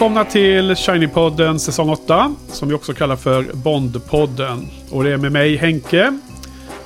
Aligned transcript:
Välkomna 0.00 0.24
till 0.24 0.74
Shiny-podden 0.74 1.58
säsong 1.58 1.90
8. 1.90 2.34
Som 2.48 2.68
vi 2.68 2.74
också 2.74 2.94
kallar 2.94 3.16
för 3.16 3.42
Bond-podden. 3.42 4.66
Och 4.90 5.04
det 5.04 5.12
är 5.12 5.16
med 5.16 5.32
mig 5.32 5.56
Henke. 5.56 6.18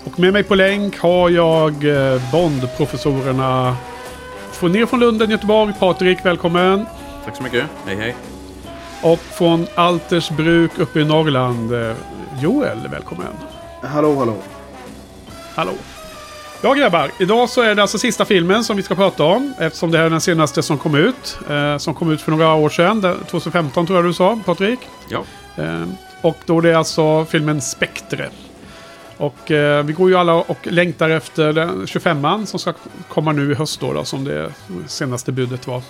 Och 0.04 0.18
med 0.18 0.32
mig 0.32 0.42
på 0.42 0.54
länk 0.54 0.98
har 0.98 1.30
jag 1.30 1.84
eh, 1.84 2.22
Bond-professorerna 2.32 3.76
från 4.52 4.72
ner 4.72 4.86
från 4.86 5.00
Lunden, 5.00 5.30
Göteborg. 5.30 5.74
Patrik, 5.78 6.18
välkommen. 6.24 6.86
Tack 7.24 7.36
så 7.36 7.42
mycket. 7.42 7.64
Hej 7.86 7.96
hej. 7.96 8.14
Och 9.02 9.20
från 9.20 9.66
Altersbruk 9.74 10.78
uppe 10.78 11.00
i 11.00 11.04
Norrland. 11.04 11.74
eh, 11.74 11.92
Joel, 12.40 12.88
välkommen. 12.90 13.32
Hallå, 13.82 14.18
hallå. 14.18 14.36
Hallå. 15.54 15.72
Ja 16.64 16.74
grabbar, 16.74 17.10
idag 17.18 17.48
så 17.50 17.60
är 17.62 17.74
det 17.74 17.82
alltså 17.82 17.98
sista 17.98 18.24
filmen 18.24 18.64
som 18.64 18.76
vi 18.76 18.82
ska 18.82 18.94
prata 18.94 19.24
om. 19.24 19.54
Eftersom 19.58 19.90
det 19.90 19.98
här 19.98 20.04
är 20.04 20.10
den 20.10 20.20
senaste 20.20 20.62
som 20.62 20.78
kom 20.78 20.94
ut. 20.94 21.38
Eh, 21.50 21.78
som 21.78 21.94
kom 21.94 22.10
ut 22.12 22.20
för 22.22 22.30
några 22.30 22.54
år 22.54 22.68
sedan. 22.68 23.00
Det- 23.00 23.14
2015 23.30 23.86
tror 23.86 23.98
jag 23.98 24.06
du 24.06 24.12
sa, 24.12 24.40
Patrik. 24.44 24.78
Ja. 25.08 25.24
Eh, 25.56 25.82
och 26.20 26.36
då 26.46 26.60
det 26.60 26.70
är 26.70 26.74
alltså 26.76 27.24
filmen 27.24 27.60
Spectre. 27.60 28.28
Och 29.16 29.50
eh, 29.50 29.84
vi 29.84 29.92
går 29.92 30.08
ju 30.10 30.16
alla 30.16 30.34
och 30.34 30.58
längtar 30.66 31.10
efter 31.10 31.52
den 31.52 31.86
25an 31.86 32.44
som 32.44 32.58
ska 32.60 32.72
komma 33.08 33.32
nu 33.32 33.52
i 33.52 33.54
höst 33.54 33.80
då, 33.80 33.92
då 33.92 34.04
som 34.04 34.24
det 34.24 34.52
senaste 34.86 35.32
budet 35.32 35.66
var. 35.66 35.76
Eh, 35.76 35.82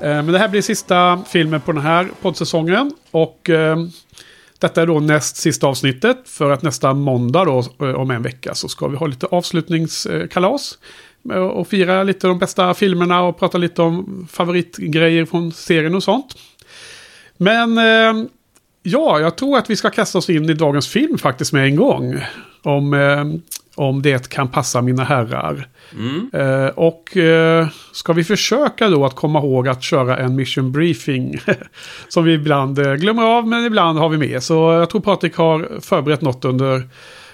men 0.00 0.26
det 0.26 0.38
här 0.38 0.48
blir 0.48 0.62
sista 0.62 1.22
filmen 1.28 1.60
på 1.60 1.72
den 1.72 1.82
här 1.82 2.08
poddsäsongen. 2.22 2.92
Och 3.10 3.50
eh, 3.50 3.76
detta 4.58 4.82
är 4.82 4.86
då 4.86 5.00
näst 5.00 5.36
sista 5.36 5.66
avsnittet. 5.66 6.18
För 6.24 6.50
att 6.50 6.62
nästa 6.62 6.94
måndag 6.94 7.44
då, 7.44 7.86
eh, 7.86 7.94
om 7.94 8.10
en 8.10 8.22
vecka, 8.22 8.54
så 8.54 8.68
ska 8.68 8.88
vi 8.88 8.96
ha 8.96 9.06
lite 9.06 9.26
avslutningskalas. 9.26 10.78
Eh, 11.32 11.36
och 11.36 11.68
fira 11.68 12.02
lite 12.02 12.26
de 12.26 12.38
bästa 12.38 12.74
filmerna 12.74 13.22
och 13.22 13.38
prata 13.38 13.58
lite 13.58 13.82
om 13.82 14.26
favoritgrejer 14.30 15.24
från 15.24 15.52
serien 15.52 15.94
och 15.94 16.02
sånt. 16.02 16.34
Men 17.36 17.78
eh, 17.78 18.28
ja, 18.82 19.20
jag 19.20 19.36
tror 19.36 19.58
att 19.58 19.70
vi 19.70 19.76
ska 19.76 19.90
kasta 19.90 20.18
oss 20.18 20.30
in 20.30 20.50
i 20.50 20.54
dagens 20.54 20.88
film 20.88 21.18
faktiskt 21.18 21.52
med 21.52 21.64
en 21.64 21.76
gång. 21.76 22.20
Om, 22.62 22.94
om 23.78 24.02
det 24.02 24.28
kan 24.28 24.48
passa 24.48 24.82
mina 24.82 25.04
herrar. 25.04 25.68
Mm. 25.94 26.30
Eh, 26.32 26.68
och 26.68 27.16
eh, 27.16 27.66
ska 27.92 28.12
vi 28.12 28.24
försöka 28.24 28.88
då 28.88 29.04
att 29.04 29.14
komma 29.14 29.38
ihåg 29.38 29.68
att 29.68 29.82
köra 29.82 30.16
en 30.18 30.36
mission 30.36 30.72
briefing. 30.72 31.40
som 32.08 32.24
vi 32.24 32.32
ibland 32.32 32.78
eh, 32.78 32.94
glömmer 32.94 33.22
av, 33.22 33.46
men 33.48 33.64
ibland 33.64 33.98
har 33.98 34.08
vi 34.08 34.18
med. 34.18 34.42
Så 34.42 34.54
jag 34.54 34.90
tror 34.90 35.00
Patrik 35.00 35.36
har 35.36 35.80
förberett 35.80 36.20
något 36.20 36.44
under, 36.44 36.88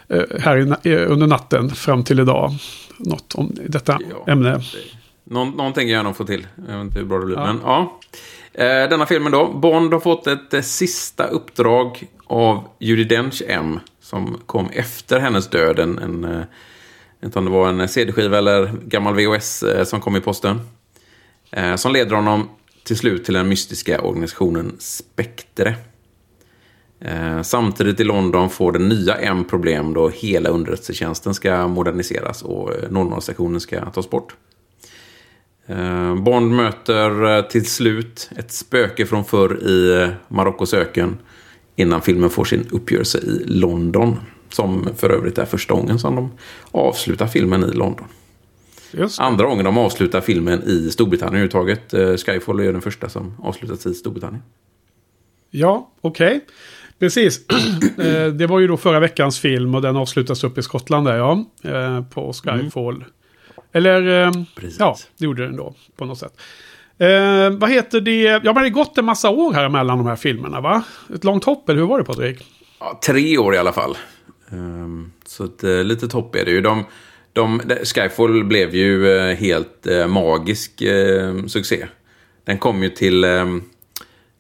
eh, 0.09 0.23
här 0.41 0.57
i, 0.87 0.93
eh, 0.93 1.11
under 1.13 1.27
natten 1.27 1.71
fram 1.71 2.05
till 2.05 2.21
idag. 2.21 2.51
Något 2.99 3.35
om 3.35 3.53
detta 3.67 3.99
Ja. 4.11 4.33
ämne. 4.33 4.61
Någon, 5.25 5.51
någon 5.51 5.73
tänker 5.73 5.93
jag 5.93 5.99
gärna 5.99 6.15
få 6.15 6.25
till. 6.25 6.47
Jag 6.69 6.75
vet 6.75 6.85
inte 6.85 6.99
hur 6.99 7.07
bra 7.07 7.19
det 7.19 7.27
blir. 7.27 7.37
Ja. 7.37 7.47
Men 7.47 7.61
ja. 7.65 8.01
Eh, 8.55 8.89
denna 8.89 9.07
filmen 9.07 9.33
då. 9.33 9.53
Bond 9.53 9.93
har 9.93 10.01
fått 10.01 10.27
ett 10.27 10.65
sista 10.65 11.25
uppdrag 11.25 12.03
av 12.27 12.65
Judi 12.79 13.05
Dench 13.05 13.43
M. 13.49 13.81
Som 14.05 14.41
kom 14.47 14.69
efter 14.73 15.21
hennes 15.21 15.49
död. 15.49 15.79
En, 15.79 15.99
en, 15.99 16.23
jag 16.23 16.39
vet 17.21 17.25
inte 17.25 17.39
om 17.39 17.45
det 17.45 17.51
var 17.51 17.69
en 17.69 17.89
CD-skiva 17.89 18.39
eller 18.39 18.73
gammal 18.85 19.15
VHS 19.15 19.63
eh, 19.63 19.85
som 19.85 20.01
kom 20.01 20.17
i 20.17 20.21
posten. 20.21 20.61
Eh, 21.51 21.77
som 21.77 21.93
leder 21.93 22.17
honom 22.17 22.49
till 22.85 22.97
slut 22.97 23.25
till 23.25 23.35
den 23.35 23.49
mystiska 23.49 24.01
organisationen 24.01 24.77
Spektre. 24.79 25.75
Samtidigt 27.43 28.01
i 28.01 28.05
London 28.05 28.51
får 28.51 28.73
den 28.73 28.89
nya 28.89 29.17
M 29.17 29.45
problem 29.51 29.95
då 29.95 30.09
hela 30.09 30.49
underrättelsetjänsten 30.49 31.35
ska 31.35 31.69
moderniseras 31.69 32.43
och 32.43 32.71
00-sektionen 32.71 33.61
ska 33.61 33.91
tas 33.91 34.11
bort. 34.11 34.37
Bond 36.25 36.51
möter 36.51 37.43
till 37.43 37.67
slut 37.67 38.31
ett 38.37 38.53
spöke 38.53 39.07
från 39.07 39.25
förr 39.25 39.69
i 39.69 40.09
Marockos 40.29 40.75
öken 40.75 41.19
innan 41.77 42.03
filmen 42.03 42.31
får 42.31 42.45
sin 42.45 42.67
uppgörelse 42.71 43.19
i 43.19 43.45
London. 43.47 44.17
Som 44.49 44.89
för 44.97 45.11
övrigt 45.11 45.39
är 45.39 45.45
första 45.45 45.75
gången 45.75 45.99
som 45.99 46.17
de 46.17 46.31
avslutar 46.71 47.27
filmen 47.27 47.65
i 47.65 47.73
London. 47.73 48.07
Just. 48.91 49.21
Andra 49.21 49.47
gången 49.47 49.65
de 49.65 49.79
avslutar 49.79 50.21
filmen 50.21 50.63
i 50.63 50.91
Storbritannien 50.91 51.35
överhuvudtaget. 51.35 51.95
Eh, 51.95 52.17
Skyfall 52.17 52.61
är 52.61 52.73
den 52.73 52.83
första 52.83 53.09
som 53.09 53.35
avslutats 53.43 53.87
i 53.87 53.95
Storbritannien. 53.95 54.43
Ja, 55.51 55.91
okej. 56.01 56.41
Precis. 56.99 57.41
Eh, 57.99 58.27
det 58.27 58.47
var 58.47 58.61
ju 58.61 58.67
då 58.67 58.77
förra 58.77 59.01
veckans 59.01 59.41
film 59.41 59.75
och 59.75 59.83
den 59.83 59.97
avslutas 59.97 60.45
upp 60.45 60.59
i 60.59 60.63
Skottland 60.63 61.07
där 61.07 61.17
ja. 61.17 61.45
Eh, 61.65 62.05
På 62.05 62.33
Skyfall. 62.33 63.05
Eller, 63.73 64.27
eh, 64.27 64.33
Precis. 64.57 64.77
ja, 64.79 64.97
det 65.19 65.25
gjorde 65.25 65.47
den 65.47 65.57
då 65.57 65.75
på 65.97 66.05
något 66.05 66.19
sätt. 66.19 66.41
Eh, 66.99 67.51
vad 67.51 67.71
heter 67.71 68.01
det? 68.01 68.23
Ja, 68.23 68.41
men 68.45 68.55
det 68.55 68.61
har 68.61 68.69
gått 68.69 68.99
en 68.99 69.05
massa 69.05 69.31
år 69.31 69.53
här 69.53 69.69
mellan 69.69 69.99
de 69.99 70.07
här 70.07 70.17
filmerna 70.17 70.61
va? 70.61 70.85
Ett 71.15 71.25
långt 71.25 71.45
hopp, 71.45 71.69
eller 71.69 71.81
hur 71.81 71.89
var 71.89 71.99
det 71.99 72.05
Patrik? 72.05 72.47
Ja, 72.81 73.01
tre 73.07 73.39
år 73.39 73.55
i 73.55 73.59
alla 73.59 73.73
fall. 73.73 73.97
Um, 74.51 75.13
så 75.27 75.45
ett 75.45 75.65
uh, 75.65 75.71
eh, 75.71 75.85
litet 75.85 76.13
hopp 76.13 76.35
är 76.35 76.45
det 76.45 76.51
ju. 76.51 76.61
De, 76.61 76.85
de, 77.33 77.61
Skyfall 77.85 78.45
blev 78.45 78.75
ju 78.75 79.07
uh, 79.07 79.35
helt 79.35 79.87
uh, 79.91 80.07
magisk 80.07 80.83
uh, 80.83 81.47
succé. 81.47 81.87
Den 82.45 82.59
kom 82.59 82.83
ju 82.83 82.89
till... 82.89 83.25
Um, 83.25 83.63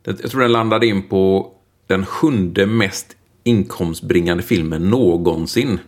jag 0.05 0.31
tror 0.31 0.41
den 0.41 0.53
landade 0.53 0.87
in 0.87 1.03
på 1.09 1.53
den 1.87 2.07
sjunde 2.07 2.67
mest 2.67 3.17
inkomstbringande 3.45 4.43
filmen 4.43 4.91
någonsin. 4.91 5.79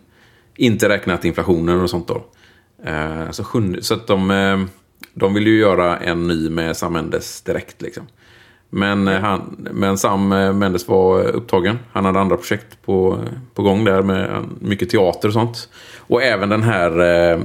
Inte 0.57 0.89
räknat 0.89 1.25
inflationen 1.25 1.81
och 1.81 1.91
sånt 1.91 2.09
då. 2.09 2.25
Så, 3.31 3.45
sjunde, 3.45 3.83
så 3.83 3.95
att 3.95 4.07
de, 4.07 4.31
de 5.19 5.35
vill 5.35 5.47
ju 5.47 5.59
göra 5.59 5.97
en 5.97 6.27
ny 6.27 6.51
med 6.51 6.77
Sam 6.77 6.93
Mendes 6.93 7.43
direkt 7.43 7.83
liksom. 7.83 8.07
Men, 8.71 9.09
eh, 9.09 9.21
han, 9.21 9.69
men 9.73 9.99
Sam 9.99 10.33
eh, 10.33 10.53
Mendes 10.53 10.89
var 10.89 11.23
upptagen. 11.23 11.79
Han 11.93 12.05
hade 12.05 12.21
andra 12.21 12.37
projekt 12.37 12.83
på, 12.85 13.19
på 13.55 13.63
gång 13.63 13.85
där 13.85 14.03
med 14.03 14.31
eh, 14.31 14.43
mycket 14.61 14.91
teater 14.91 15.29
och 15.29 15.35
sånt. 15.35 15.69
Och 15.99 16.23
även 16.23 16.49
den 16.49 16.63
här 16.63 16.91
eh, 17.33 17.41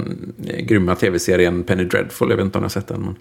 grymma 0.58 0.94
tv-serien 0.94 1.62
Penny 1.62 1.84
Dreadful. 1.84 2.30
Jag 2.30 2.36
vet 2.36 2.44
inte 2.44 2.58
om 2.58 2.62
ni 2.62 2.64
har 2.64 2.70
sett 2.70 2.88
den. 2.88 3.00
Men, 3.00 3.16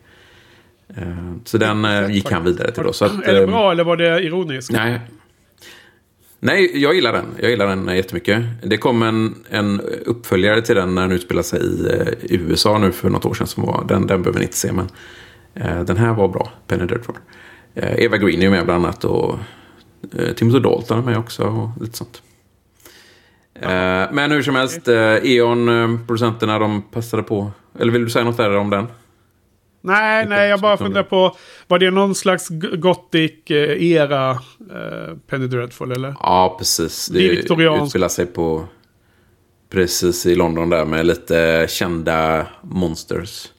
eh, 0.97 1.35
så 1.45 1.57
den 1.57 1.85
eh, 1.85 2.11
gick 2.11 2.31
han 2.31 2.43
vidare 2.43 2.71
till 2.71 2.83
då. 2.83 2.93
Så 2.93 3.05
att, 3.05 3.23
är 3.23 3.33
det 3.33 3.47
bra 3.47 3.71
eller 3.71 3.83
var 3.83 3.97
det 3.97 4.23
ironiskt? 4.23 4.71
Nej. 4.71 4.99
Nej, 6.43 6.81
jag 6.81 6.95
gillar 6.95 7.13
den. 7.13 7.25
Jag 7.39 7.49
gillar 7.49 7.67
den 7.67 7.95
jättemycket. 7.95 8.43
Det 8.63 8.77
kom 8.77 9.03
en, 9.03 9.35
en 9.49 9.81
uppföljare 10.05 10.61
till 10.61 10.75
den 10.75 10.95
när 10.95 11.01
den 11.01 11.11
utspelade 11.11 11.43
sig 11.43 11.59
eh, 11.59 12.07
i, 12.21 12.35
USA 12.35 12.77
nu 12.77 12.91
för 12.91 13.09
något 13.09 13.25
år 13.25 13.33
sedan. 13.33 13.47
Som 13.47 13.65
var, 13.65 13.85
den, 13.87 14.07
den 14.07 14.21
behöver 14.21 14.39
ni 14.39 14.45
inte 14.45 14.57
se, 14.57 14.71
men 14.71 14.89
eh, 15.53 15.83
den 15.83 15.97
här 15.97 16.13
var 16.13 16.27
bra. 16.27 16.51
Penny 16.67 16.85
Dreadful. 16.85 17.15
Eh, 17.75 18.03
Eva 18.03 18.17
Green 18.17 18.41
är 18.41 18.49
med 18.49 18.65
bland 18.65 18.85
annat 18.85 19.05
och 19.05 19.39
eh, 20.17 20.33
Timothy 20.33 20.59
Dalton 20.59 20.99
är 20.99 21.03
med 21.03 21.17
också 21.17 21.43
och 21.43 21.81
lite 21.81 21.97
sånt. 21.97 22.21
Eh, 23.61 24.11
men 24.11 24.31
hur 24.31 24.41
som 24.41 24.55
helst, 24.55 24.87
eh, 24.87 24.95
E.ON-producenterna 24.97 26.53
eh, 26.53 26.59
de 26.59 26.81
passade 26.81 27.23
på. 27.23 27.51
Eller 27.79 27.91
vill 27.91 28.03
du 28.03 28.09
säga 28.09 28.25
något 28.25 28.37
där 28.37 28.57
om 28.57 28.69
den? 28.69 28.87
Nej, 29.81 30.25
nej, 30.27 30.49
jag 30.49 30.59
bara 30.59 30.77
som 30.77 30.85
funderar 30.85 31.03
på. 31.03 31.35
Var 31.67 31.79
det 31.79 31.91
någon 31.91 32.15
slags 32.15 32.49
gothic-era 32.73 34.31
eh, 34.31 35.17
Penny 35.27 35.47
Dreadful 35.47 35.91
eller? 35.91 36.15
Ja, 36.19 36.55
precis. 36.59 37.07
Det 37.07 37.29
Viktoriansk. 37.29 37.83
utspelar 37.83 38.07
sig 38.09 38.25
på... 38.25 38.65
Precis 39.69 40.25
i 40.25 40.35
London 40.35 40.69
där 40.69 40.85
med 40.85 41.05
lite 41.05 41.65
kända 41.69 42.47
monsters. 42.61 43.49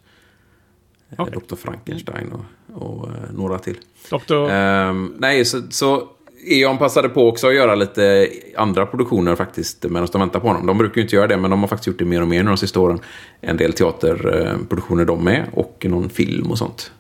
Eh, 1.11 1.21
Okej. 1.21 1.35
Dr. 1.49 1.57
Frankenstein 1.57 2.33
och, 2.33 2.83
och 2.83 3.09
eh, 3.09 3.33
några 3.33 3.59
till. 3.59 3.77
Doktor... 4.11 4.51
Ehm, 4.51 5.15
nej, 5.19 5.45
så, 5.45 5.63
så 5.71 6.09
E.ON 6.45 6.79
passade 6.79 7.09
på 7.09 7.29
också 7.29 7.47
att 7.47 7.55
göra 7.55 7.75
lite 7.75 8.29
andra 8.57 8.87
produktioner 8.87 9.37
faktiskt 9.37 9.85
medan 9.91 10.09
de 10.13 10.21
väntar 10.21 10.41
på 10.41 10.47
honom. 10.47 10.67
De 10.67 10.79
brukar 10.79 10.97
ju 10.97 11.03
inte 11.03 11.17
göra 11.17 11.27
det, 11.27 11.37
men 11.37 11.51
de 11.51 11.61
har 11.61 11.69
faktiskt 11.69 11.87
gjort 11.87 11.99
det 11.99 12.05
mer 12.05 12.23
och 12.23 12.29
mer 12.29 12.43
nu 12.43 12.49
de 12.49 12.57
sista 12.57 12.81
åren. 12.81 12.99
En 13.41 13.57
del 13.57 13.73
teaterproduktioner 13.73 15.05
de 15.05 15.25
med 15.25 15.47
och 15.53 15.87
någon 15.89 16.11
film 16.11 16.51
och 16.51 16.59
sånt. 16.59 16.93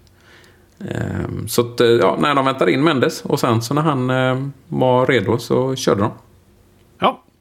Ehm, 0.80 1.48
så 1.48 1.60
att, 1.60 1.80
eh, 1.80 1.88
ja, 1.88 2.16
när 2.20 2.34
de 2.34 2.44
väntade 2.44 2.72
in 2.72 2.84
Mendes 2.84 3.22
och 3.22 3.40
sen 3.40 3.62
så 3.62 3.74
när 3.74 3.82
han 3.82 4.10
eh, 4.10 4.46
var 4.68 5.06
redo 5.06 5.38
så 5.38 5.76
körde 5.76 6.00
de. 6.00 6.10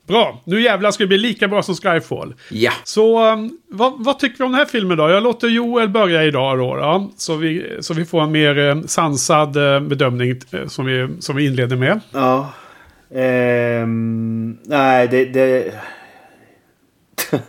Bra. 0.07 0.41
Nu 0.45 0.61
jävlar 0.61 0.91
ska 0.91 1.03
det 1.03 1.07
bli 1.07 1.17
lika 1.17 1.47
bra 1.47 1.63
som 1.63 1.75
Skyfall. 1.75 2.33
Ja, 2.49 2.71
Så 2.83 3.31
um, 3.31 3.57
vad, 3.69 3.93
vad 3.97 4.19
tycker 4.19 4.37
vi 4.37 4.43
om 4.43 4.51
den 4.51 4.59
här 4.59 4.65
filmen 4.65 4.97
då? 4.97 5.09
Jag 5.09 5.23
låter 5.23 5.47
Joel 5.47 5.89
börja 5.89 6.23
idag 6.23 6.57
då. 6.57 6.75
då 6.75 7.11
så, 7.17 7.35
vi, 7.35 7.77
så 7.79 7.93
vi 7.93 8.05
får 8.05 8.21
en 8.21 8.31
mer 8.31 8.57
eh, 8.59 8.81
sansad 8.81 9.57
eh, 9.57 9.79
bedömning 9.79 10.41
eh, 10.51 10.67
som, 10.67 10.85
vi, 10.85 11.07
som 11.19 11.35
vi 11.35 11.45
inleder 11.45 11.75
med. 11.75 11.99
Ja. 12.11 12.53
Ehm, 13.15 14.57
nej, 14.63 15.07
det... 15.07 15.25
Det, 15.25 15.73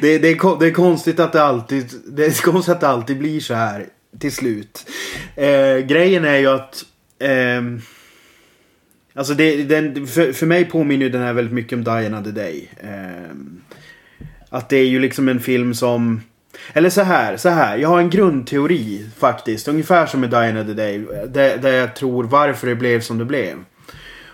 det, 0.00 0.18
det, 0.18 0.28
är, 0.28 0.58
det 0.58 0.66
är 0.66 0.72
konstigt 0.72 1.20
att 1.20 1.32
det 1.32 1.42
alltid... 1.42 1.90
Det 2.06 2.24
är 2.24 2.42
konstigt 2.42 2.74
att 2.74 2.80
det 2.80 2.88
alltid 2.88 3.18
blir 3.18 3.40
så 3.40 3.54
här 3.54 3.86
till 4.18 4.32
slut. 4.32 4.90
Eh, 5.36 5.76
grejen 5.76 6.24
är 6.24 6.36
ju 6.36 6.46
att... 6.46 6.84
ehm, 7.18 7.80
alltså 9.14 9.34
det, 9.34 9.62
den, 9.62 10.06
för, 10.06 10.32
för 10.32 10.46
mig 10.46 10.64
påminner 10.64 11.06
ju 11.06 11.12
den 11.12 11.22
här 11.22 11.32
väldigt 11.32 11.54
mycket 11.54 11.72
om 11.72 11.84
Die 11.84 12.06
Another 12.06 12.32
Day. 12.32 12.70
Eh, 12.76 13.36
att 14.48 14.68
det 14.68 14.76
är 14.76 14.86
ju 14.86 14.98
liksom 14.98 15.28
en 15.28 15.40
film 15.40 15.74
som... 15.74 16.20
Eller 16.72 16.90
så 16.90 17.02
här, 17.02 17.36
så 17.36 17.48
här. 17.48 17.76
Jag 17.76 17.88
har 17.88 17.98
en 17.98 18.10
grundteori 18.10 19.06
faktiskt. 19.18 19.68
Ungefär 19.68 20.06
som 20.06 20.20
med 20.20 20.30
Die 20.30 20.36
Another 20.36 20.74
Day. 20.74 20.98
Där, 21.28 21.56
där 21.56 21.72
jag 21.72 21.96
tror 21.96 22.24
varför 22.24 22.66
det 22.66 22.74
blev 22.74 23.00
som 23.00 23.18
det 23.18 23.24
blev. 23.24 23.64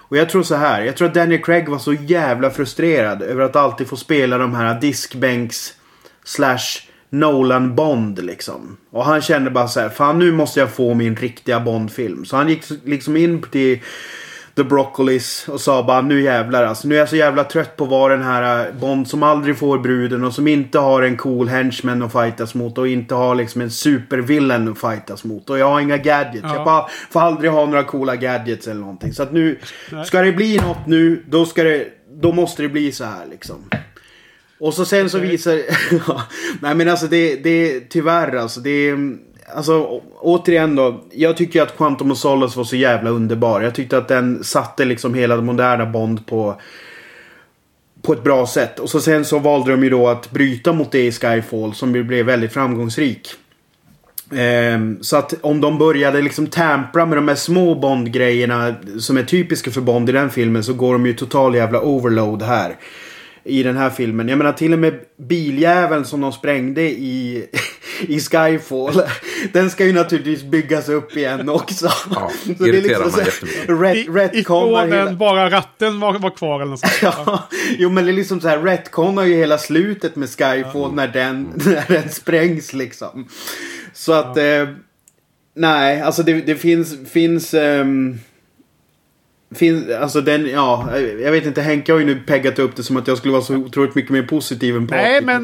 Och 0.09 0.17
jag 0.17 0.29
tror 0.29 0.43
så 0.43 0.55
här. 0.55 0.83
Jag 0.83 0.97
tror 0.97 1.09
att 1.09 1.15
Daniel 1.15 1.43
Craig 1.43 1.69
var 1.69 1.79
så 1.79 1.93
jävla 1.93 2.51
frustrerad 2.51 3.23
över 3.23 3.43
att 3.43 3.57
alltid 3.57 3.87
få 3.87 3.97
spela 3.97 4.39
de 4.39 4.55
här 4.55 4.81
diskbänks 4.81 5.75
slash 6.25 6.87
Nolan 7.11 7.75
Bond 7.75 8.25
liksom. 8.25 8.77
Och 8.91 9.05
han 9.05 9.21
kände 9.21 9.51
bara 9.51 9.69
så 9.69 9.81
här. 9.81 9.89
Fan 9.89 10.19
nu 10.19 10.33
måste 10.33 10.61
jag 10.61 10.71
få 10.71 10.95
min 10.95 11.17
riktiga 11.17 11.61
Bond-film. 11.61 12.25
Så 12.25 12.37
han 12.37 12.49
gick 12.49 12.65
liksom 12.85 13.17
in 13.17 13.43
till 13.43 13.81
The 14.57 14.65
Broccolis 14.65 15.49
och 15.49 15.61
sa 15.61 15.83
bara 15.83 16.01
nu 16.01 16.23
jävlar 16.23 16.65
alltså. 16.65 16.89
Nu 16.89 16.95
är 16.95 16.99
jag 16.99 17.09
så 17.09 17.17
jävla 17.17 17.45
trött 17.45 17.77
på 17.77 17.85
att 17.85 17.91
vara 17.91 18.17
den 18.17 18.25
här 18.25 18.67
äh, 18.67 18.75
Bond 18.75 19.09
som 19.09 19.23
aldrig 19.23 19.59
får 19.59 19.79
bruden 19.79 20.25
och 20.25 20.35
som 20.35 20.49
inte 20.49 20.79
har 20.79 21.03
en 21.03 21.17
cool 21.17 21.49
henchman 21.49 22.03
att 22.03 22.13
fightas 22.13 22.55
mot 22.55 22.79
och 22.79 22.89
inte 22.89 23.15
har 23.15 23.35
liksom 23.35 23.61
en 23.61 23.71
supervillain 23.71 24.69
att 24.69 24.81
fightas 24.81 25.25
mot. 25.25 25.51
Och 25.51 25.59
jag 25.59 25.71
har 25.71 25.81
inga 25.81 25.97
gadgets. 25.97 26.43
Ja. 26.43 26.55
Jag 26.55 26.65
bara 26.65 26.87
får 27.11 27.21
aldrig 27.21 27.51
ha 27.51 27.67
några 27.67 27.85
coola 27.85 28.17
gadgets 28.17 28.69
eller 28.69 28.81
någonting. 28.81 29.13
Så 29.13 29.23
att 29.23 29.33
nu, 29.33 29.59
ska 30.05 30.23
det 30.23 30.33
bli 30.33 30.57
något 30.57 30.87
nu, 30.87 31.25
då 31.29 31.47
ska 31.47 31.63
det, 31.63 31.87
då 32.11 32.33
måste 32.33 32.63
det 32.63 32.69
bli 32.69 32.93
så 32.93 33.05
här 33.05 33.27
liksom. 33.31 33.57
Och 34.59 34.75
så 34.75 34.85
sen 34.85 35.11
så 35.11 35.19
visar... 35.19 35.63
Nej 36.63 36.75
men 36.75 36.89
alltså 36.89 37.07
det, 37.07 37.37
det 37.37 37.81
tyvärr 37.81 38.37
alltså 38.37 38.61
det 38.61 38.71
är... 38.71 39.26
Alltså 39.55 40.01
återigen 40.21 40.77
då. 40.77 41.01
Jag 41.13 41.37
tycker 41.37 41.63
att 41.63 41.77
Quantum 41.77 42.11
of 42.11 42.19
Solace 42.19 42.59
var 42.59 42.65
så 42.65 42.77
jävla 42.77 43.11
underbar. 43.11 43.61
Jag 43.61 43.75
tyckte 43.75 43.99
att 43.99 44.09
den 44.09 44.45
satte 44.45 44.85
liksom 44.85 45.15
hela 45.15 45.37
moderna 45.37 45.87
Bond 45.87 46.27
på... 46.27 46.61
På 48.03 48.13
ett 48.13 48.25
bra 48.25 48.47
sätt. 48.47 48.79
Och 48.79 48.91
så 48.91 49.01
sen 49.01 49.25
så 49.25 49.39
valde 49.39 49.71
de 49.71 49.85
ju 49.85 49.91
då 49.91 50.09
att 50.09 50.31
bryta 50.31 50.73
mot 50.73 50.93
det 50.93 51.07
i 51.07 51.13
Skyfall 51.13 51.75
som 51.75 51.95
ju 51.95 52.05
blev 52.05 52.27
väldigt 52.27 52.53
framgångsrik. 52.53 53.29
Ehm, 54.33 54.99
så 55.01 55.17
att 55.17 55.35
om 55.41 55.61
de 55.61 55.79
började 55.79 56.23
liksom 56.23 56.47
tampra 56.47 57.07
med 57.07 57.19
de 57.19 57.29
här 57.29 57.35
små 57.35 57.75
Bond-grejerna 57.75 58.75
som 58.99 59.17
är 59.17 59.23
typiska 59.23 59.71
för 59.71 59.81
Bond 59.81 60.09
i 60.09 60.13
den 60.13 60.31
filmen 60.31 60.65
så 60.65 60.75
går 60.75 60.93
de 60.93 61.07
ju 61.07 61.15
total 61.15 61.55
jävla 61.55 61.81
overload 61.81 62.43
här. 62.43 62.77
I 63.49 63.63
den 63.63 63.77
här 63.77 63.91
filmen. 63.91 64.29
Jag 64.29 64.39
menar 64.39 64.53
till 64.53 64.73
och 64.73 64.79
med 64.79 64.95
biljäveln 65.19 66.05
som 66.05 66.21
de 66.21 66.33
sprängde 66.33 66.83
i, 66.83 67.47
i 68.09 68.21
Skyfall. 68.21 69.03
Den 69.53 69.71
ska 69.71 69.85
ju 69.85 69.93
naturligtvis 69.93 70.43
byggas 70.43 70.89
upp 70.89 71.17
igen 71.17 71.49
också. 71.49 71.89
Ja, 72.15 72.31
Så 72.59 72.65
det 72.65 72.69
är 72.79 72.83
liksom 72.83 73.11
så- 73.11 73.21
rätt, 73.73 73.97
I, 73.97 74.09
retconar 74.09 74.87
hela- 74.87 75.13
bara 75.13 75.51
ratten 75.51 76.01
var, 76.01 76.19
var 76.19 76.31
kvar 76.37 76.61
eller 76.61 76.71
något 76.71 76.81
sånt. 76.81 76.99
Ja, 77.03 77.49
jo 77.79 77.91
men 77.91 78.05
det 78.05 78.11
är 78.11 78.13
liksom 78.15 78.41
så 78.41 78.49
här 78.49 78.59
retconar 78.59 79.25
ju 79.25 79.35
hela 79.35 79.59
slutet 79.59 80.17
med 80.17 80.29
Skyfall 80.29 80.93
när, 80.95 81.09
den, 81.09 81.53
när 81.67 81.85
den 81.89 82.09
sprängs 82.11 82.73
liksom. 82.73 83.29
Så 83.93 84.13
att... 84.13 84.37
Eh, 84.37 84.69
nej, 85.57 86.01
alltså 86.01 86.23
det, 86.23 86.33
det 86.33 86.55
finns... 86.57 87.11
finns 87.11 87.55
ehm, 87.55 88.19
Finns, 89.55 89.91
alltså 89.91 90.21
den, 90.21 90.51
ja, 90.51 90.99
jag 91.23 91.33
vet 91.33 91.47
inte, 91.47 91.63
Henke 91.63 91.93
har 91.93 91.99
ju 91.99 92.05
nu 92.05 92.21
peggat 92.27 92.59
upp 92.59 92.77
det 92.77 92.83
som 92.83 92.97
att 92.97 93.09
jag 93.09 93.19
skulle 93.19 93.33
vara 93.33 93.43
så 93.43 93.55
otroligt 93.55 93.95
mycket 93.95 94.11
mer 94.11 94.23
positiv 94.23 94.77
än 94.77 94.89
Nej, 94.91 95.21
Patrik. 95.21 95.21
Eh, 95.21 95.25
men, 95.25 95.43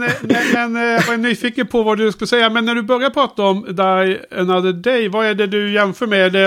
men, 0.52 0.72
men 0.72 0.82
jag 0.86 1.02
var 1.02 1.16
nyfiken 1.16 1.66
på 1.66 1.82
vad 1.82 1.98
du 1.98 2.12
skulle 2.12 2.28
säga. 2.28 2.50
Men 2.50 2.64
när 2.64 2.74
du 2.74 2.82
börjar 2.82 3.10
prata 3.10 3.42
om 3.42 3.62
Die 3.62 4.20
Another 4.40 4.72
Day, 4.72 5.08
vad 5.08 5.26
är 5.26 5.34
det 5.34 5.46
du 5.46 5.72
jämför 5.72 6.06
med? 6.06 6.32
Det, 6.32 6.46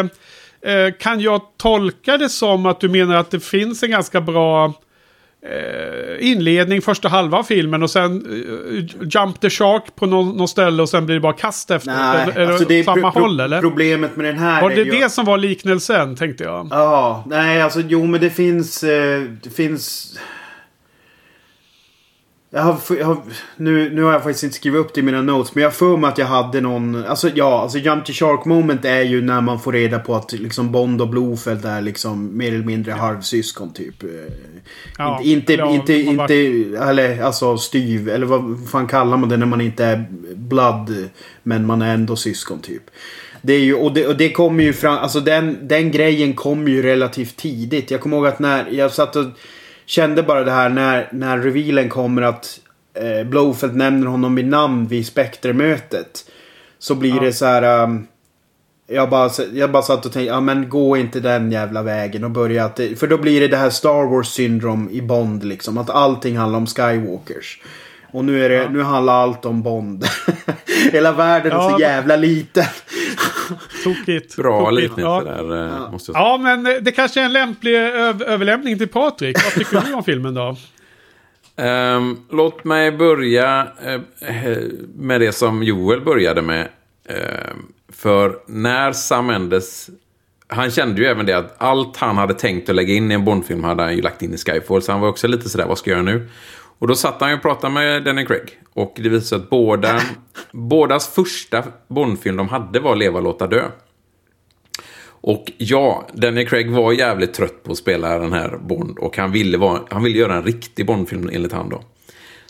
eh, 0.72 0.94
kan 1.00 1.20
jag 1.20 1.42
tolka 1.58 2.18
det 2.18 2.30
som 2.30 2.66
att 2.66 2.80
du 2.80 2.90
menar 2.90 3.16
att 3.16 3.32
det 3.32 3.40
finns 3.40 3.84
en 3.84 3.92
ganska 3.92 4.22
bra 4.22 4.66
eh, 4.66 4.74
inledning, 6.20 6.82
första 6.82 7.08
halva 7.10 7.38
av 7.38 7.44
filmen 7.44 7.84
och 7.84 7.90
sen 7.90 8.26
eh, 8.26 9.08
jump 9.10 9.40
the 9.42 9.50
shark 9.50 9.84
på 9.96 10.06
någon, 10.06 10.38
någon 10.38 10.48
ställe 10.48 10.82
och 10.82 10.90
sen 10.90 11.06
blir 11.06 11.16
det 11.16 11.22
bara 11.22 11.34
kast 11.34 11.72
efter? 11.72 11.92
Nej, 11.92 12.28
eller, 12.36 12.48
alltså 12.52 12.66
det 12.68 12.80
är 12.80 12.84
samma 12.84 13.12
pro- 13.12 13.22
håll 13.22 13.40
eller? 13.40 13.62
Problemet 13.62 14.16
med 14.16 14.26
den 14.26 14.38
här 14.38 14.62
Var 14.62 14.72
är 14.72 14.76
det 14.76 14.82
ju... 14.82 14.92
det 14.92 15.10
som 15.10 15.26
var 15.26 15.38
liknelsen, 15.38 16.16
tänkte 16.16 16.44
jag? 16.44 16.68
Ja, 16.72 17.24
nej 17.28 17.62
alltså 17.62 17.80
jo 17.88 18.06
men 18.06 18.22
det 18.22 18.30
finns... 18.30 18.84
Eh, 18.84 19.22
det 19.44 19.50
finns... 19.50 20.14
Jag 22.56 22.62
har, 22.62 22.80
jag 23.00 23.06
har, 23.06 23.18
nu, 23.56 23.90
nu 23.90 24.04
har 24.04 24.14
jag 24.14 24.24
faktiskt 24.24 24.44
inte 24.44 24.56
skrivit 24.56 24.80
upp 24.80 24.94
det 24.94 25.00
i 25.00 25.04
mina 25.04 25.22
notes 25.22 25.56
men 25.56 25.64
jag 25.64 25.74
för 25.74 25.98
mig 25.98 26.08
att 26.08 26.18
jag 26.18 26.26
hade 26.26 26.62
någon... 26.62 27.06
Alltså 27.06 27.30
ja, 27.36 27.62
alltså 27.62 27.78
Jump 27.78 28.06
to 28.06 28.12
Shark 28.14 28.46
moment 28.46 28.86
är 28.86 29.02
ju 29.02 29.22
när 29.22 29.42
man 29.42 29.60
får 29.60 29.72
reda 29.72 30.00
på 30.00 30.16
att 30.16 30.32
liksom 30.32 30.72
Bond 30.72 31.02
och 31.02 31.10
Blofeld 31.10 31.66
är 31.66 31.82
liksom 31.82 32.38
mer 32.38 32.48
eller 32.48 32.66
mindre 32.66 32.92
halvsyskon 32.92 33.74
typ. 33.74 34.04
Eh, 34.04 34.10
Ja, 34.98 35.22
inte, 35.24 35.54
inte, 35.54 35.94
inte, 35.94 35.94
inte, 35.94 36.36
eller 36.78 37.22
alltså 37.22 37.58
styv, 37.58 38.10
eller 38.10 38.26
vad 38.26 38.70
fan 38.72 38.88
kallar 38.88 39.18
man 39.18 39.30
det 39.30 39.38
när 39.38 39.46
man 39.46 39.62
inte 39.62 39.86
är 39.86 40.06
blood 40.36 41.10
men 41.44 41.66
man 41.66 41.82
är 41.82 41.94
ändå 41.94 42.16
syskon 42.16 42.60
typ. 42.60 42.84
Det 43.42 43.54
är 43.54 43.60
ju, 43.60 43.76
och 43.76 43.94
det, 43.94 44.08
och 44.08 44.18
det 44.18 44.32
kommer 44.32 44.64
ju 44.64 44.74
fram, 44.74 44.98
alltså 44.98 45.20
den, 45.20 45.68
den 45.68 45.92
grejen 45.92 46.34
kom 46.34 46.68
ju 46.68 46.82
relativt 46.82 47.36
tidigt. 47.36 47.92
Jag 47.92 48.02
kommer 48.02 48.18
ihåg 48.18 48.28
att 48.28 48.40
när 48.40 48.68
jag 48.72 48.92
satt 48.92 49.16
och 49.16 49.26
kände 49.86 50.24
bara 50.24 50.44
det 50.44 50.52
här 50.52 50.70
när, 50.70 51.10
när 51.12 51.38
revealen 51.38 51.90
kommer 51.90 52.22
att 52.22 52.60
eh, 52.94 53.28
Blowfelt 53.28 53.76
nämner 53.76 54.08
honom 54.08 54.36
vid 54.36 54.48
namn 54.48 54.88
vid 54.88 55.06
Spectre-mötet. 55.08 56.26
Så 56.80 56.96
blir 56.96 57.16
Ja. 57.16 57.22
det 57.22 57.34
så 57.34 57.46
här... 57.46 57.84
Um, 57.84 58.08
jag 58.88 59.10
bara, 59.10 59.30
jag 59.54 59.72
bara 59.72 59.84
satt 59.84 60.06
och 60.06 60.12
tänkte, 60.14 60.34
ja 60.34 60.40
men 60.40 60.70
gå 60.70 60.98
inte 60.98 61.20
den 61.20 61.52
jävla 61.52 61.82
vägen 61.84 62.24
och 62.24 62.32
börja 62.32 62.66
att 62.66 62.80
För 62.98 63.08
då 63.08 63.18
blir 63.18 63.42
det 63.42 63.48
det 63.48 63.58
här 63.58 63.70
Star 63.70 64.10
Wars 64.10 64.28
syndrom 64.28 64.90
i 64.92 65.02
Bond 65.02 65.44
liksom. 65.44 65.78
Att 65.78 65.90
allting 65.90 66.38
handlar 66.38 66.58
om 66.60 66.68
Skywalkers. 66.68 67.62
Och 68.12 68.26
nu 68.26 68.46
är 68.46 68.50
det, 68.50 68.70
nu 68.70 68.82
handlar 68.84 69.14
allt 69.14 69.46
om 69.46 69.64
Bond. 69.64 70.06
Hela 70.92 71.12
världen 71.12 71.52
är 71.52 71.56
Ja. 71.56 71.70
så 71.72 71.82
jävla 71.82 72.16
liten. 72.16 72.66
Tokigt. 73.84 74.36
Bra 74.36 74.60
Tokigt, 74.60 74.82
liknelse 74.82 75.02
ja. 75.02 75.44
där, 75.44 75.66
eh, 75.66 75.92
måste 75.92 76.12
jag 76.12 76.16
säga. 76.16 76.26
Ja, 76.26 76.38
men 76.38 76.68
eh, 76.68 76.74
det 76.82 76.92
kanske 76.92 77.22
är 77.22 77.26
en 77.26 77.34
lämplig 77.34 77.76
öv- 77.76 78.24
överlämning 78.24 78.78
till 78.78 78.88
Patrik. 78.88 79.38
Vad 79.44 79.54
tycker 79.54 79.82
du 79.88 79.94
om 79.94 80.04
filmen 80.14 80.34
då? 80.34 80.56
Ehm, 81.56 82.18
låt 82.32 82.64
mig 82.64 82.92
börja 82.92 83.68
eh, 83.86 84.58
med 84.96 85.22
det 85.22 85.32
som 85.32 85.64
Joel 85.64 86.02
började 86.02 86.42
med. 86.42 86.68
Ehm, 87.10 87.66
för 87.94 88.38
när 88.48 88.92
Sam 88.94 89.26
Mendes... 89.26 89.90
Han 90.48 90.72
kände 90.72 91.02
ju 91.02 91.08
även 91.08 91.26
det 91.26 91.34
att 91.38 91.56
allt 91.58 91.98
han 91.98 92.18
hade 92.18 92.34
tänkt 92.34 92.70
att 92.70 92.76
lägga 92.76 92.94
in 92.94 93.12
i 93.12 93.14
en 93.14 93.26
Bondfilm 93.26 93.64
hade 93.64 93.84
han 93.84 93.96
ju 93.96 94.02
lagt 94.02 94.22
in 94.22 94.34
i 94.34 94.38
Skyfall. 94.38 94.82
Så 94.82 94.92
han 94.92 95.02
var 95.02 95.08
också 95.10 95.28
lite 95.28 95.50
sådär, 95.50 95.66
vad 95.68 95.78
ska 95.78 95.90
jag 95.92 95.98
göra 95.98 96.18
nu? 96.18 96.30
Och 96.80 96.88
då 96.88 96.96
satt 96.96 97.22
han 97.22 97.34
och 97.34 97.42
pratade 97.42 97.74
med 97.74 98.04
Danny 98.04 98.26
Craig. 98.26 98.60
Och 98.74 98.94
det 98.96 99.10
visade 99.10 99.22
sig 99.22 99.36
att 99.36 99.50
båda, 99.50 100.02
bådas 100.52 101.08
första 101.16 101.64
Bondfilm 101.88 102.38
de 102.38 102.50
hade 102.50 102.80
var 102.80 102.96
Leva, 102.96 103.20
låta 103.20 103.48
dö. 103.48 103.64
Och 105.28 105.52
ja, 105.58 106.08
Daniel 106.14 106.48
Craig 106.48 106.72
var 106.72 106.94
jävligt 106.94 107.34
trött 107.34 107.64
på 107.64 107.72
att 107.72 107.78
spela 107.78 108.20
den 108.20 108.34
här 108.34 108.58
Bond 108.58 108.98
och 108.98 109.18
han 109.18 109.32
ville, 109.32 109.58
vara, 109.58 109.82
han 109.90 110.04
ville 110.04 110.20
göra 110.20 110.36
en 110.36 110.44
riktig 110.44 110.86
Bond-film 110.86 111.30
enligt 111.34 111.52
han 111.52 111.70
då. 111.70 111.84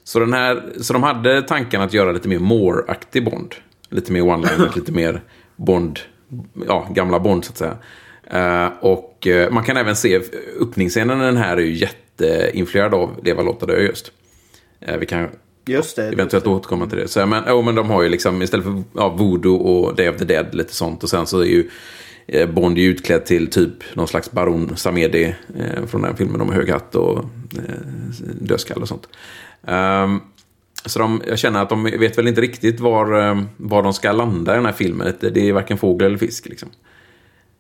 Så, 0.04 0.20
den 0.20 0.34
här, 0.34 0.64
så 0.82 0.94
de 0.94 1.04
hade 1.04 1.42
tanken 1.42 1.82
att 1.82 1.94
göra 1.94 2.12
lite 2.12 2.28
mer 2.28 2.40
Moore-aktig 2.40 3.26
Bond. 3.26 3.56
Lite 3.90 4.12
mer 4.12 4.22
one-liner, 4.22 4.72
lite 4.76 4.92
mer 4.92 5.22
Bond, 5.56 6.00
ja, 6.68 6.88
gamla 6.92 7.20
Bond 7.20 7.46
så 7.46 7.52
att 7.52 7.58
säga. 7.58 7.78
Eh, 8.32 8.72
och 8.80 9.28
eh, 9.28 9.52
man 9.52 9.64
kan 9.64 9.78
även 9.78 9.96
se 9.96 10.22
öppningsscenen 10.62 11.22
i 11.22 11.26
den 11.26 11.38
här 11.38 11.58
är 11.58 11.62
ju 11.62 11.74
jätteinfluerad 12.18 12.94
av 12.94 13.20
Leva, 13.24 13.42
låta 13.42 13.66
dö 13.66 13.82
just. 13.82 14.12
Eh, 14.80 14.98
vi 14.98 15.06
kan 15.06 15.30
Just 15.66 15.96
det. 15.96 16.08
eventuellt 16.08 16.48
återkomma 16.48 16.88
till 16.88 16.98
det. 16.98 17.08
Så, 17.08 17.26
men, 17.26 17.44
oh, 17.44 17.66
men 17.66 17.76
de 17.76 17.90
har 17.90 18.04
ju 18.04 18.10
liksom 18.10 18.42
istället 18.42 18.66
för 18.66 18.84
ja, 18.94 19.10
Voodoo 19.10 19.56
och 19.56 19.96
Day 19.96 20.10
of 20.10 20.18
the 20.18 20.26
Dead 20.26 20.56
lite 20.56 20.74
sånt. 20.74 21.04
Och 21.04 21.10
sen 21.10 21.28
så 21.28 21.40
är 21.40 21.46
ju 21.46 21.70
eh, 22.28 22.50
Bond 22.50 22.78
ju 22.78 22.90
utklädd 22.90 23.26
till 23.26 23.48
typ 23.48 23.96
någon 23.96 24.08
slags 24.08 24.32
Baron 24.32 24.78
Samedi 24.78 25.36
eh, 25.60 25.86
från 25.86 26.02
den 26.02 26.18
filmen. 26.18 26.42
Har 26.42 26.54
hög 26.54 26.70
hatt 26.70 26.96
och 26.96 27.18
eh, 27.58 27.76
dödskalle 28.42 28.82
och 28.82 28.88
sånt. 28.88 29.08
Ehm, 29.68 30.20
så 30.86 31.00
de, 31.00 31.22
jag 31.28 31.40
känner 31.40 31.62
att 31.62 31.70
de 31.70 31.84
vet 31.84 32.18
väl 32.18 32.28
inte 32.28 32.42
riktigt 32.42 32.80
var, 32.80 33.30
eh, 33.30 33.42
var 33.58 33.84
de 33.84 33.94
ska 33.94 34.12
landa 34.12 34.54
i 34.54 34.56
den 34.56 34.66
här 34.66 34.74
filmen. 34.74 35.14
Det, 35.20 35.30
det 35.30 35.50
är 35.50 35.54
varken 35.54 35.78
fågel 35.78 36.08
eller 36.08 36.18
fisk 36.18 36.50
liksom. 36.50 36.70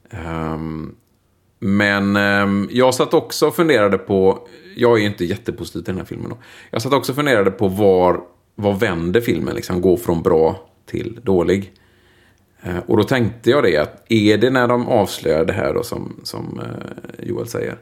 Ehm, 0.10 0.96
men 1.60 2.16
eh, 2.16 2.68
jag 2.70 2.94
satt 2.94 3.14
också 3.14 3.48
och 3.48 3.56
funderade 3.56 3.98
på, 3.98 4.48
jag 4.76 4.94
är 4.94 4.98
ju 4.98 5.06
inte 5.06 5.26
jättepositiv 5.26 5.82
till 5.82 5.94
den 5.94 5.98
här 5.98 6.06
filmen 6.06 6.30
då. 6.30 6.38
Jag 6.72 6.82
satt 6.82 6.94
också 6.94 7.12
och 7.12 7.16
funderade 7.16 7.52
på 7.52 7.68
var, 7.68 8.20
var 8.56 8.74
vänder 8.74 9.22
filmen, 9.22 9.56
liksom 9.56 9.82
går 9.82 9.98
från 9.98 10.24
bra 10.24 10.70
till 10.86 11.20
dålig. 11.24 11.74
Eh, 12.62 12.78
och 12.88 12.98
då 12.98 13.04
tänkte 13.04 13.50
jag 13.50 13.64
det, 13.64 13.78
att 13.78 14.12
är 14.12 14.38
det 14.38 14.50
när 14.50 14.68
de 14.68 14.88
avslöjar 14.88 15.46
det 15.46 15.54
här 15.54 15.74
då 15.74 15.84
som, 15.84 16.20
som 16.24 16.60
eh, 16.60 17.28
Joel 17.28 17.48
säger. 17.48 17.78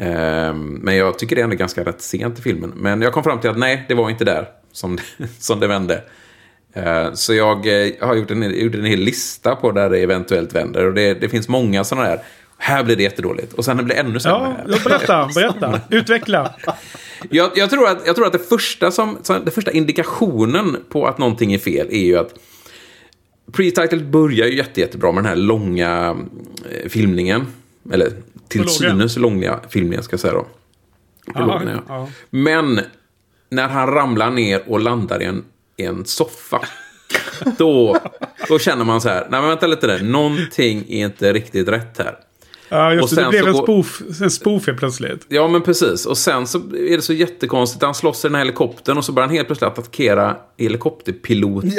Ehm, 0.00 0.72
men 0.72 0.96
jag 0.96 1.18
tycker 1.18 1.36
det 1.36 1.42
är 1.42 1.44
ändå 1.44 1.56
ganska 1.56 1.84
rätt 1.84 2.00
sent 2.00 2.38
i 2.38 2.42
filmen. 2.42 2.72
Men 2.76 3.02
jag 3.02 3.12
kom 3.12 3.24
fram 3.24 3.40
till 3.40 3.50
att 3.50 3.58
nej, 3.58 3.84
det 3.88 3.94
var 3.94 4.10
inte 4.10 4.24
där 4.24 4.48
som, 4.72 4.98
som 5.38 5.60
det 5.60 5.66
vände. 5.66 6.02
Eh, 6.72 7.12
så 7.12 7.34
jag 7.34 7.66
eh, 7.66 7.92
har 8.00 8.14
gjort 8.14 8.30
en, 8.30 8.42
gjort 8.42 8.74
en 8.74 8.84
hel 8.84 9.00
lista 9.00 9.56
på 9.56 9.72
där 9.72 9.90
det 9.90 9.98
eventuellt 9.98 10.54
vänder. 10.54 10.86
Och 10.86 10.94
det, 10.94 11.14
det 11.14 11.28
finns 11.28 11.48
många 11.48 11.84
sådana 11.84 12.08
där. 12.08 12.22
Här 12.58 12.84
blir 12.84 12.96
det 12.96 13.02
jättedåligt. 13.02 13.52
Och 13.52 13.64
sen 13.64 13.76
blir 13.76 13.86
det 13.86 13.94
ännu 13.94 14.20
sämre. 14.20 14.64
Ja, 14.68 14.78
berätta, 14.84 15.28
berätta. 15.34 15.80
Utveckla. 15.90 16.54
Jag, 17.30 17.50
jag, 17.54 17.70
tror 17.70 17.88
att, 17.88 18.06
jag 18.06 18.16
tror 18.16 18.26
att 18.26 18.32
det 18.32 18.38
första 18.38 18.90
som, 18.90 19.18
det 19.44 19.50
första 19.50 19.70
indikationen 19.70 20.76
på 20.88 21.06
att 21.06 21.18
någonting 21.18 21.52
är 21.52 21.58
fel 21.58 21.86
är 21.90 22.04
ju 22.04 22.18
att 22.18 22.34
Pre-titled 23.52 24.10
börjar 24.10 24.46
ju 24.46 24.56
jätte, 24.56 24.80
jättebra 24.80 25.12
med 25.12 25.24
den 25.24 25.28
här 25.28 25.36
långa 25.36 26.16
eh, 26.70 26.88
filmningen. 26.88 27.46
Eller 27.92 28.12
till 28.48 28.68
synes 28.68 29.16
långa 29.16 29.60
filmningen 29.68 30.02
ska 30.02 30.12
jag 30.12 30.20
säga 30.20 30.32
då. 30.32 30.46
Prologen, 31.34 31.68
ja. 31.68 31.82
ja. 31.88 32.08
Men 32.30 32.80
när 33.48 33.68
han 33.68 33.86
ramlar 33.86 34.30
ner 34.30 34.62
och 34.66 34.80
landar 34.80 35.22
i 35.22 35.24
en, 35.24 35.44
i 35.76 35.84
en 35.84 36.04
soffa. 36.04 36.60
Då, 37.58 37.96
då 38.48 38.58
känner 38.58 38.84
man 38.84 39.00
så 39.00 39.08
här, 39.08 39.26
nej 39.30 39.40
men 39.40 39.48
vänta 39.48 39.66
lite 39.66 39.86
där, 39.86 40.02
någonting 40.02 40.84
är 40.88 41.04
inte 41.04 41.32
riktigt 41.32 41.68
rätt 41.68 41.98
här. 41.98 42.16
Ja, 42.74 42.88
Och 42.88 42.94
just 42.94 43.08
det. 43.10 43.14
sen 43.14 43.24
Det 43.24 43.30
blev 43.30 43.42
så 43.42 43.58
en 43.58 43.64
spoof, 43.64 44.02
en 44.22 44.30
spoof 44.30 44.66
helt 44.66 44.78
plötsligt. 44.78 45.26
Ja, 45.28 45.48
men 45.48 45.62
precis. 45.62 46.06
Och 46.06 46.18
sen 46.18 46.46
så 46.46 46.58
är 46.58 46.96
det 46.96 47.02
så 47.02 47.12
jättekonstigt. 47.12 47.82
Han 47.82 47.94
slåss 47.94 48.24
i 48.24 48.28
den 48.28 48.34
här 48.34 48.42
helikoptern 48.44 48.98
och 48.98 49.04
så 49.04 49.12
börjar 49.12 49.26
han 49.26 49.36
helt 49.36 49.48
plötsligt 49.48 49.70
attackera 49.70 50.36
helikopterpiloten. 50.58 51.70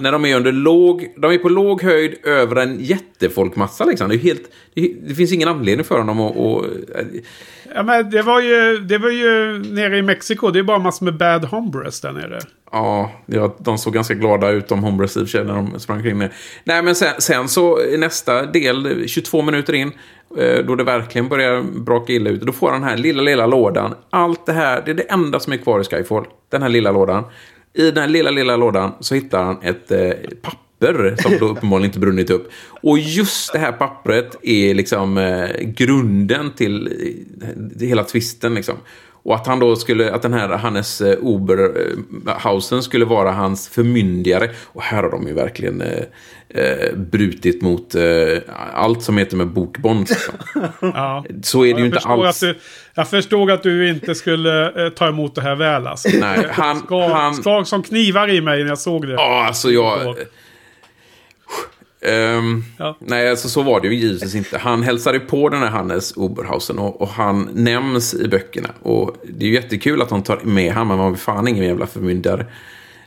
När 0.00 0.12
de 0.12 0.24
är 0.24 0.36
under 0.36 0.52
låg... 0.52 1.14
De 1.16 1.32
är 1.32 1.38
på 1.38 1.48
låg 1.48 1.82
höjd 1.82 2.14
över 2.24 2.56
en 2.56 2.80
jättefolkmassa 2.80 3.84
liksom. 3.84 4.08
Det, 4.08 4.14
är 4.14 4.18
helt, 4.18 4.42
det, 4.74 4.94
det 5.08 5.14
finns 5.14 5.32
ingen 5.32 5.48
anledning 5.48 5.84
för 5.84 5.98
honom 5.98 6.20
att... 6.20 6.36
att 6.36 7.06
Ja, 7.74 7.82
men 7.82 8.10
det 8.10 8.22
var 8.22 8.40
ju, 8.40 8.78
det 8.78 8.98
var 8.98 9.10
ju 9.10 9.58
nere 9.58 9.98
i 9.98 10.02
Mexiko. 10.02 10.50
Det 10.50 10.58
är 10.58 10.62
bara 10.62 10.78
massor 10.78 11.04
med 11.04 11.16
bad 11.16 11.44
hombres 11.44 12.00
där 12.00 12.12
nere 12.12 12.40
ja, 12.72 13.10
de 13.58 13.78
såg 13.78 13.94
ganska 13.94 14.14
glada 14.14 14.50
ut, 14.50 14.68
de 14.68 14.84
home 14.84 15.04
receive 15.04 15.44
när 15.44 15.54
de 15.54 15.80
sprang 15.80 16.02
kring 16.02 16.18
med. 16.18 16.30
Nej, 16.64 16.82
men 16.82 16.94
sen, 16.94 17.14
sen 17.18 17.48
så 17.48 17.82
i 17.82 17.96
nästa 17.96 18.46
del, 18.46 19.08
22 19.08 19.42
minuter 19.42 19.72
in, 19.72 19.92
eh, 20.38 20.64
då 20.64 20.74
det 20.74 20.84
verkligen 20.84 21.28
börjar 21.28 21.62
braka 21.62 22.12
illa 22.12 22.30
ut, 22.30 22.40
då 22.40 22.52
får 22.52 22.70
han 22.70 22.80
den 22.80 22.90
här 22.90 22.96
lilla, 22.96 23.22
lilla 23.22 23.46
lådan. 23.46 23.94
Allt 24.10 24.46
det 24.46 24.52
här, 24.52 24.82
det 24.84 24.90
är 24.90 24.94
det 24.94 25.02
enda 25.02 25.40
som 25.40 25.52
är 25.52 25.56
kvar 25.56 25.80
i 25.80 25.84
Skyfall. 25.84 26.24
Den 26.50 26.62
här 26.62 26.68
lilla 26.68 26.92
lådan. 26.92 27.24
I 27.74 27.90
den 27.90 28.02
här 28.02 28.08
lilla, 28.08 28.30
lilla 28.30 28.56
lådan 28.56 28.92
så 29.00 29.14
hittar 29.14 29.44
han 29.44 29.62
ett 29.62 29.90
eh, 29.90 30.10
papper 30.42 31.16
som 31.22 31.38
då 31.38 31.48
uppenbarligen 31.48 31.88
inte 31.88 31.98
brunnit 31.98 32.30
upp. 32.30 32.52
Och 32.82 32.98
just 32.98 33.52
det 33.52 33.58
här 33.58 33.72
pappret 33.72 34.36
är 34.42 34.74
liksom 34.74 35.18
eh, 35.18 35.48
grunden 35.60 36.52
till, 36.52 36.86
eh, 36.86 37.78
till 37.78 37.88
hela 37.88 38.04
tvisten, 38.04 38.54
liksom. 38.54 38.76
Och 39.24 39.34
att 39.34 39.46
han 39.46 39.58
då 39.58 39.76
skulle, 39.76 40.12
att 40.12 40.22
den 40.22 40.32
här 40.32 40.48
Hannes 40.48 41.00
eh, 41.00 41.18
Oberhausen 41.18 42.82
skulle 42.82 43.04
vara 43.04 43.30
hans 43.32 43.68
förmyndigare. 43.68 44.50
Och 44.64 44.82
här 44.82 45.02
har 45.02 45.10
de 45.10 45.26
ju 45.26 45.32
verkligen 45.34 45.80
eh, 45.80 46.02
eh, 46.48 46.96
brutit 46.96 47.62
mot 47.62 47.94
eh, 47.94 48.02
allt 48.74 49.02
som 49.02 49.18
heter 49.18 49.36
med 49.36 49.46
bokbond. 49.46 50.08
Liksom. 50.08 50.34
Ja. 50.80 51.24
Så 51.42 51.64
är 51.64 51.74
det 51.74 51.80
ju 51.80 51.86
inte 51.86 51.98
alls. 51.98 52.42
Att 52.42 52.48
du, 52.48 52.58
jag 52.94 53.08
förstod 53.10 53.50
att 53.50 53.62
du 53.62 53.88
inte 53.88 54.14
skulle 54.14 54.84
eh, 54.84 54.88
ta 54.92 55.08
emot 55.08 55.34
det 55.34 55.42
här 55.42 55.54
väl 55.54 55.86
alltså. 55.86 56.08
Nej, 56.20 56.46
han- 56.50 56.78
Skar, 56.78 57.08
han- 57.08 57.34
skar 57.34 57.64
som 57.64 57.82
knivar 57.82 58.30
i 58.30 58.40
mig 58.40 58.62
när 58.62 58.68
jag 58.68 58.78
såg 58.78 59.06
det. 59.06 59.12
Ja, 59.12 59.44
alltså 59.46 59.70
jag... 59.70 60.16
Ehm, 62.04 62.64
Ja. 62.78 62.96
Nej, 63.00 63.30
alltså 63.30 63.48
så 63.48 63.62
var 63.62 63.80
det 63.80 63.88
ju 63.88 63.94
givetvis 63.94 64.34
inte. 64.34 64.58
Han 64.58 64.82
hälsade 64.82 65.20
på 65.20 65.48
den 65.48 65.60
här 65.60 65.68
Hannes 65.70 66.16
Oberhausen 66.16 66.78
och, 66.78 67.00
och 67.00 67.08
han 67.08 67.48
nämns 67.54 68.14
i 68.14 68.28
böckerna. 68.28 68.68
Och 68.82 69.16
det 69.28 69.44
är 69.44 69.48
ju 69.48 69.54
jättekul 69.54 70.02
att 70.02 70.08
de 70.08 70.22
tar 70.22 70.40
med 70.42 70.72
honom, 70.72 70.88
men 70.88 70.96
man 70.98 71.12
vill 71.12 71.20
fan 71.20 71.48
ingen 71.48 71.64
jävla 71.64 71.86
förmyndare. 71.86 72.46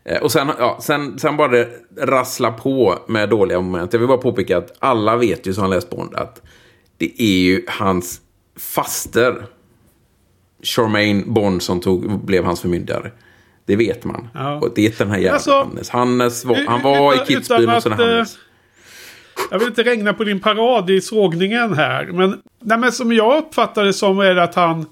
Eh, 0.03 0.21
Och 0.21 0.31
sen, 0.31 0.51
ja, 0.59 0.79
sen, 0.81 1.19
sen 1.19 1.37
bara 1.37 1.47
det 1.47 1.69
rassla 1.97 2.51
på 2.51 2.99
med 3.07 3.29
dåliga 3.29 3.61
moment. 3.61 3.93
Jag 3.93 3.99
vill 3.99 4.07
bara 4.07 4.17
påpeka 4.17 4.57
att 4.57 4.73
alla 4.79 5.15
vet 5.17 5.47
ju 5.47 5.53
som 5.53 5.63
har 5.63 5.69
läst 5.69 5.89
Bond 5.89 6.15
att 6.15 6.41
det 6.97 7.21
är 7.21 7.39
ju 7.43 7.65
hans 7.67 8.21
faster, 8.59 9.45
Charmaine 10.63 11.33
Bond, 11.33 11.61
som 11.63 11.79
tog, 11.81 12.25
blev 12.25 12.43
hans 12.45 12.61
förmyndare. 12.61 13.11
Det 13.65 13.75
vet 13.75 14.03
man. 14.03 14.27
Ja. 14.33 14.55
Och 14.55 14.69
det 14.75 14.85
är 14.85 14.93
den 14.97 15.09
här 15.09 15.17
jävla 15.17 15.33
Alltså, 15.33 15.51
Hannes. 15.51 15.89
Hannes 15.89 16.45
var, 16.45 16.55
han 16.67 16.81
var 16.81 17.13
i 17.13 17.15
utan- 17.15 17.25
Kitzbühel 17.27 17.61
utan 17.63 17.75
och 17.75 17.83
sen 17.83 17.93
att, 17.93 17.99
eh, 17.99 18.05
Hannes. 18.05 18.37
Jag 19.51 19.59
vill 19.59 19.67
inte 19.67 19.83
regna 19.83 20.13
på 20.13 20.23
din 20.23 20.39
parad 20.39 20.89
i 20.89 21.01
sågningen 21.01 21.73
här. 21.73 22.05
Men, 22.05 22.41
nej, 22.59 22.77
men 22.77 22.91
som 22.91 23.13
jag 23.13 23.37
uppfattar 23.37 23.85
det 23.85 23.93
som 23.93 24.19
är 24.19 24.35
det 24.35 24.43
att 24.43 24.55
han 24.55 24.85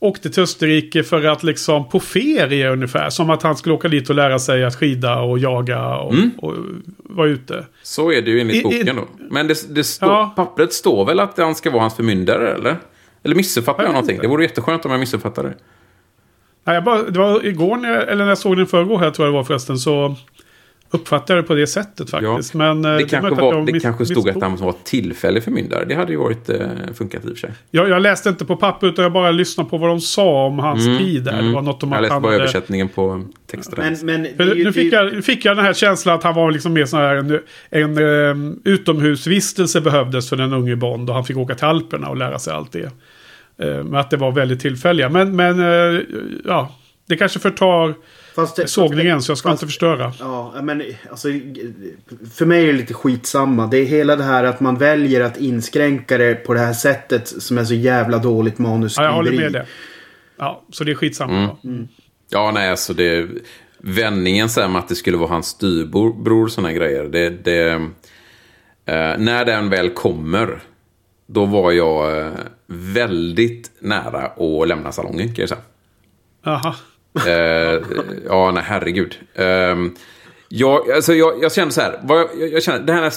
åkte 0.00 0.30
till 0.30 0.42
Österrike 0.42 1.02
för 1.02 1.24
att 1.24 1.42
liksom 1.42 1.88
på 1.88 2.00
ferie 2.00 2.70
ungefär. 2.70 3.10
Som 3.10 3.30
att 3.30 3.42
han 3.42 3.56
skulle 3.56 3.74
åka 3.74 3.88
dit 3.88 4.10
och 4.10 4.16
lära 4.16 4.38
sig 4.38 4.64
att 4.64 4.76
skida 4.76 5.20
och 5.20 5.38
jaga 5.38 5.96
och, 5.96 6.14
Mm. 6.14 6.30
och 6.38 6.54
vara 6.98 7.28
ute. 7.28 7.66
Så 7.82 8.12
är 8.12 8.22
det 8.22 8.30
ju 8.30 8.40
enligt 8.40 8.56
I- 8.56 8.62
boken 8.62 8.96
då. 8.96 9.08
Men 9.30 9.46
det, 9.48 9.74
det 9.74 9.84
står, 9.84 10.08
Ja. 10.08 10.32
pappret 10.36 10.72
står 10.72 11.04
väl 11.06 11.20
att 11.20 11.38
han 11.38 11.54
ska 11.54 11.70
vara 11.70 11.80
hans 11.80 11.94
förmyndare, 11.96 12.54
eller? 12.54 12.76
Eller 13.22 13.34
missuppfattar 13.36 13.82
jag 13.82 13.88
Jag 13.88 13.92
någonting? 13.92 14.14
inte. 14.14 14.26
Det 14.26 14.30
vore 14.30 14.42
jätteskönt 14.42 14.84
om 14.84 14.90
jag 14.90 15.00
missuppfattade 15.00 15.48
det. 15.48 15.54
Nej, 16.64 16.74
jag 16.74 16.84
bara, 16.84 17.02
det 17.02 17.18
var 17.18 17.46
igår, 17.46 17.76
när 17.76 17.90
jag, 17.92 18.02
eller 18.08 18.24
när 18.24 18.28
jag 18.30 18.38
såg 18.38 18.56
den 18.56 18.66
förrgår 18.66 18.98
här 18.98 19.10
tror 19.10 19.26
jag 19.28 19.34
det 19.34 19.36
var 19.36 19.44
förresten. 19.44 19.78
Så 19.78 20.14
uppfattade 20.92 21.36
jag 21.38 21.44
det 21.44 21.48
på 21.48 21.54
det 21.54 21.66
sättet 21.66 22.10
faktiskt. 22.10 22.54
Men, 22.54 22.84
eh, 22.84 22.96
Det, 22.96 23.04
kanske, 23.04 23.30
var, 23.34 23.66
det 23.66 23.72
miss- 23.72 23.82
kanske 23.82 24.06
stod 24.06 24.28
att 24.28 24.42
han 24.42 24.56
var 24.56 24.74
tillfällig 24.84 25.42
förmyndare. 25.44 25.84
Det 25.84 25.94
hade 25.94 26.12
ju 26.12 26.18
varit 26.18 26.48
eh, 26.48 26.56
funkat 26.94 27.24
i 27.24 27.26
och 27.26 27.30
för 27.30 27.36
sig. 27.38 27.50
Jag, 27.70 27.88
jag 27.88 28.02
läste 28.02 28.28
inte 28.28 28.44
på 28.44 28.56
papper 28.56 28.86
utan 28.86 29.02
jag 29.02 29.12
bara 29.12 29.30
lyssnade 29.30 29.70
på 29.70 29.78
vad 29.78 29.88
de 29.90 30.00
sa 30.00 30.46
om 30.46 30.58
hans 30.58 30.84
tid 30.98 31.22
där. 31.24 31.42
Det 31.42 31.52
var 31.52 31.62
något 31.62 31.82
om 31.82 31.88
Mm, 31.92 31.92
Jag 31.92 31.96
att 31.98 32.02
läste 32.02 32.12
han 32.14 32.22
bara 32.22 32.32
hade- 32.32 32.42
översättningen 32.42 32.88
på 32.88 33.24
texten. 33.46 33.74
Men, 33.78 34.06
men 34.06 34.22
det 34.48 34.54
ju- 34.54 34.64
nu, 34.64 34.72
fick 34.72 34.90
det 34.90 34.96
jag, 34.96 35.12
nu 35.14 35.22
fick 35.22 35.44
jag 35.44 35.56
den 35.56 35.64
här 35.64 35.72
känslan 35.72 36.14
att 36.14 36.22
han 36.24 36.34
var 36.34 36.50
liksom 36.50 36.72
mer 36.72 36.84
sån 36.86 37.00
här 37.00 37.16
en, 37.16 37.40
en 37.70 37.98
um, 37.98 38.60
utomhusvistelse 38.64 39.80
behövdes 39.80 40.28
för 40.28 40.36
den 40.36 40.52
unge 40.52 40.76
Bond. 40.76 41.08
Och 41.08 41.14
han 41.14 41.24
fick 41.24 41.36
åka 41.36 41.54
till 41.54 41.64
Alperna 41.66 42.08
och 42.08 42.16
lära 42.16 42.38
sig 42.38 42.52
allt 42.52 42.72
det. 42.72 42.90
Men 43.56 43.94
att 43.94 44.10
det 44.10 44.16
var 44.16 44.32
väldigt 44.32 44.60
tillfälliga. 44.60 45.08
Men, 45.08 45.36
men 45.36 45.60
eh, 45.60 46.00
ja, 46.44 46.74
det 47.08 47.16
kanske 47.16 47.38
förtar 47.38 47.94
fast 48.34 48.56
det- 48.56 48.66
sågningen 48.68 49.22
så 49.22 49.30
jag 49.30 49.38
ska 49.38 49.48
fast- 49.48 49.62
inte 49.62 49.66
förstöra. 49.72 50.12
Ja, 50.18 50.54
men 50.62 50.82
alltså, 51.10 51.28
för 52.34 52.46
mig 52.46 52.62
är 52.62 52.66
det 52.66 52.72
lite 52.72 52.94
skitsamma. 52.94 53.66
Det 53.66 53.78
är 53.78 53.84
hela 53.84 54.16
det 54.16 54.24
här 54.24 54.44
att 54.44 54.60
man 54.60 54.76
väljer 54.78 55.20
att 55.20 55.36
inskränka 55.36 56.18
det 56.18 56.34
på 56.34 56.54
det 56.54 56.60
här 56.60 56.72
sättet 56.72 57.28
som 57.42 57.58
är 57.58 57.64
så 57.64 57.74
jävla 57.74 58.18
dåligt 58.18 58.54
Ja, 58.56 58.62
manusskriveri. 58.62 59.10
jag 59.10 59.16
håller 59.16 59.32
med 59.32 59.52
det. 59.52 59.66
Ja, 60.38 60.62
så 60.72 60.84
det 60.84 60.90
är 60.90 60.94
skitsamma. 60.94 61.56
Mm. 61.64 61.88
Ja, 62.30 62.50
nej, 62.54 62.70
alltså 62.70 62.94
det... 62.94 63.28
Vändningen 63.82 64.48
sen 64.48 64.76
att 64.76 64.88
det 64.88 64.94
skulle 64.94 65.16
vara 65.16 65.28
hans 65.28 65.46
styvbror 65.46 66.44
och 66.44 66.50
sådana 66.52 66.72
grejer. 66.72 67.04
Det, 67.04 67.30
det, 67.30 67.70
eh, 68.86 69.18
när 69.18 69.44
den 69.44 69.70
väl 69.70 69.90
kommer, 69.90 70.62
då 71.26 71.44
var 71.44 71.72
jag 71.72 72.18
eh, 72.26 72.32
väldigt 72.66 73.70
nära 73.80 74.26
att 74.26 74.68
lämna 74.68 74.92
salongen, 74.92 75.26
kan 75.34 75.42
jag 75.42 75.48
säga. 75.48 75.60
Aha. 76.46 76.74
Eh, 77.26 77.82
ja, 78.26 78.50
nej, 78.54 78.62
herregud. 78.66 79.18
Um, 79.34 79.94
jag, 80.48 80.90
alltså, 80.90 81.14
jag, 81.14 81.42
jag 81.42 81.52
kände 81.52 81.74
så 81.74 81.80
här. 81.80 82.00
Vad 82.02 82.18
jag, 82.18 82.52
jag, 82.52 82.62
kände, 82.62 82.82
det 82.82 82.92
här, 82.92 83.12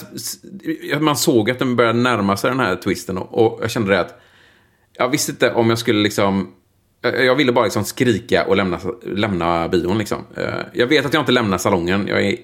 man 1.00 1.16
såg 1.16 1.50
att 1.50 1.58
den 1.58 1.76
började 1.76 1.98
närma 1.98 2.36
sig 2.36 2.50
den 2.50 2.60
här 2.60 2.76
twisten. 2.76 3.18
Och, 3.18 3.46
och 3.56 3.62
jag 3.62 3.70
kände 3.70 3.90
det 3.92 4.00
att 4.00 4.20
jag 4.98 5.08
visste 5.08 5.32
inte 5.32 5.52
om 5.52 5.68
jag 5.68 5.78
skulle 5.78 6.02
liksom... 6.02 6.50
jag- 7.02 7.24
Jag 7.24 7.34
ville 7.34 7.52
bara 7.52 7.64
liksom 7.64 7.84
skrika 7.84 8.44
och 8.46 8.56
lämna, 8.56 8.78
lämna 9.02 9.68
bion. 9.68 9.98
Liksom. 9.98 10.18
Eh, 10.36 10.54
jag 10.72 10.86
vet 10.86 11.06
att 11.06 11.14
jag 11.14 11.22
inte 11.22 11.32
lämnar 11.32 11.58
salongen. 11.58 12.06
Jag 12.08 12.22
är 12.26 12.36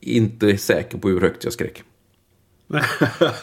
inte 0.00 0.58
säker 0.58 0.98
på 0.98 1.08
hur 1.08 1.20
högt 1.20 1.44
jag 1.44 1.52
skrek. 1.52 1.82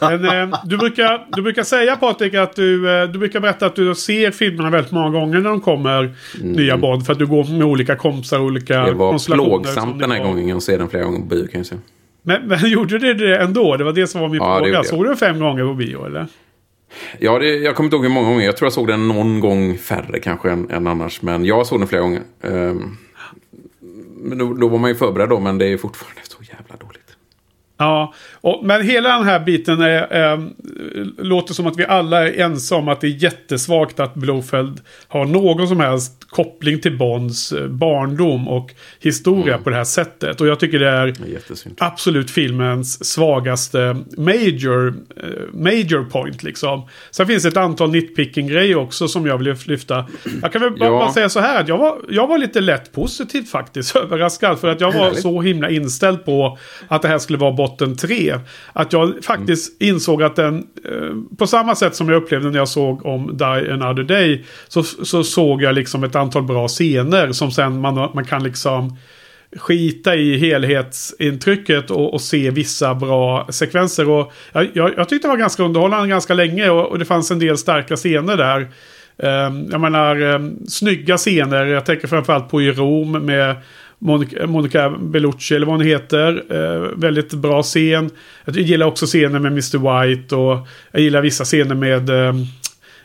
Men, 0.00 0.24
eh, 0.24 0.58
du, 0.64 0.76
brukar, 0.76 1.26
du 1.36 1.42
brukar 1.42 1.62
säga 1.62 1.96
Patrik 1.96 2.34
att 2.34 2.56
du, 2.56 2.90
eh, 2.90 3.08
du 3.08 3.18
brukar 3.18 3.40
berätta 3.40 3.66
att 3.66 3.76
du 3.76 3.94
ser 3.94 4.30
filmerna 4.30 4.70
väldigt 4.70 4.92
många 4.92 5.10
gånger 5.10 5.40
när 5.40 5.50
de 5.50 5.60
kommer. 5.60 6.14
Nya 6.42 6.76
Bond. 6.76 7.06
För 7.06 7.12
att 7.12 7.18
du 7.18 7.26
går 7.26 7.44
med 7.58 7.66
olika 7.66 7.96
kompisar 7.96 8.38
och 8.38 8.44
olika 8.44 8.74
Mm. 8.74 8.86
Det 8.86 8.94
var 8.94 9.10
konstellationer 9.10 9.48
plågsamt 9.50 10.00
den 10.00 10.10
här 10.10 10.18
har. 10.18 10.26
gången 10.26 10.56
att 10.56 10.62
se 10.62 10.76
den 10.76 10.88
flera 10.88 11.04
gånger 11.04 11.18
på 11.20 11.26
bio 11.26 11.46
kan 11.46 11.58
jag 11.60 11.66
säga. 11.66 11.80
Men, 12.22 12.48
men 12.48 12.58
gjorde 12.70 12.98
du 12.98 13.14
det 13.14 13.38
ändå? 13.38 13.76
Det 13.76 13.84
var 13.84 13.92
det 13.92 14.06
som 14.06 14.20
var 14.20 14.28
min 14.28 14.36
Ja, 14.42 14.58
fråga. 14.58 14.84
Såg 14.84 15.04
du 15.04 15.08
den 15.08 15.16
fem 15.16 15.40
gånger 15.40 15.64
på 15.64 15.74
bio 15.74 16.06
eller? 16.06 16.26
Ja, 17.18 17.38
det, 17.38 17.56
jag 17.56 17.74
kommer 17.76 17.86
inte 17.86 17.96
ihåg 17.96 18.04
hur 18.04 18.12
många 18.12 18.28
gånger. 18.28 18.44
Jag 18.44 18.56
tror 18.56 18.66
jag 18.66 18.72
såg 18.72 18.86
den 18.86 19.08
någon 19.08 19.40
gång 19.40 19.78
färre 19.78 20.18
kanske 20.20 20.50
än, 20.50 20.70
än 20.70 20.86
annars. 20.86 21.22
Men 21.22 21.44
jag 21.44 21.66
såg 21.66 21.80
den 21.80 21.88
flera 21.88 22.02
gånger. 22.02 22.22
Ehm, 22.42 22.96
men 24.16 24.38
då, 24.38 24.54
då 24.54 24.68
var 24.68 24.78
man 24.78 24.90
ju 24.90 24.96
förberedd 24.96 25.28
då, 25.28 25.40
men 25.40 25.58
det 25.58 25.66
är 25.72 25.76
fortfarande 25.76 26.20
så 26.24 26.42
jävla 26.42 26.76
dåligt. 26.76 27.00
Ja, 27.78 28.14
och, 28.44 28.64
men 28.64 28.82
hela 28.82 29.08
den 29.08 29.24
här 29.26 29.40
biten 29.40 29.80
är, 29.80 30.32
eh, 30.32 30.38
låter 31.18 31.54
som 31.54 31.66
att 31.66 31.78
vi 31.78 31.84
alla 31.84 32.28
är 32.28 32.40
ense 32.40 32.74
om 32.74 32.88
att 32.88 33.00
det 33.00 33.06
är 33.06 33.22
jättesvagt 33.22 34.00
att 34.00 34.14
Blofeld 34.14 34.80
har 35.08 35.24
någon 35.24 35.68
som 35.68 35.80
helst 35.80 36.26
koppling 36.30 36.80
till 36.80 36.98
Bonds 36.98 37.52
eh, 37.52 37.66
barndom 37.68 38.48
och 38.48 38.70
historia 39.00 39.58
på 39.58 39.70
det 39.70 39.76
här 39.76 39.84
sättet. 39.84 40.40
Och 40.40 40.46
jag 40.46 40.60
tycker 40.60 40.78
det 40.78 40.88
är 40.88 41.06
Det 41.06 41.12
är 41.66 41.72
absolut 41.78 42.30
filmens 42.30 43.04
svagaste 43.04 43.96
major, 44.16 44.94
eh, 45.16 45.24
major 45.52 46.04
point 46.04 46.42
liksom. 46.42 46.88
Sen 47.10 47.26
finns 47.26 47.42
det 47.42 47.48
ett 47.48 47.56
antal 47.56 47.90
nitpicking-grejer 47.90 48.76
också 48.76 49.08
som 49.08 49.26
jag 49.26 49.38
vill 49.38 49.54
lyfta. 49.66 50.06
Jag 50.42 50.52
kan 50.52 50.62
väl 50.62 50.72
Ja. 50.76 50.90
bara 50.90 51.12
säga 51.12 51.28
så 51.28 51.40
här 51.40 51.60
att 51.60 51.68
jag 51.68 51.78
var, 51.78 51.96
jag 52.10 52.26
var 52.26 52.38
lite 52.38 52.60
lätt 52.60 52.92
positivt 52.92 53.50
faktiskt 53.50 53.96
överraskad. 54.04 54.58
För 54.60 54.68
att 54.68 54.80
jag 54.80 54.92
var 54.92 55.00
Härligt. 55.04 55.20
så 55.22 55.40
himla 55.42 55.70
inställd 55.70 56.24
på 56.24 56.58
att 56.88 57.02
det 57.02 57.08
här 57.08 57.18
skulle 57.18 57.38
vara 57.38 57.52
botten 57.52 57.96
3. 58.38 58.46
Att 58.72 58.92
jag 58.92 59.24
faktiskt 59.24 59.82
insåg 59.82 60.22
att 60.22 60.36
den 60.36 60.66
på 61.38 61.46
samma 61.46 61.74
sätt 61.74 61.96
som 61.96 62.08
jag 62.08 62.22
upplevde 62.22 62.50
när 62.50 62.58
jag 62.58 62.68
såg 62.68 63.06
om 63.06 63.36
Die 63.36 63.72
Another 63.72 64.02
Day. 64.02 64.44
Så, 64.68 64.82
så 64.82 65.24
såg 65.24 65.62
jag 65.62 65.74
liksom 65.74 66.04
ett 66.04 66.16
antal 66.16 66.42
bra 66.42 66.68
scener 66.68 67.32
som 67.32 67.50
sen 67.50 67.80
man, 67.80 67.94
man 67.94 68.24
kan 68.24 68.42
liksom 68.42 68.96
skita 69.56 70.16
i 70.16 70.38
helhetsintrycket 70.38 71.90
och, 71.90 72.14
och 72.14 72.20
se 72.20 72.50
vissa 72.50 72.94
bra 72.94 73.46
sekvenser. 73.50 74.10
Och 74.10 74.32
jag, 74.52 74.68
jag, 74.72 74.90
jag 74.96 75.08
tyckte 75.08 75.28
det 75.28 75.32
var 75.32 75.38
ganska 75.38 75.62
underhållande 75.62 76.08
ganska 76.08 76.34
länge 76.34 76.70
och, 76.70 76.86
och 76.86 76.98
det 76.98 77.04
fanns 77.04 77.30
en 77.30 77.38
del 77.38 77.58
starka 77.58 77.96
scener 77.96 78.36
där. 78.36 78.68
Um, 79.16 79.68
jag 79.70 79.80
menar, 79.80 80.22
um, 80.22 80.66
snygga 80.68 81.16
scener. 81.16 81.66
Jag 81.66 81.86
tänker 81.86 82.08
framförallt 82.08 82.48
på 82.48 82.62
i 82.62 82.72
Rom 82.72 83.12
med 83.12 83.56
Monica, 84.04 84.46
Monica 84.46 84.90
Bellucci 84.90 85.54
eller 85.54 85.66
vad 85.66 85.76
hon 85.76 85.86
heter. 85.86 86.52
Uh, 86.52 86.90
väldigt 86.96 87.34
bra 87.34 87.62
scen. 87.62 88.10
Jag 88.44 88.56
gillar 88.56 88.86
också 88.86 89.06
scener 89.06 89.38
med 89.38 89.52
Mr. 89.52 89.78
White 89.78 90.36
och 90.36 90.68
jag 90.92 91.02
gillar 91.02 91.20
vissa 91.20 91.44
scener 91.44 91.74
med 91.74 92.10
um, 92.10 92.46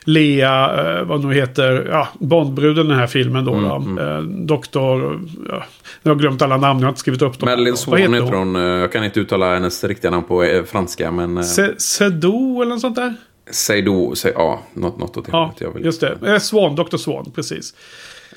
Lea, 0.04 0.98
eh, 1.00 1.06
vad 1.06 1.26
nu 1.26 1.34
heter, 1.34 1.88
ja, 1.92 2.08
Bondbruden 2.20 2.88
den 2.88 2.98
här 2.98 3.08
filmen 3.08 3.46
då. 3.46 3.54
Mm, 3.54 3.70
då. 3.70 3.76
Mm. 3.76 3.98
Eh, 3.98 4.22
doktor, 4.46 5.22
ja, 5.50 5.64
jag 6.04 6.12
har 6.12 6.16
glömt 6.20 6.42
alla 6.42 6.58
namn, 6.58 6.80
jag 6.80 6.86
har 6.86 6.92
inte 6.92 7.00
skrivit 7.00 7.22
upp 7.22 7.40
dem. 7.40 7.50
Madeleine 7.50 7.78
Swan 7.78 7.98
heter 7.98 8.20
hon? 8.20 8.34
hon? 8.34 8.56
Eh, 8.56 8.62
jag 8.62 8.92
kan 8.92 9.04
inte 9.04 9.20
uttala 9.20 9.54
hennes 9.54 9.84
riktiga 9.84 10.12
namn 10.12 10.24
på 10.24 10.44
eh, 10.44 10.64
franska, 10.64 11.12
men... 11.12 11.44
Sedou 11.78 12.62
eller 12.62 12.70
något 12.70 12.82
sånt 12.82 12.96
där? 12.96 13.16
Seydo, 13.52 14.14
ja, 14.36 14.62
något, 14.74 14.98
något 14.98 15.18
åt 15.18 15.26
det 15.26 15.32
Ja, 15.32 15.72
vill. 15.76 15.86
just 15.86 16.02
det. 16.02 16.40
Swan, 16.40 16.76
Dr. 16.76 16.98
Swan, 16.98 17.32
precis. 17.36 17.74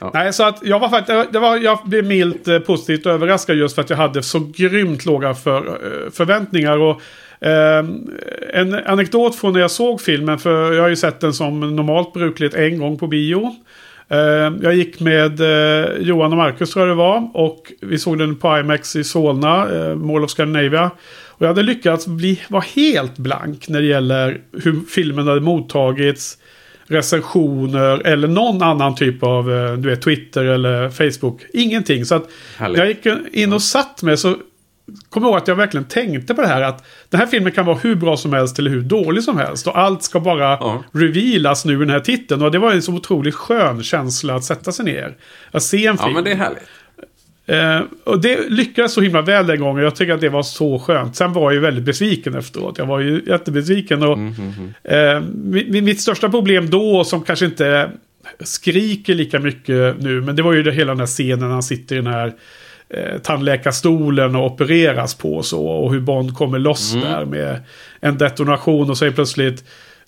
Ja. 0.02 0.10
Nej, 0.14 0.32
så 0.32 0.44
att 0.44 0.58
jag 0.62 0.78
var 0.78 0.88
faktiskt, 0.88 1.32
det 1.32 1.38
var, 1.38 1.56
jag 1.56 1.78
blev 1.84 2.04
milt 2.04 2.48
eh, 2.48 2.58
positivt 2.58 3.06
överraskad 3.06 3.56
just 3.56 3.74
för 3.74 3.82
att 3.82 3.90
jag 3.90 3.96
hade 3.96 4.22
så 4.22 4.52
grymt 4.56 5.04
låga 5.04 5.34
för, 5.34 5.66
eh, 5.66 6.10
förväntningar. 6.10 6.78
Och 6.78 7.02
Eh, 7.44 7.84
en 8.52 8.74
anekdot 8.74 9.34
från 9.34 9.52
när 9.52 9.60
jag 9.60 9.70
såg 9.70 10.00
filmen, 10.00 10.38
för 10.38 10.72
jag 10.72 10.82
har 10.82 10.88
ju 10.88 10.96
sett 10.96 11.20
den 11.20 11.32
som 11.32 11.76
normalt 11.76 12.12
brukligt 12.12 12.54
en 12.54 12.78
gång 12.78 12.98
på 12.98 13.06
bio. 13.06 13.56
Eh, 14.08 14.52
jag 14.62 14.74
gick 14.74 15.00
med 15.00 15.40
eh, 15.40 15.90
Johan 16.00 16.32
och 16.32 16.38
Marcus 16.38 16.72
tror 16.72 16.88
jag 16.88 16.96
det 16.96 16.98
var. 16.98 17.30
Och 17.34 17.72
vi 17.80 17.98
såg 17.98 18.18
den 18.18 18.36
på 18.36 18.58
IMAX 18.58 18.96
i 18.96 19.04
Solna, 19.04 19.70
eh, 19.70 19.94
Mall 19.94 20.24
of 20.24 20.30
Scandinavia. 20.30 20.90
Och 21.28 21.42
jag 21.42 21.48
hade 21.48 21.62
lyckats 21.62 22.06
bli, 22.06 22.40
vara 22.48 22.64
helt 22.74 23.18
blank 23.18 23.68
när 23.68 23.80
det 23.80 23.86
gäller 23.86 24.40
hur 24.62 24.80
filmen 24.88 25.26
hade 25.26 25.40
mottagits 25.40 26.38
recensioner 26.86 28.06
eller 28.06 28.28
någon 28.28 28.62
annan 28.62 28.94
typ 28.94 29.22
av 29.22 29.52
eh, 29.52 29.72
du 29.72 29.88
vet, 29.88 30.02
Twitter 30.02 30.44
eller 30.44 30.90
Facebook. 30.90 31.42
Ingenting. 31.52 32.04
Så 32.04 32.14
att 32.14 32.28
Härligt. 32.56 32.78
jag 32.78 32.88
gick 32.88 33.34
in 33.34 33.52
och 33.52 33.62
satt 33.62 34.02
med 34.02 34.18
så 34.18 34.36
kommer 35.10 35.28
ihåg 35.28 35.36
att 35.36 35.48
jag 35.48 35.54
verkligen 35.54 35.84
tänkte 35.84 36.34
på 36.34 36.42
det 36.42 36.48
här 36.48 36.62
att 36.62 36.84
den 37.08 37.20
här 37.20 37.26
filmen 37.26 37.52
kan 37.52 37.66
vara 37.66 37.76
hur 37.76 37.94
bra 37.94 38.16
som 38.16 38.32
helst 38.32 38.58
eller 38.58 38.70
hur 38.70 38.80
dålig 38.80 39.24
som 39.24 39.38
helst. 39.38 39.66
Och 39.66 39.78
allt 39.78 40.02
ska 40.02 40.20
bara 40.20 40.50
ja. 40.50 40.84
revealas 40.92 41.64
nu 41.64 41.72
i 41.72 41.76
den 41.76 41.90
här 41.90 42.00
titeln. 42.00 42.42
Och 42.42 42.50
det 42.50 42.58
var 42.58 42.72
en 42.72 42.82
så 42.82 42.92
otroligt 42.92 43.34
skön 43.34 43.82
känsla 43.82 44.34
att 44.34 44.44
sätta 44.44 44.72
sig 44.72 44.84
ner. 44.84 45.16
Att 45.50 45.62
se 45.62 45.86
en 45.86 45.98
film. 45.98 46.08
Ja, 46.08 46.14
men 46.14 46.24
det 46.24 46.32
är 46.32 46.36
härligt. 46.36 46.62
Eh, 47.46 47.80
och 48.04 48.20
det 48.20 48.50
lyckades 48.50 48.92
så 48.92 49.00
himla 49.00 49.22
väl 49.22 49.46
den 49.46 49.60
gången. 49.60 49.84
Jag 49.84 49.96
tycker 49.96 50.12
att 50.12 50.20
det 50.20 50.28
var 50.28 50.42
så 50.42 50.78
skönt. 50.78 51.16
Sen 51.16 51.32
var 51.32 51.42
jag 51.42 51.54
ju 51.54 51.60
väldigt 51.60 51.84
besviken 51.84 52.34
efteråt. 52.34 52.78
Jag 52.78 52.86
var 52.86 53.00
ju 53.00 53.22
jättebesviken. 53.26 54.02
Och, 54.02 54.18
mm, 54.18 54.34
mm, 54.38 54.52
mm. 54.84 55.16
Eh, 55.16 55.22
mitt, 55.44 55.84
mitt 55.84 56.00
största 56.00 56.28
problem 56.28 56.70
då, 56.70 57.04
som 57.04 57.22
kanske 57.22 57.44
inte 57.44 57.90
skriker 58.40 59.14
lika 59.14 59.38
mycket 59.38 60.00
nu, 60.00 60.20
men 60.20 60.36
det 60.36 60.42
var 60.42 60.52
ju 60.52 60.62
det, 60.62 60.72
hela 60.72 60.92
den 60.92 61.00
här 61.00 61.06
scenen 61.06 61.38
när 61.38 61.48
han 61.48 61.62
sitter 61.62 61.96
i 61.96 61.98
den 61.98 62.12
här 62.12 62.32
eh, 62.88 63.18
tandläkarstolen 63.18 64.36
och 64.36 64.46
opereras 64.46 65.14
på 65.14 65.42
så. 65.42 65.66
Och 65.66 65.92
hur 65.92 66.00
Bond 66.00 66.36
kommer 66.36 66.58
loss 66.58 66.94
mm. 66.94 67.08
där 67.08 67.24
med 67.24 67.60
en 68.00 68.18
detonation 68.18 68.90
och 68.90 68.98
så 68.98 69.04
är 69.04 69.10
plötsligt 69.10 69.64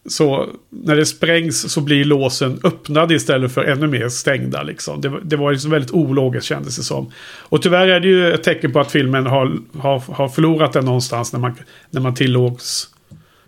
så 0.06 0.48
när 0.70 0.96
det 0.96 1.06
sprängs 1.06 1.72
så 1.72 1.80
blir 1.80 2.04
låsen 2.04 2.60
öppnade 2.64 3.14
istället 3.14 3.52
för 3.52 3.64
ännu 3.64 3.86
mer 3.86 4.08
stängda. 4.08 4.62
Liksom. 4.62 5.00
Det, 5.00 5.20
det 5.22 5.36
var 5.36 5.52
liksom 5.52 5.70
väldigt 5.70 5.90
ologiskt 5.90 6.46
kändes 6.46 6.76
det 6.76 6.82
som. 6.82 7.12
Och 7.38 7.62
tyvärr 7.62 7.88
är 7.88 8.00
det 8.00 8.08
ju 8.08 8.32
ett 8.32 8.42
tecken 8.42 8.72
på 8.72 8.80
att 8.80 8.92
filmen 8.92 9.26
har, 9.26 9.58
har, 9.78 9.98
har 9.98 10.28
förlorat 10.28 10.72
den 10.72 10.84
någonstans 10.84 11.32
när 11.32 11.40
man, 11.40 11.54
när 11.90 12.00
man 12.00 12.14
tillåts 12.14 12.88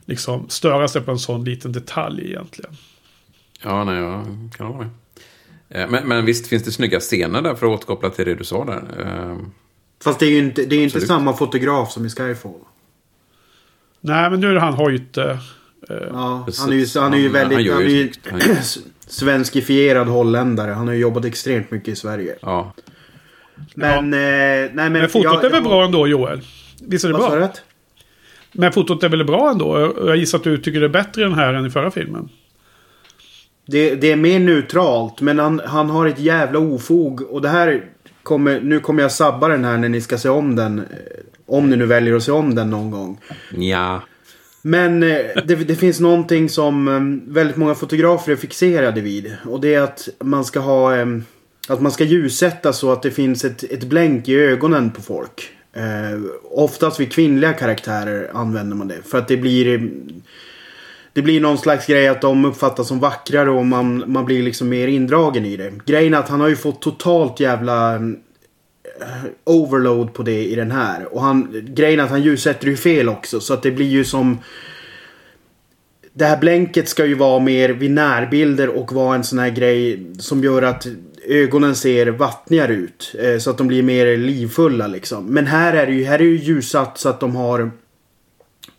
liksom, 0.04 0.48
störa 0.48 0.88
sig 0.88 1.02
på 1.02 1.10
en 1.10 1.18
sån 1.18 1.44
liten 1.44 1.72
detalj 1.72 2.26
egentligen. 2.26 2.76
Ja, 3.62 3.84
nej, 3.84 3.98
jag 3.98 4.24
kan 4.56 4.66
hålla 4.66 4.78
med. 4.78 4.88
Eh, 5.68 5.90
men, 5.90 6.08
men, 6.08 6.24
visst 6.24 6.46
finns 6.46 6.62
det 6.62 6.72
snygga 6.72 7.00
scener 7.00 7.42
där 7.42 7.54
för 7.54 7.66
att 7.66 7.72
återkoppla 7.72 8.10
till 8.10 8.24
det 8.24 8.34
du 8.34 8.44
sa 8.44 8.64
där. 8.64 8.82
Eh, 9.00 9.38
Fast 10.04 10.18
det 10.18 10.26
är 10.26 10.30
ju 10.30 10.38
inte, 10.38 10.64
det 10.64 10.76
är 10.76 10.84
inte 10.84 11.00
samma 11.00 11.32
fotograf 11.32 11.92
som 11.92 12.06
i 12.06 12.10
Skyfall. 12.10 12.52
Nej, 14.00 14.30
men 14.30 14.40
nu 14.40 14.48
är 14.48 14.54
det 14.54 14.60
han 14.60 14.74
Hoyte. 14.74 15.38
Eh, 15.90 15.96
ja, 16.12 16.46
han 16.58 16.72
är 16.72 16.76
ju, 16.76 17.00
han 17.00 17.14
är 17.14 17.18
ju 17.18 17.28
väldigt... 17.28 17.66
Han, 17.66 17.76
han 18.32 18.40
är 18.40 18.46
ju 18.48 18.62
svenskifierad 19.06 20.08
holländare. 20.08 20.70
Han 20.70 20.86
har 20.86 20.94
ju 20.94 21.00
jobbat 21.00 21.24
extremt 21.24 21.70
mycket 21.70 21.88
i 21.88 21.96
Sverige. 21.96 22.36
Ja. 22.40 22.72
Men, 23.74 24.12
ja. 24.12 24.18
Eh, 24.18 24.20
nej, 24.20 24.70
men, 24.74 24.92
men 24.92 25.08
fotot 25.08 25.24
jag, 25.24 25.44
är 25.44 25.50
väl 25.50 25.62
bra 25.62 25.84
ändå 25.84 26.08
Joel? 26.08 26.40
Visst 26.82 27.04
är 27.04 27.08
det 27.08 27.14
bra? 27.14 27.40
Rätt? 27.40 27.62
Men 28.52 28.72
fotot 28.72 29.02
är 29.02 29.08
väl 29.08 29.24
bra 29.24 29.50
ändå? 29.50 29.94
Jag 30.06 30.16
gissar 30.16 30.38
att 30.38 30.44
du 30.44 30.58
tycker 30.58 30.80
det 30.80 30.86
är 30.86 30.90
bättre 30.90 31.22
den 31.22 31.34
här 31.34 31.54
än 31.54 31.66
i 31.66 31.70
förra 31.70 31.90
filmen. 31.90 32.28
Det, 33.66 33.94
det 33.94 34.12
är 34.12 34.16
mer 34.16 34.40
neutralt 34.40 35.20
men 35.20 35.38
han, 35.38 35.60
han 35.64 35.90
har 35.90 36.06
ett 36.06 36.18
jävla 36.18 36.58
ofog. 36.58 37.22
Och 37.22 37.42
det 37.42 37.48
här 37.48 37.84
kommer, 38.22 38.60
nu 38.60 38.80
kommer 38.80 39.02
jag 39.02 39.12
sabba 39.12 39.48
den 39.48 39.64
här 39.64 39.76
när 39.76 39.88
ni 39.88 40.00
ska 40.00 40.18
se 40.18 40.28
om 40.28 40.56
den. 40.56 40.82
Om 41.46 41.70
ni 41.70 41.76
nu 41.76 41.86
väljer 41.86 42.16
att 42.16 42.22
se 42.22 42.32
om 42.32 42.54
den 42.54 42.70
någon 42.70 42.90
gång. 42.90 43.20
Ja. 43.50 44.02
Men 44.66 45.02
eh, 45.02 45.42
det, 45.44 45.54
det, 45.54 45.74
finns 45.74 46.00
någonting 46.00 46.48
som 46.48 46.88
eh, 46.88 47.32
väldigt 47.32 47.56
många 47.56 47.74
fotografer 47.74 48.32
är 48.32 48.36
fixerade 48.36 49.00
vid. 49.00 49.36
Och 49.44 49.60
det 49.60 49.74
är 49.74 49.80
att 49.80 50.08
man 50.20 50.44
ska 50.44 50.60
ha... 50.60 50.96
Eh, 50.96 51.06
att 51.68 51.80
man 51.80 51.92
ska 51.92 52.04
ljussätta 52.04 52.72
så 52.72 52.92
att 52.92 53.02
det 53.02 53.10
finns 53.10 53.44
ett, 53.44 53.62
ett 53.62 53.84
blänk 53.84 54.28
i 54.28 54.34
ögonen 54.34 54.90
på 54.90 55.02
folk. 55.02 55.50
Eh, 55.72 56.20
oftast 56.50 57.00
vid 57.00 57.12
kvinnliga 57.12 57.52
karaktärer 57.52 58.30
använder 58.34 58.76
man 58.76 58.88
det. 58.88 59.02
För 59.04 59.18
att 59.18 59.28
det 59.28 59.36
blir 59.36 59.90
det 61.12 61.22
blir 61.22 61.40
någon 61.40 61.58
slags 61.58 61.86
grej 61.86 62.08
att 62.08 62.20
de 62.20 62.44
uppfattas 62.44 62.88
som 62.88 63.00
vackrare 63.00 63.50
och 63.50 63.66
man, 63.66 64.04
man 64.06 64.24
blir 64.24 64.42
liksom 64.42 64.68
mer 64.68 64.88
indragen 64.88 65.44
i 65.44 65.56
det. 65.56 65.72
Grejen 65.84 66.14
är 66.14 66.18
att 66.18 66.28
han 66.28 66.40
har 66.40 66.48
ju 66.48 66.56
fått 66.56 66.82
totalt 66.82 67.40
jävla 67.40 68.00
overload 69.44 70.14
på 70.14 70.22
det 70.22 70.44
i 70.44 70.54
den 70.54 70.70
här. 70.70 71.14
Och 71.14 71.22
han, 71.22 71.64
grejen 71.68 72.00
är 72.00 72.04
att 72.04 72.10
han 72.10 72.22
ljussätter 72.22 72.66
ju 72.66 72.76
fel 72.76 73.08
också 73.08 73.40
så 73.40 73.54
att 73.54 73.62
det 73.62 73.70
blir 73.70 73.86
ju 73.86 74.04
som... 74.04 74.38
Det 76.12 76.24
här 76.24 76.36
blänket 76.36 76.88
ska 76.88 77.06
ju 77.06 77.14
vara 77.14 77.40
mer 77.40 77.68
vid 77.68 77.90
närbilder 77.90 78.68
och 78.68 78.92
vara 78.92 79.14
en 79.14 79.24
sån 79.24 79.38
här 79.38 79.50
grej 79.50 80.06
som 80.18 80.44
gör 80.44 80.62
att 80.62 80.86
ögonen 81.28 81.74
ser 81.74 82.06
vattnigare 82.06 82.72
ut. 82.74 83.14
Eh, 83.18 83.38
så 83.38 83.50
att 83.50 83.58
de 83.58 83.66
blir 83.66 83.82
mer 83.82 84.16
livfulla 84.16 84.86
liksom. 84.86 85.26
Men 85.26 85.46
här 85.46 85.72
är 85.72 85.86
det 85.86 85.92
ju, 85.92 86.04
här 86.04 86.18
är 86.18 86.24
ju 86.24 86.36
ljussatt 86.36 86.98
så 86.98 87.08
att 87.08 87.20
de 87.20 87.36
har 87.36 87.70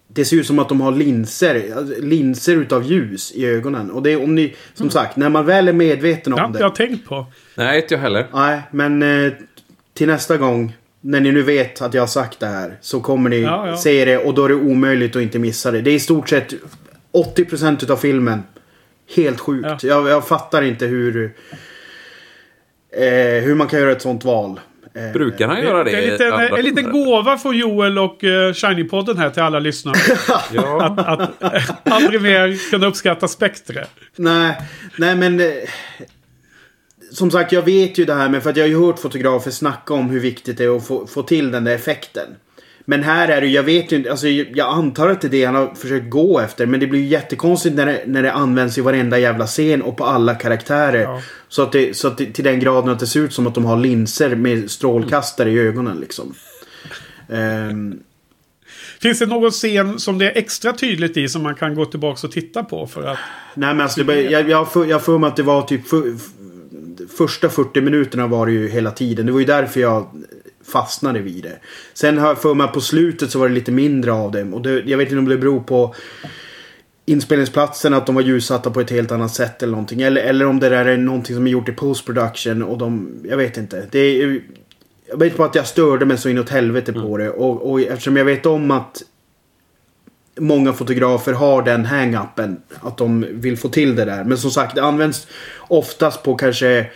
det 0.08 0.26
ser 0.26 0.38
ut 0.38 0.48
som 0.48 0.60
att 0.60 0.70
de 0.70 0.82
har 0.82 0.92
linser, 0.92 1.86
linser 2.02 2.56
utav 2.56 2.84
ljus 2.84 3.32
i 3.36 3.46
ögonen. 3.46 3.92
Och 3.92 4.04
det 4.04 4.12
är 4.12 4.24
om 4.24 4.36
ni, 4.36 4.56
som 4.74 4.84
mm. 4.84 4.92
sagt, 4.92 5.18
när 5.18 5.30
man 5.30 5.46
väl 5.46 5.68
är 5.68 5.74
medveten 5.74 6.34
om 6.34 6.40
ja, 6.40 6.48
det. 6.48 6.60
jag 6.60 6.70
har 6.70 6.76
tänkt 6.76 7.06
på. 7.06 7.26
Nej, 7.56 7.82
inte 7.82 7.94
jag 7.94 8.02
heller. 8.02 8.28
Nej, 8.34 8.62
men 8.72 9.04
eh, 9.04 9.34
till 9.98 10.08
nästa 10.08 10.38
gång. 10.38 10.76
När 11.02 11.20
ni 11.20 11.32
nu 11.32 11.42
vet 11.42 11.82
att 11.82 11.94
jag 11.94 12.02
har 12.02 12.08
sagt 12.08 12.40
det 12.40 12.48
här. 12.48 12.78
Så 12.82 13.02
kommer 13.02 13.30
ni 13.30 13.42
ja, 13.42 13.68
ja. 13.68 13.78
se 13.78 14.06
det 14.06 14.18
och 14.18 14.34
då 14.34 14.46
är 14.46 14.50
det 14.50 14.56
omöjligt 14.56 15.16
att 15.16 15.22
inte 15.22 15.40
missa 15.40 15.72
det. 15.72 15.82
Det 15.82 15.92
är 15.92 15.96
i 15.96 16.00
stort 16.00 16.30
sett 16.30 16.54
80% 17.14 17.84
utav 17.84 17.98
filmen. 17.98 18.44
Helt 19.16 19.40
sjukt. 19.40 19.68
Ja. 19.70 19.78
Jag, 19.82 20.10
jag 20.10 20.28
fattar 20.28 20.62
inte 20.62 20.86
hur... 20.86 21.34
Eh, 22.98 23.44
hur 23.44 23.56
man 23.56 23.68
kan 23.68 23.80
göra 23.80 23.92
ett 23.92 24.02
sånt 24.02 24.26
val. 24.26 24.60
Eh, 24.96 25.14
Brukar 25.14 25.48
han 25.48 25.62
göra 25.62 25.84
det? 25.84 25.92
det 25.92 25.98
är 25.98 26.12
lite, 26.12 26.26
en, 26.26 26.54
en 26.58 26.66
liten 26.66 26.92
gåva 26.92 27.38
från 27.38 27.58
Joel 27.58 28.00
och 28.00 28.24
uh, 28.24 28.30
Shiny-podden 28.30 29.18
här 29.18 29.30
till 29.30 29.42
alla 29.42 29.60
lyssnare. 29.60 29.98
ja. 30.54 30.86
Att, 30.86 31.44
att 31.44 31.72
aldrig 31.94 32.22
mer 32.22 32.70
kunna 32.72 32.88
uppskatta 32.88 33.28
Spectre. 33.28 33.86
Nej, 34.16 34.62
nej 34.98 35.16
men... 35.16 35.42
Som 37.12 37.32
sagt, 37.32 37.52
jag 37.52 37.62
vet 37.62 37.98
ju 37.98 38.06
det 38.06 38.14
här 38.14 38.30
med 38.30 38.44
för 38.44 38.50
att 38.50 38.58
jag 38.58 38.64
har 38.64 38.70
ju 38.70 38.80
hört 38.86 39.00
fotografer 39.00 39.52
snacka 39.52 39.94
om 39.94 40.10
hur 40.10 40.20
viktigt 40.20 40.58
det 40.58 40.64
är 40.64 40.78
att 40.78 40.88
få, 40.88 41.08
få 41.08 41.24
till 41.24 41.52
den 41.52 41.64
där 41.64 41.76
effekten. 41.76 42.28
Men 42.90 43.04
här 43.04 43.28
är 43.28 43.42
det 43.42 43.48
jag 43.48 43.64
vet 43.64 43.92
ju 43.92 43.96
inte, 43.96 44.12
alltså 44.12 44.28
jag 44.28 44.60
antar 44.74 45.10
att 45.10 45.22
det 45.22 45.28
är 45.28 45.32
det 45.32 45.46
han 45.46 45.56
har 45.56 45.76
försökt 45.76 46.10
gå 46.10 46.40
efter. 46.40 46.66
Men 46.66 46.80
det 46.80 46.88
blir 46.88 47.00
ju 47.00 47.06
jättekonstigt 47.06 47.76
när 47.76 47.86
det, 47.86 48.04
när 48.06 48.24
det 48.24 48.32
används 48.32 48.78
i 48.78 48.82
varenda 48.82 49.20
jävla 49.20 49.48
scen 49.48 49.82
och 49.82 49.98
på 49.98 50.06
alla 50.06 50.36
karaktärer. 50.36 51.02
Ja. 51.02 51.22
Så 51.48 51.62
att 51.62 51.72
det, 51.72 51.98
så 51.98 52.08
att 52.08 52.18
det, 52.18 52.26
till 52.26 52.44
den 52.44 52.60
graden 52.60 52.90
att 52.90 53.00
det 53.00 53.08
ser 53.08 53.20
ut 53.20 53.34
som 53.34 53.48
att 53.48 53.56
de 53.56 53.66
har 53.66 53.78
linser 53.78 54.36
med 54.36 54.72
strålkastare 54.72 55.52
i 55.52 55.60
ögonen 55.60 56.00
liksom. 56.00 56.34
Um, 57.28 58.00
Finns 59.00 59.20
det 59.20 59.26
någon 59.26 59.52
scen 59.52 60.00
som 60.00 60.18
det 60.18 60.32
är 60.32 60.38
extra 60.38 60.74
tydligt 60.74 61.18
i 61.18 61.30
som 61.30 61.44
man 61.44 61.56
kan 61.56 61.76
gå 61.76 61.86
tillbaka 61.86 62.28
och 62.28 62.34
titta 62.34 62.64
på 62.64 62.88
för 62.88 63.04
att... 63.04 63.18
Nej 63.54 63.74
men 63.74 63.82
alltså, 63.82 64.04
det, 64.04 64.22
jag, 64.22 64.50
jag, 64.50 64.72
får, 64.72 64.88
jag 64.88 65.04
får 65.04 65.20
mig 65.20 65.28
att 65.28 65.36
det 65.36 65.44
var 65.44 65.62
typ... 65.62 65.88
För, 65.88 66.16
första 67.18 67.50
40 67.50 67.82
minuterna 67.82 68.28
var 68.28 68.46
det 68.46 68.52
ju 68.52 68.68
hela 68.68 68.92
tiden. 68.92 69.26
Det 69.26 69.32
var 69.32 69.40
ju 69.40 69.46
därför 69.46 69.80
jag 69.80 70.08
fastnade 70.72 71.20
vid 71.20 71.44
det. 71.44 71.60
Sen 71.94 72.18
har 72.18 72.28
jag 72.28 72.42
för 72.42 72.54
mig 72.54 72.68
på 72.68 72.82
slutet 72.82 73.32
så 73.32 73.40
var 73.40 73.48
det 73.50 73.56
lite 73.56 73.72
mindre 73.72 74.12
av 74.12 74.32
det. 74.32 74.44
Och 74.44 74.62
det, 74.62 74.84
jag 74.86 74.98
vet 74.98 75.08
inte 75.08 75.20
om 75.20 75.26
det 75.26 75.38
beror 75.38 75.60
på 75.60 75.96
inspelningsplatsen 77.06 77.94
att 77.94 78.06
de 78.06 78.16
var 78.16 78.22
ljussatta 78.22 78.72
på 78.72 78.82
ett 78.82 78.90
helt 78.90 79.12
annat 79.12 79.34
sätt 79.34 79.64
eller 79.64 79.72
någonting. 79.72 80.02
Eller, 80.02 80.22
eller 80.22 80.46
om 80.46 80.60
det 80.60 80.70
där 80.70 80.86
är 80.86 80.98
någonting 80.98 81.36
som 81.36 81.48
är 81.48 81.52
gjort 81.52 81.70
i 81.70 81.72
post 81.72 82.06
production 82.06 82.64
och 82.64 82.78
de... 82.78 83.16
Jag 83.24 83.38
vet 83.38 83.58
inte. 83.58 83.88
Det 83.92 84.00
är, 84.00 84.42
jag 85.10 85.20
vet 85.20 85.38
bara 85.38 85.48
att 85.48 85.56
jag 85.56 85.68
störde 85.68 86.06
mig 86.06 86.18
så 86.18 86.30
inåt 86.30 86.50
helvete 86.50 86.92
Mm. 86.92 87.04
på 87.04 87.18
det. 87.18 87.30
Och, 87.30 87.72
och 87.72 87.82
eftersom 87.82 88.18
jag 88.18 88.26
vet 88.26 88.46
om 88.46 88.72
att 88.72 89.04
många 90.40 90.74
fotografer 90.74 91.34
har 91.34 91.62
den 91.62 91.86
hang-upen. 91.86 92.58
Att 92.82 92.98
de 92.98 93.26
vill 93.30 93.58
få 93.58 93.70
till 93.70 93.96
det 93.96 94.06
där. 94.06 94.24
Men 94.24 94.38
som 94.38 94.52
sagt, 94.52 94.76
det 94.76 94.84
används 94.84 95.28
oftast 95.60 96.24
på 96.24 96.36
kanske 96.36 96.90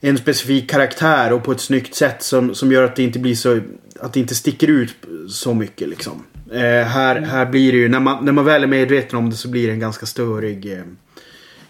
en 0.00 0.18
specifik 0.18 0.70
karaktär 0.70 1.32
och 1.32 1.44
på 1.44 1.52
ett 1.52 1.60
snyggt 1.60 1.94
sätt 1.94 2.22
som, 2.22 2.54
som 2.54 2.72
gör 2.72 2.82
att 2.82 2.96
det 2.96 3.02
inte 3.02 3.18
blir 3.18 3.34
så... 3.34 3.60
Att 4.00 4.12
det 4.12 4.20
inte 4.20 4.34
sticker 4.34 4.68
ut 4.68 4.94
så 5.28 5.54
mycket 5.54 5.88
liksom. 5.88 6.24
Eh, 6.52 6.86
här, 6.86 7.20
här 7.20 7.46
blir 7.46 7.72
det 7.72 7.78
ju, 7.78 7.88
när 7.88 8.00
man, 8.00 8.24
när 8.24 8.32
man 8.32 8.44
väl 8.44 8.62
är 8.62 8.66
medveten 8.66 9.18
om 9.18 9.30
det 9.30 9.36
så 9.36 9.48
blir 9.48 9.66
det 9.66 9.72
en 9.72 9.80
ganska 9.80 10.06
störig 10.06 10.72
eh, 10.72 10.84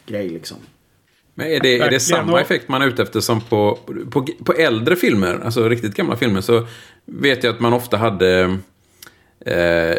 grej 0.07 0.28
liksom. 0.28 0.57
Men 1.35 1.46
är 1.46 1.61
det, 1.61 1.78
är 1.78 1.90
det 1.90 2.00
samma 2.00 2.40
effekt 2.40 2.68
man 2.68 2.83
är 2.83 2.87
ute 2.87 3.02
efter 3.02 3.20
som 3.20 3.40
på, 3.40 3.78
på, 4.11 4.26
på 4.44 4.52
äldre 4.52 4.96
filmer, 4.96 5.40
alltså 5.44 5.68
riktigt 5.68 5.94
gamla 5.94 6.16
filmer, 6.16 6.40
så 6.40 6.66
vet 7.04 7.44
jag 7.44 7.54
att 7.54 7.61
man 7.61 7.72
ofta 7.72 7.96
hade 7.96 8.59
eh, 9.46 9.96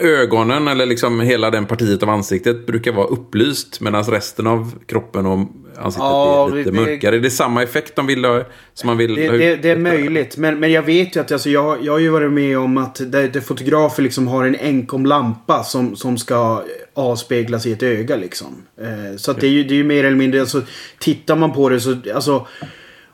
ögonen 0.00 0.68
eller 0.68 0.86
liksom 0.86 1.20
hela 1.20 1.50
den 1.50 1.66
partiet 1.66 2.02
av 2.02 2.08
ansiktet 2.10 2.66
brukar 2.66 2.92
vara 2.92 3.06
upplyst 3.06 3.80
medan 3.80 4.04
resten 4.04 4.46
av 4.46 4.74
kroppen 4.86 5.26
och 5.26 5.38
ansiktet 5.78 6.02
Ja, 6.02 6.48
är 6.50 6.54
lite 6.54 6.70
det- 6.70 6.76
mörkare. 6.76 7.16
Är 7.16 7.20
det 7.20 7.30
samma 7.30 7.62
effekt 7.62 7.96
de 7.96 8.06
vill 8.06 8.24
ha, 8.24 8.42
som 8.74 8.86
man 8.86 8.96
vill 8.96 9.14
Det, 9.14 9.28
det, 9.28 9.56
det 9.56 9.70
är 9.70 9.76
möjligt. 9.76 10.36
Men, 10.36 10.60
men 10.60 10.72
jag 10.72 10.82
vet 10.82 11.16
ju 11.16 11.20
att 11.20 11.32
alltså, 11.32 11.50
jag, 11.50 11.84
jag 11.84 11.92
har 11.92 11.98
ju 11.98 12.08
varit 12.08 12.32
med 12.32 12.58
om 12.58 12.78
att 12.78 12.94
det, 13.12 13.28
det 13.28 13.40
fotografer 13.40 14.02
liksom 14.02 14.28
har 14.28 14.44
en 14.44 14.56
enkom 14.56 15.06
lampa 15.06 15.64
som, 15.64 15.96
som 15.96 16.18
ska 16.18 16.64
avspeglas 16.94 17.66
i 17.66 17.72
ett 17.72 17.82
öga 17.82 18.16
liksom. 18.16 18.62
Eh, 18.80 19.16
så 19.16 19.30
att 19.30 19.40
det 19.40 19.46
är 19.46 19.50
ju 19.50 19.64
det 19.64 19.80
är 19.80 19.84
mer 19.84 20.04
eller 20.04 20.16
mindre, 20.16 20.40
alltså, 20.40 20.62
tittar 20.98 21.36
man 21.36 21.52
på 21.52 21.68
det 21.68 21.80
så, 21.80 21.96
alltså 22.14 22.46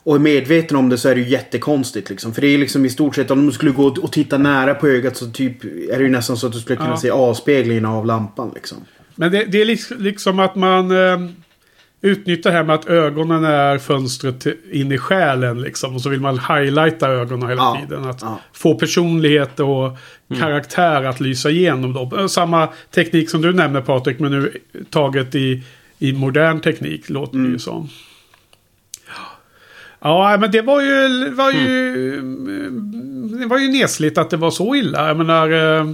och 0.04 0.14
är 0.14 0.18
medveten 0.20 0.76
om 0.76 0.88
det 0.88 0.98
så 0.98 1.08
är 1.08 1.14
det 1.14 1.20
ju 1.20 1.28
jättekonstigt 1.28 2.10
liksom. 2.10 2.34
För 2.34 2.40
det 2.40 2.46
är 2.48 2.58
liksom 2.58 2.84
i 2.84 2.90
stort 2.90 3.14
sett 3.14 3.30
om 3.30 3.46
du 3.46 3.52
skulle 3.52 3.70
gå 3.70 3.86
och 3.86 4.12
titta 4.12 4.38
nära 4.38 4.74
på 4.74 4.88
ögat 4.88 5.16
så 5.16 5.30
typ 5.30 5.64
är 5.64 5.96
det 5.98 6.02
ju 6.04 6.10
nästan 6.10 6.36
så 6.36 6.46
att 6.46 6.52
du 6.52 6.58
skulle 6.60 6.76
kunna 6.76 6.90
Ja. 6.90 6.96
se 6.96 7.10
avspeglingen 7.10 7.84
av 7.86 8.06
lampan 8.06 8.50
liksom. 8.54 8.78
Men 9.14 9.32
det, 9.32 9.44
det 9.44 9.60
är 9.60 9.64
liks- 9.64 9.98
liksom 9.98 10.38
att 10.40 10.54
man 10.56 10.90
eh, 10.90 11.18
utnyttjar 12.00 12.50
det 12.50 12.56
här 12.56 12.64
med 12.64 12.74
att 12.74 12.86
ögonen 12.86 13.44
är 13.44 13.78
fönstret 13.78 14.46
in 14.72 14.92
i 14.92 14.98
själen. 14.98 15.60
Liksom, 15.62 15.94
och 15.94 16.00
så 16.00 16.08
vill 16.08 16.20
man 16.20 16.38
highlighta 16.38 17.08
ögonen 17.08 17.48
hela 17.48 17.62
Ja, 17.62 17.78
tiden. 17.88 18.04
Att 18.04 18.22
ja. 18.22 18.40
få 18.52 18.74
personlighet 18.74 19.60
och 19.60 19.96
karaktär 20.40 21.04
att 21.04 21.20
lysa 21.20 21.50
igenom. 21.50 21.92
Då. 21.92 22.18
Eh, 22.18 22.26
Samma 22.26 22.68
teknik 22.94 23.30
som 23.30 23.42
du 23.42 23.52
nämner 23.52 23.80
Patrik, 23.80 24.18
men 24.18 24.32
nu 24.32 24.52
taget 24.90 25.34
i, 25.34 25.62
i 25.98 26.12
modern 26.12 26.60
teknik 26.60 27.10
låter 27.10 27.38
det 27.38 27.48
ju 27.48 27.58
som. 27.58 27.88
Ja, 30.02 30.36
men 30.40 30.50
det 30.50 30.62
var 30.62 30.80
ju, 30.80 31.30
var 31.30 31.50
ju, 31.50 32.14
mm, 32.18 33.40
det 33.40 33.46
var 33.46 33.58
ju 33.58 33.68
nesligt 33.68 34.18
att 34.18 34.30
det 34.30 34.36
var 34.36 34.50
så 34.50 34.74
illa. 34.74 35.08
Jag 35.08 35.16
menar, 35.16 35.50
eh, 35.50 35.86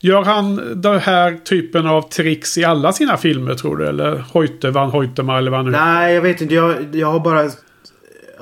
gör 0.00 0.22
han 0.22 0.80
den 0.82 1.00
här 1.00 1.36
typen 1.44 1.86
av 1.86 2.02
tricks 2.02 2.58
i 2.58 2.64
alla 2.64 2.92
sina 2.92 3.16
filmer 3.16 3.54
tror 3.54 3.76
du? 3.76 3.86
Eller 3.88 4.24
Hoyte, 4.32 4.70
Van 4.70 4.90
Hoytema 4.90 5.38
eller 5.38 5.50
vad 5.50 5.64
nu 5.64 5.70
Nej, 5.70 6.14
jag 6.14 6.22
vet 6.22 6.40
inte. 6.40 6.54
Jag, 6.54 6.74
jag 6.92 7.12
har 7.12 7.20
bara... 7.20 7.50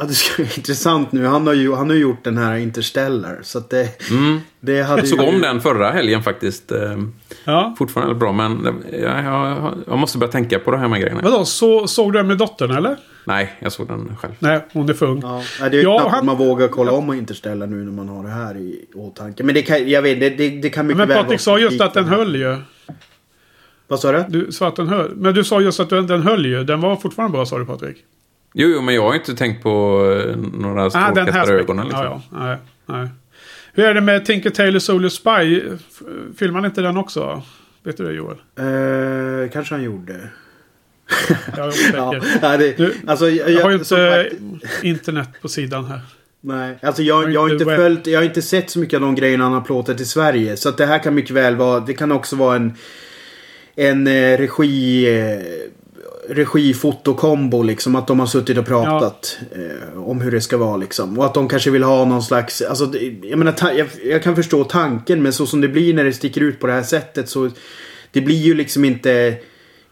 Ja, 0.01 0.07
det 0.07 0.15
ska 0.15 0.43
bli 0.43 0.53
intressant 0.57 1.13
nu. 1.13 1.27
Han 1.27 1.47
har 1.47 1.55
ju 1.55 1.75
han 1.75 1.91
har 1.91 1.97
gjort 1.97 2.25
den 2.25 2.39
här 2.39 2.57
Interstellar. 2.57 3.39
Så 3.43 3.59
att 3.59 3.71
det... 3.71 4.11
Mm. 4.11 4.41
det 4.61 4.83
hade 4.83 5.01
Jag 5.01 5.09
såg 5.09 5.21
ju... 5.21 5.27
om 5.29 5.41
den 5.41 5.61
förra 5.61 5.91
helgen 5.91 6.23
faktiskt. 6.23 6.73
Eh, 6.73 6.99
Ja. 7.45 7.75
Fortfarande 7.79 8.15
bra, 8.15 8.33
men 8.33 8.83
jag, 8.93 9.25
jag, 9.25 9.75
jag 9.87 9.99
måste 9.99 10.19
börja 10.19 10.33
tänka 10.33 10.59
på 10.59 10.71
det 10.71 10.79
här 10.79 10.89
med 10.89 11.01
grejerna. 11.01 11.21
Vadå, 11.25 11.45
så, 11.45 11.87
såg 11.87 12.13
du 12.13 12.19
den 12.19 12.27
med 12.27 12.39
dottern 12.39 12.71
eller? 12.71 12.97
Nej, 13.25 13.53
jag 13.59 13.73
såg 13.73 13.89
den 13.89 14.17
själv. 14.21 14.33
Nej, 14.39 14.67
hon 14.73 14.89
är 14.89 14.95
för 14.95 15.07
ung. 15.07 15.21
Ja, 15.23 15.43
det 15.59 15.65
är 15.65 15.71
ju 15.73 15.81
Ja, 15.83 15.99
knappt 15.99 16.11
han- 16.11 16.19
att 16.21 16.25
man 16.27 16.37
vågar 16.37 16.69
kolla 16.69 16.93
om 16.93 17.13
Interstellar 17.15 17.67
nu 17.67 17.77
när 17.85 17.93
man 17.93 18.09
har 18.09 18.23
det 18.23 18.29
här 18.31 18.57
i 18.57 18.85
åtanke. 18.95 19.43
Men 19.45 19.55
det 19.55 19.63
kan, 19.63 19.89
jag 19.89 20.03
vet, 20.03 20.21
det, 20.21 20.31
det, 20.31 20.49
det 20.51 20.71
kan 20.71 20.87
mycket 20.87 20.99
Men 20.99 21.09
väl 21.09 21.17
Patrik 21.23 21.41
sa 21.41 21.59
just 21.59 21.81
att 21.81 21.95
den 21.95 22.05
höll 22.09 22.37
ju. 22.37 22.57
Vad 23.89 24.01
sa 24.01 24.13
du? 24.13 24.25
Du 24.29 24.53
sa 24.53 24.69
att 24.69 24.77
den 24.77 24.89
höll. 24.89 25.11
Men 25.17 25.35
du 25.35 25.45
sa 25.45 25.61
just 25.61 25.81
att 25.81 25.91
den, 25.91 26.07
den 26.07 26.23
höll 26.23 26.47
ju. 26.47 26.65
Den 26.65 26.81
var 26.81 26.97
fortfarande 26.97 27.33
bra 27.37 27.47
sa 27.47 27.59
du 27.59 27.67
Patrik. 27.67 27.97
Jo, 28.55 28.69
jo, 28.69 28.81
men 28.83 28.95
jag 28.95 29.03
har 29.03 29.15
inte 29.15 29.35
tänkt 29.35 29.63
på 29.63 30.05
eh, 30.29 30.37
några 30.37 30.85
Ah, 30.85 30.91
strålkastarögonen. 30.91 31.87
aspekten. 31.87 31.87
Liksom. 31.87 32.23
Ja, 32.33 32.51
ja. 32.51 32.59
Nej, 32.87 32.99
nej. 33.01 33.09
Hur 33.73 33.85
är 33.85 33.95
det 33.95 34.01
med 34.01 34.25
Tinker 34.25 34.51
Tailor 34.51 34.79
Soldier 34.79 35.09
Spy? 35.09 35.61
F- 35.91 36.03
Filmar 36.39 36.61
han 36.61 36.65
inte 36.71 36.81
den 36.83 36.97
också? 36.97 37.43
Vet 37.83 37.97
du 37.97 38.05
det 38.05 38.13
Joel? 38.13 38.37
Eh, 38.59 39.51
kanske 39.53 39.75
han 39.75 39.83
gjorde. 39.85 40.21
Jag 41.57 41.59
är 41.65 41.69
osäker. 41.69 41.97
Ja, 41.97 42.15
nej, 42.43 42.59
det, 42.59 42.77
Du, 42.77 42.95
alltså, 43.07 43.29
jag, 43.31 43.51
Jag 43.51 43.63
har 43.63 43.71
ju 43.71 43.75
inte 43.77 43.89
sagt- 43.89 44.85
internet 44.85 45.29
på 45.43 45.49
sidan 45.49 45.85
här. 45.85 46.01
Nej, 46.41 46.79
alltså 46.83 47.03
jag, 47.03 47.33
jag 47.33 47.41
har 47.41 47.53
inte 47.53 47.65
följt, 47.65 48.07
jag 48.07 48.19
har 48.19 48.25
inte 48.25 48.43
sett 48.43 48.71
så 48.71 48.79
mycket 48.79 48.95
av 48.97 49.01
de 49.01 49.15
grejerna 49.15 49.45
han 49.45 49.53
har 49.53 49.61
plåtat 49.61 50.01
i 50.01 50.05
Sverige. 50.05 50.57
Så 50.57 50.69
att 50.69 50.77
det 50.77 50.87
här 50.87 50.99
kan 50.99 51.15
mycket 51.15 51.31
väl 51.31 51.57
vara, 51.57 51.81
det 51.81 51.95
kan 51.95 52.13
också 52.13 52.37
vara 52.37 52.57
en, 52.57 52.75
en 53.77 54.07
eh, 54.07 54.39
regi, 54.39 55.07
eh, 55.21 55.39
regifotokombo 56.31 57.63
liksom. 57.63 57.97
Att 57.97 58.07
de 58.07 58.21
har 58.21 58.27
suttit 58.27 58.59
och 58.59 58.67
pratat 58.67 59.39
eh, 59.53 60.09
om 60.09 60.21
hur 60.21 60.31
det 60.31 60.41
ska 60.41 60.57
vara 60.57 60.77
liksom. 60.77 61.19
Och 61.19 61.25
att 61.27 61.35
de 61.35 61.49
kanske 61.49 61.71
vill 61.71 61.83
ha 61.83 62.05
någon 62.05 62.23
slags, 62.23 62.63
alltså 62.63 62.93
jag 63.23 63.39
menar, 63.39 63.55
jag, 63.77 63.87
jag 64.05 64.23
kan 64.23 64.37
förstå 64.37 64.65
tanken 64.65 65.23
men 65.23 65.33
så 65.33 65.47
som 65.47 65.61
det 65.61 65.69
blir 65.69 65.95
när 65.95 66.05
det 66.05 66.13
sticker 66.13 66.41
ut 66.41 66.61
på 66.61 66.67
det 66.67 66.73
här 66.73 66.83
sättet 66.83 67.29
så 67.29 67.51
det 68.13 68.21
blir 68.21 68.37
ju 68.37 68.55
liksom 68.55 68.85
inte 68.85 69.37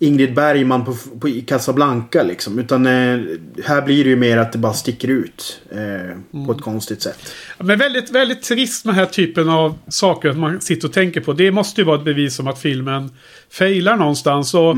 Ingrid 0.00 0.34
Bergman 0.34 0.84
på, 0.84 0.94
på, 1.20 1.28
Casablanca 1.46 2.22
liksom. 2.22 2.58
Utan 2.58 2.86
eh, 2.86 3.20
här 3.64 3.82
blir 3.82 4.04
det 4.04 4.10
ju 4.10 4.16
mer 4.16 4.36
att 4.36 4.52
det 4.52 4.58
bara 4.58 4.72
sticker 4.72 5.08
ut. 5.08 5.60
Eh, 5.70 6.44
På 6.46 6.52
ett 6.52 6.60
konstigt 6.60 7.02
sätt. 7.02 7.34
Men 7.58 7.78
väldigt, 7.78 8.10
väldigt 8.10 8.42
trist 8.42 8.84
med 8.84 8.94
den 8.94 8.98
här 8.98 9.06
typen 9.06 9.48
av 9.48 9.78
saker 9.88 10.28
att 10.28 10.36
man 10.36 10.60
sitter 10.60 10.88
och 10.88 10.94
tänker 10.94 11.20
på. 11.20 11.32
Det 11.32 11.50
måste 11.50 11.80
ju 11.80 11.84
vara 11.84 11.98
ett 11.98 12.04
bevis 12.04 12.38
om 12.38 12.46
att 12.46 12.58
filmen 12.58 13.10
failar 13.50 13.96
någonstans. 13.96 14.54
Och, 14.54 14.70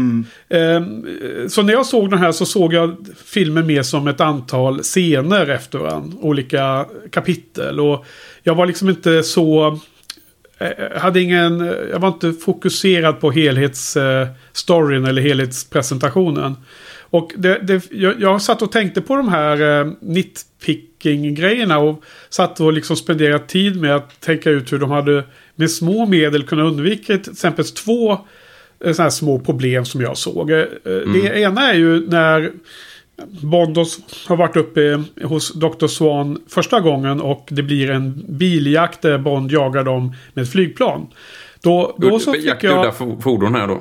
ehm, 0.48 1.06
så 1.48 1.62
när 1.62 1.72
jag 1.72 1.86
såg 1.86 2.10
den 2.10 2.18
här 2.18 2.32
så 2.32 2.46
såg 2.46 2.72
jag 2.72 3.06
filmen 3.24 3.66
mer 3.66 3.82
som 3.82 4.08
ett 4.08 4.20
antal 4.20 4.82
scener 4.82 5.50
efter 5.50 5.78
varandra. 5.78 6.16
Olika 6.20 6.86
kapitel. 7.10 7.80
Och 7.80 8.04
jag 8.42 8.54
var 8.54 8.66
liksom 8.66 8.88
inte 8.88 9.22
så... 9.22 9.80
eh, 10.60 11.00
hade 11.00 11.20
ingen, 11.20 11.60
jag 11.90 11.98
var 11.98 12.08
inte 12.08 12.32
fokuserad 12.32 13.20
på 13.20 13.30
helhetsstoryn 13.30 15.04
eller 15.04 15.22
helhetspresentationen. 15.22 16.56
Och 17.10 17.32
det, 17.36 17.58
det, 17.62 17.90
jag, 17.90 18.20
jag 18.20 18.42
satt 18.42 18.62
och 18.62 18.72
tänkte 18.72 19.00
på 19.00 19.16
de 19.16 19.28
här 19.28 19.80
eh, 19.80 19.92
nitpicking-grejerna 20.00 21.78
och 21.78 22.04
satt 22.28 22.60
och 22.60 22.72
liksom 22.72 22.96
spenderat 22.96 23.48
tid 23.48 23.80
med 23.80 23.96
att 23.96 24.20
tänka 24.20 24.50
ut 24.50 24.72
hur 24.72 24.78
de 24.78 24.90
hade 24.90 25.24
med 25.54 25.70
små 25.70 26.06
medel 26.06 26.42
kunnat 26.42 26.66
undvika 26.72 27.18
till 27.18 27.32
exempel 27.32 27.64
två 27.64 28.12
eh, 28.12 28.18
sådana 28.80 29.02
här 29.02 29.10
små 29.10 29.38
problem 29.38 29.84
som 29.84 30.00
jag 30.00 30.16
såg. 30.16 30.50
Eh, 30.50 30.58
eh, 30.58 30.66
Det 30.84 31.40
ena 31.40 31.70
är 31.72 31.74
ju 31.74 32.06
när 32.08 32.52
Bond 33.42 33.76
har 34.28 34.36
varit 34.36 34.56
uppe 34.56 35.02
hos 35.22 35.54
Dr. 35.54 35.86
Swan 35.86 36.38
första 36.48 36.80
gången 36.80 37.20
och 37.20 37.46
det 37.50 37.62
blir 37.62 37.90
en 37.90 38.24
biljakt 38.28 39.02
där 39.02 39.18
Bond 39.18 39.50
jagar 39.50 39.84
dem 39.84 40.14
med 40.34 40.42
ett 40.42 40.50
flygplan. 40.52 41.06
Då, 41.62 41.94
då 41.98 42.18
så 42.18 42.34
Jaktudda 42.36 42.74
jag... 42.84 42.94
fo- 42.94 43.20
fordon 43.20 43.54
här 43.54 43.66
då. 43.66 43.80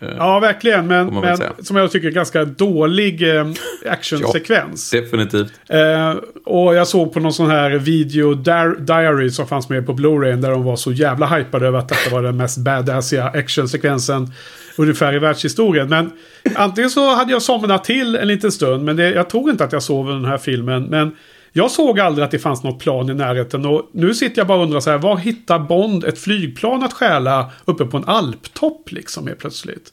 Eh, 0.00 0.08
Ja, 0.18 0.40
verkligen. 0.40 0.86
Men, 0.86 1.06
men 1.14 1.38
som 1.62 1.76
jag 1.76 1.90
tycker 1.90 2.10
ganska 2.10 2.44
dålig 2.44 3.36
eh, 3.36 3.46
actionsekvens. 3.90 4.90
Definitivt. 4.90 5.52
Eh, 5.68 6.14
och 6.44 6.74
jag 6.74 6.86
såg 6.88 7.12
på 7.12 7.20
någon 7.20 7.32
sån 7.32 7.50
här 7.50 7.70
video 7.70 8.34
di- 8.34 8.74
diary 8.84 9.30
som 9.30 9.46
fanns 9.46 9.68
med 9.68 9.86
på 9.86 9.92
Blu-ray 9.92 10.36
där 10.36 10.50
de 10.50 10.62
var 10.64 10.76
så 10.76 10.92
jävla 10.92 11.26
hypade 11.26 11.66
över 11.66 11.78
att 11.78 11.88
detta 11.88 12.10
var 12.14 12.22
den 12.22 12.36
mest 12.36 12.58
badassiga 12.58 13.24
actionsekvensen 13.24 14.30
ungefär 14.76 15.14
i 15.14 15.18
världshistorien. 15.18 15.88
Men 15.88 16.10
antingen 16.54 16.90
så 16.90 17.14
hade 17.14 17.32
jag 17.32 17.42
somnat 17.42 17.84
till 17.84 18.16
en 18.16 18.28
liten 18.28 18.52
stund, 18.52 18.84
men 18.84 18.96
det, 18.96 19.10
jag 19.10 19.30
tror 19.30 19.50
inte 19.50 19.64
att 19.64 19.72
jag 19.72 19.82
sov 19.82 20.10
i 20.10 20.12
den 20.12 20.24
här 20.24 20.38
filmen. 20.38 20.82
Men 20.82 21.16
jag 21.52 21.70
såg 21.70 22.00
aldrig 22.00 22.24
att 22.24 22.30
det 22.30 22.38
fanns 22.38 22.62
något 22.62 22.80
plan 22.80 23.10
i 23.10 23.14
närheten 23.14 23.66
och 23.66 23.90
nu 23.92 24.14
sitter 24.14 24.40
jag 24.40 24.46
bara 24.46 24.58
och 24.58 24.64
undrar 24.64 24.80
så 24.80 24.90
här, 24.90 24.98
var 24.98 25.16
hittar 25.16 25.58
Bond 25.58 26.04
ett 26.04 26.18
flygplan 26.18 26.82
att 26.82 26.92
stjäla 26.92 27.50
uppe 27.64 27.84
på 27.84 27.96
en 27.96 28.04
alptopp 28.04 28.92
liksom 28.92 29.26
helt 29.26 29.38
plötsligt? 29.38 29.92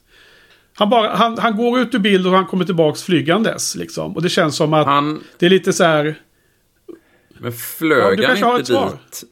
Han, 0.74 0.90
bara, 0.90 1.16
han, 1.16 1.38
han 1.38 1.58
går 1.58 1.80
ut 1.80 1.96
ur 1.96 2.00
bild 2.00 2.28
och 2.28 2.34
han 2.34 2.46
kommer 2.46 2.66
tillbaks 2.66 3.04
flygandes 3.04 3.76
liksom. 3.76 4.16
Och 4.16 4.22
det 4.22 4.30
känns 4.30 4.56
som 4.56 4.74
att 4.74 4.86
Han, 4.86 5.24
det 5.38 5.46
är 5.46 5.50
lite 5.50 5.74
så 5.74 5.84
här... 5.84 6.16
men 7.40 7.52
Ja, 7.52 7.58
flög 7.58 8.18
du 8.18 8.26
han 8.26 8.56
inte 8.60 8.66
svar. 8.66 8.86
dit? 8.86 9.24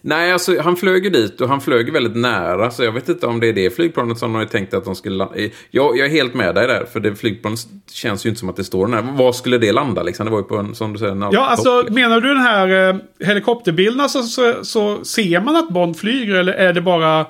Nej, 0.00 0.32
alltså 0.32 0.60
han 0.60 0.76
flög 0.76 1.04
ju 1.04 1.10
dit 1.10 1.40
och 1.40 1.48
han 1.48 1.60
flög 1.60 1.92
väldigt 1.92 2.16
nära. 2.16 2.70
Så 2.70 2.84
jag 2.84 2.92
vet 2.92 3.08
inte 3.08 3.26
om 3.26 3.40
det 3.40 3.48
är 3.48 3.52
det 3.52 3.70
flygplanet 3.76 4.18
som 4.18 4.32
de 4.32 4.38
har 4.38 4.44
tänkt 4.44 4.74
att 4.74 4.84
de 4.84 4.94
skulle 4.94 5.16
landa 5.16 5.36
i. 5.36 5.52
Jag, 5.70 5.98
jag 5.98 6.06
är 6.06 6.10
helt 6.10 6.34
med 6.34 6.54
dig 6.54 6.66
där, 6.66 6.84
för 6.92 7.00
det 7.00 7.14
flygplanet 7.16 7.60
känns 7.92 8.26
ju 8.26 8.28
inte 8.28 8.40
som 8.40 8.48
att 8.48 8.56
det 8.56 8.64
står 8.64 8.86
där. 8.86 9.02
Var 9.02 9.32
skulle 9.32 9.58
det 9.58 9.72
landa 9.72 10.02
liksom? 10.02 10.26
Det 10.26 10.32
var 10.32 10.38
ju 10.38 10.44
på 10.44 10.56
en, 10.56 10.74
som 10.74 10.92
du 10.92 10.98
säger, 10.98 11.12
en 11.12 11.22
Ja, 11.32 11.46
alltså 11.46 11.78
liksom. 11.78 11.94
menar 11.94 12.20
du 12.20 12.28
den 12.28 12.42
här 12.42 12.88
eh, 12.90 12.96
helikopterbilden 13.26 14.08
så, 14.08 14.22
så, 14.22 14.64
så 14.64 15.04
ser 15.04 15.40
man 15.40 15.56
att 15.56 15.68
Bond 15.68 15.96
flyger 15.96 16.34
eller 16.34 16.52
är 16.52 16.72
det 16.72 16.80
bara 16.80 17.20
eh, 17.20 17.26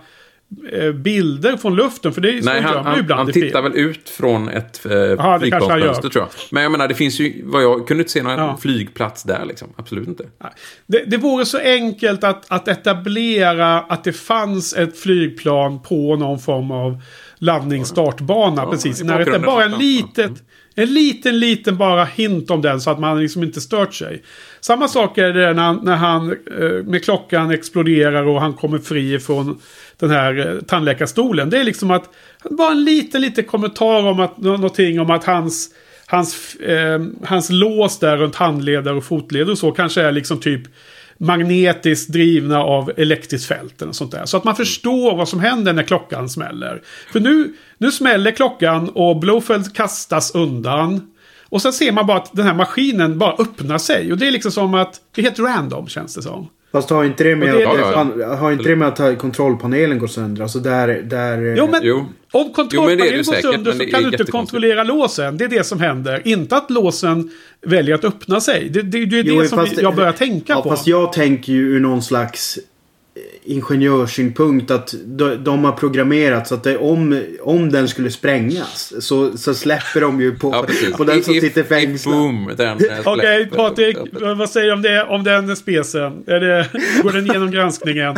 bilder 0.95 1.57
från 1.57 1.77
luften. 1.77 2.13
För 2.13 2.21
det 2.21 2.31
är 2.33 2.39
så 2.41 2.45
Nej, 2.45 2.57
gör 2.57 2.63
han, 2.63 2.75
man 2.77 2.85
han, 2.87 2.99
ibland 3.01 3.21
han 3.21 3.33
tittar 3.33 3.63
väl 3.63 3.73
ut 3.75 4.09
från 4.09 4.49
ett 4.49 4.87
eh, 4.87 4.91
flygplansfönster 5.39 5.79
gör. 5.81 5.93
tror 6.11 6.13
jag. 6.17 6.29
Men 6.51 6.63
jag 6.63 6.73
menar, 6.73 6.89
det 6.89 6.95
finns 6.95 7.21
ju, 7.21 7.43
vad 7.45 7.63
jag 7.63 7.89
kunde 7.89 8.01
inte 8.03 8.13
se 8.13 8.23
någon 8.23 8.39
Ja. 8.39 8.59
flygplats 8.61 9.23
där 9.23 9.45
liksom. 9.45 9.69
Absolut 9.77 10.09
inte. 10.09 10.25
Det, 10.87 11.05
det 11.07 11.17
vore 11.17 11.47
så 11.47 11.59
enkelt 11.59 12.25
att, 12.25 12.45
att 12.53 12.69
etablera 12.69 13.79
att 13.81 14.05
det 14.05 14.13
fanns 14.13 14.75
ett 14.75 14.99
flygplan 14.99 15.83
på 15.83 16.17
någon 16.17 16.39
form 16.39 16.71
av 16.71 17.01
laddningsstartbana 17.39 18.63
Ja, 18.63 18.71
precis 18.71 19.03
närheten. 19.03 19.33
bakgrunden 19.43 19.47
Bara 19.55 19.65
en 19.65 19.79
litet, 19.79 20.43
en 20.75 20.95
liten, 20.95 21.39
liten 21.39 21.77
bara 21.77 22.05
hint 22.05 22.51
om 22.51 22.63
den 22.63 22.81
så 22.81 22.91
att 22.91 22.99
man 22.99 23.21
liksom 23.21 23.43
inte 23.43 23.61
stört 23.61 23.95
sig. 23.95 24.23
Samma 24.61 24.89
sak 24.89 25.19
är 25.19 25.33
det 25.33 25.53
när 25.53 25.63
han, 25.63 25.81
när 25.83 25.97
han 25.97 26.31
eh, 26.31 26.85
med 26.85 27.05
klockan 27.05 27.51
exploderar 27.51 28.27
och 28.27 28.41
han 28.41 28.53
kommer 28.53 28.79
fri 28.79 29.19
från 29.19 29.61
den 29.99 30.11
här 30.11 30.39
eh, 30.39 30.61
tandläkarstolen. 30.61 31.51
Det 31.51 31.59
är 31.59 31.65
liksom 31.65 31.91
att, 31.91 32.11
bara 32.51 32.73
en 32.73 32.85
liten, 32.85 33.21
liten 33.21 33.45
kommentar 33.45 34.07
om 34.07 34.21
att, 34.21 34.39
någonting 34.39 35.01
om 35.01 35.11
att 35.11 35.25
hans 35.25 35.71
Hans, 36.07 36.55
eh, 36.55 37.03
hans 37.25 37.51
lås 37.51 37.99
där 37.99 38.17
runt 38.17 38.35
handleder 38.35 38.95
och 38.95 39.05
fotleder 39.05 39.53
och 39.53 39.59
så 39.59 39.73
kanske 39.73 40.03
är 40.03 40.13
liksom 40.13 40.41
typ 40.41 40.63
magnetiskt 41.25 42.13
drivna 42.13 42.59
av 42.59 42.93
elektriskt 42.97 43.49
fält 43.49 43.83
eller 43.83 43.93
sånt 43.93 44.13
där. 44.13 44.27
Så 44.27 44.37
att 44.37 44.45
man 44.45 44.57
förstår 44.57 45.17
vad 45.17 45.29
som 45.29 45.41
händer 45.41 45.73
när 45.73 45.83
klockan 45.83 46.29
smäller. 46.29 46.83
För 47.13 47.21
nu, 47.21 47.53
nu 47.79 47.93
smäller 47.93 48.31
klockan 48.31 48.89
och 48.89 49.17
Blowfeld 49.17 49.75
kastas 49.75 50.35
undan. 50.35 51.13
Och 51.49 51.63
sen 51.63 51.73
ser 51.73 51.93
man 51.93 52.07
bara 52.07 52.17
att 52.17 52.33
den 52.33 52.47
här 52.47 52.55
maskinen 52.55 53.19
bara 53.19 53.35
öppnar 53.39 53.79
sig. 53.79 54.13
Och 54.13 54.19
det 54.19 54.27
är 54.27 54.31
liksom 54.31 54.53
som 54.53 54.75
att 54.75 55.01
det 55.15 55.21
är 55.21 55.25
helt 55.25 55.39
random 55.39 55.89
känns 55.89 56.15
det 56.15 56.23
som. 56.23 56.49
Fast 56.75 56.91
har 56.91 57.05
inte 57.05 57.25
det 57.25 57.37
med, 57.37 57.49
det- 57.55 57.67
att, 57.69 57.79
Ja, 57.79 57.93
han- 57.97 58.39
har 58.39 58.53
inte 58.53 58.69
det 58.69 58.77
med 58.77 58.89
att 58.89 59.19
kontrollpanelen 59.19 59.99
går 59.99 60.07
sönder? 60.07 60.43
Alltså 60.43 60.59
där... 60.59 60.89
där 61.03 61.55
Jo 61.59 61.69
men 61.71 61.81
Jo. 61.85 61.97
om 61.97 62.07
Jo, 62.33 62.43
men 62.43 62.43
det 62.43 62.45
är 62.49 62.55
kontrollpanelen 62.55 63.11
det 63.11 63.17
går 63.17 63.23
säkert, 63.23 63.43
sönder 63.53 63.73
så 63.73 63.85
kan 63.87 64.03
du 64.03 64.09
inte 64.09 64.25
kontrollera 64.25 64.85
låsen. 64.85 65.37
Det 65.37 65.45
är 65.45 65.49
det 65.49 65.65
som 65.65 65.81
händer. 65.81 66.23
Inte 66.25 66.57
att 66.57 66.71
låsen 66.71 67.31
väljer 67.67 67.95
att 67.95 68.05
öppna 68.05 68.41
sig. 68.41 68.69
Det, 68.71 68.83
det, 68.83 69.05
det 69.07 69.19
är 69.19 69.25
Jo, 69.25 69.41
det 69.41 69.49
som 69.49 69.59
fast- 69.59 69.83
jag 69.83 69.95
börjar 69.97 70.13
tänka 70.13 70.53
ja, 70.53 70.63
på. 70.63 70.69
Fast 70.71 70.87
jag 70.87 71.13
tänker 71.13 71.53
ju 71.53 71.77
ur 71.77 71.81
någon 71.81 72.03
slags 72.03 72.59
ingenjörssynpunkt 73.45 74.71
att 74.71 74.95
de, 75.39 75.65
har 75.65 75.73
programmerat 75.73 76.49
så 76.49 76.55
att 76.55 76.63
det, 76.63 76.77
om, 76.79 77.23
om 77.43 77.71
den 77.73 77.89
skulle 77.89 78.11
sprängas 78.11 78.93
så, 79.01 79.39
så 79.39 79.55
släpper 79.55 80.01
de 80.01 80.21
ju 80.21 80.39
på, 80.39 80.51
Ja, 80.53 80.67
på 80.97 81.05
den 81.05 81.23
som 81.23 81.35
If- 81.35 81.41
sitter 81.41 81.63
fängslad. 81.63 82.15
Okej, 83.05 83.47
släpper. 83.49 83.57
Patrik. 83.57 83.97
Vad 84.37 84.51
säger 84.51 84.67
du 84.67 84.73
om, 84.73 84.83
det, 84.83 85.05
om 85.05 85.25
den 85.25 85.57
specen? 85.57 86.25
Är 86.27 86.41
det, 86.41 86.69
går 87.03 87.11
den 87.13 87.27
igenom 87.27 87.51
granskningen? 87.51 88.17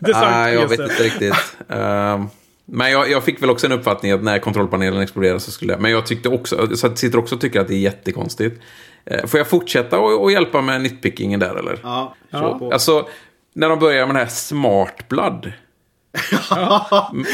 Nej, 0.00 0.54
jag 0.54 0.68
vet 0.68 0.80
inte 0.80 1.02
riktigt. 1.02 1.34
Ehm, 1.68 2.26
men 2.66 2.90
jag, 2.90 3.10
jag 3.10 3.24
fick 3.24 3.42
väl 3.42 3.50
också 3.50 3.66
en 3.66 3.72
uppfattning 3.72 4.12
att 4.12 4.22
när 4.22 4.38
kontrollpanelen 4.38 5.00
exploderade 5.02 5.40
så 5.40 5.50
skulle 5.50 5.72
jag... 5.72 5.80
Men 5.80 5.90
jag 5.90 6.06
tyckte 6.06 6.28
också, 6.28 6.76
så 6.76 6.86
jag 6.86 6.98
sitter 6.98 7.18
också 7.18 7.34
och 7.34 7.40
tycker 7.40 7.60
att 7.60 7.68
det 7.68 7.74
är 7.74 7.78
jättekonstigt. 7.78 8.60
Eh, 9.04 9.26
får 9.26 9.38
jag 9.40 9.46
fortsätta 9.48 9.98
och, 9.98 10.22
och 10.22 10.32
hjälpa 10.32 10.60
med 10.62 10.80
nitpickingen 10.80 11.40
där 11.40 11.54
eller? 11.58 11.78
Ja, 11.82 12.14
kör 12.32 12.38
Ja. 12.42 12.58
på. 12.58 12.72
Alltså, 12.72 13.08
när 13.54 13.68
de 13.68 13.78
börjar 13.78 14.06
med 14.06 14.14
det 14.14 14.18
här 14.18 14.26
smart 14.26 15.08
blood. 15.08 15.52
Mm. 17.12 17.24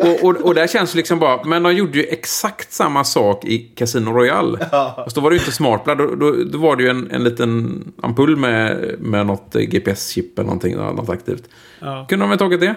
och, 0.00 0.24
och, 0.24 0.36
och 0.36 0.54
där 0.54 0.66
känns 0.66 0.92
det 0.92 0.96
liksom 0.96 1.18
bara, 1.18 1.44
men 1.44 1.62
de 1.62 1.74
gjorde 1.74 1.98
ju 1.98 2.04
exakt 2.04 2.72
samma 2.72 3.04
sak 3.04 3.44
i 3.44 3.58
Casino 3.58 4.10
Royale. 4.10 4.58
Fast 4.70 5.16
då 5.16 5.20
var 5.20 5.30
det 5.30 5.36
ju 5.36 5.40
inte 5.40 5.52
smart 5.52 5.84
blood, 5.84 5.98
då, 5.98 6.14
då, 6.14 6.32
då 6.44 6.58
var 6.58 6.76
det 6.76 6.82
ju 6.82 6.88
en, 6.88 7.10
en 7.10 7.24
liten 7.24 7.84
ampull 8.02 8.36
med, 8.36 8.94
med 8.98 9.26
något 9.26 9.54
GPS-chip 9.54 10.38
eller 10.38 10.46
någonting, 10.46 10.76
något 10.76 11.08
aktivt. 11.08 11.48
Ja. 11.80 12.06
Kunde 12.08 12.22
de 12.22 12.30
väl 12.30 12.38
tagit 12.38 12.60
det? 12.60 12.74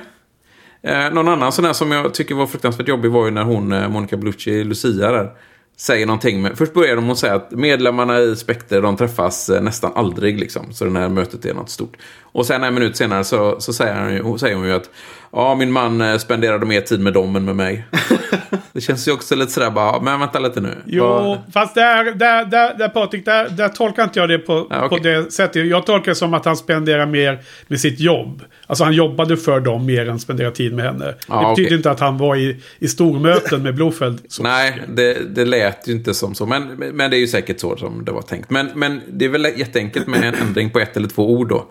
Eh, 0.81 1.13
någon 1.13 1.27
annan 1.27 1.51
sån 1.51 1.65
här 1.65 1.73
som 1.73 1.91
jag 1.91 2.13
tycker 2.13 2.35
var 2.35 2.47
fruktansvärt 2.47 2.87
jobbig 2.87 3.11
var 3.11 3.25
ju 3.25 3.31
när 3.31 3.43
hon, 3.43 3.71
eh, 3.71 3.89
Monica 3.89 4.17
Bellucci, 4.17 4.63
Lucia 4.63 5.11
där, 5.11 5.31
säger 5.77 6.05
någonting. 6.05 6.41
Men 6.41 6.55
först 6.55 6.73
börjar 6.73 6.95
de 6.95 7.05
med 7.05 7.11
att 7.11 7.17
säga 7.17 7.35
att 7.35 7.51
medlemmarna 7.51 8.19
i 8.19 8.35
Spekter, 8.35 8.81
de 8.81 8.97
träffas 8.97 9.49
eh, 9.49 9.61
nästan 9.61 9.91
aldrig 9.95 10.39
liksom. 10.39 10.73
Så 10.73 10.85
det 10.85 10.99
här 10.99 11.09
mötet 11.09 11.45
är 11.45 11.53
något 11.53 11.69
stort. 11.69 11.97
Och 12.21 12.45
sen 12.45 12.63
en 12.63 12.73
minut 12.73 12.97
senare 12.97 13.23
så, 13.23 13.59
så 13.59 13.73
säger, 13.73 14.21
hon 14.21 14.31
ju, 14.31 14.37
säger 14.37 14.55
hon 14.55 14.65
ju 14.65 14.73
att 14.73 14.89
ja, 15.33 15.55
min 15.55 15.71
man 15.71 16.01
eh, 16.01 16.17
spenderade 16.17 16.65
mer 16.65 16.81
tid 16.81 16.99
med 16.99 17.13
dem 17.13 17.35
än 17.35 17.45
med 17.45 17.55
mig. 17.55 17.85
det 18.73 18.81
känns 18.81 19.07
ju 19.07 19.11
också 19.11 19.35
lite 19.35 19.51
sådär 19.51 19.69
bara, 19.71 20.01
men 20.01 20.19
vänta 20.19 20.39
lite 20.39 20.61
nu. 20.61 20.77
Jo, 20.85 21.03
Vad- 21.05 21.37
fast 21.53 21.75
där, 21.75 22.03
där, 22.15 22.45
där, 22.45 22.77
där 22.77 22.89
Patrik, 22.89 23.25
där, 23.25 23.49
där 23.49 23.67
tolkar 23.69 24.03
inte 24.03 24.19
jag 24.19 24.29
det 24.29 24.37
på, 24.39 24.67
Ja, 24.69 24.85
okej. 24.85 24.97
på 24.97 25.03
det 25.03 25.33
sättet. 25.33 25.67
Jag 25.67 25.85
tolkar 25.85 26.11
det 26.11 26.15
som 26.15 26.33
att 26.33 26.45
han 26.45 26.57
spenderar 26.57 27.05
mer 27.05 27.39
med 27.67 27.79
sitt 27.79 27.99
jobb. 27.99 28.41
Alltså 28.67 28.83
han 28.83 28.93
jobbade 28.93 29.37
för 29.37 29.59
dem 29.59 29.85
mer 29.85 30.09
än 30.09 30.19
spenderar 30.19 30.51
tid 30.51 30.73
med 30.73 30.85
henne. 30.85 31.05
Ja, 31.27 31.35
det 31.41 31.49
betyder 31.49 31.67
okej. 31.67 31.77
inte 31.77 31.91
att 31.91 31.99
han 31.99 32.17
var 32.17 32.35
i, 32.35 32.61
i 32.79 32.87
stormöten 32.87 33.63
med 33.63 33.75
Blofeld. 33.75 34.21
Nej, 34.41 34.81
det, 34.87 35.35
det 35.35 35.45
lät 35.45 35.87
ju 35.87 35.91
inte 35.93 36.13
som 36.13 36.35
så. 36.35 36.45
Men, 36.45 36.63
men 36.67 37.11
det 37.11 37.17
är 37.17 37.19
ju 37.19 37.27
säkert 37.27 37.59
så 37.59 37.77
som 37.77 38.05
det 38.05 38.11
var 38.11 38.21
tänkt. 38.21 38.49
Men, 38.49 38.69
men 38.75 39.01
det 39.07 39.25
är 39.25 39.29
väl 39.29 39.47
jätteenkelt 39.55 40.07
med 40.07 40.23
en 40.23 40.35
ändring 40.35 40.69
på 40.69 40.79
ett 40.79 40.97
eller 40.97 41.07
två 41.07 41.31
ord 41.31 41.49
då. 41.49 41.65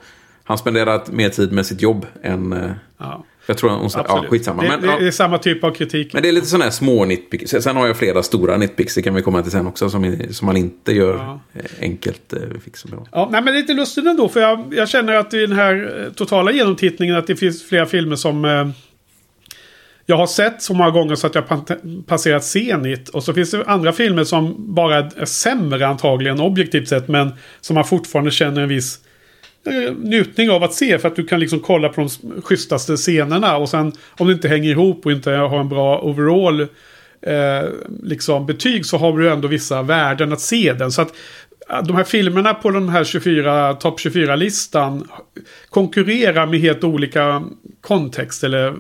Han 0.45 0.59
spenderat 0.59 1.11
mer 1.11 1.29
tid 1.29 1.53
med 1.53 1.67
sitt 1.67 1.83
jobb 1.83 2.07
än... 2.23 2.53
eh, 2.53 2.71
Ja, 2.99 3.25
Jag 3.47 3.57
tror 3.59 3.71
hon 3.71 3.91
sa... 3.91 4.05
Ja, 4.09 4.25
skitsamma. 4.29 4.63
det, 4.63 4.69
Men, 4.69 4.81
det, 4.81 4.87
ja, 4.87 4.99
det 4.99 5.07
är 5.07 5.11
samma 5.11 5.39
typ 5.39 5.65
av 5.65 5.71
kritik. 5.71 6.13
men 6.13 6.23
det 6.23 6.29
är 6.29 6.33
lite 6.33 6.47
sådana 6.47 6.65
här 6.65 6.71
små 6.71 7.05
nitpicks. 7.05 7.51
Sen 7.51 7.77
har 7.77 7.87
jag 7.87 7.97
flera 7.97 8.23
stora 8.23 8.57
nitpicks. 8.57 8.95
Det 8.95 9.03
kan 9.03 9.15
vi 9.15 9.23
komma 9.23 9.43
till 9.43 9.51
sen 9.53 9.67
också. 9.67 9.91
Som, 9.91 10.17
som 10.31 10.47
man 10.47 10.57
inte 10.57 10.93
gör 10.93 11.15
Ja. 11.15 11.41
eh, 11.55 11.65
enkelt 11.81 12.33
eh, 12.33 12.39
fix. 12.65 12.85
Ja, 13.13 13.29
nej, 13.33 13.43
men 13.43 13.45
det 13.55 13.59
är 13.59 13.61
lite 13.61 13.75
lustigt 13.75 14.07
ändå. 14.07 14.29
För 14.29 14.41
jag, 14.41 14.75
jag 14.77 14.89
känner 14.89 15.13
att 15.13 15.35
i 15.35 15.39
den 15.47 15.53
här 15.57 16.03
eh, 16.07 16.13
totala 16.13 16.53
genomtittningen 16.53 17.17
att 17.17 17.27
det 17.27 17.37
finns 17.37 17.65
flera 17.69 17.87
filmer 17.87 18.17
som 18.17 18.45
eh, 18.45 18.69
jag 20.07 20.17
har 20.17 20.27
sett 20.27 20.63
så 20.63 20.75
många 20.75 20.91
gånger 20.91 21.15
så 21.15 21.27
att 21.27 21.35
jag 21.35 21.45
passerat 22.07 22.45
Zenit. 22.45 23.09
Och 23.09 23.25
så 23.25 23.35
finns 23.35 23.51
det 23.51 23.65
andra 23.67 23.93
filmer 23.93 24.25
som 24.25 24.75
bara 24.75 24.97
är 24.99 25.25
sämre 25.25 25.87
antagligen 25.87 26.41
objektivt 26.41 26.89
sett. 26.89 27.09
Men 27.09 27.31
som 27.61 27.75
man 27.75 27.85
fortfarande 27.85 28.31
känner 28.31 28.63
en 28.63 28.69
viss 28.69 28.99
njutning 29.97 30.51
av 30.51 30.63
att 30.63 30.75
se. 30.75 30.99
För 30.99 31.09
att 31.09 31.17
du 31.17 31.25
kan 31.25 31.41
liksom 31.41 31.61
kolla 31.61 31.89
på 31.89 32.01
de 32.01 32.43
schysstaste 32.43 32.97
scenerna. 32.97 33.57
Och 33.57 33.69
sen 33.69 33.93
om 34.19 34.27
det 34.27 34.33
inte 34.33 34.49
hänger 34.49 34.71
ihop 34.71 35.07
och 35.07 35.13
inte 35.13 35.31
har 35.31 35.61
en 35.61 35.69
bra 35.69 36.01
overall 36.01 36.61
eh, 37.23 37.69
liksom 38.03 38.47
betyg 38.47 38.87
så 38.87 38.97
har 38.97 39.19
du 39.19 39.31
ändå 39.31 39.49
vissa 39.49 39.83
värden 39.83 40.33
att 40.33 40.41
se 40.41 40.73
den. 40.73 40.93
Så 40.93 41.03
att 41.03 41.15
eh, 41.71 41.83
de 41.83 41.97
här 41.97 42.05
filmerna 42.05 42.55
på 42.55 42.71
den 42.71 42.89
här 42.89 43.05
24, 43.05 43.75
topp 43.75 44.01
24-listan 44.01 45.09
konkurrerar 45.71 46.47
med 46.47 46.61
helt 46.61 46.85
olika 46.85 47.43
kontext 47.81 48.45
eller 48.45 48.69
eh, 48.69 48.75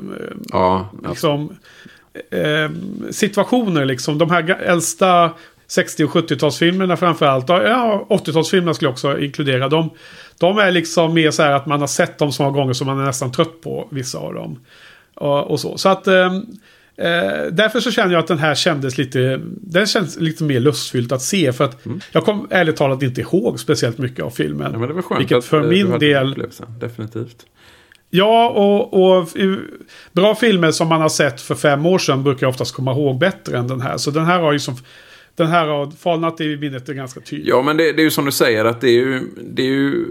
Ja, 0.52 0.88
liksom, 1.08 1.56
eh, 2.30 2.70
situationer. 3.10 3.84
Liksom. 3.84 4.18
De 4.18 4.30
här 4.30 4.50
äldsta 4.50 5.30
60 5.66 6.04
och 6.04 6.10
70-talsfilmerna 6.10 6.96
framförallt. 6.96 7.48
Ja, 7.48 8.06
80-talsfilmerna 8.10 8.72
skulle 8.72 8.86
jag 8.86 8.92
också 8.92 9.18
inkludera. 9.18 9.68
De, 9.68 9.90
de 10.42 10.58
är 10.58 10.70
liksom 10.70 11.14
mer 11.14 11.30
så 11.30 11.42
här 11.42 11.52
att 11.52 11.66
man 11.66 11.80
har 11.80 11.86
sett 11.86 12.18
dem 12.18 12.32
så 12.32 12.42
många 12.42 12.56
gånger 12.56 12.72
så 12.72 12.84
man 12.84 13.00
är 13.00 13.04
nästan 13.04 13.32
trött 13.32 13.60
på 13.60 13.88
vissa 13.90 14.18
av 14.18 14.34
dem. 14.34 14.58
Och, 15.14 15.50
och 15.50 15.60
så. 15.60 15.78
Så 15.78 15.88
att... 15.88 16.06
Eh, 16.06 16.32
Eh, 16.96 17.46
därför 17.52 17.80
så 17.80 17.90
känner 17.90 18.12
jag 18.12 18.20
att 18.20 18.26
den 18.26 18.38
här 18.38 18.54
kändes 18.54 18.98
lite... 18.98 19.40
Den 19.46 19.86
känns 19.86 20.16
lite 20.16 20.44
mer 20.44 20.60
lustfyllt 20.60 21.12
att 21.12 21.22
se. 21.22 21.52
För 21.52 21.64
att 21.64 21.86
jag 22.12 22.24
kom 22.24 22.46
ärligt 22.50 22.76
talat 22.76 23.02
inte 23.02 23.20
ihåg 23.20 23.60
speciellt 23.60 23.98
mycket 23.98 24.24
av 24.24 24.30
filmen. 24.30 24.66
Mm. 24.66 24.72
ja, 24.72 24.78
men 24.78 24.88
det 24.88 24.94
var 24.94 25.02
skönt 25.02 25.20
Vilket 25.20 25.44
för 25.44 25.62
eh, 25.62 25.68
min 25.68 25.98
del... 25.98 26.34
Definitivt. 26.80 27.46
Ja, 28.10 28.48
och, 28.48 29.18
och 29.18 29.28
bra 30.12 30.34
filmer 30.34 30.70
som 30.70 30.88
man 30.88 31.00
har 31.00 31.08
sett 31.08 31.40
för 31.40 31.54
fem 31.54 31.86
år 31.86 31.98
sedan 31.98 32.22
brukar 32.24 32.46
jag 32.46 32.50
oftast 32.50 32.74
komma 32.74 32.92
ihåg 32.92 33.18
bättre 33.18 33.58
än 33.58 33.68
den 33.68 33.80
här. 33.80 33.96
Så 33.96 34.10
den 34.10 34.24
här 34.24 34.40
har 34.40 34.52
ju 34.52 34.58
som... 34.58 34.76
Den 35.34 35.46
här 35.46 35.66
har 35.66 35.90
falnat 35.90 36.40
i 36.40 36.56
minnet 36.56 36.88
är 36.88 36.94
ganska 36.94 37.20
tydligt. 37.20 37.48
Ja, 37.48 37.62
men 37.62 37.76
det, 37.76 37.92
det 37.92 38.02
är 38.02 38.04
ju 38.04 38.10
som 38.10 38.24
du 38.24 38.32
säger 38.32 38.64
att 38.64 38.80
det 38.80 38.88
är 38.88 38.92
ju, 38.92 39.20
det 39.42 39.62
är 39.62 39.66
ju 39.66 40.04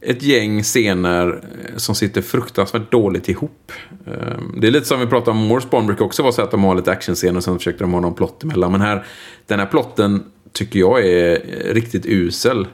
ett 0.00 0.22
gäng 0.22 0.62
scener 0.62 1.44
eh, 1.68 1.76
som 1.76 1.94
sitter 1.94 2.22
fruktansvärt 2.22 2.90
dåligt 2.90 3.28
ihop. 3.28 3.72
Ehm, 4.06 4.60
det 4.60 4.66
är 4.66 4.70
lite 4.70 4.86
som 4.86 5.00
vi 5.00 5.06
pratade 5.06 5.30
om 5.30 5.46
Morse 5.46 5.68
Bond 5.70 5.86
brukar 5.86 6.04
också 6.04 6.22
vara 6.22 6.32
så 6.32 6.42
att 6.42 6.50
de 6.50 6.64
har 6.64 6.74
lite 6.74 6.92
actionscener 6.92 7.36
och 7.36 7.44
sen 7.44 7.58
försöker 7.58 7.80
de 7.80 7.92
ha 7.92 8.00
någon 8.00 8.14
plott 8.14 8.42
emellan. 8.42 8.72
Men 8.72 8.80
här, 8.80 9.06
den 9.46 9.58
här 9.58 9.66
plotten 9.66 10.24
tycker 10.52 10.80
jag 10.80 11.06
är 11.06 11.42
riktigt 11.72 12.06
usel. 12.06 12.66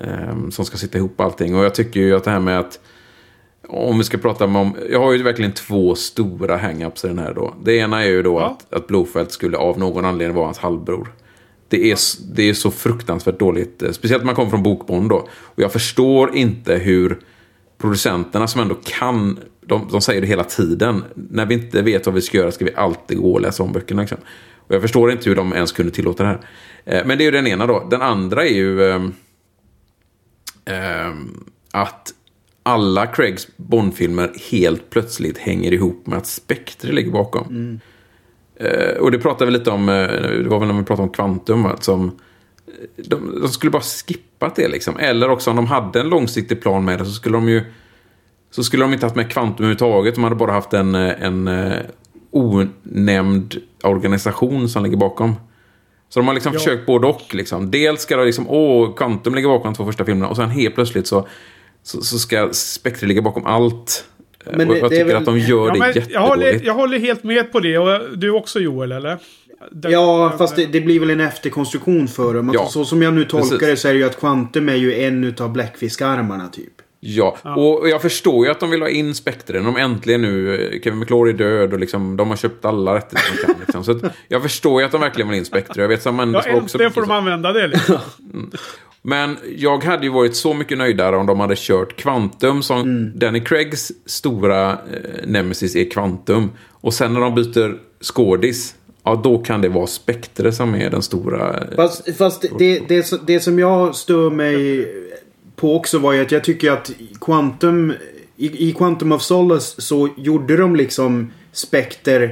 Ehm, 0.00 0.50
som 0.50 0.64
ska 0.64 0.76
sitta 0.76 0.98
ihop 0.98 1.20
allting. 1.20 1.56
Och 1.56 1.64
jag 1.64 1.74
tycker 1.74 2.00
ju 2.00 2.16
att 2.16 2.24
det 2.24 2.30
här 2.30 2.40
med 2.40 2.58
att 2.58 2.80
om 3.72 3.98
vi 3.98 4.04
ska 4.04 4.18
prata 4.18 4.44
om... 4.44 4.76
Jag 4.90 5.00
har 5.00 5.12
ju 5.12 5.22
verkligen 5.22 5.52
två 5.52 5.94
stora 5.94 6.58
hang-ups 6.58 7.04
i 7.04 7.08
den 7.08 7.18
här 7.18 7.34
då. 7.34 7.54
Det 7.64 7.76
ena 7.76 8.02
är 8.04 8.08
ju 8.08 8.22
då 8.22 8.40
Ja. 8.40 8.46
att, 8.46 8.72
att 8.74 8.86
Blofeld 8.86 9.30
skulle 9.30 9.56
av 9.56 9.78
någon 9.78 10.04
anledning 10.04 10.34
vara 10.36 10.46
hans 10.46 10.58
halvbror. 10.58 11.12
Det 11.68 11.90
är, 11.90 11.98
det 12.34 12.42
är 12.48 12.54
så 12.54 12.70
fruktansvärt 12.70 13.38
dåligt. 13.38 13.82
eh, 13.82 13.90
Speciellt 13.90 14.22
när 14.22 14.26
man 14.26 14.34
kommer 14.34 14.50
från 14.50 14.62
Bokbond 14.62 15.08
då. 15.08 15.28
Och 15.30 15.62
jag 15.62 15.72
förstår 15.72 16.36
inte 16.36 16.74
hur 16.74 17.18
producenterna 17.78 18.46
som 18.46 18.60
ändå 18.60 18.74
kan... 18.84 19.38
De, 19.66 19.88
de 19.92 20.00
säger 20.00 20.20
det 20.20 20.26
hela 20.26 20.44
tiden. 20.44 21.04
När 21.14 21.46
vi 21.46 21.54
inte 21.54 21.82
vet 21.82 22.06
vad 22.06 22.14
vi 22.14 22.20
ska 22.20 22.38
göra 22.38 22.52
ska 22.52 22.64
vi 22.64 22.74
alltid 22.74 23.18
gå 23.18 23.32
och 23.32 23.40
läsa 23.40 23.62
om 23.62 23.72
böckerna. 23.72 24.00
Liksom. 24.02 24.18
Och 24.56 24.74
jag 24.74 24.82
förstår 24.82 25.12
inte 25.12 25.28
hur 25.28 25.36
de 25.36 25.52
ens 25.52 25.72
kunde 25.72 25.92
tillåta 25.92 26.22
det 26.22 26.28
här. 26.28 26.40
Eh, 26.84 27.06
Men 27.06 27.18
det 27.18 27.24
är 27.24 27.26
ju 27.26 27.30
den 27.30 27.46
ena 27.46 27.66
då. 27.66 27.86
Den 27.90 28.02
andra 28.02 28.44
är 28.46 28.54
ju... 28.54 28.90
ehm, 30.64 31.44
att 31.72 32.14
alla 32.62 33.06
Craigs 33.06 33.48
Bond-filmer 33.56 34.32
helt 34.50 34.90
plötsligt 34.90 35.38
hänger 35.38 35.72
ihop 35.72 36.06
med 36.06 36.18
att 36.18 36.26
Spectre 36.26 36.92
ligger 36.92 37.10
bakom. 37.10 37.46
Mm. 37.46 37.80
Eh, 38.56 38.96
och 39.00 39.10
det 39.10 39.18
pratade 39.18 39.50
vi 39.50 39.58
lite 39.58 39.70
om, 39.70 39.88
eh, 39.88 39.94
det 40.42 40.48
var 40.48 40.58
väl 40.58 40.68
när 40.68 40.74
vi 40.74 40.84
pratade 40.84 41.08
om 41.08 41.12
Quantum, 41.14 41.62
va, 41.62 41.76
som 41.80 42.06
eh, 42.06 43.04
de, 43.04 43.40
de 43.40 43.48
skulle 43.48 43.70
bara 43.70 43.82
skippat 43.82 44.56
det 44.56 44.68
liksom. 44.68 44.96
Eller 44.98 45.30
också 45.30 45.50
om 45.50 45.56
de 45.56 45.66
hade 45.66 46.00
en 46.00 46.08
långsiktig 46.08 46.62
plan 46.62 46.84
med 46.84 46.98
det 46.98 47.04
så 47.04 47.10
skulle 47.10 47.36
de 47.36 47.48
ju 47.48 47.62
så 48.50 48.64
skulle 48.64 48.84
de 48.84 48.92
inte 48.92 49.06
haft 49.06 49.16
med 49.16 49.30
Quantum 49.30 49.54
överhuvudtaget. 49.56 50.14
De 50.14 50.24
hade 50.24 50.36
bara 50.36 50.52
haft 50.52 50.72
en, 50.72 50.94
eh, 50.94 51.22
en 51.22 51.50
onämnd 52.30 53.56
organisation 53.82 54.68
som 54.68 54.82
ligger 54.82 54.96
bakom. 54.96 55.34
Så 56.08 56.20
de 56.20 56.26
har 56.26 56.34
liksom 56.34 56.52
Ja. 56.52 56.58
försökt 56.58 56.86
både 56.86 57.06
och. 57.06 57.34
Liksom. 57.34 57.70
Dels 57.70 58.00
ska 58.02 58.16
det 58.16 58.24
liksom, 58.24 58.48
åh, 58.48 58.94
Quantum 58.94 59.34
ligger 59.34 59.48
bakom 59.48 59.72
de 59.72 59.76
två 59.76 59.84
första 59.84 60.04
filmerna. 60.04 60.28
Och 60.28 60.36
sen 60.36 60.50
helt 60.50 60.74
plötsligt 60.74 61.06
så, 61.06 61.26
så, 61.82 62.00
så 62.02 62.18
ska 62.18 62.48
Spectre 62.52 63.06
ligga 63.06 63.22
bakom 63.22 63.46
allt. 63.46 64.04
Eh, 64.46 64.52
Men 64.56 64.68
och 64.68 64.74
det- 64.74 64.80
jag 64.80 64.90
tycker 64.90 65.04
väl- 65.04 65.16
att 65.16 65.24
de 65.24 65.38
gör 65.38 65.66
Ja, 65.66 65.72
det 65.72 65.78
men 65.78 65.92
jag, 66.10 66.20
håller, 66.20 66.42
jättedåligt. 66.44 66.66
jag 66.66 66.74
håller 66.74 66.98
helt 66.98 67.24
med 67.24 67.52
på 67.52 67.60
det. 67.60 67.78
Och 67.78 68.18
du 68.18 68.30
också 68.30 68.60
Joel, 68.60 68.92
eller? 68.92 69.18
Den- 69.70 69.92
Ja, 69.92 70.28
den- 70.28 70.38
fast 70.38 70.56
det, 70.56 70.66
det 70.66 70.80
blir 70.80 71.00
väl 71.00 71.10
en 71.10 71.20
efterkonstruktion 71.20 72.08
för 72.08 72.34
dem. 72.34 72.50
Ja, 72.54 72.66
så 72.68 72.84
som 72.84 73.02
jag 73.02 73.14
nu 73.14 73.24
tolkar 73.24 73.48
precis. 73.48 73.68
det 73.68 73.76
så 73.76 73.88
är 73.88 73.92
det 73.92 73.98
ju 73.98 74.04
att 74.04 74.20
Quantum 74.20 74.68
är 74.68 74.74
ju 74.74 74.94
en 75.02 75.24
utav 75.24 75.52
Blackfisk-armarna 75.52 76.48
typ. 76.48 76.72
Ja, 77.04 77.38
och 77.56 77.88
jag 77.88 78.02
förstår 78.02 78.44
ju 78.46 78.50
att 78.50 78.60
de 78.60 78.70
vill 78.70 78.80
ha 78.82 78.88
in 78.88 79.14
Spectre. 79.14 79.58
De 79.60 79.76
äntligen 79.76 80.22
nu, 80.22 80.54
eh, 80.74 80.80
Kevin 80.80 80.98
McClory 80.98 81.32
är 81.32 81.36
död 81.36 81.72
och 81.72 81.78
liksom, 81.78 82.16
de 82.16 82.28
har 82.28 82.36
köpt 82.36 82.64
alla 82.64 82.94
rättigheter 82.94 83.36
de 83.36 83.44
kan. 83.44 83.54
Liksom. 83.60 83.84
Så 83.84 83.90
att 83.92 84.14
jag 84.28 84.42
förstår 84.42 84.80
ju 84.80 84.86
att 84.86 84.92
de 84.92 85.00
verkligen 85.00 85.28
vill 85.30 85.38
in 85.38 85.44
Spectre. 85.44 85.82
Jag 85.82 85.88
vet 85.88 86.02
Sam 86.02 86.18
Ja, 86.18 86.24
Mendes 86.24 86.46
var 86.46 86.54
också... 86.62 86.78
får 86.90 87.00
de 87.00 87.10
använda 87.10 87.52
det. 87.52 87.68
Liksom. 87.68 87.98
Men 89.02 89.36
jag 89.56 89.84
hade 89.84 90.06
ju 90.06 90.12
varit 90.12 90.36
så 90.36 90.54
mycket 90.54 90.78
nöjdare 90.78 91.16
om 91.16 91.26
de 91.26 91.40
hade 91.40 91.54
kört 91.56 91.96
Quantum 91.96 92.62
som 92.62 92.80
Mm. 92.80 93.18
Danny 93.18 93.40
Craigs 93.40 93.92
stora 94.06 94.70
eh, 94.72 95.26
nemesis 95.26 95.76
är 95.76 95.90
Quantum. 95.90 96.50
Och 96.70 96.94
sen 96.94 97.12
när 97.14 97.20
de 97.20 97.34
byter 97.34 97.78
skådis, 98.00 98.74
ja 99.04 99.20
då 99.24 99.38
kan 99.38 99.60
det 99.60 99.68
vara 99.68 99.86
Spectre 99.86 100.52
som 100.52 100.74
är 100.74 100.90
den 100.90 101.02
stora... 101.02 101.58
eh, 101.58 101.76
Fast, 101.76 102.16
fast 102.16 102.44
det, 102.58 102.88
det, 102.88 103.26
det 103.26 103.40
som 103.40 103.58
jag 103.58 103.94
stör 103.94 104.30
mig 104.30 104.88
på 105.56 105.76
också 105.76 105.98
var 105.98 106.12
ju 106.12 106.22
att 106.22 106.32
jag 106.32 106.44
tycker 106.44 106.70
att 106.72 106.90
Quantum... 107.20 107.92
I, 108.36 108.68
i 108.68 108.72
Quantum 108.72 109.12
of 109.12 109.22
Solace 109.22 109.80
så 109.82 110.08
gjorde 110.16 110.56
de 110.56 110.76
liksom 110.76 111.32
Spectre 111.52 112.30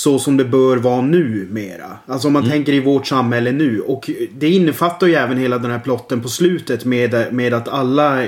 så 0.00 0.18
som 0.18 0.36
det 0.36 0.44
bör 0.44 0.76
vara 0.76 1.00
nu 1.02 1.48
mera. 1.50 1.98
Alltså 2.06 2.26
om 2.26 2.32
man 2.32 2.50
tänker 2.50 2.72
i 2.72 2.80
vårt 2.80 3.06
samhälle 3.06 3.52
nu. 3.52 3.80
Och 3.80 4.10
det 4.38 4.48
innefattar 4.48 5.06
ju 5.06 5.14
även 5.14 5.38
hela 5.38 5.58
den 5.58 5.70
här 5.70 5.78
plotten 5.78 6.20
på 6.22 6.28
slutet 6.28 6.84
med, 6.84 7.26
med 7.32 7.54
att 7.54 7.68
alla 7.68 8.26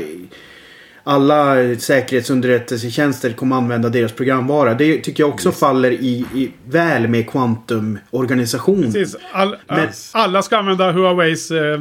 alla 1.04 1.54
säkerhetsunderrättelsetjänster 1.78 3.32
kommer 3.32 3.56
använda 3.56 3.88
deras 3.88 4.12
programvara. 4.12 4.74
Det 4.74 4.98
tycker 4.98 5.22
jag 5.22 5.30
också 5.30 5.52
faller 5.52 5.90
i, 5.90 6.24
i 6.34 6.50
väl 6.70 7.08
med 7.08 7.30
Quantum-organisationen. 7.30 8.92
Precis. 8.92 9.16
All, 9.32 9.56
Men- 9.68 9.88
alla 10.12 10.42
ska 10.42 10.56
använda 10.56 10.92
Huaweis 10.92 11.50
eh, 11.50 11.80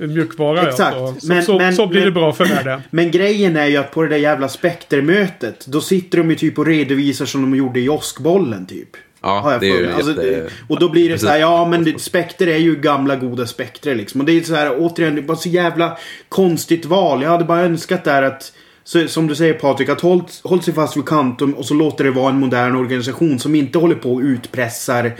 mjukvara. 0.00 0.68
Exakt. 0.68 0.96
Ja, 0.96 1.14
så, 1.20 1.26
Men- 1.26 1.42
så, 1.42 1.58
men- 1.58 1.74
så 1.74 1.86
blir 1.86 2.00
men- 2.00 2.08
det 2.08 2.12
bra 2.12 2.32
för 2.32 2.44
världen. 2.44 2.80
Men 2.90 3.10
grejen 3.10 3.56
är 3.56 3.66
ju 3.66 3.76
att 3.76 3.90
på 3.90 4.02
det 4.02 4.08
där 4.08 4.16
jävla 4.16 4.48
spektermötet 4.48 5.66
Då 5.66 5.80
sitter 5.80 6.18
de 6.18 6.30
ju 6.30 6.36
typ 6.36 6.58
och 6.58 6.66
redovisar 6.66 7.26
som 7.26 7.42
de 7.42 7.54
gjorde 7.58 7.80
i 7.80 7.88
åskbollen 7.88 8.66
typ. 8.66 8.88
Ja, 9.22 9.40
Har 9.40 9.52
jag 9.52 9.60
det 9.60 9.68
är 9.70 9.80
ju. 9.80 9.92
Alltså, 9.92 10.10
jätte- 10.10 10.50
Och 10.68 10.78
då 10.80 10.88
blir 10.88 11.08
det 11.08 11.18
så 11.18 11.26
här, 11.28 11.38
ja 11.38 11.68
men 11.68 11.84
det- 11.84 12.00
Spectre 12.00 12.52
är 12.54 12.58
ju 12.58 12.76
gamla 12.76 13.16
goda 13.16 13.46
Spectre 13.46 13.94
liksom. 13.94 14.20
Och 14.20 14.26
det 14.26 14.32
är 14.32 14.40
så 14.42 14.54
här, 14.54 14.76
återigen, 14.78 15.14
det 15.14 15.22
bara 15.22 15.36
så 15.36 15.48
jävla 15.48 15.98
konstigt 16.28 16.84
val. 16.86 17.22
Jag 17.22 17.30
hade 17.30 17.44
bara 17.44 17.60
önskat 17.60 18.04
där 18.04 18.22
att 18.22 18.52
så, 18.84 19.08
som 19.08 19.26
du 19.26 19.34
säger 19.34 19.54
Patrik, 19.54 19.88
att 19.88 20.00
håll, 20.00 20.22
håll 20.44 20.62
sig 20.62 20.74
fast 20.74 20.96
vid 20.96 21.04
Quantum 21.06 21.54
och 21.54 21.64
så 21.64 21.74
låter 21.74 22.04
det 22.04 22.10
vara 22.10 22.28
en 22.30 22.38
modern 22.40 22.76
organisation 22.76 23.38
som 23.38 23.54
inte 23.54 23.78
håller 23.78 23.94
på 23.94 24.12
och 24.14 24.20
utpressar 24.20 25.12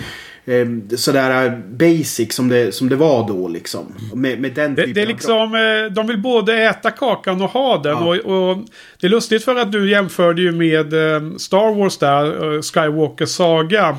eh, 0.44 0.96
sådär 0.96 1.62
basic 1.70 2.32
som 2.34 2.48
det, 2.48 2.74
som 2.74 2.88
det 2.88 2.96
var 2.96 3.28
då 3.28 3.48
liksom. 3.48 3.94
Med, 4.14 4.40
med 4.40 4.54
den 4.54 4.74
Det, 4.74 4.82
typen 4.86 4.94
det 4.94 5.00
är 5.00 5.04
av- 5.06 5.12
liksom, 5.12 5.54
eh, 5.54 5.92
de 5.94 6.06
vill 6.06 6.18
både 6.22 6.54
äta 6.62 6.90
kakan 6.90 7.42
och 7.42 7.50
ha 7.50 7.82
den. 7.82 7.92
Ja. 7.92 8.16
Och, 8.24 8.50
och 8.50 8.58
det 9.00 9.06
är 9.06 9.10
lustigt 9.10 9.44
för 9.44 9.56
att 9.56 9.72
du 9.72 9.90
jämförde 9.90 10.42
ju 10.42 10.52
med 10.52 10.92
eh, 11.14 11.36
Star 11.36 11.74
Wars 11.78 11.98
där, 11.98 12.54
eh, 12.56 12.60
Skywalker 12.62 13.26
Saga. 13.26 13.98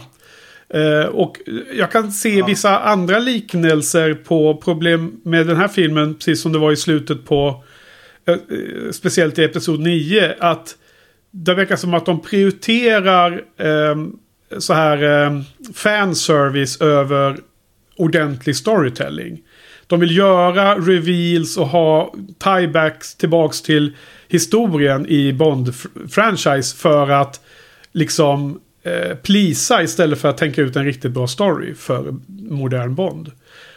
Eh, 0.73 1.05
och 1.05 1.37
jag 1.77 1.91
kan 1.91 2.11
se 2.11 2.37
Ja. 2.39 2.45
vissa 2.45 2.79
andra 2.79 3.19
liknelser 3.19 4.13
på 4.13 4.57
problem 4.63 5.11
med 5.23 5.47
den 5.47 5.57
här 5.57 5.67
filmen, 5.67 6.15
precis 6.15 6.41
som 6.41 6.51
det 6.51 6.59
var 6.59 6.71
i 6.71 6.75
slutet 6.77 7.25
på, 7.25 7.63
eh, 8.27 8.33
eh, 8.33 8.39
speciellt 8.91 9.39
i 9.39 9.43
Episod 9.43 9.79
9, 9.79 10.35
att 10.39 10.75
det 11.31 11.53
verkar 11.53 11.75
som 11.75 11.93
att 11.93 12.05
de 12.05 12.21
prioriterar 12.21 13.31
eh, 13.57 13.95
så 14.59 14.73
här 14.73 15.25
eh, 15.25 15.41
fanservice 15.75 16.81
över 16.81 17.39
ordentlig 17.95 18.55
storytelling. 18.55 19.41
De 19.87 19.99
vill 19.99 20.17
göra 20.17 20.75
reveals 20.75 21.57
och 21.57 21.67
ha 21.67 22.13
tiebacks 22.43 23.15
tillbaks 23.15 23.61
till 23.61 23.95
historien 24.27 25.05
i 25.05 25.33
Bond-franchise 25.33 26.75
för 26.75 27.09
att 27.09 27.41
liksom 27.91 28.59
eh, 28.83 29.15
plisa 29.15 29.83
istället 29.83 30.19
för 30.21 30.29
att 30.29 30.37
tänka 30.37 30.61
ut 30.61 30.75
en 30.75 30.85
riktigt 30.85 31.11
bra 31.11 31.27
story 31.27 31.73
för 31.75 32.15
modern 32.49 32.95
Bond. 32.95 33.31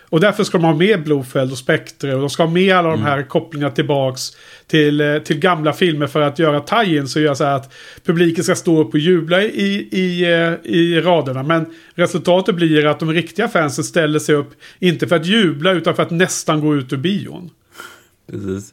Och 0.08 0.20
därför 0.20 0.44
ska 0.44 0.58
de 0.58 0.64
ha 0.64 0.74
med 0.74 1.04
Blofeld 1.04 1.52
och 1.52 1.58
Spectre 1.58 2.14
och 2.14 2.20
de 2.20 2.30
ska 2.30 2.42
ha 2.42 2.50
med 2.50 2.76
alla 2.76 2.90
de 2.90 3.02
här 3.02 3.22
kopplingarna 3.22 3.70
tillbaks 3.70 4.30
till, 4.66 5.00
eh, 5.00 5.18
till 5.18 5.38
gamla 5.38 5.72
filmer 5.72 6.06
för 6.06 6.20
att 6.20 6.38
göra 6.38 6.60
tie-ins 6.60 7.16
och 7.16 7.22
göra 7.22 7.34
så 7.34 7.44
här 7.44 7.56
att 7.56 7.74
publiken 8.04 8.44
ska 8.44 8.54
stå 8.54 8.80
upp 8.80 8.94
och 8.94 9.00
jubla 9.00 9.42
i, 9.42 9.88
i, 9.92 10.22
eh, 10.22 10.72
i 10.72 11.00
raderna. 11.00 11.42
Men 11.42 11.66
resultatet 11.94 12.54
blir 12.54 12.86
att 12.86 13.00
de 13.00 13.12
riktiga 13.12 13.48
fansen 13.48 13.84
ställer 13.84 14.18
sig 14.18 14.34
upp, 14.34 14.50
inte 14.78 15.06
för 15.06 15.16
att 15.16 15.26
jubla 15.26 15.72
utan 15.72 15.94
för 15.96 16.02
att 16.02 16.10
nästan 16.10 16.60
gå 16.60 16.76
ut 16.76 16.92
ur 16.92 16.96
bion. 16.96 17.50
Precis. 18.30 18.72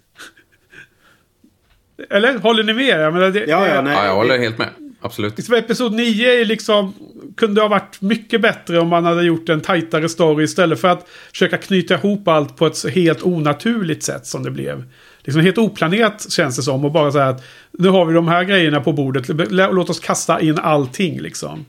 Eller? 2.10 2.38
Håller 2.38 2.64
ni 2.64 2.74
med? 2.74 3.02
Jag 3.02 3.14
menar, 3.14 3.30
det, 3.30 3.40
Ja, 3.40 3.68
ja, 3.68 3.82
nej. 3.82 3.94
Ja, 3.94 4.06
jag 4.06 4.16
håller 4.16 4.38
helt 4.38 4.58
med. 4.58 4.70
Absolut. 5.06 5.38
Liksom 5.38 5.56
episod 5.56 5.94
9 5.94 6.42
är 6.42 6.46
liksom, 6.46 6.94
kunde 7.38 7.62
ha 7.62 7.68
varit 7.68 8.02
mycket 8.02 8.42
bättre 8.42 8.80
om 8.80 8.88
man 8.88 9.06
hade 9.06 9.24
gjort 9.24 9.50
en 9.50 9.62
tajtare 9.62 10.10
story 10.10 10.44
istället 10.44 10.82
för 10.82 10.88
att 10.88 11.08
försöka 11.32 11.58
knyta 11.58 11.94
ihop 11.94 12.28
allt 12.28 12.56
på 12.56 12.68
ett 12.68 12.90
helt 12.90 13.24
onaturligt 13.24 14.04
sätt 14.04 14.28
som 14.28 14.44
det 14.44 14.52
blev. 14.52 14.84
Liksom 15.22 15.42
helt 15.42 15.58
oplanerat 15.58 16.32
känns 16.32 16.56
det 16.56 16.62
som 16.62 16.86
och 16.86 16.92
bara 16.92 17.12
så 17.12 17.20
här 17.20 17.30
att 17.30 17.44
nu 17.72 17.90
har 17.90 18.06
vi 18.06 18.14
de 18.14 18.28
här 18.28 18.44
grejerna 18.44 18.82
på 18.82 18.94
bordet, 18.94 19.52
låt 19.52 19.90
oss 19.90 20.00
kasta 20.00 20.42
in 20.42 20.58
allting 20.60 21.22
liksom. 21.22 21.66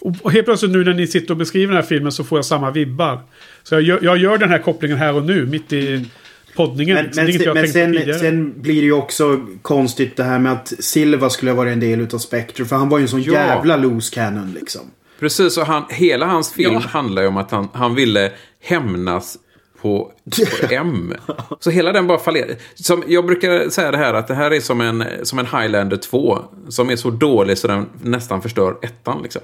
Och 0.00 0.14
och 0.22 0.32
helt 0.32 0.44
plötsligt 0.44 0.72
nu 0.72 0.84
när 0.84 0.94
ni 0.94 1.06
sitter 1.06 1.30
och 1.30 1.38
beskriver 1.38 1.72
den 1.72 1.82
här 1.82 1.88
filmen 1.88 2.12
så 2.12 2.24
får 2.24 2.38
jag 2.38 2.44
samma 2.44 2.70
vibbar. 2.70 3.20
Så 3.62 3.74
jag 3.74 3.82
gör, 3.82 3.98
jag 4.02 4.18
gör 4.18 4.38
den 4.38 4.48
här 4.48 4.58
kopplingen 4.58 4.98
här 4.98 5.14
och 5.14 5.24
nu, 5.24 5.46
mitt 5.46 5.72
i 5.72 6.06
poddningen. 6.56 6.94
Men, 6.96 7.04
liksom. 7.04 7.24
men, 7.24 7.42
jag 7.42 7.54
men 7.54 7.68
sen, 7.68 8.18
sen 8.20 8.62
blir 8.62 8.74
det 8.80 8.86
ju 8.86 8.92
också 8.92 9.46
konstigt 9.62 10.16
det 10.16 10.24
här 10.24 10.38
med 10.38 10.52
att 10.52 10.72
Silva 10.78 11.30
skulle 11.30 11.50
ha 11.50 11.56
varit 11.56 11.72
en 11.72 11.80
del 11.80 12.00
utav 12.00 12.18
Spectre. 12.18 12.64
För 12.64 12.76
han 12.76 12.88
var 12.88 12.98
ju 12.98 13.02
en 13.02 13.08
sån 13.08 13.22
Ja. 13.22 13.32
jävla 13.32 13.76
loose 13.76 14.14
cannon 14.14 14.52
liksom. 14.60 14.80
Precis, 15.20 15.58
och 15.58 15.66
han, 15.66 15.84
hela 15.90 16.26
hans 16.26 16.52
film 16.52 16.72
Ja. 16.74 16.78
handlar 16.80 17.22
ju 17.22 17.28
om 17.28 17.36
att 17.36 17.50
han, 17.50 17.68
han 17.72 17.94
ville 17.94 18.32
hämnas 18.62 19.38
på, 19.82 20.12
på 20.60 20.74
M. 20.74 21.14
Så 21.60 21.70
hela 21.70 21.92
den 21.92 22.06
bara 22.06 22.18
fallerar. 22.18 22.56
Som, 22.74 23.04
jag 23.06 23.26
brukar 23.26 23.68
säga 23.68 23.90
det 23.90 23.96
här 23.96 24.14
att 24.14 24.28
det 24.28 24.34
här 24.34 24.50
är 24.50 24.60
som 24.60 24.80
en, 24.80 25.04
som 25.22 25.38
en 25.38 25.46
Highlander 25.46 25.96
2. 25.96 26.38
Som 26.68 26.90
är 26.90 26.96
så 26.96 27.10
dålig 27.10 27.58
så 27.58 27.68
den 27.68 27.86
nästan 28.02 28.42
förstör 28.42 28.76
ettan 28.82 29.22
liksom. 29.22 29.42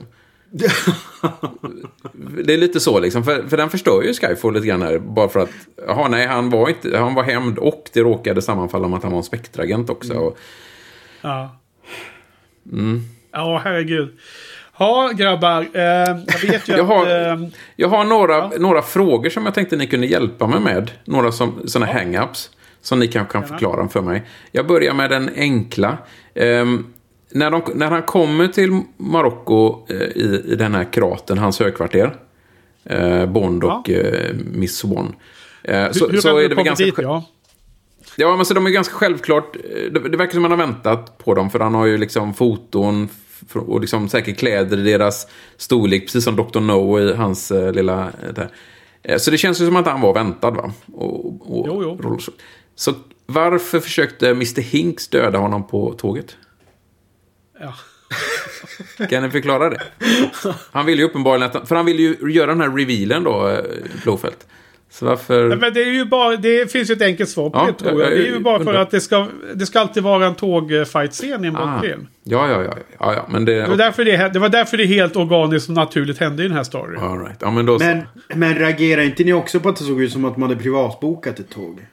Det 2.44 2.52
är 2.54 2.58
lite 2.58 2.80
så 2.80 3.00
liksom, 3.00 3.24
för, 3.24 3.42
för 3.48 3.56
den 3.56 3.70
förstör 3.70 4.02
ju 4.02 4.14
Skyfall 4.14 4.54
lite 4.54 4.66
grann 4.66 4.82
här. 4.82 4.98
Bara 4.98 5.28
för 5.28 5.40
att, 5.40 5.50
jaha 5.86 6.08
nej, 6.08 6.26
han 6.26 6.50
var 6.50 6.68
inte, 6.68 6.98
han 6.98 7.14
var 7.14 7.22
hämnd 7.22 7.58
och 7.58 7.88
det 7.92 8.00
råkade 8.00 8.42
sammanfalla 8.42 8.88
med 8.88 8.96
att 8.96 9.02
han 9.02 9.12
var 9.12 9.18
en 9.18 9.24
spektragent 9.24 9.90
också. 9.90 10.14
Och, 10.14 10.38
Ja. 11.22 11.56
Mm. 12.72 13.00
Ja, 13.32 13.60
herregud. 13.64 14.18
Ja, 14.78 15.10
grabbar. 15.16 15.60
Eh, 15.72 15.82
jag 16.26 16.40
vet 16.50 16.68
ju 16.68 16.72
Jag 16.76 16.84
har- 16.84 17.06
att... 17.06 17.38
Eh, 17.40 17.48
Jag 17.76 17.88
har 17.88 18.04
några, 18.04 18.48
några 18.58 18.82
frågor 18.82 19.30
som 19.30 19.44
jag 19.44 19.54
tänkte 19.54 19.76
ni 19.76 19.86
kunde 19.86 20.06
hjälpa 20.06 20.46
mig 20.46 20.60
med. 20.60 20.90
Några 21.04 21.32
sådana 21.32 21.92
hang-ups. 21.92 22.50
Som 22.80 22.98
ni 22.98 23.08
kanske 23.08 23.32
kan 23.32 23.48
förklara 23.48 23.88
för 23.88 24.00
mig. 24.00 24.22
Jag 24.52 24.66
börjar 24.66 24.94
med 24.94 25.10
den 25.10 25.30
enkla. 25.36 25.98
Ehm, 26.34 26.86
när, 27.32 27.50
de, 27.50 27.62
när 27.74 27.90
han 27.90 28.02
kommer 28.02 28.48
till 28.48 28.80
Marocko 28.96 29.86
eh, 29.90 29.96
i, 29.96 30.42
i 30.46 30.54
den 30.56 30.74
här 30.74 30.92
kraten, 30.92 31.38
hans 31.38 31.60
högkvarter. 31.60 32.16
Eh, 32.84 33.26
Bond 33.26 33.64
och 33.64 33.90
eh, 33.90 34.34
Miss 34.52 34.76
Swan. 34.76 35.14
Eh, 35.62 35.90
så, 35.90 36.06
hur 36.06 36.12
hur 36.12 36.20
så 36.20 36.28
har 36.28 36.40
är 36.40 36.48
det 36.48 36.54
väl 36.54 36.64
ganska... 36.64 36.84
dit? 36.84 36.94
Ja. 36.98 37.24
Ja, 38.16 38.36
men 38.36 38.46
så 38.46 38.54
de 38.54 38.66
är 38.66 38.70
ganska 38.70 38.94
självklart... 38.94 39.56
eh, 39.56 39.92
Det, 39.92 40.08
det 40.08 40.16
verkar 40.16 40.32
som 40.32 40.44
att 40.44 40.50
man 40.50 40.58
har 40.60 40.66
väntat 40.66 41.18
på 41.18 41.34
dem, 41.34 41.50
för 41.50 41.58
han 41.60 41.74
har 41.74 41.86
ju 41.86 41.98
liksom 41.98 42.34
foton 42.34 43.08
och 43.52 43.80
liksom 43.80 44.08
säkert 44.08 44.38
kläder 44.38 44.78
i 44.78 44.82
deras 44.82 45.26
storlek, 45.56 46.02
precis 46.02 46.24
som 46.24 46.36
Dr. 46.36 46.60
No 46.60 47.00
i 47.00 47.14
hans 47.14 47.50
eh, 47.50 47.72
lilla... 47.72 48.00
eh, 48.02 48.34
Där. 48.34 48.48
Så 49.18 49.30
det 49.30 49.38
känns 49.38 49.60
ju 49.60 49.66
som 49.66 49.76
att 49.76 49.86
han 49.86 50.00
var 50.00 50.14
väntad, 50.14 50.50
va? 50.50 50.72
Och, 50.92 51.26
och, 51.58 51.66
Jo, 51.68 51.98
jo. 52.02 52.18
Så 52.74 52.92
Varför 53.26 53.80
försökte 53.80 54.28
Mr 54.30 54.60
Hinks 54.60 55.08
döda 55.08 55.38
honom 55.38 55.66
på 55.66 55.92
tåget? 55.92 56.36
Ja. 57.60 57.74
Kan 59.10 59.22
ni 59.22 59.30
förklara 59.30 59.70
det? 59.70 59.82
Han 60.72 60.86
vill 60.86 60.98
ju 60.98 61.04
uppenbarligen 61.04 61.50
att... 61.50 61.68
För 61.68 61.76
han 61.76 61.86
vill 61.86 62.00
ju 62.00 62.16
göra 62.32 62.46
den 62.46 62.60
här 62.60 62.70
revealen 62.70 63.24
då, 63.24 63.48
eh, 63.48 63.64
Blåfält. 64.02 64.46
Så 64.90 65.06
varför... 65.06 65.56
Men 65.56 65.74
det, 65.74 65.82
är 65.82 65.92
ju 65.92 66.04
bara, 66.04 66.36
det 66.36 66.72
finns 66.72 66.90
ju 66.90 66.94
ett 66.94 67.02
enkelt 67.02 67.30
svar 67.30 67.50
på 67.50 67.58
Ja, 67.58 67.66
det 67.66 67.72
tror 67.72 68.02
jag. 68.02 68.10
Det 68.10 68.16
är 68.16 68.32
ju 68.32 68.38
bara 68.38 68.64
för 68.64 68.74
att 68.74 68.90
det 68.90 69.00
ska, 69.00 69.28
det 69.54 69.66
ska 69.66 69.80
alltid 69.80 70.02
vara 70.02 70.26
en 70.26 70.34
tågfight-scen 70.34 71.44
i 71.44 71.48
en 71.48 71.56
Ah. 71.56 71.66
Bondfilm. 71.66 72.06
Ja, 72.24 72.50
ja, 72.50 72.62
ja, 72.62 72.76
ja, 72.98 73.14
ja, 73.14 73.26
men 73.30 73.44
det... 73.44 73.54
Det, 73.54 73.68
var 73.68 73.76
därför 73.76 74.04
det, 74.04 74.32
det 74.32 74.38
var 74.38 74.48
därför 74.48 74.76
det 74.76 74.84
helt 74.84 75.16
organiskt 75.16 75.68
och 75.68 75.74
naturligt 75.74 76.18
hände 76.18 76.44
i 76.44 76.48
den 76.48 76.56
här 76.56 76.64
storyn. 76.64 77.00
All 77.00 77.18
right. 77.18 77.36
Ja, 77.40 77.50
men 77.50 77.66
då. 77.66 77.78
Men, 77.78 78.02
men 78.34 78.54
reagerar 78.54 79.02
inte 79.02 79.24
ni 79.24 79.32
också 79.32 79.60
på 79.60 79.68
att 79.68 79.76
det 79.76 79.84
såg 79.84 80.02
ut 80.02 80.12
som 80.12 80.24
att 80.24 80.36
man 80.36 80.48
hade 80.48 80.62
privatbokat 80.62 81.40
ett 81.40 81.50
tåg? 81.50 81.86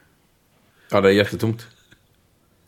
Ja, 0.91 1.01
det 1.01 1.09
är 1.09 1.13
jättetomt. 1.13 1.67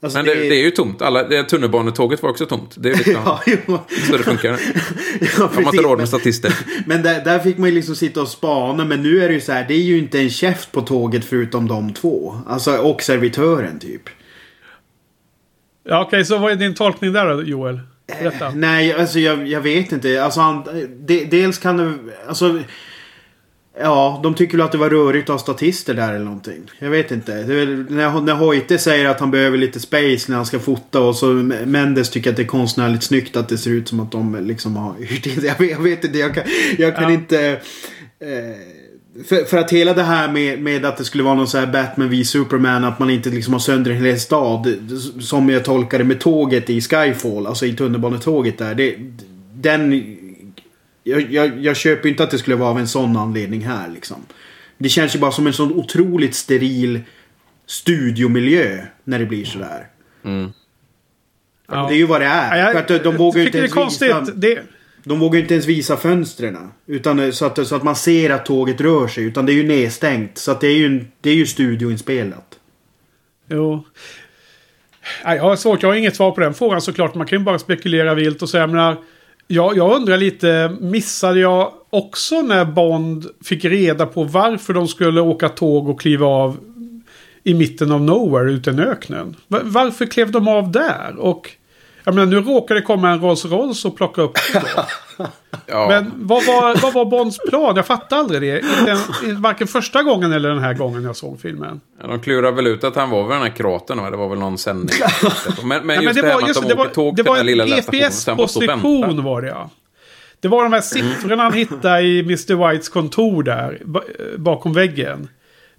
Alltså, 0.06 0.20
Men 0.20 0.26
det, 0.26 0.34
det 0.34 0.56
är 0.56 0.64
ju 0.64 0.72
tomt. 0.72 1.02
Alla, 1.02 1.24
det, 1.24 1.44
tunnelbanetåget 1.44 2.24
var 2.24 2.30
också 2.30 2.46
tomt. 2.46 2.76
Det 2.78 2.90
är 2.90 2.96
liksom 2.96 3.14
Ja, 3.26 3.42
jo. 3.46 3.80
så 4.10 4.18
det 4.18 4.24
funkar. 4.24 4.50
ja, 5.38 5.50
De 5.56 5.66
har 5.66 5.74
inte 5.74 5.84
råd 5.84 5.98
med 5.98 6.08
statister. 6.08 6.54
Men 6.86 7.04
där, 7.04 7.24
där 7.24 7.40
fick 7.40 7.58
man 7.58 7.70
ju 7.70 7.76
liksom 7.76 7.96
sitta 7.96 8.22
och 8.22 8.28
spana. 8.28 8.86
Men 8.86 9.04
nu 9.04 9.24
är 9.24 9.28
det 9.28 9.34
ju 9.34 9.42
så 9.42 9.52
här. 9.52 9.66
Det 9.68 9.74
är 9.74 9.82
ju 9.82 9.98
inte 9.98 10.20
en 10.20 10.30
käft 10.30 10.72
på 10.72 10.82
tåget 10.82 11.26
förutom 11.26 11.68
de 11.68 11.94
två. 11.94 12.42
Alltså 12.48 12.78
och 12.78 13.02
servitören 13.02 13.80
typ. 13.80 14.02
Ja, 15.84 16.02
Okej, 16.02 16.26
så 16.26 16.38
vad 16.38 16.52
är 16.52 16.56
din 16.56 16.76
tolkning 16.76 17.14
där 17.14 17.34
då, 17.34 17.44
Joel? 17.44 17.80
Berätta. 18.08 18.50
Nej, 18.50 18.94
alltså 18.94 19.20
jag, 19.20 19.48
jag 19.48 19.62
vet 19.62 19.92
inte. 19.92 20.24
Alltså 20.24 20.40
han, 20.40 20.64
de, 21.00 21.26
dels 21.26 21.58
kan 21.58 21.78
det... 21.78 21.94
Alltså... 22.28 22.60
Ja, 23.80 24.20
de 24.24 24.34
tycker 24.34 24.58
väl 24.58 24.66
att 24.66 24.72
det 24.72 24.78
var 24.78 24.90
rörigt 24.90 25.30
att 25.30 25.34
ha 25.34 25.40
statister 25.40 25.94
där 25.94 26.14
eller 26.14 26.26
någonting. 26.26 26.72
Jag 26.80 26.90
vet 26.90 27.12
inte. 27.12 27.32
När, 27.90 28.22
när 28.22 28.34
Hoyte 28.34 28.78
säger 28.78 29.06
att 29.06 29.20
han 29.20 29.32
behöver 29.32 29.58
lite 29.58 29.80
space 29.80 30.26
när 30.28 30.36
han 30.36 30.46
ska 30.46 30.60
fota 30.60 31.00
och 31.00 31.16
så 31.16 31.26
Mendes 31.66 32.10
tycker 32.10 32.30
att 32.30 32.36
det 32.36 32.42
är 32.42 32.48
konstnärligt 32.48 33.04
snyggt 33.04 33.36
att 33.36 33.50
det 33.50 33.58
ser 33.58 33.72
ut 33.72 33.88
som 33.88 34.00
att 34.00 34.12
de 34.12 34.46
liksom 34.46 34.76
har 34.76 34.94
hyrt 35.00 35.26
in 35.26 35.34
jag 35.44 35.60
vet, 35.60 35.72
jag 35.72 35.80
vet 35.84 36.04
inte, 36.04 36.18
jag 36.18 36.34
kan, 36.34 36.44
jag 36.78 36.96
kan 36.96 37.04
Ja. 37.04 37.12
inte... 37.12 37.50
Eh, 38.20 38.56
för, 39.28 39.44
för 39.46 39.58
att 39.58 39.72
hela 39.72 39.94
det 39.94 40.04
här 40.04 40.32
med, 40.32 40.62
med 40.62 40.86
att 40.86 40.98
det 40.98 41.04
skulle 41.04 41.24
vara 41.24 41.36
någon 41.36 41.48
så 41.48 41.58
här 41.58 41.68
Batman 41.68 42.10
v 42.10 42.24
Superman, 42.24 42.84
att 42.84 43.00
man 43.00 43.10
inte 43.10 43.30
liksom 43.30 43.54
har 43.54 43.60
sönder 43.60 43.92
en 43.92 44.06
hel 44.06 44.20
stad. 44.20 44.74
Som 45.20 45.50
jag 45.50 45.64
tolkar 45.64 45.98
det 45.98 46.04
med 46.04 46.20
tåget 46.20 46.70
i 46.70 46.82
Skyfall, 46.82 47.48
alltså 47.48 47.66
i 47.66 47.74
tunnelbanetåget 47.74 48.58
där. 48.58 48.76
Det, 48.76 48.96
den... 49.54 50.18
Jag, 51.08 51.32
jag, 51.32 51.60
jag 51.60 51.76
köper 51.76 52.10
inte 52.10 52.24
att 52.24 52.32
det 52.32 52.38
skulle 52.38 52.56
vara 52.56 52.70
av 52.70 52.80
en 52.80 52.88
sån 52.88 53.18
anledning 53.18 53.62
här 53.62 53.90
liksom. 53.90 54.26
Det 54.78 54.90
känns 54.90 55.16
ju 55.16 55.20
bara 55.20 55.32
som 55.32 55.48
en 55.48 55.54
sån 55.54 55.74
otroligt 55.74 56.36
steril 56.36 57.02
studiomiljö 57.66 58.86
när 59.04 59.20
det 59.20 59.26
blir 59.26 59.46
sådär. 59.46 59.88
Ja. 61.68 61.88
Det 61.88 61.96
är 61.96 61.98
ju 61.98 62.06
vad 62.06 62.22
det 62.22 62.28
är. 62.28 62.58
Ja, 62.58 62.64
jag 62.64 62.88
för 62.88 62.96
att 62.96 63.04
de, 63.04 63.18
vågar 63.18 63.40
ju 63.40 63.46
inte 63.46 63.58
ens 63.58 64.02
visa... 64.02 64.22
Det, 64.22 64.64
De 65.04 65.20
vågar 65.20 65.40
inte 65.40 65.54
ens 65.54 65.66
visa 65.66 65.98
fönstren. 65.98 66.72
Utan 66.86 67.20
eh, 67.20 67.32
så 67.32 67.46
att, 67.46 67.68
så 67.68 67.76
att 67.76 67.84
man 67.84 67.96
ser 67.96 68.30
att 68.30 68.46
tåget 68.46 68.82
rör 68.82 69.08
sig. 69.08 69.24
Utan 69.24 69.46
det 69.46 69.52
är 69.52 69.56
ju 69.56 69.68
nedstängt. 69.68 70.38
Så 70.38 70.52
att 70.52 70.62
det 70.62 70.68
är 70.68 70.78
ju, 70.78 71.06
det 71.22 71.30
är 71.30 71.36
ju 71.36 71.46
studioinspelat. 71.46 72.60
Jo. 73.50 73.86
Nej, 75.26 75.38
jag 75.38 75.44
har 75.44 75.56
svårt, 75.56 75.82
jag 75.82 75.90
har 75.90 75.96
inget 75.96 76.16
svar 76.16 76.32
på 76.32 76.42
den 76.42 76.54
frågan 76.54 76.82
såklart. 76.82 77.16
Man 77.16 77.28
kan 77.28 77.40
ju 77.40 77.46
bara 77.46 77.60
spekulera 77.60 78.14
vilt 78.14 78.42
och 78.42 78.50
säga, 78.50 78.62
jag 78.62 78.70
menar, 78.70 78.98
jag, 79.48 79.78
jag 79.78 79.96
undrar 79.96 80.18
lite, 80.18 80.78
missade 80.80 81.40
jag 81.40 81.72
också 81.90 82.42
när 82.42 82.66
Bond 82.66 83.26
fick 83.44 83.66
reda 83.66 84.06
på 84.06 84.24
varför 84.24 84.74
de 84.74 84.88
skulle 84.88 85.22
åka 85.22 85.50
tåg 85.50 85.90
och 85.90 86.02
kliva 86.02 86.26
av 86.26 86.58
i 87.44 87.54
mitten 87.54 87.92
av 87.92 88.02
nowhere 88.02 88.52
ute 88.52 88.72
i 88.72 88.80
öknen? 88.80 89.36
Varför 89.48 90.06
klev 90.06 90.32
de 90.32 90.48
av 90.48 90.72
där? 90.72 91.16
Och 91.18 91.52
jag 92.04 92.16
menar, 92.16 92.26
nu 92.26 92.42
råkar 92.42 92.76
det 92.76 92.82
komma 92.82 93.10
en 93.10 93.22
Rolls 93.22 93.46
Royce 93.46 93.88
och 93.88 93.98
plocka 93.98 94.22
upp 94.22 94.38
dem. 94.54 94.62
Ja. 95.68 95.88
Men 95.88 96.12
vad 96.16 96.46
var, 96.46 96.82
vad 96.82 96.94
var 96.94 97.06
Bonds 97.06 97.38
plan? 97.50 97.76
Jag 97.76 97.86
fattar 97.86 98.18
aldrig 98.18 98.42
det. 98.42 98.62
Den, 98.86 99.42
varken 99.42 99.68
första 99.68 100.04
gången 100.04 100.32
eller 100.34 100.50
den 100.50 100.60
här 100.64 100.74
gången 100.74 101.04
jag 101.04 101.16
såg 101.16 101.40
filmen. 101.42 101.82
Ja, 102.02 102.08
de 102.08 102.20
klurar 102.20 102.52
väl 102.52 102.68
ut 102.68 102.84
att 102.84 102.96
han 102.96 103.10
var 103.10 103.24
vid 103.24 103.32
den 103.32 103.42
här 103.42 103.50
kraten. 103.50 103.98
va? 103.98 104.10
Det 104.10 104.18
var 104.18 104.30
väl 104.30 104.40
någon 104.40 104.58
sändning. 104.58 104.96
Men, 105.64 105.88
men 105.88 105.96
Ja, 105.96 106.02
just 106.02 106.16
men 106.16 106.24
det, 106.24 106.28
här 106.30 106.36
var, 106.36 106.42
med 106.42 106.50
att 106.50 106.56
de 106.62 106.68
det 106.68 106.74
åker 106.74 106.84
var, 106.84 106.86
tåg 106.94 107.16
det 107.16 107.24
till 107.24 107.26
den 107.32 107.36
här 107.38 107.44
lilla 107.44 107.66
GPS-position 107.66 109.24
var 109.24 109.42
det 109.42 109.48
ja. 109.48 109.70
Det 110.40 110.48
var 110.48 110.64
de 110.64 110.74
här 110.74 110.82
siffrorna 110.82 111.44
han 111.44 111.54
hittade 111.54 112.02
i 112.02 112.20
Mr. 112.20 112.70
Whites 112.70 112.90
kontor 112.90 113.44
där. 113.44 113.82
eh, 113.96 114.38
Bakom 114.40 114.74
väggen. 114.74 115.28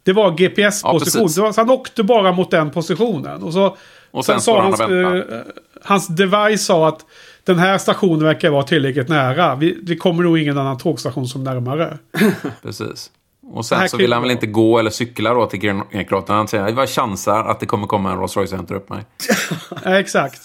Det 0.03 0.13
var 0.13 0.25
Ja, 0.25 0.31
GPS-position. 0.31 1.29
det 1.35 1.41
var, 1.41 1.53
så 1.53 1.61
han 1.61 1.71
åkte 1.71 2.03
bara 2.03 2.33
mot 2.33 2.51
den 2.51 2.71
positionen. 2.71 3.43
Och, 3.43 3.53
så, 3.53 3.77
Och 4.11 4.25
sen 4.25 4.41
står 4.41 4.57
han 4.59 4.65
hans, 4.67 4.81
eh, 4.81 5.41
hans 5.83 6.07
device 6.09 6.65
sa 6.67 6.89
att 6.89 7.05
den 7.47 7.59
här 7.59 7.79
stationen 7.79 8.25
verkar 8.25 8.51
vara 8.51 8.63
tillräckligt 8.63 9.09
nära. 9.09 9.55
Vi, 9.57 9.79
vi 9.83 9.97
kommer 9.97 10.23
nog 10.23 10.39
ingen 10.39 10.59
annan 10.59 10.79
tågstation 10.79 11.29
som 11.29 11.45
närmare. 11.45 11.99
Precis. 12.63 13.11
Och 13.47 13.57
Det 13.63 13.65
sen 13.65 13.89
så 13.89 13.97
vill 13.97 14.13
han 14.13 14.23
väl 14.23 14.31
inte 14.31 14.47
gå 14.47 14.79
eller 14.79 14.91
cykla 14.91 15.35
då 15.35 15.47
till 15.47 15.61
Gren- 15.61 16.05
kraten. 16.09 16.37
Han 16.37 16.49
säger 16.49 16.69
jag 16.69 16.89
chansar 16.89 17.45
att 17.45 17.61
det 17.61 17.67
kommer 17.67 17.87
komma 17.87 18.11
en 18.13 18.19
Rolls 18.19 18.37
Royce 18.37 18.53
och 18.53 18.57
hämtar 18.59 18.75
upp 18.75 18.89
mig. 18.91 19.05
Exakt. 19.85 20.41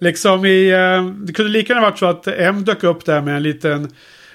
Liksom 0.00 0.44
i... 0.44 0.70
eh, 0.70 1.04
Det 1.26 1.32
kunde 1.32 1.50
lika 1.52 1.72
gärna 1.72 1.86
varit 1.90 1.98
så 1.98 2.06
att 2.06 2.26
M 2.26 2.64
dök 2.64 2.84
upp 2.84 3.04
där 3.04 3.20
med 3.20 3.36
en 3.36 3.42
liten... 3.42 3.92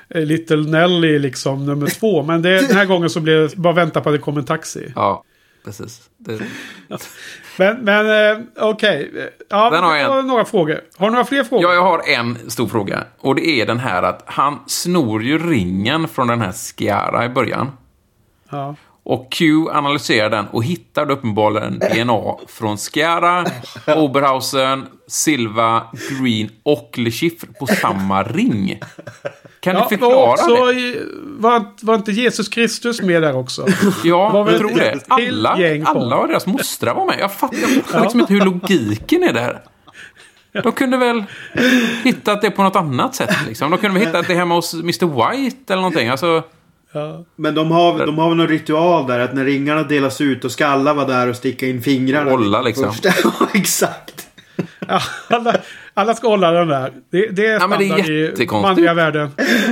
eh, 0.09 0.21
Little 0.21 0.57
Nelly 0.57 1.19
liksom 1.19 1.65
nummer 1.65 1.88
två. 1.88 2.23
Men 2.23 2.41
det, 2.41 2.67
den 2.67 2.77
här 2.77 2.86
gången 2.86 3.09
så 3.09 3.19
blev 3.19 3.49
det 3.49 3.55
bara 3.55 3.73
vänta 3.73 4.01
på 4.01 4.09
att 4.09 4.15
det 4.15 4.19
kom 4.19 4.38
en 4.38 4.45
taxi. 4.45 4.91
Ja, 4.95 5.23
precis. 5.65 6.01
Det, 6.17 6.39
Men, 7.57 7.77
men 7.77 8.31
eh, 8.31 8.37
okej. 8.59 9.11
Ja, 9.49 9.69
Den 9.69 9.83
har 9.83 9.95
jag 9.95 10.03
jag 10.05 10.09
har 10.09 10.21
några 10.21 10.45
frågor. 10.45 10.81
Har 10.97 11.07
du 11.07 11.11
några 11.11 11.25
fler 11.25 11.43
frågor? 11.43 11.63
Ja, 11.63 11.73
jag 11.73 11.83
har 11.83 12.01
en 12.09 12.51
stor 12.51 12.67
fråga. 12.67 13.03
Och 13.19 13.35
det 13.35 13.47
är 13.47 13.65
den 13.65 13.79
här 13.79 14.03
att 14.03 14.23
han 14.25 14.59
snor 14.67 15.23
ju 15.23 15.37
ringen 15.51 16.07
från 16.07 16.27
den 16.27 16.41
här 16.41 16.51
Skiara 16.51 17.25
i 17.25 17.29
början. 17.29 17.71
Ja. 18.49 18.75
Och 19.05 19.31
Q 19.31 19.69
analyserar 19.71 20.29
den 20.29 20.45
och 20.47 20.63
hittar 20.63 21.11
uppenbarligen 21.11 21.79
DNA 21.79 22.35
från 22.47 22.77
Skiara, 22.77 23.45
Oberhausen, 23.95 24.85
Silva, 25.07 25.83
Green 26.21 26.49
och 26.63 26.91
Le 26.97 27.11
Chiffre 27.11 27.49
på 27.59 27.67
samma 27.67 28.23
ring. 28.23 28.79
Kan 29.59 29.75
Ja, 29.75 29.83
ni 29.83 29.89
förklara 29.97 30.31
också, 30.31 30.55
det? 30.65 30.95
var, 31.25 31.65
var 31.81 31.95
inte 31.95 32.11
Jesus 32.11 32.47
Kristus 32.47 33.01
med 33.01 33.21
där 33.21 33.37
också? 33.37 33.61
var 33.61 33.93
Ja, 34.03 34.43
väl 34.43 34.53
jag 34.53 34.61
tror 34.61 34.77
det. 34.79 34.99
Alla, 35.07 35.57
alla 35.85 36.15
och 36.17 36.27
deras 36.27 36.45
mostrar 36.47 36.95
var 36.95 37.05
med. 37.05 37.15
Jag 37.19 37.33
fattar, 37.33 37.57
jag 37.57 37.69
fattar 37.85 38.01
liksom 38.01 38.19
inte 38.19 38.33
hur 38.33 38.41
logiken 38.45 39.23
är 39.23 39.33
där. 39.33 39.61
De 40.63 40.71
kunde 40.71 40.97
väl 40.97 41.23
hittat 42.03 42.41
det 42.41 42.51
på 42.51 42.63
något 42.63 42.75
annat 42.75 43.15
sätt. 43.15 43.35
Liksom. 43.47 43.71
De 43.71 43.77
kunde 43.79 43.99
väl 43.99 44.07
hittat 44.07 44.27
det 44.27 44.33
hemma 44.35 44.55
hos 44.55 44.73
Mr 44.73 45.05
White 45.41 45.73
eller 45.73 45.81
någonting. 45.81 46.09
Alltså, 46.09 46.43
Ja. 46.93 47.25
Men 47.35 47.55
de 47.55 47.71
har, 47.71 48.05
de 48.05 48.17
har 48.17 48.29
väl 48.29 48.37
någon 48.37 48.47
ritual 48.47 49.07
där 49.07 49.19
att 49.19 49.33
när 49.33 49.45
ringarna 49.45 49.83
delas 49.83 50.21
ut 50.21 50.41
då 50.41 50.49
ska 50.49 50.65
alla 50.65 50.93
vara 50.93 51.05
där 51.07 51.29
och 51.29 51.35
sticka 51.35 51.67
in 51.67 51.81
fingrarna. 51.81 52.31
Hålla, 52.31 52.61
liksom. 52.61 52.91
Ja, 53.23 53.31
exakt. 53.53 54.27
Ja, 54.87 55.01
alla, 55.27 55.55
alla 55.93 56.13
ska 56.13 56.27
hålla 56.27 56.51
den 56.51 56.67
där. 56.67 56.91
Det, 57.11 57.27
det 57.27 57.45
är 57.45 57.59
Ja, 57.59 57.67
men 57.67 57.79
det 57.79 57.85
är 57.85 58.35
standard 58.35 58.41
i 58.41 58.61
manliga 58.61 58.93
världen. 58.93 59.29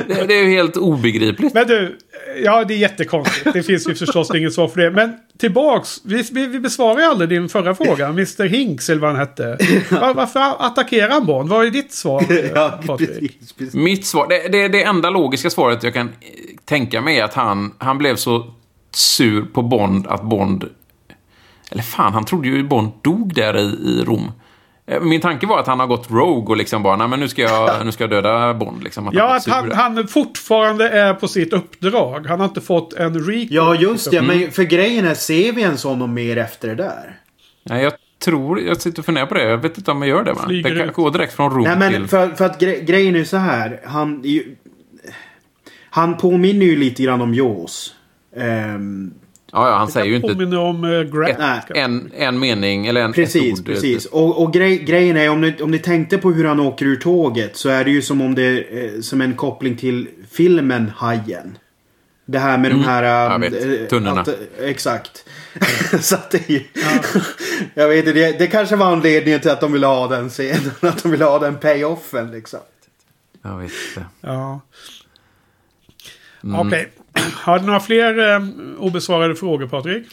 det, 0.07 0.25
det 0.27 0.33
är 0.33 0.43
ju 0.43 0.49
helt 0.49 0.77
obegripligt. 0.77 1.53
Men 1.53 1.67
du, 1.67 1.97
ja 2.43 2.63
det 2.63 2.73
är 2.73 2.77
jättekonstigt. 2.77 3.53
Det 3.53 3.63
finns 3.63 3.89
ju 3.89 3.95
förstås 3.95 4.35
inget 4.35 4.53
svar 4.53 4.67
för 4.67 4.81
det. 4.81 4.91
Men 4.91 5.13
tillbaks, 5.37 6.01
vi, 6.03 6.23
vi, 6.31 6.47
vi 6.47 6.59
besvarar 6.59 6.99
ju 6.99 7.05
aldrig 7.05 7.29
din 7.29 7.49
förra 7.49 7.75
fråga. 7.75 8.07
Mr 8.07 8.43
Hinks 8.45 8.89
eller 8.89 9.01
vad 9.01 9.09
han 9.09 9.19
hette. 9.19 9.57
Var, 9.91 10.13
varför 10.13 10.65
attackerar 10.65 11.09
han 11.09 11.25
Bond? 11.25 11.49
Vad 11.49 11.65
är 11.65 11.69
ditt 11.71 11.93
svar, 11.93 12.25
Ja, 12.55 12.79
Patrik? 12.87 13.09
precis, 13.09 13.53
precis. 13.53 13.73
Mitt 13.75 14.05
svar, 14.05 14.27
det, 14.29 14.47
det, 14.51 14.67
det 14.67 14.83
enda 14.83 15.09
logiska 15.09 15.49
svaret 15.49 15.83
jag 15.83 15.93
kan 15.93 16.07
eh, 16.07 16.13
tänka 16.65 17.01
mig 17.01 17.19
är 17.19 17.23
att 17.23 17.33
han, 17.33 17.73
han 17.77 17.97
blev 17.97 18.15
så 18.15 18.53
sur 18.95 19.41
på 19.53 19.61
Bond 19.61 20.07
att 20.07 20.23
Bond... 20.23 20.69
Eller 21.71 21.83
fan, 21.83 22.13
han 22.13 22.25
trodde 22.25 22.47
ju 22.47 22.63
Bond 22.63 22.91
dog 23.01 23.33
där 23.33 23.57
i, 23.57 23.61
i 23.61 24.03
Rom. 24.05 24.31
Eh, 24.85 25.01
Min 25.01 25.21
tanke 25.21 25.47
var 25.47 25.59
att 25.59 25.67
han 25.67 25.79
har 25.79 25.87
gått 25.87 26.11
rogue 26.11 26.49
och 26.49 26.57
liksom 26.57 26.83
bara, 26.83 26.95
nej 26.95 27.07
men 27.07 27.19
nu 27.19 27.27
ska 27.27 27.41
jag, 27.41 27.69
nu 27.85 27.91
ska 27.91 28.03
jag 28.03 28.11
döda 28.11 28.53
Bond. 28.53 28.83
Liksom, 28.83 29.07
att 29.07 29.13
Ja, 29.13 29.27
han 29.27 29.35
att 29.37 29.47
han, 29.77 29.95
han 29.95 30.07
fortfarande 30.07 30.89
är 30.89 31.13
på 31.13 31.27
sitt 31.27 31.53
uppdrag. 31.53 32.25
Han 32.27 32.39
har 32.39 32.47
inte 32.47 32.61
fått 32.61 32.93
en 32.93 33.13
recall. 33.19 33.47
Ja, 33.49 33.75
just 33.75 34.11
det. 34.11 34.17
Mm. 34.17 34.39
Men 34.39 34.51
för 34.51 34.63
grejen 34.63 35.05
är, 35.07 35.13
ser 35.13 35.51
vi 35.53 35.61
ens 35.61 35.83
honom 35.83 36.13
mer 36.13 36.37
efter 36.37 36.67
det 36.67 36.75
där? 36.75 37.19
Nej, 37.63 37.83
jag 37.83 37.93
tror, 38.25 38.59
jag 38.61 38.81
sitter 38.81 38.99
och 39.01 39.05
funderar 39.05 39.25
på 39.25 39.33
det. 39.33 39.43
Jag 39.43 39.57
vet 39.57 39.77
inte 39.77 39.91
om 39.91 40.01
jag 40.01 40.09
gör 40.09 40.23
det 40.23 40.33
va? 40.33 40.45
Det 40.47 40.77
kan 40.77 40.91
gå 40.93 41.09
direkt 41.09 41.33
från 41.33 41.51
Rom 41.51 41.63
Nej, 41.63 41.77
men 41.77 41.93
till... 41.93 42.07
för, 42.07 42.29
för 42.29 42.45
att 42.45 42.59
gre 42.59 42.79
grejen 42.79 43.15
är 43.15 43.19
ju 43.19 43.25
så 43.25 43.37
här. 43.37 43.79
Han, 43.85 44.21
ju- 44.23 44.55
han 45.89 46.17
påminner 46.17 46.65
ju 46.65 46.75
lite 46.75 47.03
grann 47.03 47.21
om 47.21 47.33
Jaws. 47.33 47.93
Ehm, 48.37 49.13
Ja, 49.53 49.69
ja, 49.69 49.75
han 49.75 49.87
säger 49.87 50.05
ju 50.07 50.15
inte 50.15 50.57
om 50.57 50.83
uh, 50.83 51.03
Grant. 51.03 51.37
Nej. 51.39 51.61
en, 51.83 52.11
en 52.15 52.39
mening 52.39 52.87
eller 52.87 53.01
en 53.01 53.13
Precis, 53.13 53.53
ett 53.53 53.59
ord. 53.59 53.65
precis. 53.65 54.05
Och, 54.05 54.41
och 54.43 54.53
grej, 54.53 54.77
grejen 54.77 55.17
är 55.17 55.29
om 55.29 55.41
ni, 55.41 55.55
om 55.61 55.71
ni 55.71 55.79
tänkte 55.79 56.17
på 56.17 56.31
hur 56.31 56.45
han 56.45 56.59
åker 56.59 56.85
ur 56.85 56.95
tåget 56.95 57.55
så 57.57 57.69
är 57.69 57.83
det 57.83 57.91
ju 57.91 58.01
som 58.01 58.21
om 58.21 58.35
det 58.35 58.43
är 58.43 58.95
eh, 58.95 59.01
som 59.01 59.21
en 59.21 59.33
koppling 59.33 59.77
till 59.77 60.07
filmen 60.31 60.91
Hajen. 60.95 61.57
Det 62.25 62.39
här 62.39 62.57
med 62.57 62.71
de 62.71 62.83
här... 62.83 63.03
Jag 63.03 63.33
ähm, 63.35 63.41
vet. 63.41 63.81
eh, 63.81 63.87
Tunnorna. 63.87 64.21
att- 64.21 64.29
Exakt. 64.59 65.25
så 65.99 66.15
att 66.15 66.31
det 66.31 66.49
ju... 66.49 66.63
jag 67.73 67.87
vet 67.87 67.97
inte, 68.07 68.19
det, 68.19 68.39
det 68.39 68.47
kanske 68.47 68.75
var 68.75 68.85
anledningen 68.91 69.39
till 69.39 69.51
att 69.51 69.61
de 69.61 69.71
ville 69.73 69.87
ha 69.87 70.07
den 70.07 70.29
scenen. 70.29 70.71
Att 70.81 71.03
de 71.03 71.11
ville 71.11 71.25
ha 71.25 71.39
den 71.39 71.57
payoffen 71.57 72.31
liksom. 72.31 72.59
Jag 73.41 73.57
vet 73.57 73.71
inte. 73.95 74.05
Ja. 74.21 74.61
Mm. 76.43 76.67
Okej. 76.67 76.91
Har 77.43 77.59
du 77.59 77.65
några 77.65 77.79
fler 77.79 78.33
eh, 78.35 78.41
obesvarade 78.79 79.35
frågor 79.35 79.67
Patrik? 79.67 80.03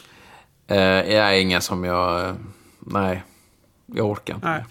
Eh, 0.70 0.76
jag 0.78 1.34
är 1.36 1.40
inga 1.40 1.60
som 1.60 1.84
jag... 1.84 2.24
eh, 2.28 2.34
Nej, 2.80 3.22
jag 3.94 4.06
orkar 4.06 4.34
inte. 4.34 4.48
Nej. 4.48 4.64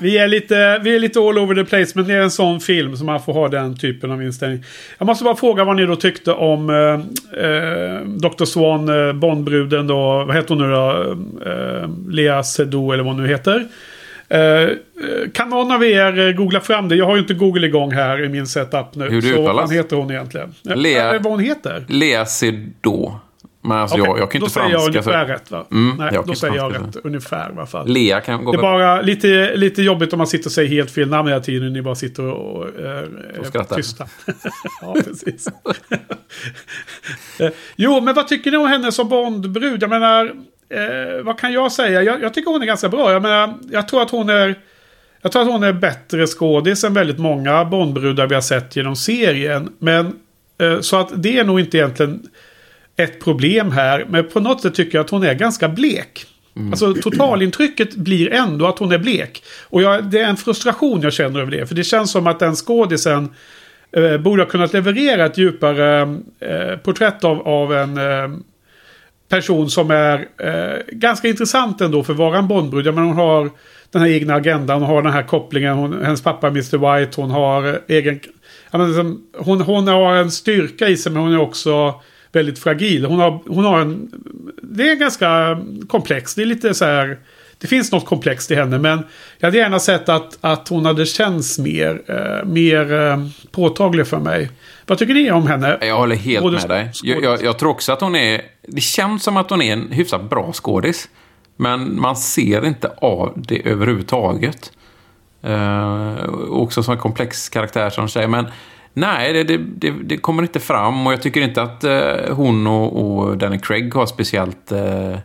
Vi 0.00 0.18
är, 0.18 0.28
lite, 0.28 0.78
vi 0.78 0.94
är 0.96 0.98
lite 1.00 1.18
all 1.20 1.38
over 1.38 1.54
the 1.54 1.64
place, 1.64 1.92
men 1.94 2.06
det 2.08 2.14
är 2.14 2.20
en 2.20 2.30
sån 2.30 2.60
film 2.60 2.96
som 2.96 3.06
man 3.06 3.22
får 3.22 3.32
ha 3.32 3.48
den 3.48 3.78
typen 3.78 4.10
av 4.10 4.22
inställning. 4.22 4.64
Jag 4.98 5.06
måste 5.06 5.24
bara 5.24 5.36
fråga 5.36 5.64
vad 5.64 5.76
ni 5.76 5.86
då 5.86 5.96
tyckte 5.96 6.32
om 6.32 6.70
eh, 6.70 7.44
eh, 7.44 8.00
Dr. 8.04 8.44
Swan, 8.44 8.88
eh, 9.08 9.12
Bondbruden 9.12 9.86
då, 9.86 10.24
vad 10.24 10.36
heter 10.36 10.48
hon 10.54 10.58
nu 10.58 10.70
då? 10.74 11.16
Eh, 11.50 11.88
Lea 12.08 12.42
Seydoux 12.42 12.92
eller 12.94 13.04
vad 13.04 13.14
hon 13.14 13.22
nu 13.22 13.28
heter. 13.28 13.68
Eh, 14.28 14.40
eh, 14.40 14.68
kan 15.34 15.48
någon 15.50 15.72
av 15.72 15.84
er 15.84 16.18
eh, 16.28 16.32
googla 16.32 16.60
fram 16.60 16.88
det? 16.88 16.96
Jag 16.96 17.06
har 17.06 17.14
ju 17.16 17.20
inte 17.22 17.34
Google 17.34 17.66
igång 17.66 17.92
här 17.92 18.24
i 18.24 18.28
min 18.28 18.46
setup 18.46 18.94
nu. 18.94 19.08
Hur 19.08 19.20
det 19.22 19.28
så 19.28 19.34
uttalas? 19.42 19.70
vad 19.70 19.76
heter 19.76 19.96
hon 19.96 20.10
egentligen? 20.10 20.54
Lea- 20.62 21.14
Eh, 21.14 21.22
vad 21.22 21.32
hon 21.32 21.40
heter? 21.40 21.84
Läser 21.88 22.66
då. 22.80 23.20
Men 23.60 23.76
alltså, 23.78 23.96
Okej, 23.96 24.06
jag, 24.10 24.18
jag 24.18 24.30
kan 24.30 24.40
då 24.40 24.44
inte 24.46 24.54
säger 24.54 24.68
jag 24.70 24.80
franska. 24.84 24.90
ungefär 25.10 25.26
Så... 25.26 25.32
rätt 25.32 25.50
va? 25.50 25.64
Mm, 25.70 25.96
Nej, 25.98 26.18
då 26.26 26.34
säger 26.34 26.54
jag 26.56 26.72
franska, 26.72 26.98
rätt 26.98 27.04
ungefär 27.06 27.50
i 27.50 27.52
alla 27.56 27.66
fall. 27.66 27.88
Lea 27.88 28.20
kan 28.20 28.44
gå 28.44 28.52
Det 28.52 28.58
är 28.58 28.62
bara 28.62 29.00
lite, 29.02 29.56
lite 29.56 29.82
jobbigt 29.82 30.12
om 30.12 30.18
man 30.18 30.26
sitter 30.26 30.46
och 30.48 30.52
säger 30.52 30.68
helt 30.70 30.90
fel 30.90 31.08
namn 31.08 31.28
hela 31.28 31.40
tiden. 31.40 31.72
Ni 31.72 31.82
bara 31.82 31.94
sitter 31.94 32.22
och, 32.22 32.56
och 32.56 32.66
eh, 32.80 32.86
är 33.40 33.44
skrattar. 33.44 33.76
tysta. 33.76 34.06
ja, 34.80 34.96
precis. 35.04 35.48
Jo, 37.76 38.00
men 38.00 38.14
vad 38.14 38.28
tycker 38.28 38.50
ni 38.50 38.56
om 38.56 38.66
henne 38.66 38.92
som 38.92 39.08
Bondbrud? 39.08 39.82
Jag 39.82 39.90
menar, 39.90 40.32
eh, 40.68 41.22
vad 41.24 41.38
kan 41.38 41.52
jag 41.52 41.72
säga? 41.72 42.02
Jag, 42.02 42.22
jag 42.22 42.34
tycker 42.34 42.50
hon 42.50 42.62
är 42.62 42.66
ganska 42.66 42.88
bra. 42.88 43.12
Jag 43.12 43.22
menar, 43.22 43.54
jag 43.70 43.88
tror 43.88 44.02
att 44.02 44.10
hon 44.10 44.28
är... 44.28 44.54
Jag 45.22 45.32
tror 45.32 45.42
att 45.42 45.48
hon 45.48 45.62
är 45.62 45.72
bättre 45.72 46.26
skådis 46.26 46.84
än 46.84 46.94
väldigt 46.94 47.18
många 47.18 47.64
Bondbrudar 47.64 48.26
vi 48.26 48.34
har 48.34 48.42
sett 48.42 48.76
genom 48.76 48.96
serien. 48.96 49.72
Men 49.78 50.12
eh, 50.58 50.80
så 50.80 50.96
att 50.96 51.22
det 51.22 51.38
är 51.38 51.44
nog 51.44 51.60
inte 51.60 51.76
egentligen 51.76 52.22
ett 52.96 53.24
problem 53.24 53.72
här. 53.72 54.06
Men 54.08 54.28
på 54.28 54.40
något 54.40 54.62
sätt 54.62 54.74
tycker 54.74 54.98
jag 54.98 55.04
att 55.04 55.10
hon 55.10 55.22
är 55.22 55.34
ganska 55.34 55.68
blek. 55.68 56.26
Alltså 56.70 56.94
totalintrycket 56.94 57.94
blir 57.94 58.32
ändå 58.32 58.66
att 58.66 58.78
hon 58.78 58.92
är 58.92 58.98
blek. 58.98 59.42
Och 59.68 59.82
jag, 59.82 60.04
det 60.04 60.20
är 60.20 60.28
en 60.28 60.36
frustration 60.36 61.02
jag 61.02 61.12
känner 61.12 61.40
över 61.40 61.50
det. 61.50 61.66
För 61.66 61.74
det 61.74 61.84
känns 61.84 62.10
som 62.10 62.26
att 62.26 62.38
den 62.38 62.54
skådisen 62.54 63.34
eh, 63.92 64.16
borde 64.18 64.42
ha 64.42 64.50
kunnat 64.50 64.72
leverera 64.72 65.26
ett 65.26 65.38
djupare 65.38 66.00
eh, 66.40 66.76
porträtt 66.76 67.24
av, 67.24 67.48
av 67.48 67.74
en 67.74 67.98
eh, 67.98 68.38
person 69.28 69.70
som 69.70 69.90
är 69.90 70.28
eh, 70.38 70.78
ganska 70.88 71.28
intressant 71.28 71.80
ändå 71.80 72.02
för 72.02 72.12
att 72.12 72.18
vara 72.18 72.38
en 72.38 72.48
Bondbrud. 72.48 72.84
Menar, 72.84 73.02
hon 73.02 73.16
har 73.16 73.50
den 73.90 74.02
här 74.02 74.08
egna 74.08 74.34
agendan, 74.34 74.82
hon 74.82 74.90
har 74.90 75.02
den 75.02 75.12
här 75.12 75.22
kopplingen, 75.22 75.76
hon, 75.76 76.04
hennes 76.04 76.22
pappa 76.22 76.46
Mr 76.48 76.98
White, 76.98 77.20
hon 77.20 77.30
har 77.30 77.68
eh, 77.68 77.74
egen... 77.88 78.20
Menar, 78.70 78.86
liksom, 78.86 79.22
hon, 79.38 79.60
hon 79.60 79.88
har 79.88 80.14
en 80.16 80.30
styrka 80.30 80.88
i 80.88 80.96
sig 80.96 81.12
men 81.12 81.22
hon 81.22 81.32
är 81.32 81.40
också 81.40 81.94
väldigt 82.32 82.58
fragil. 82.58 83.04
Hon 83.04 83.18
har, 83.18 83.40
hon 83.46 83.64
har 83.64 83.80
en... 83.80 84.12
Det 84.62 84.90
är 84.90 84.94
ganska 84.94 85.58
komplext, 85.88 86.36
det 86.36 86.42
är 86.42 86.46
lite 86.46 86.74
så 86.74 86.84
här... 86.84 87.18
Det 87.58 87.66
finns 87.66 87.92
något 87.92 88.06
komplext 88.06 88.50
i 88.50 88.54
henne 88.54 88.78
men 88.78 89.02
jag 89.38 89.46
hade 89.46 89.58
gärna 89.58 89.78
sett 89.78 90.08
att, 90.08 90.38
att 90.40 90.68
hon 90.68 90.86
hade 90.86 91.06
känts 91.06 91.58
mer, 91.58 92.02
eh, 92.06 92.48
mer 92.48 92.92
eh, 92.92 93.26
påtaglig 93.50 94.06
för 94.06 94.18
mig. 94.18 94.50
Vad 94.86 94.98
tycker 94.98 95.14
ni 95.14 95.30
om 95.30 95.46
henne? 95.46 95.78
Jag 95.80 95.96
håller 95.96 96.16
helt 96.16 96.42
Både 96.42 96.56
med 96.56 96.68
dig. 96.68 96.90
Jag, 97.02 97.24
jag, 97.24 97.42
jag 97.42 97.58
tror 97.58 97.70
också 97.70 97.92
att 97.92 98.00
hon 98.00 98.16
är... 98.16 98.40
Det 98.66 98.80
känns 98.80 99.22
som 99.22 99.36
att 99.36 99.50
hon 99.50 99.62
är 99.62 99.72
en 99.72 99.92
hyfsat 99.92 100.30
bra 100.30 100.52
skådis. 100.52 101.08
Men 101.56 102.00
man 102.00 102.16
ser 102.16 102.66
inte 102.66 102.88
av 102.88 103.32
det 103.36 103.68
överhuvudtaget. 103.68 104.72
Uh, 105.44 106.14
också 106.50 106.82
som 106.82 106.92
en 106.92 107.00
komplex 107.00 107.48
karaktär 107.48 107.90
som 107.90 108.08
säger. 108.08 108.28
Men 108.28 108.46
nej, 108.92 109.32
det, 109.32 109.44
det, 109.44 109.56
det, 109.56 109.90
det 109.90 110.16
kommer 110.16 110.42
inte 110.42 110.60
fram. 110.60 111.06
Och 111.06 111.12
jag 111.12 111.22
tycker 111.22 111.40
inte 111.40 111.62
att 111.62 111.84
eh, 111.84 112.34
hon 112.34 112.66
och, 112.66 113.18
och 113.18 113.38
Danny 113.38 113.58
Craig 113.58 113.94
har 113.94 114.06
speciellt... 114.06 114.72
eh, 114.72 115.18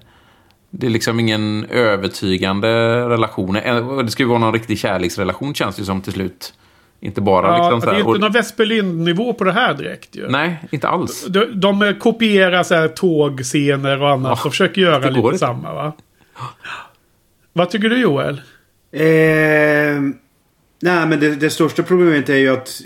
det 0.73 0.87
är 0.87 0.91
liksom 0.91 1.19
ingen 1.19 1.65
övertygande 1.65 2.67
relation. 3.09 3.55
Eh, 3.55 3.97
det 3.97 4.11
ska 4.11 4.23
ju 4.23 4.29
vara 4.29 4.39
någon 4.39 4.53
riktig 4.53 4.79
kärleksrelation 4.79 5.53
känns 5.53 5.75
det 5.75 5.85
som 5.85 6.01
till 6.01 6.13
slut. 6.13 6.53
Inte 7.03 7.21
bara 7.21 7.47
Ja, 7.47 7.57
liksom 7.57 7.79
det 7.79 7.85
så 7.85 7.89
är 7.89 7.93
här, 7.93 7.99
inte 7.99 8.11
och, 8.11 8.19
någon 8.19 8.31
Vesperlind-nivå 8.31 9.33
på 9.33 9.43
det 9.43 9.51
här 9.51 9.73
direkt 9.73 10.15
ju. 10.15 10.29
Nej, 10.29 10.59
inte 10.71 10.87
alls. 10.87 11.25
De, 11.29 11.45
de 11.59 11.95
kopierar 11.99 12.63
så 12.63 12.75
här 12.75 12.87
tågscener 12.87 14.01
och 14.01 14.09
annat 14.09 14.39
Ja, 14.43 14.45
och 14.45 14.51
försöker 14.51 14.81
göra 14.81 14.99
det 14.99 15.09
lite 15.09 15.19
inte. 15.27 15.37
samma 15.37 15.73
va? 15.73 15.93
Vad 17.53 17.69
tycker 17.69 17.89
du 17.89 17.97
Joel? 18.01 18.41
Eh, 18.91 19.01
nej, 20.81 21.05
men 21.07 21.19
det, 21.19 21.35
det 21.35 21.49
största 21.49 21.83
problemet 21.83 22.29
är 22.29 22.35
ju 22.35 22.49
att 22.49 22.81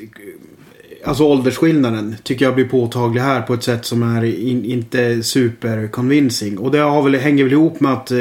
Alltså 1.05 1.23
åldersskillnaden 1.23 2.15
tycker 2.23 2.45
jag 2.45 2.55
blir 2.55 2.65
påtaglig 2.65 3.21
här 3.21 3.41
på 3.41 3.53
ett 3.53 3.63
sätt 3.63 3.85
som 3.85 4.03
är 4.03 4.23
in, 4.23 4.65
inte 4.65 5.23
super 5.23 5.87
convincing. 5.87 6.57
Och 6.57 6.71
det 6.71 6.79
har 6.79 7.01
väl, 7.01 7.15
hänger 7.15 7.43
väl 7.43 7.53
ihop 7.53 7.79
med 7.79 7.93
att 7.93 8.11
eh, 8.11 8.17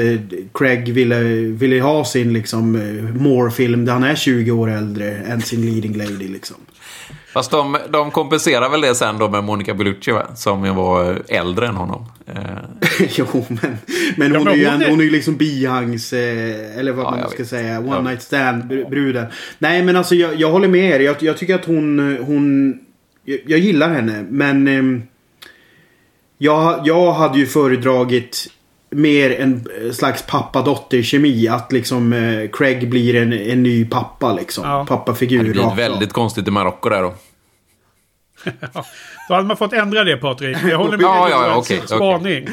Craig 0.54 0.92
ville, 0.92 1.20
ville 1.34 1.80
ha 1.80 2.04
sin 2.04 2.32
liksom 2.32 2.76
eh, 2.76 3.22
Moore-film 3.22 3.84
där 3.84 3.92
han 3.92 4.04
är 4.04 4.14
20 4.14 4.50
år 4.50 4.70
äldre 4.70 5.16
än 5.16 5.42
sin 5.42 5.66
leading 5.66 5.96
lady 5.96 6.28
liksom. 6.28 6.56
Fast 7.34 7.50
de, 7.50 7.76
de 7.90 8.10
kompenserar 8.10 8.68
väl 8.70 8.80
det 8.80 8.94
sen 8.94 9.18
då 9.18 9.28
med 9.28 9.44
Monica 9.44 9.74
Bellucci 9.74 10.10
va? 10.10 10.26
Som 10.36 10.64
ju 10.64 10.72
var 10.74 11.22
äldre 11.28 11.66
än 11.68 11.74
honom. 11.76 12.04
Eh, 12.26 12.34
jo, 13.16 13.26
men, 13.48 13.76
men 14.16 14.32
Ja, 14.32 14.38
hon, 14.38 14.44
men 14.44 14.52
är 14.54 14.56
ju 14.56 14.66
hon 14.70 14.82
är- 14.82 14.90
hon 14.90 15.00
är 15.00 15.04
ju 15.04 15.10
liksom 15.10 15.36
bihangs, 15.36 16.12
eh, 16.12 16.78
eller 16.78 16.92
vad 16.92 17.04
Ja, 17.04 17.10
man 17.10 17.18
jag 17.20 17.28
ska 17.30 17.38
vet. 17.38 17.48
säga, 17.48 17.78
one 17.78 17.88
Ja. 17.90 18.00
night 18.02 18.22
stand 18.22 18.62
br- 18.64 18.90
bruden. 18.90 19.26
Nej, 19.58 19.82
men 19.82 19.96
alltså 19.96 20.14
jag, 20.14 20.34
jag 20.34 20.50
håller 20.50 20.68
med 20.68 20.90
er. 20.90 21.00
Jag, 21.00 21.16
jag 21.22 21.38
tycker 21.38 21.54
att 21.54 21.64
hon, 21.64 22.18
hon 22.26 22.74
jag, 23.24 23.38
jag 23.46 23.58
gillar 23.58 23.88
henne, 23.90 24.24
men 24.30 24.68
ehm, 24.68 25.02
jag, 26.38 26.80
jag 26.84 27.12
hade 27.12 27.38
ju 27.38 27.46
föredragit 27.46 28.46
mer 28.94 29.40
en 29.40 29.66
eh, 29.84 29.92
slags 29.92 30.26
pappa-dotter-kemi. 30.26 31.48
Att 31.48 31.72
liksom 31.72 32.12
eh, 32.12 32.50
Craig 32.52 32.90
blir 32.90 33.14
en, 33.14 33.32
en 33.32 33.62
ny 33.62 33.84
pappa 33.84 34.34
liksom. 34.34 34.64
Ja. 34.68 34.86
Pappafigur. 34.88 35.44
det 35.44 35.50
blir 35.50 35.76
väldigt 35.76 36.12
konstigt 36.12 36.48
i 36.48 36.50
Marocko 36.50 36.88
där 36.88 37.02
då. 37.02 37.14
Då 39.28 39.34
hade 39.34 39.46
man 39.46 39.56
fått 39.56 39.72
ändra 39.72 40.04
det 40.04 40.16
Patrik. 40.16 40.56
Jag 40.70 40.78
håller 40.78 40.96
med 40.96 41.04
Ja, 41.04 41.24
dig 41.24 41.32
ja, 41.32 41.46
ja, 41.46 41.56
okej, 41.56 41.80
okej. 41.84 41.96
Spaning. 41.96 42.48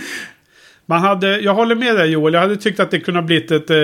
Man 0.86 1.00
hade, 1.00 1.40
jag 1.40 1.54
håller 1.54 1.76
med 1.76 1.96
dig 1.96 2.10
Joel. 2.10 2.34
Jag 2.34 2.42
hade 2.42 2.58
tyckt 2.58 2.80
att 2.80 2.92
det 2.92 3.00
kunde 3.00 3.20
ha 3.20 3.26
blivit 3.26 3.52
ett 3.52 3.70
eh, 3.70 3.78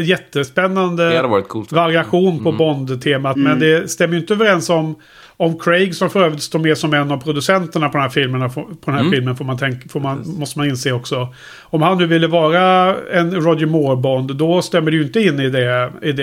jättespännande 0.00 1.16
hade 1.16 1.28
varit 1.28 1.48
coolt. 1.48 1.72
variation 1.72 2.44
på 2.44 2.52
Bond-temat. 2.52 3.36
Men 3.36 3.58
det 3.58 3.90
stämmer 3.90 4.14
ju 4.14 4.20
inte 4.20 4.34
överens 4.34 4.70
om, 4.70 4.94
om 5.36 5.58
Craig 5.58 5.94
som 5.94 6.10
för 6.10 6.24
övrigt 6.24 6.42
står 6.42 6.58
med 6.58 6.78
som 6.78 6.94
en 6.94 7.10
av 7.10 7.16
producenterna 7.16 7.88
på 7.88 7.92
den 7.92 8.02
här 8.02 8.10
filmen. 8.10 8.50
På 8.50 8.66
den 8.84 8.94
här 8.94 9.10
filmen 9.10 9.36
får 9.36 9.44
man 9.44 9.58
tänka, 9.58 9.88
får 9.88 10.00
man, 10.00 10.22
måste 10.38 10.58
man 10.58 10.68
inse 10.68 10.92
också. 10.92 11.28
Om 11.74 11.82
han 11.82 11.98
nu 11.98 12.06
ville 12.06 12.26
vara 12.26 12.96
en 13.12 13.34
Roger 13.40 13.66
Moore-Bond, 13.66 14.34
då 14.34 14.62
stämmer 14.62 14.90
det 14.90 14.96
ju 14.96 15.02
inte 15.02 15.20
in 15.20 15.40
i 15.40 15.50
det. 15.50 15.92
I 16.02 16.12
det 16.12 16.22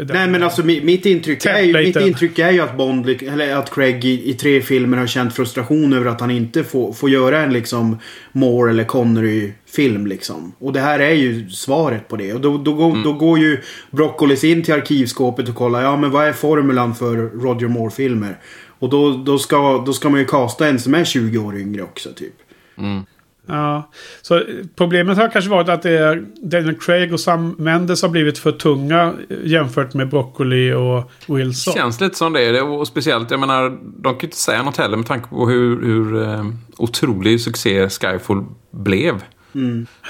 i 0.00 0.04
den- 0.04 0.16
Nej 0.16 0.28
men 0.28 0.42
alltså 0.42 0.62
mi- 0.62 0.84
mitt 0.84 1.06
intryck, 1.06 1.42
är 1.46 1.58
ju, 1.62 1.72
mitt 1.86 1.96
intryck 2.06 2.38
är 2.38 2.50
ju 2.50 2.60
att 2.60 2.76
Bond, 2.76 3.08
eller 3.08 3.56
att 3.56 3.74
Craig 3.74 4.04
i, 4.04 4.30
i 4.30 4.34
tre 4.34 4.60
filmer 4.62 4.98
har 4.98 5.06
känt 5.06 5.34
frustration 5.36 5.92
över 5.92 6.10
att 6.10 6.20
han 6.20 6.30
inte 6.30 6.64
får, 6.64 6.92
får 6.92 7.10
göra 7.10 7.40
en 7.40 7.52
liksom 7.52 7.98
Moore 8.32 8.70
eller 8.70 8.84
Connery 8.84 9.52
film 9.76 10.06
liksom. 10.06 10.52
Och 10.58 10.72
det 10.72 10.80
här 10.80 10.98
är 10.98 11.12
ju 11.14 11.48
svaret 11.50 12.08
på 12.08 12.16
det. 12.16 12.32
Och 12.32 12.40
då, 12.40 12.58
då, 12.58 12.72
går, 12.72 13.04
då 13.04 13.12
går 13.12 13.38
ju 13.38 13.60
Broccolis 13.90 14.44
in 14.44 14.62
till 14.62 14.74
arkivskåpet 14.74 15.48
och 15.48 15.54
kollar, 15.54 15.82
ja 15.82 15.96
men 15.96 16.10
vad 16.10 16.26
är 16.28 16.32
formulan 16.32 16.94
för 16.94 17.16
Roger 17.16 17.68
Moore-filmer? 17.68 18.38
Och 18.78 18.90
då, 18.90 19.10
då, 19.26 19.38
ska, 19.38 19.82
då 19.86 19.92
ska 19.92 20.08
man 20.08 20.20
ju 20.20 20.26
kasta 20.26 20.68
en 20.68 20.78
som 20.78 20.94
är 20.94 21.04
20 21.04 21.38
år 21.38 21.56
yngre 21.56 21.82
också 21.82 22.08
typ. 22.12 22.34
Ja, 23.46 23.90
så 24.22 24.42
problemet 24.76 25.18
har 25.18 25.28
kanske 25.28 25.50
varit 25.50 25.68
att 25.68 25.82
det 25.82 25.98
är 25.98 26.26
Daniel 26.42 26.74
Craig 26.74 27.12
och 27.12 27.20
Sam 27.20 27.54
Mendes 27.58 28.02
har 28.02 28.08
blivit 28.08 28.38
för 28.38 28.52
tunga 28.52 29.14
eh, 29.28 29.36
jämfört 29.44 29.94
med 29.94 30.08
Broccoli 30.08 30.72
och 30.72 31.10
Wilson. 31.26 31.74
Känns 31.74 32.00
lite 32.00 32.16
som 32.16 32.32
det. 32.32 32.52
det. 32.52 32.62
Och 32.62 32.86
speciellt, 32.86 33.30
jag 33.30 33.40
menar, 33.40 33.70
de 33.82 34.02
kan 34.02 34.20
ju 34.20 34.26
inte 34.26 34.36
säga 34.36 34.62
något 34.62 34.76
heller 34.76 34.96
med 34.96 35.06
tanke 35.06 35.28
på 35.28 35.48
hur, 35.48 35.82
hur 35.82 36.22
eh, 36.22 36.46
otrolig 36.76 37.40
succé 37.40 37.88
Skyfall 37.88 38.44
blev. 38.70 39.22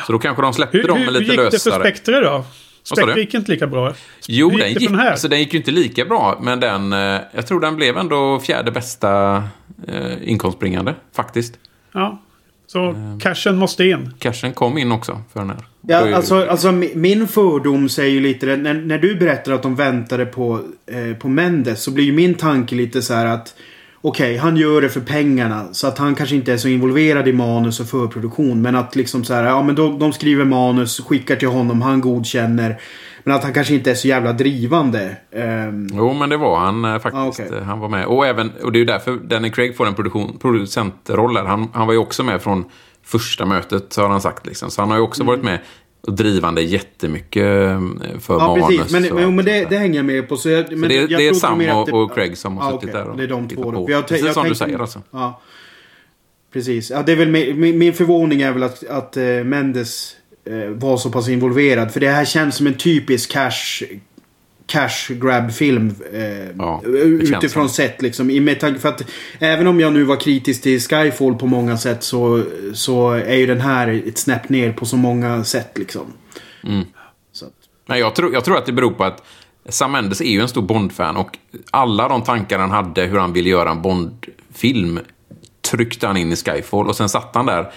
Så 0.07 0.13
då 0.13 0.19
kanske 0.19 0.43
de 0.43 0.53
släppte 0.53 0.79
Hur, 0.79 0.89
dem 0.89 0.99
hur, 0.99 1.05
med 1.05 1.15
hur 1.15 1.21
lite 1.21 1.33
gick 1.33 1.51
det 1.51 1.63
för 1.63 1.71
lösare. 1.71 1.81
Spectre 1.81 2.21
då? 2.21 2.45
Spectre 2.83 3.21
gick 3.21 3.35
inte 3.35 3.51
lika 3.51 3.67
bra. 3.67 3.95
Jo, 4.29 4.51
Hur 4.51 4.59
den 4.59 4.69
gick 4.69 4.79
det 4.79 4.81
gick, 4.81 4.91
den 4.91 5.01
här? 5.01 5.11
alltså, 5.11 5.29
den 5.29 5.39
gick 5.39 5.53
ju 5.53 5.59
inte 5.59 5.71
lika 5.71 6.05
bra. 6.05 6.39
Men 6.43 6.61
den, 6.61 6.93
eh, 6.93 7.21
jag 7.33 7.47
tror 7.47 7.61
den 7.61 7.77
blev 7.77 7.97
ändå 7.97 8.41
fjärde 8.41 8.71
bästa 8.71 9.43
eh, 9.89 10.29
inkomstbringande, 10.31 10.95
faktiskt. 11.17 11.55
Ja, 11.93 12.23
så 12.67 12.91
Ehm. 12.91 13.21
cashen 13.21 13.57
måste 13.57 13.85
in. 13.85 14.11
Cashen 14.19 14.53
kom 14.53 14.79
in 14.79 14.93
också 14.93 15.21
för 15.33 15.41
den 15.41 15.51
här. 15.51 15.59
Ja, 15.89 16.17
alltså, 16.17 16.47
alltså 16.49 16.69
mi- 16.69 16.97
min 16.97 17.29
fördom 17.29 17.89
säger 17.89 18.11
ju 18.11 18.21
lite 18.21 18.47
det. 18.47 18.57
När, 18.57 18.75
när 18.75 18.99
du 18.99 19.15
berättar 19.15 19.53
att 19.53 19.63
de 19.63 19.75
väntade 19.75 20.27
på, 20.27 20.61
eh, 20.87 21.17
på 21.17 21.29
Mendes 21.29 21.83
så 21.83 21.91
blir 21.91 22.05
ju 22.05 22.13
min 22.13 22.35
tanke 22.35 22.75
lite 22.75 23.03
så 23.03 23.15
här 23.15 23.27
att 23.27 23.55
Okej, 24.01 24.27
okay, 24.31 24.39
han 24.39 24.57
gör 24.57 24.81
det 24.81 24.89
för 24.89 25.01
pengarna. 25.01 25.67
Så 25.73 25.87
att 25.87 25.99
han 25.99 26.15
kanske 26.15 26.37
inte 26.37 26.53
är 26.53 26.57
så 26.57 26.69
involverad 26.69 27.29
i 27.29 27.33
manus 27.33 27.81
och 27.81 27.87
förproduktion. 27.87 28.63
Men 28.63 28.77
att 28.77 28.97
liksom 28.97 29.25
så 29.25 29.35
här, 29.35 29.45
ja 29.45 29.63
men 29.63 29.75
de, 29.75 29.99
de 29.99 30.13
skriver 30.13 30.45
manus, 30.45 31.01
skickar 31.01 31.37
till 31.37 31.49
honom, 31.49 31.83
han 31.83 32.01
godkänner. 32.01 32.81
Men 33.27 33.37
att 33.37 33.45
han 33.45 33.53
kanske 33.53 33.75
inte 33.75 33.91
är 33.91 33.95
så 33.95 34.09
jävla 34.09 34.33
drivande. 34.33 35.17
Um... 35.33 35.89
Jo, 35.93 36.13
men 36.13 36.31
det 36.31 36.37
var 36.37 36.59
han 36.59 36.85
eh, 36.85 36.99
faktiskt. 36.99 37.15
Ah, 37.15 37.29
okay. 37.29 37.61
Han 37.61 37.81
var 37.81 37.89
med. 37.89 38.07
Och, 38.07 38.27
även, 38.27 38.53
och 38.63 38.73
det 38.73 38.77
är 38.77 38.81
ju 38.81 38.85
därför 38.85 39.17
Danny 39.17 39.51
Craig 39.51 39.77
får 39.77 39.87
en 39.87 39.95
produktion, 39.95 40.39
producentroll 40.39 41.37
här. 41.37 41.45
Han, 41.45 41.69
han 41.73 41.87
var 41.87 41.95
ju 41.95 41.99
också 41.99 42.23
med 42.23 42.43
från 42.43 42.65
första 43.03 43.47
mötet, 43.47 43.97
har 43.97 44.09
han 44.09 44.21
sagt. 44.21 44.47
Liksom. 44.47 44.71
Så 44.71 44.83
han 44.83 44.91
har 44.91 44.97
ju 44.97 45.03
också 45.03 45.23
mm. 45.23 45.27
varit 45.27 45.45
med 45.45 45.59
och 46.01 46.13
drivande 46.13 46.63
jättemycket 46.63 47.43
eh, 47.43 47.81
för 48.21 48.35
ja, 48.35 48.57
manus. 48.57 48.77
Precis. 48.77 48.93
Men, 48.93 49.15
men, 49.15 49.37
men 49.37 49.45
det, 49.45 49.65
det, 49.71 49.77
hänger 49.77 49.97
jag 49.97 50.05
med 50.05 50.29
på. 50.29 50.37
Så, 50.37 50.49
jag, 50.49 50.71
men 50.71 50.81
så 50.81 50.89
det, 50.89 50.95
jag 50.95 51.09
det 51.09 51.29
är 51.29 51.35
Sam 51.35 51.61
och, 51.61 51.89
och, 51.89 52.15
Craig 52.15 52.39
som 52.39 52.57
har 52.57 52.69
ah, 52.69 52.73
suttit 52.73 52.89
okay. 52.89 53.03
där 53.03 53.11
och 53.11 53.17
Det 53.17 53.23
är 53.23 53.29
de 53.29 53.49
två. 53.49 53.73
På. 53.73 53.87
Jag, 53.91 54.09
Precis 54.09 54.27
jag, 54.27 54.35
som 54.35 54.49
du 54.49 54.55
säger 54.55 54.79
alltså. 54.79 55.03
Ja. 55.11 55.41
Precis. 56.53 56.91
Ja, 56.91 57.03
det 57.03 57.13
är 57.13 57.17
väl 57.17 57.29
min, 57.29 57.79
min 57.79 57.95
förvåning 57.95 58.43
är 58.43 58.53
väl 58.53 58.63
att, 58.63 58.87
att 58.87 59.17
uh, 59.17 59.45
Mendes 59.45 60.17
var 60.69 60.97
så 60.97 61.11
pass 61.11 61.29
involverad. 61.29 61.93
För 61.93 62.01
det 62.01 62.09
här 62.09 62.25
känns 62.25 62.57
som 62.57 62.67
en 62.67 62.75
typisk 62.75 63.33
cash 63.33 63.83
cash 64.67 65.15
grab 65.21 65.53
film. 65.53 65.95
Eh, 66.13 66.57
ja, 66.59 66.83
utifrån 66.85 67.69
sett 67.69 68.03
liksom. 68.03 68.31
I 68.31 68.41
med 68.41 68.81
för 68.81 68.89
att 68.89 69.03
även 69.39 69.67
om 69.67 69.81
jag 69.81 69.93
nu 69.93 70.05
var 70.05 70.17
kritisk 70.17 70.63
till 70.63 70.81
Skyfall 70.81 71.35
på 71.35 71.47
många 71.47 71.79
sätt 71.79 72.03
så, 72.03 72.43
så 72.75 73.11
är 73.11 73.35
ju 73.35 73.47
den 73.47 73.61
här 73.61 74.03
ett 74.07 74.19
snäpp 74.19 74.49
ner 74.49 74.73
på 74.73 74.87
så 74.87 74.97
många 74.97 75.45
sätt 75.45 75.79
liksom. 75.79 76.13
Mm. 76.65 76.85
Så. 77.33 77.47
Nej, 77.87 78.01
jag, 78.01 78.15
tror, 78.15 78.33
jag 78.33 78.45
tror 78.45 78.59
att 78.59 78.67
det 78.67 78.73
beror 78.73 78.91
på 78.91 79.05
att 79.05 79.23
Sam 79.69 79.93
Mendes 79.93 80.21
är 80.21 80.31
ju 80.31 80.41
en 80.41 80.49
stor 80.49 80.63
Bond-fan 80.63 81.17
och 81.17 81.39
alla 81.71 82.09
de 82.09 82.23
tankar 82.23 82.59
han 82.59 82.71
hade 82.71 83.03
hur 83.03 83.19
han 83.19 83.33
ville 83.33 83.49
göra 83.49 83.71
en 83.71 83.83
Bond-film 83.83 85.01
tryckte 85.71 86.07
han 86.07 86.17
in 86.17 86.33
i 86.33 86.37
Skyfall 86.37 86.87
och 86.87 86.97
sen 86.97 87.09
satt 87.09 87.35
han 87.35 87.47
där 87.47 87.73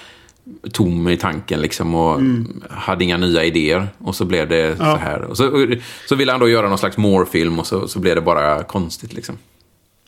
tom 0.71 1.07
i 1.09 1.17
tanken 1.17 1.61
liksom 1.61 1.95
och 1.95 2.19
mm. 2.19 2.63
hade 2.69 3.03
inga 3.03 3.17
nya 3.17 3.43
idéer. 3.43 3.87
Och 3.97 4.15
så 4.15 4.25
blev 4.25 4.49
det 4.49 4.67
ja. 4.67 4.75
så 4.75 4.95
här. 4.95 5.21
Och 5.21 5.37
så, 5.37 5.67
så 6.07 6.15
ville 6.15 6.31
han 6.31 6.41
då 6.41 6.49
göra 6.49 6.69
någon 6.69 6.77
slags 6.77 6.97
more-film 6.97 7.59
och 7.59 7.67
så, 7.67 7.87
så 7.87 7.99
blev 7.99 8.15
det 8.15 8.21
bara 8.21 8.63
konstigt 8.63 9.13
liksom. 9.13 9.37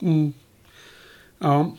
Mm. 0.01 0.33
Ja. 1.39 1.75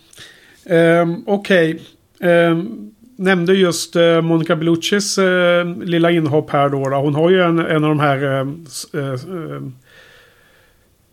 Um, 0.64 1.22
Okej. 1.26 1.74
Okay. 1.74 2.30
Um, 2.30 2.30
ehm, 2.30 2.90
nämnde 3.16 3.54
just 3.54 3.96
uh, 3.96 4.20
Monica 4.20 4.56
Belluccis 4.56 5.18
uh, 5.18 5.76
lilla 5.84 6.10
inhopp 6.10 6.50
här 6.50 6.68
då, 6.68 6.88
då. 6.88 6.96
Hon 6.96 7.14
har 7.14 7.30
ju 7.30 7.42
en, 7.42 7.58
en 7.58 7.84
av 7.84 7.90
de 7.90 8.00
här 8.00 8.24
uh, 8.24 9.68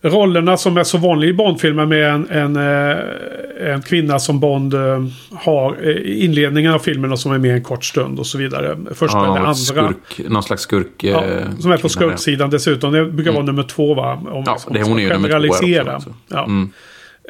rollerna 0.01 0.57
som 0.57 0.77
är 0.77 0.83
så 0.83 0.97
vanliga 0.97 1.29
i 1.29 1.33
Bondfilmer 1.33 1.85
med 1.85 2.09
en, 2.13 2.29
en, 2.29 2.55
eh, 2.55 3.73
en 3.73 3.81
kvinna 3.81 4.19
som 4.19 4.39
Bond 4.39 4.73
eh, 4.73 5.05
har 5.33 5.81
i 5.81 6.25
inledningen 6.25 6.73
av 6.73 6.79
filmen 6.79 7.11
och 7.11 7.19
som 7.19 7.31
är 7.31 7.37
med 7.37 7.55
en 7.55 7.63
kort 7.63 7.85
stund 7.85 8.19
och 8.19 8.27
så 8.27 8.37
vidare. 8.37 8.77
Första 8.93 9.17
ja, 9.17 9.25
eller 9.25 9.37
andra. 9.37 9.53
Skurk, 9.53 10.29
någon 10.29 10.43
slags 10.43 10.61
skurk. 10.61 11.03
Ja, 11.03 11.23
eh, 11.25 11.57
som 11.59 11.71
är 11.71 11.77
på 11.77 11.89
skurksidan 11.89 12.49
dessutom. 12.49 12.91
Det 12.93 13.05
brukar 13.05 13.31
vara 13.31 13.43
mm. 13.43 13.55
nummer 13.55 13.67
två 13.69 13.93
va? 13.93 14.13
Om 14.13 14.43
ja, 14.45 14.57
det, 14.71 14.83
hon 14.83 14.99
är 14.99 15.03
ju 15.03 15.09
nummer 15.09 15.29
två 15.29 15.47
också. 15.47 15.91
Alltså. 15.91 16.13
Ja. 16.27 16.43
Mm. 16.43 16.71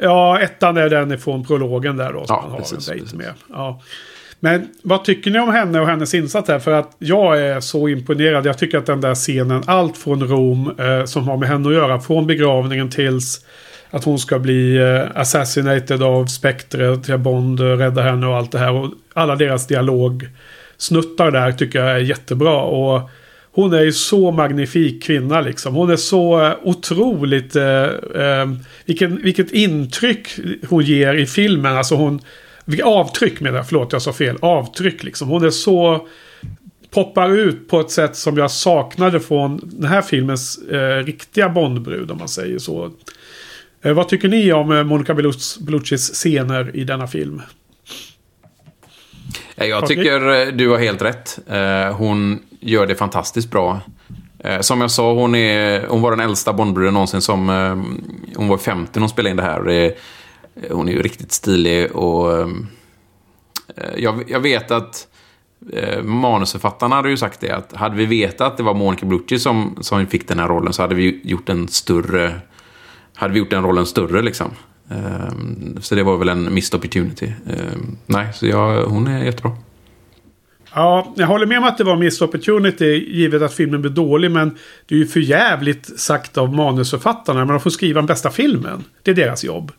ja, 0.00 0.40
ettan 0.40 0.76
är 0.76 0.88
den 0.88 1.12
ifrån 1.12 1.44
prologen 1.44 1.96
där 1.96 2.12
då. 2.12 2.26
Som 2.26 2.36
ja, 2.36 2.42
man 2.42 2.50
har 2.50 2.58
precis, 2.58 2.88
en 2.88 2.96
dejt 2.96 3.16
med. 3.16 3.32
Ja. 3.48 3.80
Men 4.40 4.68
vad 4.82 5.04
tycker 5.04 5.30
ni 5.30 5.38
om 5.38 5.48
henne 5.48 5.80
och 5.80 5.86
hennes 5.86 6.14
insats 6.14 6.48
här? 6.48 6.58
För 6.58 6.72
att 6.72 6.96
jag 6.98 7.40
är 7.40 7.60
så 7.60 7.88
imponerad. 7.88 8.46
Jag 8.46 8.58
tycker 8.58 8.78
att 8.78 8.86
den 8.86 9.00
där 9.00 9.14
scenen, 9.14 9.62
allt 9.66 9.96
från 9.96 10.28
Rom 10.28 10.74
eh, 10.78 11.04
som 11.04 11.28
har 11.28 11.36
med 11.36 11.48
henne 11.48 11.68
att 11.68 11.74
göra, 11.74 12.00
från 12.00 12.26
begravningen 12.26 12.90
tills 12.90 13.44
att 13.90 14.04
hon 14.04 14.18
ska 14.18 14.38
bli 14.38 14.76
eh, 14.76 15.20
assassinated 15.20 16.02
av 16.02 16.26
Spectre 16.26 16.96
till 16.96 17.18
Bond 17.18 17.60
eh, 17.60 17.64
rädda 17.64 18.02
henne 18.02 18.26
och 18.26 18.36
allt 18.36 18.52
det 18.52 18.58
här. 18.58 18.72
Och 18.72 18.90
alla 19.12 19.36
deras 19.36 19.66
dialogsnuttar 19.66 21.30
där 21.30 21.52
tycker 21.52 21.78
jag 21.78 21.90
är 21.90 21.98
jättebra. 21.98 22.62
Och 22.62 23.10
hon 23.52 23.72
är 23.72 23.82
ju 23.82 23.92
så 23.92 24.30
magnifik 24.30 25.02
kvinna 25.02 25.40
liksom. 25.40 25.74
Hon 25.74 25.90
är 25.90 25.96
så 25.96 26.44
eh, 26.44 26.52
otroligt... 26.62 27.56
Eh, 27.56 27.82
eh, 28.14 28.48
vilken, 28.84 29.22
vilket 29.22 29.52
intryck 29.52 30.28
hon 30.68 30.82
ger 30.82 31.14
i 31.14 31.26
filmen. 31.26 31.76
Alltså 31.76 31.94
hon 31.94 32.20
vilka 32.70 32.84
avtryck 32.84 33.40
menar 33.40 33.56
jag, 33.56 33.68
förlåt 33.68 33.92
jag 33.92 34.02
sa 34.02 34.12
fel. 34.12 34.38
Avtryck 34.40 35.02
liksom. 35.02 35.28
Hon 35.28 35.44
är 35.44 35.50
så... 35.50 36.06
Poppar 36.90 37.30
ut 37.30 37.68
på 37.68 37.80
ett 37.80 37.90
sätt 37.90 38.16
som 38.16 38.36
jag 38.36 38.50
saknade 38.50 39.20
från 39.20 39.60
den 39.62 39.90
här 39.90 40.02
filmens 40.02 40.58
eh, 40.58 41.04
riktiga 41.04 41.48
Bondbrud 41.48 42.10
om 42.10 42.18
man 42.18 42.28
säger 42.28 42.58
så. 42.58 42.90
Eh, 43.82 43.92
vad 43.92 44.08
tycker 44.08 44.28
ni 44.28 44.52
om 44.52 44.72
eh, 44.72 44.84
Monica 44.84 45.14
Belluccis 45.14 46.10
scener 46.14 46.76
i 46.76 46.84
denna 46.84 47.06
film? 47.06 47.42
Jag 49.54 49.86
tycker 49.86 50.40
eh, 50.40 50.46
du 50.46 50.68
har 50.68 50.78
helt 50.78 51.02
rätt. 51.02 51.38
Eh, 51.48 51.96
hon 51.96 52.38
gör 52.60 52.86
det 52.86 52.94
fantastiskt 52.94 53.50
bra. 53.50 53.80
Som 54.60 54.80
jag 54.80 54.90
sa, 54.90 55.12
hon, 55.12 55.34
är, 55.34 55.86
hon 55.86 56.02
var 56.02 56.10
den 56.10 56.20
äldsta 56.20 56.52
Bondbruden 56.52 56.94
någonsin 56.94 57.20
som... 57.20 57.48
Hon 58.36 58.48
var 58.48 58.58
50 58.58 58.90
när 58.94 59.00
hon 59.00 59.08
spelade 59.08 59.30
in 59.30 59.36
det 59.36 59.42
här. 59.42 59.92
Eh, 60.62 60.76
hon 60.76 60.88
är 60.88 60.92
ju 60.92 61.02
riktigt 61.02 61.32
stilig 61.32 61.92
och 61.92 62.40
ehm, 62.40 62.66
eh, 63.76 63.90
jag, 63.96 64.24
jag 64.30 64.40
vet 64.40 64.70
att 64.70 65.08
eh, 65.72 66.02
manusförfattarna 66.02 66.96
hade 66.96 67.10
ju 67.10 67.16
sagt 67.16 67.40
det 67.40 67.50
att 67.50 67.72
hade 67.72 67.96
vi 67.96 68.06
vetat 68.06 68.40
att 68.40 68.56
det 68.56 68.62
var 68.62 68.74
Monica 68.74 69.06
Bellucci 69.06 69.38
som, 69.38 69.78
som 69.80 70.06
fick 70.06 70.28
den 70.28 70.38
här 70.38 70.48
rollen 70.48 70.72
så 70.72 70.82
hade 70.82 70.94
vi 70.94 71.20
gjort 71.24 71.48
en 71.48 71.68
större 71.68 72.40
hade 73.14 73.32
vi 73.32 73.38
gjort 73.38 73.50
den 73.50 73.62
rollen 73.62 73.86
större 73.86 74.22
liksom. 74.22 74.50
Um, 74.88 75.78
så 75.80 75.94
det 75.94 76.02
var 76.02 76.16
väl 76.16 76.28
en 76.28 76.54
missed 76.54 76.78
opportunity. 76.78 77.32
Um, 77.46 77.98
nej, 78.06 78.28
så 78.34 78.46
jag, 78.46 78.84
hon 78.84 79.06
är 79.06 79.24
jättebra. 79.24 79.52
Ja, 80.74 81.14
jag 81.16 81.26
håller 81.26 81.46
med 81.46 81.58
om 81.58 81.64
att 81.64 81.78
det 81.78 81.84
var 81.84 81.96
missed 81.96 82.28
opportunity 82.28 82.84
givet 82.84 83.42
att 83.42 83.54
filmen 83.54 83.80
blev 83.80 83.94
dålig. 83.94 84.30
Men 84.30 84.58
det 84.86 84.94
är 84.94 84.98
ju 84.98 85.06
för 85.06 85.20
jävligt 85.20 86.00
sagt 86.00 86.38
av 86.38 86.54
manusförfattarna. 86.54 87.38
Men 87.38 87.48
de 87.48 87.60
får 87.60 87.70
skriva 87.70 88.00
den 88.00 88.06
bästa 88.06 88.30
filmen. 88.30 88.84
Det 89.02 89.10
är 89.10 89.14
deras 89.14 89.44
jobb. 89.44 89.72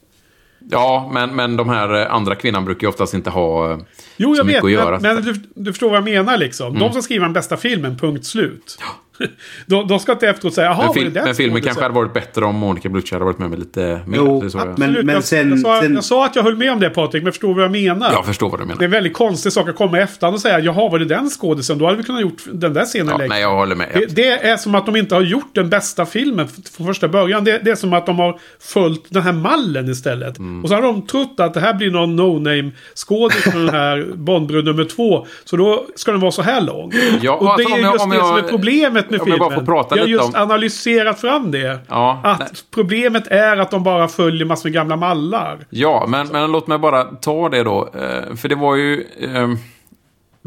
Ja, 0.70 1.10
men, 1.14 1.36
men 1.36 1.58
de 1.58 1.70
här 1.70 2.02
eh, 2.02 2.14
andra 2.14 2.36
kvinnorna 2.36 2.66
brukar 2.66 2.82
ju 2.82 2.90
oftast 2.90 3.14
inte 3.14 3.30
ha 3.30 3.72
eh, 3.72 3.80
jo, 4.18 4.36
så 4.36 4.44
mycket 4.44 4.58
vet, 4.58 4.66
att 4.66 4.72
göra. 4.72 5.00
Men, 5.00 5.16
men 5.16 5.24
du, 5.24 5.34
du, 5.56 5.74
förstår 5.74 5.90
vad 5.90 5.98
jag 5.98 6.04
menar 6.04 6.38
liksom. 6.38 6.68
Mm. 6.68 6.80
De 6.80 6.94
som 6.94 7.02
skriver 7.02 7.26
den 7.26 7.34
bästa 7.34 7.58
filmen, 7.58 7.98
punkt 7.98 8.26
slut. 8.26 8.78
Ja. 8.80 8.86
de, 9.66 9.88
de 9.88 10.00
ska 10.00 10.12
inte 10.12 10.28
efteråt 10.28 10.54
säga, 10.54 10.68
jaha, 10.68 10.86
men, 10.86 10.94
fil 10.94 11.12
men 11.14 11.36
filmen 11.36 11.62
kanske 11.62 11.84
hade 11.84 11.96
varit 11.96 12.14
bättre 12.14 12.46
om 12.46 12.56
Monica 12.56 12.90
Bellucci 12.90 13.16
hade 13.16 13.26
varit 13.26 13.40
med, 13.40 13.50
med 13.50 13.60
lite 13.60 14.02
mer. 14.06 14.18
Jo, 14.18 14.50
jag. 14.54 14.80
men, 14.80 14.94
men 15.06 15.24
sen, 15.24 15.50
jag, 15.50 15.60
sa, 15.60 15.82
sen... 15.82 15.94
jag 15.94 16.04
sa 16.04 16.26
att 16.26 16.36
jag 16.36 16.44
höll 16.44 16.58
med 16.58 16.72
om 16.72 16.80
det 16.80 16.90
Patrik, 16.90 17.24
men 17.24 17.32
förstår 17.32 17.54
vad 17.54 17.64
jag 17.64 17.72
menar? 17.72 18.12
Jag 18.12 18.26
förstår 18.26 18.50
vad 18.50 18.60
du 18.60 18.66
menar. 18.66 18.80
Det 18.80 18.84
är 18.84 18.88
en 18.88 18.92
väldigt 18.92 19.14
konstig 19.14 19.54
sak 19.54 19.70
att 19.70 19.76
komma 19.76 19.98
i 19.98 20.02
efterhand 20.02 20.36
och 20.36 20.42
säga, 20.42 20.60
jaha, 20.60 20.90
var 20.90 21.00
det 21.00 21.06
den 21.06 21.30
skådisen? 21.30 21.78
Då 21.78 21.86
hade 21.86 21.98
vi 21.98 22.04
kunnat 22.04 22.22
gjort 22.22 22.44
den 22.52 22.74
där 22.74 22.86
scenen 22.86 23.08
ja, 23.08 23.18
längre. 23.18 23.30
Nej, 23.30 23.42
jag 23.42 23.56
håller 23.56 23.76
med. 23.76 23.88
Det, 23.94 24.16
det, 24.16 24.48
är 24.48 24.58
som 24.58 24.76
att 24.76 24.86
de 24.86 24.96
inte 24.96 25.16
har 25.16 25.22
gjort 25.22 25.56
den 25.56 25.70
bästa 25.70 26.06
filmen 26.06 26.48
från 26.78 26.88
första 26.88 27.08
början. 27.08 27.44
Det, 27.44 27.58
det, 27.58 27.72
är 27.72 27.76
som 27.76 27.94
att 27.94 28.06
de 28.06 28.20
har 28.20 28.40
följt 28.60 29.04
den 29.10 29.22
här 29.22 29.34
mallen 29.34 29.90
istället. 29.90 30.38
Mm. 30.38 30.64
Och 30.64 30.70
så 30.70 30.76
har 30.76 30.82
de 30.82 31.08
trott 31.08 31.40
att 31.40 31.54
det 31.54 31.60
här 31.60 31.74
blir 31.74 31.92
någon 31.92 32.20
no-name 32.20 32.72
skådis 32.96 33.44
från 33.44 33.66
den 33.66 33.76
här 33.76 34.12
Bondbrud 34.16 34.66
nummer 34.66 34.86
två. 34.86 35.28
Så 35.46 35.58
då 35.58 35.86
ska 35.96 36.12
den 36.12 36.22
vara 36.22 36.32
så 36.32 36.42
här 36.42 36.62
lång. 36.62 36.92
Ja, 37.22 37.34
och 37.34 37.58
det 37.58 37.64
är 37.64 37.78
just 37.78 37.94
det 37.94 38.00
som 38.00 38.12
är 38.12 38.42
problemet 38.42 39.10
filmen 39.20 39.66
prata 39.66 39.96
lite 39.96 40.06
om... 40.06 40.12
Jag 40.12 40.20
har 40.20 40.26
just 40.26 40.38
analyserat 40.38 41.22
fram 41.22 41.52
det. 41.52 41.80
Ja, 41.88 42.22
att 42.24 42.40
nej. 42.40 42.48
problemet 42.74 43.28
är 43.28 43.58
att 43.58 43.72
de 43.72 43.84
bara 43.84 44.08
följer 44.08 44.46
massor 44.46 44.70
med 44.70 44.74
gamla 44.74 44.96
mallar. 44.96 45.60
Ja, 45.70 46.06
men, 46.08 46.28
men 46.28 46.52
låt 46.52 46.68
mig 46.68 46.78
bara 46.78 47.04
ta 47.04 47.50
det 47.50 47.64
då. 47.64 47.90
Eh, 47.94 48.36
för 48.36 48.50
det 48.50 48.56
var 48.56 48.76
ju... 48.76 49.06
Eh, 49.20 49.50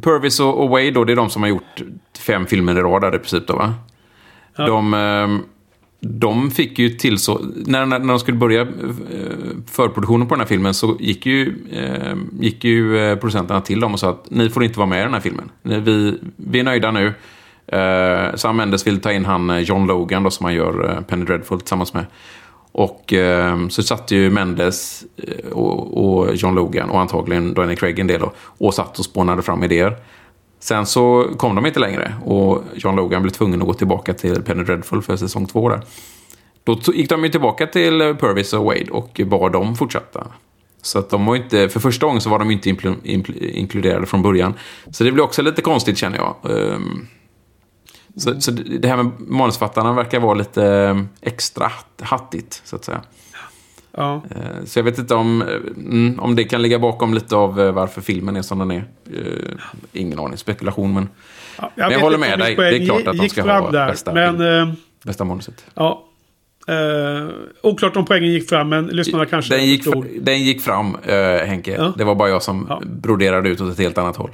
Purvis 0.02 0.40
och, 0.40 0.62
och 0.62 0.68
Wade 0.68 0.90
då, 0.90 1.04
det 1.04 1.12
är 1.12 1.16
de 1.16 1.30
som 1.30 1.42
har 1.42 1.48
gjort 1.48 1.82
fem 2.26 2.46
filmer 2.46 2.78
i 2.78 2.80
rad 2.80 3.14
i 3.14 3.18
princip 3.18 3.46
då 3.46 3.56
va? 3.56 3.74
Ja. 4.56 4.66
De... 4.66 4.94
Eh, 4.94 5.46
de 6.06 6.50
fick 6.50 6.78
ju 6.78 6.90
till 6.90 7.18
så... 7.18 7.40
När, 7.66 7.86
när, 7.86 7.98
när 7.98 8.08
de 8.08 8.18
skulle 8.18 8.36
börja 8.36 8.60
eh, 8.60 8.66
förproduktionen 9.70 10.28
på 10.28 10.34
den 10.34 10.40
här 10.40 10.48
filmen 10.48 10.74
så 10.74 10.96
gick 11.00 11.26
ju, 11.26 11.54
eh, 11.72 12.16
gick 12.40 12.64
ju 12.64 12.98
eh, 12.98 13.16
producenterna 13.16 13.60
till 13.60 13.80
dem 13.80 13.92
och 13.92 14.00
sa 14.00 14.10
att 14.10 14.30
ni 14.30 14.50
får 14.50 14.64
inte 14.64 14.78
vara 14.78 14.88
med 14.88 15.00
i 15.00 15.02
den 15.02 15.14
här 15.14 15.20
filmen. 15.20 15.50
Vi, 15.62 16.18
vi 16.36 16.60
är 16.60 16.64
nöjda 16.64 16.90
nu. 16.90 17.12
Uh, 17.72 18.36
Sam 18.36 18.56
Mendes 18.56 18.86
vill 18.86 19.00
ta 19.00 19.12
in 19.12 19.24
han 19.24 19.50
eh, 19.50 19.58
John 19.58 19.86
Logan 19.86 20.22
då, 20.22 20.30
som 20.30 20.44
han 20.44 20.54
gör 20.54 20.90
uh, 20.90 21.00
Penny 21.00 21.24
Dreadful 21.24 21.60
tillsammans 21.60 21.94
med. 21.94 22.06
Och 22.72 23.12
uh, 23.12 23.68
så 23.68 23.82
satt 23.82 24.10
ju 24.10 24.30
Mendes 24.30 25.04
och, 25.52 26.04
och, 26.04 26.34
John 26.34 26.54
Logan 26.54 26.90
och 26.90 27.00
antagligen 27.00 27.54
Daniel 27.54 27.78
Craig 27.78 27.98
en 27.98 28.06
del 28.06 28.20
då, 28.20 28.32
och 28.38 28.74
satt 28.74 28.98
och 28.98 29.04
spånade 29.04 29.42
fram 29.42 29.64
idéer. 29.64 29.96
Sen 30.60 30.86
så 30.86 31.28
kom 31.36 31.54
de 31.54 31.66
inte 31.66 31.80
längre 31.80 32.14
och 32.24 32.62
John 32.74 32.96
Logan 32.96 33.22
blev 33.22 33.32
tvungen 33.32 33.60
att 33.60 33.66
gå 33.66 33.74
tillbaka 33.74 34.14
till 34.14 34.42
Penny 34.42 34.64
Dreadful 34.64 35.02
för 35.02 35.16
säsong 35.16 35.46
två 35.46 35.68
där. 35.68 35.80
Då 36.64 36.78
gick 36.94 37.08
de 37.08 37.24
ju 37.24 37.30
tillbaka 37.30 37.66
till 37.66 37.98
Purvis 37.98 38.52
och 38.52 38.64
Wade 38.64 38.90
och 38.90 39.20
bad 39.26 39.52
dem 39.52 39.76
fortsätta. 39.76 40.26
Så 40.82 40.98
att 40.98 41.10
de 41.10 41.26
var 41.26 41.36
inte, 41.36 41.68
för 41.68 41.80
första 41.80 42.06
gången 42.06 42.20
så 42.20 42.30
var 42.30 42.38
de 42.38 42.50
inte 42.50 42.68
impl, 42.68 42.88
impl, 43.02 43.32
inkluderade 43.40 44.06
från 44.06 44.22
början. 44.22 44.54
Så 44.90 45.04
det 45.04 45.12
blir 45.12 45.24
också 45.24 45.42
lite 45.42 45.62
konstigt 45.62 45.98
känner 45.98 46.18
jag. 46.18 46.36
Um, 46.42 47.06
så, 48.16 48.40
så 48.40 48.50
det 48.50 48.88
här 48.88 48.96
med 48.96 49.12
manusförfattarna 49.18 49.92
verkar 49.92 50.20
vara 50.20 50.34
lite 50.34 50.66
eh, 50.66 51.00
extra 51.20 51.70
hattigt, 52.02 52.62
så 52.64 52.76
att 52.76 52.84
säga. 52.84 53.00
Ja. 53.96 54.22
Eh, 54.30 54.64
Så 54.64 54.78
jag 54.78 54.84
vet 54.84 54.98
inte 54.98 55.14
om, 55.14 55.42
mm, 55.76 56.20
om 56.20 56.36
det 56.36 56.44
kan 56.44 56.62
ligga 56.62 56.78
bakom 56.78 57.14
lite 57.14 57.36
av 57.36 57.60
eh, 57.60 57.72
varför 57.72 58.00
filmen 58.00 58.36
är 58.36 58.42
som 58.42 58.58
den 58.58 58.70
är. 58.70 58.84
Ingen 59.92 60.18
aning, 60.18 60.36
spekulation, 60.36 60.94
men 60.94 61.08
Ja, 61.58 61.70
jag 61.74 61.88
vet 61.88 62.00
håller 62.00 62.16
inte 62.16 62.28
med 62.28 62.38
dig. 62.38 62.56
Det 62.56 62.76
är 62.82 62.86
klart 62.86 63.06
att 63.06 63.16
de 63.16 63.28
ska 63.28 63.42
ha 63.42 63.70
där, 63.70 63.86
bästa 63.86 64.14
Men, 64.14 64.38
film. 64.38 64.76
bästa 65.02 65.24
manuset. 65.24 65.64
ja. 65.74 66.04
Eh, 66.68 67.28
oklart 67.62 67.96
om 67.96 68.04
poängen 68.04 68.32
gick 68.32 68.48
fram, 68.48 68.68
men 68.68 68.86
lyssnarna 68.86 69.26
kanske 69.26 69.54
Den 69.54 69.66
gick, 69.66 69.84
den 70.20 70.42
gick 70.42 70.62
fram, 70.62 70.96
eh, 71.02 71.46
Henke. 71.46 71.72
Ja. 71.78 71.92
Det 71.96 72.04
var 72.04 72.14
bara 72.14 72.28
jag 72.28 72.42
som 72.42 72.82
broderade 72.86 73.48
ut 73.48 73.60
åt 73.60 73.72
ett 73.72 73.78
helt 73.78 73.98
annat 73.98 74.16
håll. 74.16 74.30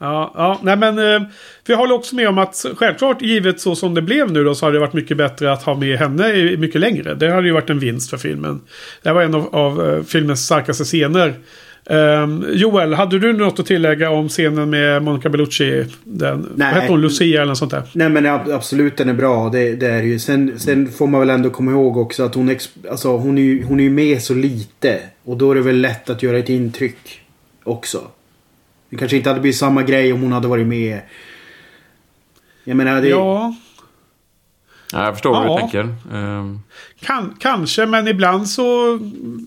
Ja, 0.00 0.32
ja, 0.36 0.60
nej 0.62 0.76
men... 0.76 0.98
eh, 0.98 1.20
För 1.66 1.72
jag 1.72 1.76
håller 1.78 1.94
också 1.94 2.14
med 2.16 2.28
om 2.28 2.38
att 2.38 2.64
självklart, 2.76 3.22
givet 3.22 3.60
så 3.60 3.74
som 3.74 3.94
det 3.94 4.02
blev 4.02 4.32
nu 4.32 4.44
då, 4.44 4.54
så 4.54 4.66
hade 4.66 4.76
det 4.76 4.80
varit 4.80 4.92
mycket 4.92 5.16
bättre 5.16 5.52
att 5.52 5.62
ha 5.62 5.74
med 5.74 5.98
henne 5.98 6.56
mycket 6.56 6.80
längre. 6.80 7.14
Det 7.14 7.30
hade 7.30 7.46
ju 7.46 7.52
varit 7.52 7.70
en 7.70 7.78
vinst 7.78 8.10
för 8.10 8.16
filmen. 8.16 8.60
Det 9.02 9.12
var 9.12 9.22
en 9.22 9.34
av, 9.34 9.54
av 9.54 9.88
eh, 9.90 10.02
filmens 10.02 10.44
starkaste 10.44 10.84
scener. 10.84 11.34
Ehm, 11.86 12.44
Joel, 12.52 12.94
hade 12.94 13.18
du 13.18 13.32
något 13.32 13.58
att 13.60 13.66
tillägga 13.66 14.10
om 14.10 14.28
scenen 14.28 14.70
med 14.70 15.02
Monica 15.02 15.28
Bellucci? 15.28 15.84
Den, 16.04 16.38
Nej. 16.40 16.72
Vad 16.74 16.80
hette 16.82 16.92
hon? 16.92 17.00
Lucia 17.00 17.36
eller 17.40 17.48
något 17.48 17.58
sånt 17.58 17.70
där? 17.70 17.82
Nej 17.92 18.08
men 18.08 18.26
ab- 18.26 18.50
absolut 18.52 18.96
den 18.96 19.08
är 19.08 19.14
bra. 19.14 19.48
Det, 19.48 19.74
det 19.74 19.86
är 19.86 20.02
ju. 20.02 20.18
Sen, 20.18 20.58
sen 20.58 20.88
får 20.92 21.06
man 21.06 21.20
väl 21.20 21.30
ändå 21.30 21.50
komma 21.50 21.70
ihåg 21.70 21.96
också 21.96 22.22
att 22.22 22.34
hon, 22.34 22.56
alltså, 22.90 23.16
hon, 23.16 23.38
är 23.38 23.62
hon 23.64 23.80
är 23.80 23.90
med 23.90 24.22
så 24.22 24.34
lite. 24.34 24.98
Och 25.24 25.36
då 25.36 25.50
är 25.50 25.54
det 25.54 25.60
väl 25.60 25.80
lätt 25.80 26.10
att 26.10 26.22
göra 26.22 26.38
ett 26.38 26.48
intryck 26.48 27.20
också. 27.64 27.98
Det 28.90 28.96
kanske 28.96 29.16
inte 29.16 29.28
hade 29.30 29.40
blivit 29.40 29.56
samma 29.58 29.82
grej 29.82 30.12
om 30.12 30.20
hon 30.22 30.32
hade 30.32 30.48
varit 30.48 30.66
med. 30.66 31.00
Jag 32.64 32.76
menar 32.76 33.02
det... 33.02 33.08
Ja, 33.08 33.54
Ja, 34.92 35.04
jag 35.04 35.14
förstår 35.14 35.30
vad 35.32 35.46
Ja. 35.46 35.54
du 35.54 35.60
tänker. 35.60 35.84
Eh, 36.14 36.44
kan, 37.00 37.36
kanske, 37.40 37.86
men 37.86 38.08
ibland 38.08 38.48
så, 38.48 38.98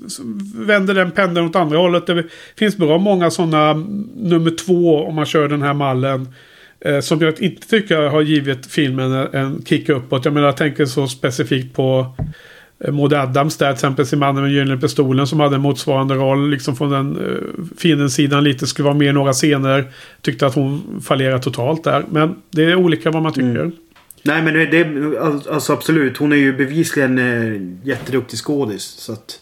så 0.07 0.21
vänder 0.55 0.93
den 0.93 1.11
pendeln 1.11 1.47
åt 1.47 1.55
andra 1.55 1.77
hållet. 1.77 2.07
Det 2.07 2.23
finns 2.57 2.77
bra 2.77 2.97
många 2.97 3.31
sådana 3.31 3.73
nummer 4.15 4.51
två 4.65 5.03
om 5.05 5.15
man 5.15 5.25
kör 5.25 5.47
den 5.49 5.61
här 5.61 5.73
mallen. 5.73 6.27
Eh, 6.79 6.99
som 6.99 7.21
jag 7.21 7.39
inte 7.41 7.67
tycker 7.67 8.01
har 8.01 8.21
givit 8.21 8.65
filmen 8.65 9.11
en- 9.11 9.33
en 9.33 9.63
kick 9.65 9.89
uppåt. 9.89 10.25
Jag 10.25 10.33
menar, 10.33 10.47
jag 10.47 10.57
tänker 10.57 10.85
så 10.85 11.07
specifikt 11.07 11.75
på 11.75 12.13
eh, 12.19 12.25
Maud 12.91 13.13
Adams 13.13 13.57
där, 13.57 13.67
till 13.67 13.73
exempel 13.73 14.05
i 14.13 14.15
Mannen 14.15 14.43
med 14.43 14.51
gyllene 14.51 14.81
pistolen 14.81 15.27
som 15.27 15.39
hade 15.39 15.55
en 15.55 15.61
motsvarande 15.61 16.13
roll. 16.15 16.49
Liksom 16.49 16.75
från 16.75 16.89
den 16.89 17.17
uh, 17.17 17.65
fiendens 17.77 18.13
sidan 18.13 18.43
lite, 18.43 18.67
skulle 18.67 18.85
vara 18.85 18.97
med 18.97 19.07
i 19.07 19.11
några 19.11 19.33
scener. 19.33 19.91
Tyckte 20.21 20.45
att 20.47 20.55
hon 20.55 21.01
fallerade 21.05 21.43
totalt 21.43 21.83
där. 21.83 22.05
Men 22.09 22.35
det 22.51 22.63
är 22.63 22.75
olika 22.75 23.11
vad 23.11 23.23
man 23.23 23.33
tycker. 23.33 23.71
Nej 24.23 24.41
men 24.41 24.53
det, 24.53 24.65
det, 24.65 25.19
alltså 25.19 25.73
absolut. 25.73 26.17
Hon 26.17 26.31
är 26.31 26.35
ju 26.35 26.57
bevisligen 26.57 27.17
eh, 27.17 27.87
jätteduktig 27.87 28.39
skådis. 28.39 28.83
Så 28.83 29.13
att... 29.13 29.39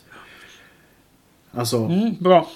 Alltså... 1.54 1.78
Mm, 1.78 2.16
bra. 2.20 2.48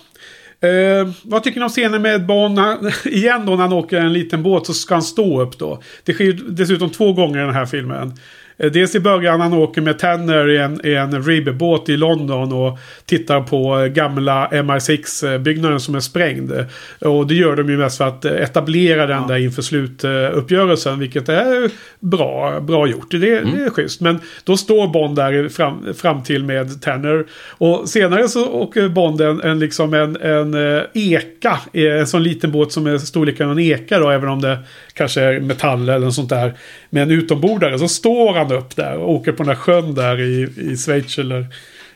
Eh, 0.59 1.09
vad 1.23 1.43
tycker 1.43 1.59
ni 1.59 1.63
om 1.63 1.69
scenen 1.69 2.01
med 2.01 2.25
Bond? 2.25 2.59
Igen 3.05 3.45
då 3.45 3.51
när 3.51 3.61
han 3.61 3.73
åker 3.73 3.97
en 3.97 4.13
liten 4.13 4.43
båt 4.43 4.65
så 4.65 4.73
ska 4.73 4.95
han 4.95 5.03
stå 5.03 5.41
upp 5.41 5.59
då. 5.59 5.81
Det 6.03 6.13
sker 6.13 6.23
ju 6.23 6.33
dessutom 6.33 6.89
två 6.89 7.13
gånger 7.13 7.39
i 7.39 7.45
den 7.45 7.53
här 7.53 7.65
filmen. 7.65 8.13
Eh, 8.57 8.71
dels 8.71 8.95
i 8.95 8.99
början 8.99 9.41
han 9.41 9.53
åker 9.53 9.81
med 9.81 9.99
Tanner 9.99 10.49
i 10.49 10.57
en, 10.57 10.85
i 10.85 10.93
en 10.93 11.23
ribbåt 11.23 11.89
i 11.89 11.97
London 11.97 12.53
och 12.53 12.79
tittar 13.05 13.41
på 13.41 13.79
eh, 13.79 13.85
gamla 13.85 14.47
MI6-byggnaden 14.51 15.79
som 15.79 15.95
är 15.95 15.99
sprängd. 15.99 16.51
Och 16.99 17.27
det 17.27 17.35
gör 17.35 17.55
de 17.55 17.69
ju 17.69 17.77
mest 17.77 17.97
för 17.97 18.07
att 18.07 18.25
eh, 18.25 18.31
etablera 18.31 19.07
den 19.07 19.27
där 19.27 19.37
inför 19.37 19.61
slutuppgörelsen. 19.61 20.99
Vilket 20.99 21.29
är 21.29 21.71
bra, 21.99 22.59
bra 22.59 22.87
gjort. 22.87 23.11
Det, 23.11 23.17
det 23.19 23.63
är 23.63 23.69
schysst. 23.69 24.01
Men 24.01 24.19
då 24.43 24.57
står 24.57 24.87
Bond 24.87 25.15
där 25.15 25.49
fram, 25.49 25.93
fram 25.93 26.23
till 26.23 26.43
med 26.43 26.81
Tanner. 26.81 27.25
Och 27.49 27.89
senare 27.89 28.27
så 28.27 28.49
åker 28.49 28.89
Bond 28.89 29.21
en, 29.21 29.41
en, 29.41 29.59
liksom 29.59 29.93
en, 29.93 30.15
en 30.15 30.55
eka. 30.93 31.59
En 31.73 32.07
sån 32.07 32.23
liten 32.23 32.51
båt 32.51 32.71
som 32.71 32.87
är 32.87 32.97
storleken 32.97 33.45
av 33.45 33.51
en 33.51 33.59
eka 33.59 33.99
då. 33.99 34.09
Även 34.09 34.29
om 34.29 34.41
det 34.41 34.57
kanske 34.95 35.39
metall 35.39 35.89
eller 35.89 36.05
något 36.05 36.15
sånt 36.15 36.29
där. 36.29 36.57
Med 36.89 37.03
en 37.03 37.11
utombordare. 37.11 37.79
Så 37.79 37.87
står 37.87 38.33
han 38.33 38.51
upp 38.51 38.75
där 38.75 38.97
och 38.97 39.11
åker 39.11 39.31
på 39.31 39.43
den 39.43 39.47
här 39.47 39.55
sjön 39.55 39.95
där 39.95 40.21
i, 40.21 40.49
i 40.71 40.77
Schweiz 40.77 41.17
eller 41.17 41.47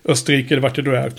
Österrike 0.06 0.54
eller 0.54 0.62
vart 0.62 0.76
det 0.76 0.82
då 0.82 0.92
är. 0.92 1.12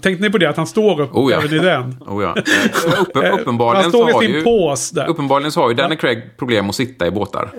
Tänkte 0.00 0.22
ni 0.24 0.30
på 0.30 0.38
det? 0.38 0.46
Att 0.50 0.56
han 0.56 0.66
står 0.66 1.00
upp 1.00 1.14
Oh 1.14 1.32
ja. 1.32 1.38
även 1.38 1.54
i 1.54 1.58
den? 1.58 1.96
oh 2.06 2.22
ja. 2.22 2.36
Eh, 2.36 3.00
Uppen, 3.02 3.24
Eh, 3.24 3.34
uppenbarligen, 3.34 3.82
han 3.82 3.90
står 3.92 4.10
i 4.10 4.12
har 4.12 4.20
sin 4.22 4.30
ju, 4.34 4.42
pås 4.42 4.90
där. 4.90 5.06
uppenbarligen 5.08 5.52
så 5.52 5.60
har 5.60 5.68
ju 5.68 5.74
Danny 5.74 5.96
Craig 5.96 6.22
problem 6.38 6.68
att 6.68 6.74
sitta 6.74 7.06
i 7.06 7.10
båtar. 7.10 7.50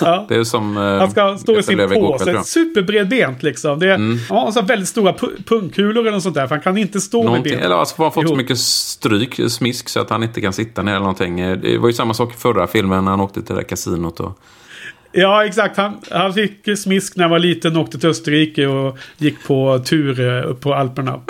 Ja. 0.00 0.26
Det 0.28 0.34
är 0.36 0.44
som... 0.44 0.76
eh, 0.76 0.82
Han 0.82 1.10
ska 1.10 1.38
stå 1.38 1.58
i 1.58 1.62
sin 1.62 1.78
jag. 1.78 2.46
Superbredbent 2.46 3.42
liksom. 3.42 3.78
Det 3.78 3.90
är 3.90 3.94
Mm. 3.94 4.18
ja, 4.30 4.52
så 4.52 4.62
väldigt 4.62 4.88
stora 4.88 5.12
pu- 5.12 5.44
pungkulor 5.44 6.06
eller 6.06 6.20
sånt 6.20 6.34
där. 6.34 6.46
För 6.46 6.54
han 6.54 6.62
kan 6.62 6.78
inte 6.78 7.00
stå 7.00 7.18
med 7.18 7.26
Någonting, 7.26 7.50
benen. 7.52 7.64
eller 7.66 7.76
alltså 7.76 7.94
har 7.98 8.04
han 8.04 8.12
fått 8.12 8.28
så 8.28 8.36
mycket 8.36 8.58
stryk, 8.58 9.40
smisk, 9.48 9.88
så 9.88 10.00
att 10.00 10.10
han 10.10 10.22
inte 10.22 10.40
kan 10.40 10.52
sitta 10.52 10.82
ner 10.82 10.90
eller 10.92 11.00
någonting. 11.00 11.36
Det 11.60 11.78
var 11.78 11.88
ju 11.88 11.92
samma 11.92 12.14
sak 12.14 12.34
i 12.34 12.36
förra 12.36 12.66
filmen 12.66 13.04
när 13.04 13.10
han 13.10 13.20
åkte 13.20 13.42
till 13.42 13.54
det 13.54 13.60
där 13.60 13.68
kasinot. 13.68 14.20
Och... 14.20 14.38
Ja, 15.16 15.44
exakt. 15.44 15.76
Han, 15.76 16.00
han 16.10 16.34
fick 16.34 16.78
smisk 16.78 17.16
när 17.16 17.24
han 17.24 17.30
var 17.30 17.38
liten 17.38 17.76
och 17.76 17.82
åkte 17.82 17.98
till 17.98 18.08
Österrike 18.08 18.66
och 18.66 18.98
gick 19.18 19.46
på 19.46 19.82
tur 19.84 20.42
upp 20.44 20.60
på 20.60 20.74
Alperna. 20.74 21.20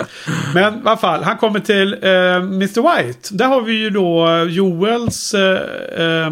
Men 0.53 0.73
i 0.73 0.77
alla 0.85 0.97
fall, 0.97 1.23
han 1.23 1.37
kommer 1.37 1.59
till 1.59 1.93
eh, 1.93 2.35
Mr. 2.35 2.97
White. 2.97 3.29
Där 3.31 3.45
har 3.45 3.61
vi 3.61 3.73
ju 3.73 3.89
då 3.89 4.27
Joels... 4.49 5.33
Eh, 5.33 5.59
eh, 6.05 6.31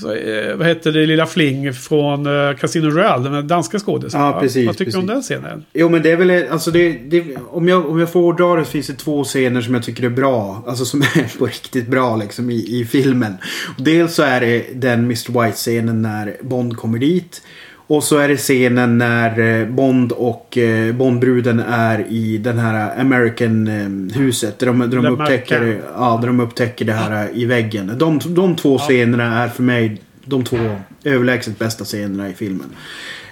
så, 0.00 0.14
eh, 0.14 0.56
vad 0.56 0.66
heter 0.66 0.92
det? 0.92 1.06
Lilla 1.06 1.26
Fling 1.26 1.74
från 1.74 2.26
eh, 2.26 2.56
Casino 2.56 2.90
Royale. 2.90 3.30
Den 3.30 3.48
danska 3.48 3.78
skådisen. 3.78 4.20
Ja, 4.20 4.40
precis, 4.40 4.66
Vad 4.66 4.76
tycker 4.76 4.92
du 4.92 4.98
om 4.98 5.06
precis. 5.06 5.28
den 5.28 5.40
scenen? 5.42 5.64
Jo 5.72 5.88
men 5.88 6.02
det 6.02 6.10
är 6.10 6.16
väl, 6.16 6.48
alltså 6.50 6.70
det, 6.70 6.92
det 6.92 7.24
om, 7.50 7.68
jag, 7.68 7.90
om 7.90 7.98
jag 7.98 8.12
får 8.12 8.32
dra 8.32 8.56
det 8.56 8.64
så 8.64 8.70
finns 8.70 8.86
det 8.86 8.94
två 8.94 9.24
scener 9.24 9.60
som 9.60 9.74
jag 9.74 9.82
tycker 9.82 10.04
är 10.04 10.10
bra. 10.10 10.64
Alltså 10.66 10.84
som 10.84 11.02
är 11.02 11.38
på 11.38 11.46
riktigt 11.46 11.88
bra 11.88 12.16
liksom 12.16 12.50
i, 12.50 12.80
i 12.80 12.84
filmen. 12.84 13.34
Dels 13.78 14.14
så 14.14 14.22
är 14.22 14.40
det 14.40 14.66
den 14.74 14.98
Mr. 15.04 15.42
White-scenen 15.42 16.02
när 16.02 16.36
Bond 16.42 16.76
kommer 16.76 16.98
dit. 16.98 17.42
Och 17.86 18.04
så 18.04 18.18
är 18.18 18.28
det 18.28 18.36
scenen 18.36 18.98
när 18.98 19.60
eh, 19.60 19.68
Bond 19.68 20.12
och 20.12 20.58
eh, 20.58 20.94
Bondbruden 20.94 21.60
är 21.60 22.06
i 22.08 22.38
den 22.38 22.58
här 22.58 23.00
American-huset. 23.00 24.58
Där 24.58 24.66
de, 24.66 24.78
där 24.78 24.86
de, 25.02 25.06
upptäcker, 25.06 25.80
ja, 25.94 26.18
där 26.20 26.26
de 26.26 26.40
upptäcker 26.40 26.84
det 26.84 26.92
här 26.92 27.28
i 27.34 27.44
väggen. 27.44 27.98
De, 27.98 28.20
de 28.24 28.56
två 28.56 28.78
scenerna 28.78 29.42
är 29.44 29.48
för 29.48 29.62
mig 29.62 30.00
de 30.24 30.44
två 30.44 30.76
överlägset 31.04 31.58
bästa 31.58 31.84
scenerna 31.84 32.28
i 32.28 32.32
filmen. 32.34 32.66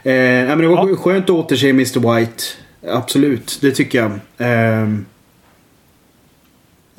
Eh, 0.03 0.13
men 0.13 0.59
det 0.59 0.67
var 0.69 0.89
Ja. 0.89 0.97
skönt 0.97 1.25
att 1.25 1.31
återse 1.31 1.69
Mr. 1.71 2.15
White. 2.19 2.43
Absolut, 2.89 3.59
det 3.61 3.71
tycker 3.71 3.99
jag. 3.99 4.13
Ehm, 4.39 5.05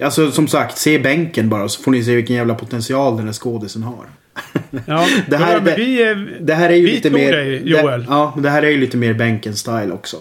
alltså 0.03 0.31
som 0.31 0.47
sagt, 0.47 0.77
se 0.77 0.99
bänken 0.99 1.49
bara 1.49 1.69
så 1.69 1.81
får 1.81 1.91
ni 1.91 2.03
se 2.03 2.15
vilken 2.15 2.35
jävla 2.35 2.55
potential 2.55 3.17
den 3.17 3.25
här 3.25 3.33
skådisen 3.33 3.83
har. 3.83 4.05
Ja, 4.85 5.07
Det 5.27 5.37
här- 5.37 5.55
men 5.55 5.63
det- 5.65 5.75
vi, 5.77 6.01
är- 6.03 6.37
Det 6.41 6.53
här 6.53 6.69
är 6.69 6.75
ju 6.75 6.85
Vi 6.85 6.91
lite 6.91 7.09
mer... 7.09 7.31
dig, 7.31 7.61
Joel. 7.69 7.99
Det, 7.99 8.05
ja, 8.09 8.33
det 8.37 8.49
här 8.49 8.63
är 8.63 8.69
ju 8.69 8.77
lite 8.77 8.97
mer 8.97 9.13
bänken-style 9.13 9.91
också. 9.91 10.17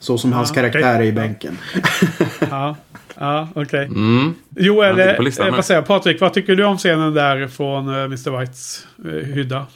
Så 0.00 0.18
som 0.18 0.32
hans 0.32 0.48
Ja, 0.50 0.54
karaktär 0.54 0.80
okej. 0.80 0.90
är 0.90 1.02
i 1.02 1.12
bänken. 1.12 1.58
Ja, 2.50 2.76
ja 3.18 3.48
okej. 3.54 3.84
Mm. 3.84 4.34
Joel, 4.56 5.00
eh, 5.00 5.50
vad 5.52 5.64
säger? 5.64 5.82
Patrik, 5.82 6.20
vad 6.20 6.32
tycker 6.34 6.56
du 6.56 6.64
om 6.64 6.78
scenen 6.78 7.14
där 7.14 7.48
från 7.48 7.88
eh, 7.88 8.02
Mr. 8.04 8.38
Whites 8.40 8.86
eh, 9.04 9.10
hydda? 9.34 9.66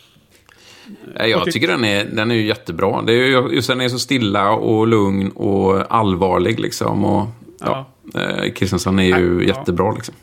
Eh, 1.17 1.27
Jag 1.27 1.51
tycker 1.53 1.69
den 1.69 1.85
är, 1.85 2.05
den 2.05 2.31
är 2.31 2.35
ju 2.35 2.47
jättebra. 2.47 3.03
Det 3.03 3.13
är 3.13 3.17
ju, 3.17 3.49
just 3.55 3.69
den 3.69 3.81
är 3.81 3.89
så 3.89 3.99
stilla 3.99 4.51
och 4.51 4.87
lugn 4.87 5.29
och 5.31 5.95
allvarlig 5.97 6.61
liksom. 6.61 7.05
Och, 7.05 7.29
ja. 7.61 7.89
Eh, 8.15 8.53
Kristiansson 8.53 8.99
är 8.99 9.19
ju 9.19 9.45
Ja. 9.49 9.55
jättebra 9.57 9.93
liksom. 9.93 10.15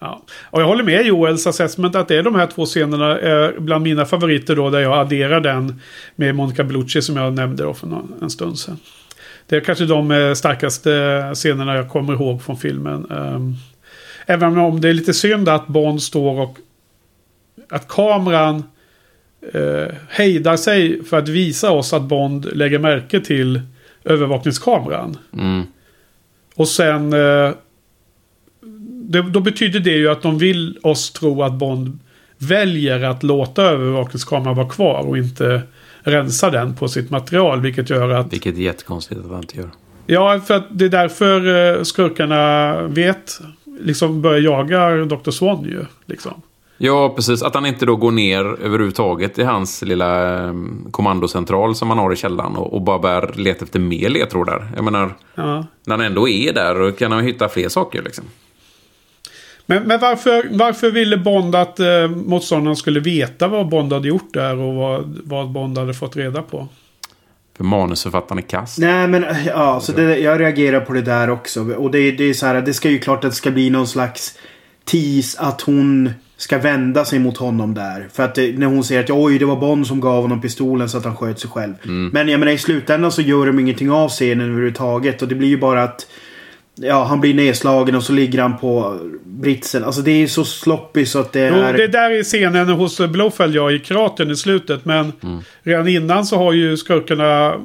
Ja. 0.00 0.22
Och 0.50 0.60
jag 0.60 0.66
håller 0.66 0.84
med 0.84 1.06
Joels 1.06 1.46
assessment 1.46 1.96
att 1.96 2.08
det 2.08 2.16
är 2.16 2.22
de 2.22 2.34
här 2.34 2.46
två 2.46 2.66
scenerna 2.66 3.18
är 3.18 3.60
bland 3.60 3.84
mina 3.84 4.04
favoriter 4.04 4.56
då. 4.56 4.70
Där 4.70 4.80
jag 4.80 4.98
adderar 4.98 5.40
den 5.40 5.80
med 6.16 6.34
Monica 6.34 6.64
Bellucci 6.64 7.02
som 7.02 7.16
jag 7.16 7.32
nämnde 7.32 7.62
då 7.62 7.74
för 7.74 7.86
någon, 7.86 8.14
en 8.22 8.30
stund 8.30 8.58
sedan. 8.58 8.78
Det 9.46 9.56
är 9.56 9.60
kanske 9.60 9.84
de 9.84 10.10
eh, 10.10 10.34
starkaste 10.34 11.30
scenerna 11.34 11.76
jag 11.76 11.88
kommer 11.88 12.12
ihåg 12.12 12.42
från 12.42 12.56
filmen. 12.56 13.10
Ehm, 13.10 13.54
även 14.26 14.58
om 14.58 14.80
det 14.80 14.88
är 14.88 14.92
lite 14.92 15.14
synd 15.14 15.48
att 15.48 15.66
Bond 15.66 16.02
står 16.02 16.40
och... 16.40 16.58
Att 17.70 17.88
kameran 17.88 18.64
eh, 19.52 19.94
hejdar 20.08 20.56
sig 20.56 21.04
för 21.04 21.18
att 21.18 21.28
visa 21.28 21.70
oss 21.70 21.92
att 21.92 22.02
Bond 22.02 22.56
lägger 22.56 22.78
märke 22.78 23.20
till 23.20 23.60
övervakningskameran. 24.04 25.18
Mm. 25.32 25.62
Och 26.54 26.68
sen... 26.68 27.12
Eh, 27.12 27.52
det, 29.08 29.22
då 29.22 29.40
betyder 29.40 29.80
det 29.80 29.90
ju 29.90 30.08
att 30.10 30.22
de 30.22 30.38
vill 30.38 30.78
oss 30.82 31.10
tro 31.10 31.42
att 31.42 31.52
Bond 31.52 31.98
väljer 32.38 33.02
att 33.02 33.22
låta 33.22 33.62
övervakningskameran 33.62 34.56
vara 34.56 34.68
kvar 34.68 35.06
och 35.08 35.18
inte 35.18 35.62
rensa 36.02 36.50
den 36.50 36.74
på 36.74 36.88
sitt 36.88 37.10
material. 37.10 37.60
Vilket 37.60 37.90
gör 37.90 38.08
att... 38.10 38.32
Vilket 38.32 38.56
är 38.56 38.60
jättekonstigt 38.60 39.20
att 39.20 39.30
han 39.30 39.38
inte 39.38 39.56
gör. 39.56 39.70
Ja, 40.06 40.40
för 40.46 40.54
att 40.54 40.66
det 40.70 40.84
är 40.84 40.88
därför 40.88 41.76
eh, 41.76 41.82
skurkarna 41.82 42.72
vet... 42.82 43.40
Liksom 43.80 44.22
börjar 44.22 44.40
jaga 44.40 45.04
Dr. 45.04 45.30
Swan 45.30 45.64
ju. 45.64 45.84
Liksom. 46.06 46.42
Ja, 46.78 47.12
precis. 47.16 47.42
Att 47.42 47.54
han 47.54 47.66
inte 47.66 47.86
då 47.86 47.96
går 47.96 48.10
ner 48.10 48.44
överhuvudtaget 48.44 49.38
i 49.38 49.42
hans 49.42 49.82
lilla 49.82 50.44
eh, 50.44 50.54
kommandocentral 50.90 51.74
som 51.74 51.88
han 51.88 51.98
har 51.98 52.12
i 52.12 52.16
källaren 52.16 52.56
och, 52.56 52.74
och 52.74 52.82
bara 52.82 52.98
börjar 52.98 53.32
leta 53.36 53.64
efter 53.64 53.80
mer 53.80 54.08
ledtrådar. 54.08 54.68
Jag 54.74 54.84
menar, 54.84 55.14
Ja. 55.34 55.66
när 55.86 55.96
han 55.96 56.06
ändå 56.06 56.28
är 56.28 56.52
där 56.52 56.80
och 56.80 56.98
kan 56.98 57.12
han 57.12 57.24
hitta 57.24 57.48
fler 57.48 57.68
saker 57.68 58.02
liksom. 58.02 58.24
Men, 59.70 59.82
men 59.82 60.00
varför, 60.00 60.48
varför 60.50 60.90
ville 60.90 61.16
Bond 61.16 61.54
att 61.54 61.80
eh, 61.80 62.08
motståndaren 62.08 62.76
skulle 62.76 63.00
veta 63.00 63.48
vad 63.48 63.68
Bond 63.68 63.92
hade 63.92 64.08
gjort 64.08 64.34
där 64.34 64.56
och 64.56 64.74
vad, 64.74 65.18
vad 65.24 65.50
Bond 65.50 65.78
hade 65.78 65.94
fått 65.94 66.16
reda 66.16 66.42
på? 66.42 66.68
För 67.56 67.64
manusförfattaren 67.64 68.38
är 68.38 68.42
kass. 68.42 68.78
Nej 68.78 69.08
men 69.08 69.24
ja, 69.46 69.80
så 69.80 69.92
det, 69.92 70.18
jag 70.18 70.40
reagerar 70.40 70.80
på 70.80 70.92
det 70.92 71.02
där 71.02 71.30
också. 71.30 71.74
Och 71.74 71.90
det, 71.90 72.10
det 72.12 72.24
är 72.24 72.34
så 72.34 72.46
här, 72.46 72.62
det 72.62 72.74
ska 72.74 72.90
ju 72.90 72.98
klart 72.98 73.24
att 73.24 73.30
det 73.30 73.36
ska 73.36 73.50
bli 73.50 73.70
någon 73.70 73.86
slags 73.86 74.38
tease 74.84 75.40
att 75.40 75.60
hon 75.60 76.10
ska 76.36 76.58
vända 76.58 77.04
sig 77.04 77.18
mot 77.18 77.36
honom 77.36 77.74
där. 77.74 78.08
För 78.12 78.22
att 78.22 78.34
det, 78.34 78.58
när 78.58 78.66
hon 78.66 78.84
säger 78.84 79.04
att 79.04 79.10
oj 79.10 79.38
det 79.38 79.44
var 79.44 79.56
Bond 79.56 79.86
som 79.86 80.00
gav 80.00 80.22
honom 80.22 80.40
pistolen 80.40 80.88
så 80.88 80.98
att 80.98 81.04
han 81.04 81.16
sköt 81.16 81.40
sig 81.40 81.50
själv. 81.50 81.74
Men 82.12 82.28
jag 82.28 82.40
menar 82.40 82.52
i 82.52 82.58
slutändan 82.58 83.12
så 83.12 83.22
gör 83.22 83.46
de 83.46 83.58
ingenting 83.58 83.90
av 83.90 84.08
scenen 84.08 84.46
överhuvudtaget. 84.46 85.22
Och 85.22 85.28
det 85.28 85.34
blir 85.34 85.48
ju 85.48 85.58
bara 85.58 85.82
att 85.82 86.06
Ja, 86.80 87.04
han 87.04 87.20
blir 87.20 87.34
nedslagen 87.34 87.94
och 87.94 88.02
så 88.02 88.12
ligger 88.12 88.42
han 88.42 88.58
på 88.58 88.98
britsen. 89.40 89.84
Alltså 89.84 90.02
det 90.02 90.10
är 90.10 90.18
ju 90.18 90.28
så 90.28 90.44
sloppy 90.44 91.06
så 91.06 91.18
att 91.18 91.32
det 91.32 91.48
Jo, 91.48 91.54
är... 91.54 91.72
det 91.72 91.86
där 91.86 92.10
är 92.10 92.22
scenen 92.22 92.68
hos 92.68 93.00
Blowfell, 93.00 93.54
ja, 93.54 93.70
i 93.70 93.78
kratern 93.78 94.30
i 94.30 94.36
slutet. 94.36 94.84
Men 94.84 95.12
redan 95.62 95.88
innan 95.88 96.26
så 96.26 96.36
har 96.36 96.52
ju 96.52 96.76
skurkarna 96.76 97.60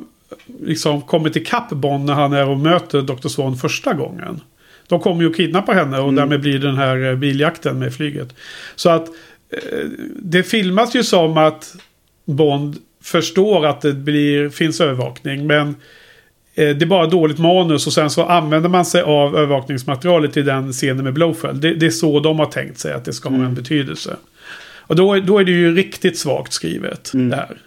liksom 0.64 1.02
kommit 1.02 1.36
ikapp 1.36 1.70
Bond 1.70 2.06
när 2.06 2.14
han 2.14 2.34
är 2.34 2.50
och 2.50 2.58
möter 2.58 3.02
Dr. 3.02 3.28
Swan 3.28 3.56
första 3.56 3.94
gången. 3.94 4.42
De 4.88 5.00
kommer 5.00 5.22
ju 5.22 5.30
att 5.30 5.38
kidnappa 5.38 5.74
henne 5.74 6.00
och 6.00 6.14
därmed 6.14 6.42
blir 6.42 6.60
den 6.60 6.78
här 6.78 7.10
eh, 7.12 7.16
biljakten 7.16 7.80
med 7.80 7.94
flyget. 7.94 8.36
Så 8.76 8.90
att 8.90 9.08
eh, 9.50 9.88
det 10.16 10.44
filmas 10.44 10.96
ju 10.96 11.04
som 11.04 11.38
att 11.38 11.76
Bond 12.26 12.78
förstår 13.04 13.66
att 13.66 13.82
det 13.82 13.94
blir, 13.94 14.50
finns 14.50 14.82
övervakning. 14.82 15.48
Men 15.48 15.76
det 16.56 16.82
är 16.82 16.86
bara 16.86 17.08
dåligt 17.08 17.40
manus 17.40 17.88
och 17.88 17.94
sen 17.94 18.10
så 18.10 18.26
använder 18.26 18.70
man 18.70 18.86
sig 18.86 19.02
av 19.02 19.38
övervakningsmaterialet 19.38 20.38
i 20.38 20.42
den 20.42 20.72
scenen 20.74 21.04
med 21.04 21.14
Blowfell. 21.14 21.62
Det, 21.62 21.74
det 21.74 21.86
är 21.86 21.90
så 21.90 22.20
de 22.20 22.40
har 22.40 22.46
tänkt 22.46 22.80
sig 22.80 22.94
att 22.94 23.06
det 23.06 23.14
ska 23.14 23.30
ha 23.30 23.36
en 23.36 23.56
betydelse. 23.56 24.16
Och 24.88 24.96
då, 24.96 25.20
då 25.20 25.40
är 25.40 25.44
det 25.44 25.52
ju 25.52 25.76
riktigt 25.76 26.18
svagt 26.18 26.54
skrivet. 26.54 27.12
Det 27.14 27.36
här. 27.36 27.58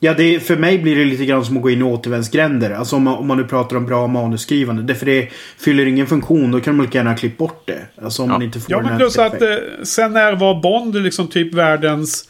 Ja, 0.00 0.14
det, 0.14 0.40
för 0.40 0.56
mig 0.56 0.78
blir 0.78 0.96
det 0.96 1.04
lite 1.04 1.24
grann 1.24 1.44
som 1.44 1.56
att 1.56 1.62
gå 1.62 1.70
in 1.70 1.80
i 1.80 1.82
återvändsgränder. 1.82 2.70
Alltså 2.70 2.96
om 2.96 3.02
man, 3.02 3.14
om 3.14 3.26
man 3.26 3.36
nu 3.38 3.44
pratar 3.44 3.76
om 3.76 3.86
bra 3.86 4.06
manusskrivande. 4.06 4.82
Därför 4.82 5.06
det 5.06 5.28
fyller 5.58 5.86
ingen 5.86 6.06
funktion. 6.06 6.50
Då 6.50 6.60
kan 6.60 6.76
man 6.76 6.86
lika 6.86 6.98
gärna 6.98 7.14
klippa 7.16 7.44
bort 7.44 7.62
det. 7.66 7.86
Alltså 8.02 8.22
om 8.22 8.28
Ja. 8.28 8.32
man 8.32 8.42
inte 8.42 8.60
får 8.60 8.70
Ja, 8.72 8.76
den 8.76 8.84
men 8.84 8.92
här 8.92 8.98
plus 8.98 9.18
att 9.18 9.42
eh, 9.42 9.56
sen 9.82 10.12
när 10.12 10.36
var 10.36 10.62
Bond 10.62 11.02
liksom 11.02 11.28
typ 11.28 11.54
världens... 11.54 12.28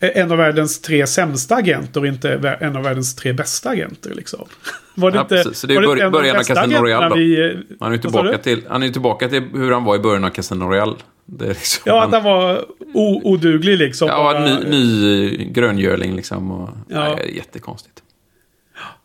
eh, 0.00 0.10
En 0.14 0.32
av 0.32 0.38
världens 0.38 0.80
tre 0.80 1.06
sämsta 1.06 1.54
agenter 1.54 2.00
och 2.00 2.06
inte 2.06 2.56
en 2.60 2.76
av 2.76 2.82
världens 2.82 3.14
tre 3.16 3.32
bästa 3.32 3.68
agenter 3.70 4.14
liksom. 4.14 4.46
Var 4.94 5.10
det 5.10 5.16
Ja, 5.16 5.22
inte... 5.22 5.34
precis. 5.34 5.58
Så 5.58 5.66
det 5.66 5.74
är 5.74 5.76
var 5.76 5.82
bör- 5.82 5.92
inte 5.92 6.02
en 6.02 6.06
av 6.06 6.12
de 6.12 6.18
början 6.18 6.36
av 6.36 6.40
bästa 6.40 6.54
Casino 6.54 6.78
Royale 6.78 7.14
vi, 7.16 7.50
eh, 7.50 7.58
Han 7.80 7.92
är 7.92 7.98
tillbaka 7.98 8.38
till, 8.38 8.62
han 8.68 8.82
är 8.82 8.88
tillbaka 8.88 9.28
till 9.28 9.42
hur 9.54 9.72
han 9.72 9.84
var 9.84 9.96
i 9.96 9.98
början 9.98 10.24
av 10.24 10.30
Casino 10.30 10.64
Royale. 10.64 10.94
Det 11.26 11.44
är 11.44 11.48
liksom, 11.48 11.82
Ja, 11.86 12.04
att 12.04 12.12
han 12.12 12.24
var 12.24 12.64
o- 12.94 13.20
oduglig 13.24 13.78
liksom. 13.78 14.08
ja, 14.08 14.16
Bara- 14.22 14.44
ny, 14.44 14.70
ny 14.70 15.36
gröngöling 15.52 16.16
liksom. 16.16 16.50
Och, 16.50 16.68
Ja. 16.88 17.14
nej, 17.16 17.36
jättekonstigt. 17.36 18.02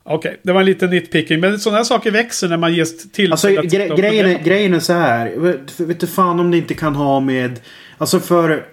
Okej, 0.05 0.39
det 0.43 0.51
var 0.53 0.59
en 0.59 0.65
liten 0.65 0.89
nitpicking. 0.89 1.39
Men 1.39 1.59
sådana 1.59 1.77
här 1.77 1.83
saker 1.83 2.11
växer 2.11 2.49
när 2.49 2.57
man 2.57 2.73
ges 2.73 3.11
till 3.11 3.31
Alltså 3.31 3.47
gre 3.47 3.87
grejen, 3.87 4.25
är, 4.25 4.43
grejen 4.43 4.73
är 4.73 4.79
så 4.79 4.93
här. 4.93 5.33
Vet, 5.37 5.79
vet 5.79 5.99
du 5.99 6.07
fan 6.07 6.39
om 6.39 6.51
det 6.51 6.57
inte 6.57 6.73
kan 6.73 6.95
ha 6.95 7.19
med... 7.19 7.59
Alltså 7.97 8.19
för... 8.19 8.65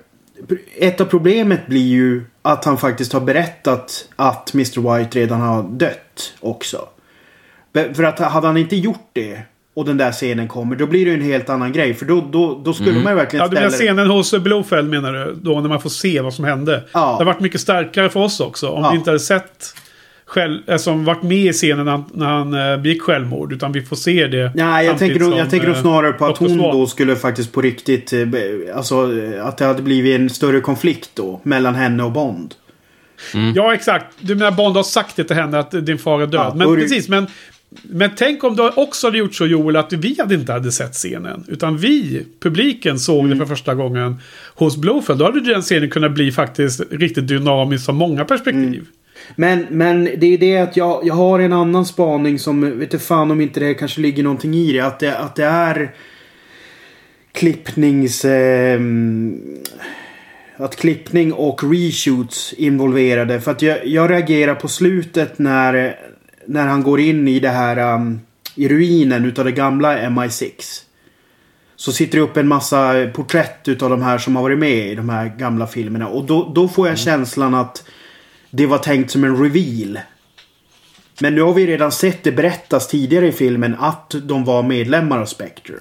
Ett 0.79 1.01
av 1.01 1.05
problemet 1.05 1.67
blir 1.67 1.87
ju 1.89 2.25
att 2.43 2.65
han 2.65 2.79
faktiskt 2.79 3.13
har 3.13 3.21
berättat 3.21 4.09
att 4.17 4.55
Mr 4.55 4.99
White 4.99 5.19
redan 5.19 5.41
har 5.41 5.63
dött 5.63 6.33
också. 6.41 6.89
För 7.95 8.03
att 8.03 8.19
hade 8.19 8.47
han 8.47 8.57
inte 8.57 8.77
gjort 8.77 9.09
det 9.13 9.41
och 9.75 9.85
den 9.85 9.97
där 9.97 10.13
scenen 10.13 10.49
kommer 10.49 10.77
då 10.77 10.87
blir 10.87 11.07
det 11.07 11.13
en 11.13 11.23
helt 11.23 11.51
annan 11.51 11.73
grej. 11.73 11.95
För 11.95 12.07
då, 12.07 12.21
då, 12.33 12.61
då 12.65 12.73
skulle 12.73 13.01
man 13.01 13.13
ju 13.13 13.17
verkligen 13.17 13.43
Ja, 13.45 13.49
du 13.49 13.55
menar 13.55 13.69
ställa... 13.71 13.93
scenen 13.93 14.11
hos 14.11 14.35
Blowfell 14.39 14.85
menar 14.89 15.13
du? 15.13 15.35
Då 15.43 15.61
när 15.61 15.69
man 15.69 15.81
får 15.81 15.91
se 15.91 16.21
vad 16.21 16.35
som 16.35 16.45
hände. 16.45 16.85
Ja. 16.93 17.01
Det 17.01 17.05
har 17.07 17.25
varit 17.25 17.41
mycket 17.41 17.61
starkare 17.61 18.09
för 18.09 18.21
oss 18.21 18.41
också. 18.41 18.69
Om 18.69 18.83
Ja. 18.85 18.91
vi 18.91 18.97
inte 18.97 19.11
hade 19.11 19.21
sett... 19.21 19.75
Själv, 20.31 20.59
alltså 20.71 20.95
varit 20.95 21.23
med 21.23 21.39
i 21.47 21.53
scenen 21.53 21.85
när 21.85 21.93
han, 21.93 22.05
när 22.15 22.27
han 22.27 22.55
eh, 22.73 22.77
begick 22.83 23.03
självmord. 23.03 23.53
Utan 23.53 23.73
vi 23.73 23.83
får 23.83 23.97
se 23.97 24.27
det. 24.27 24.53
Nej, 24.55 24.87
jag 24.87 24.99
tänker, 24.99 25.21
nog, 25.21 25.33
jag 25.33 25.41
som, 25.41 25.51
tänker 25.51 25.67
nog 25.67 25.77
eh, 25.77 25.83
snarare 25.83 26.13
på 26.13 26.27
att 26.27 26.39
hon 26.39 26.57
då 26.59 26.87
skulle 26.87 27.17
faktiskt 27.17 27.53
på 27.53 27.61
riktigt... 27.61 28.13
eh, 28.13 28.21
Alltså 28.75 29.19
eh, 29.19 29.47
att 29.47 29.59
det 29.59 29.65
hade 29.65 29.83
blivit 29.83 30.21
en 30.21 30.31
större 30.31 30.61
konflikt 30.61 31.11
då. 31.15 31.41
Mellan 31.43 31.75
henne 31.75 32.03
och 32.03 32.13
Bond. 32.13 32.55
Ja, 33.55 33.75
exakt. 33.75 34.07
Du 34.21 34.35
menar 34.35 34.51
Bond 34.51 34.77
har 34.77 34.83
sagt 34.83 35.17
det 35.17 35.25
till 35.25 35.37
henne 35.37 35.59
att 35.59 35.71
din 35.87 35.99
far 35.99 36.21
är 36.23 36.27
död. 36.27 36.41
Ja, 36.41 36.55
men 36.57 36.67
då 36.67 36.73
är 36.73 36.77
det- 36.77 36.83
precis, 36.83 37.09
men... 37.09 37.27
Men 37.83 38.11
tänk 38.17 38.45
om 38.45 38.57
du 38.57 38.69
också 38.69 39.07
hade 39.07 39.19
gjort 39.19 39.35
så 39.35 39.47
Joel 39.47 39.77
att 39.77 39.93
vi 39.93 40.17
hade 40.19 40.35
inte 40.35 40.53
hade 40.53 40.73
sett 40.73 40.93
scenen. 40.95 41.45
Utan 41.49 41.77
vi, 41.77 42.27
publiken, 42.43 42.99
såg 42.99 43.25
Mm. 43.25 43.31
det 43.39 43.47
för 43.47 43.55
första 43.55 43.75
gången 43.75 44.17
hos 44.55 44.77
Blowfell. 44.77 45.19
Då 45.19 45.25
hade 45.25 45.41
den 45.41 45.63
scenen 45.63 45.91
kunnat 45.91 46.13
bli 46.13 46.33
faktiskt 46.33 46.81
riktigt 46.91 47.29
dynamisk 47.29 47.85
från 47.87 47.97
många 47.97 48.25
perspektiv. 48.25 48.63
Mm. 48.63 48.87
Men, 49.37 49.67
men 49.71 50.05
det 50.05 50.27
är 50.27 50.39
det 50.39 50.59
att 50.59 50.77
jag, 50.77 51.01
jag 51.05 51.15
har 51.15 51.39
en 51.39 51.53
annan 51.53 51.87
spaning 51.87 52.39
som, 52.39 52.79
vet 52.79 52.91
du 52.91 52.99
fan 52.99 53.31
om 53.31 53.41
inte 53.41 53.61
det 53.61 53.75
kanske 53.75 54.01
ligger 54.01 54.23
någonting 54.23 54.55
i 54.55 54.73
det. 54.73 54.81
Att 54.81 54.99
det, 54.99 55.19
att 55.19 55.37
det 55.37 55.45
är 55.45 55.95
klippnings... 57.33 58.25
ehm, 58.25 59.41
att 60.61 60.77
klippning 60.77 61.33
och 61.33 61.73
reshoots 61.73 62.53
involverade. 62.53 63.41
För 63.41 63.51
att 63.51 63.63
jag, 63.63 63.87
jag 63.87 64.11
reagerar 64.11 64.55
på 64.55 64.69
slutet 64.69 65.39
när, 65.39 65.97
när 66.47 66.67
han 66.67 66.83
går 66.83 67.01
in 67.01 67.29
i 67.29 67.41
det 67.41 67.49
här 67.49 67.95
um, 67.95 68.21
i 68.55 68.69
ruinen 68.69 69.25
utav 69.25 69.45
det 69.45 69.53
gamla 69.53 69.99
MI6. 69.99 70.53
Så 71.77 71.93
sitter 71.93 72.19
det 72.19 72.25
upp 72.25 72.37
en 72.37 72.49
massa 72.49 73.09
porträtt 73.15 73.69
utav 73.69 73.91
de 73.91 74.03
här 74.03 74.19
som 74.19 74.37
har 74.37 74.43
varit 74.43 74.59
med 74.59 74.93
i 74.93 74.95
de 74.95 75.09
här 75.09 75.33
gamla 75.39 75.67
filmerna. 75.67 76.09
Och 76.09 76.25
då, 76.25 76.53
då 76.55 76.69
får 76.69 76.89
jag 76.89 76.99
känslan 76.99 77.55
att 77.55 77.85
det 78.51 78.67
var 78.67 78.79
tänkt 78.79 79.11
som 79.11 79.25
en 79.25 79.43
reveal. 79.43 79.99
Men 81.21 81.35
nu 81.35 81.43
har 81.43 81.55
vi 81.55 81.67
redan 81.67 81.93
sett 81.93 82.25
det 82.25 82.33
berättas 82.33 82.89
tidigare 82.89 83.29
i 83.29 83.33
filmen 83.33 83.77
att 83.79 84.15
de 84.23 84.45
var 84.45 84.63
medlemmar 84.63 85.19
av 85.19 85.27
Spectre. 85.27 85.75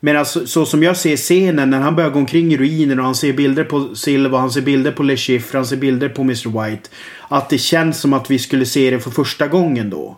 Men 0.00 0.16
alltså, 0.16 0.46
så 0.46 0.66
som 0.66 0.82
jag 0.82 0.96
ser 0.96 1.16
scenen 1.16 1.70
när 1.70 1.80
han 1.80 1.96
börjar 1.96 2.10
gå 2.10 2.18
omkring 2.18 2.52
i 2.52 2.56
ruinen 2.56 2.98
och 2.98 3.04
han 3.04 3.14
ser 3.14 3.32
bilder 3.32 3.64
på 3.64 3.94
Silva, 3.94 4.38
han 4.38 4.50
ser 4.50 4.60
bilder 4.60 4.92
på 4.92 5.02
Le 5.02 5.16
Chiffre, 5.16 5.58
han 5.58 5.66
ser 5.66 5.76
bilder 5.76 6.08
på 6.08 6.22
Mr 6.22 6.64
White. 6.64 6.88
Att 7.28 7.50
det 7.50 7.58
känns 7.58 8.00
som 8.00 8.12
att 8.12 8.30
vi 8.30 8.38
skulle 8.38 8.66
se 8.66 8.90
det 8.90 9.00
för 9.00 9.10
första 9.10 9.46
gången 9.46 9.90
då. 9.90 10.16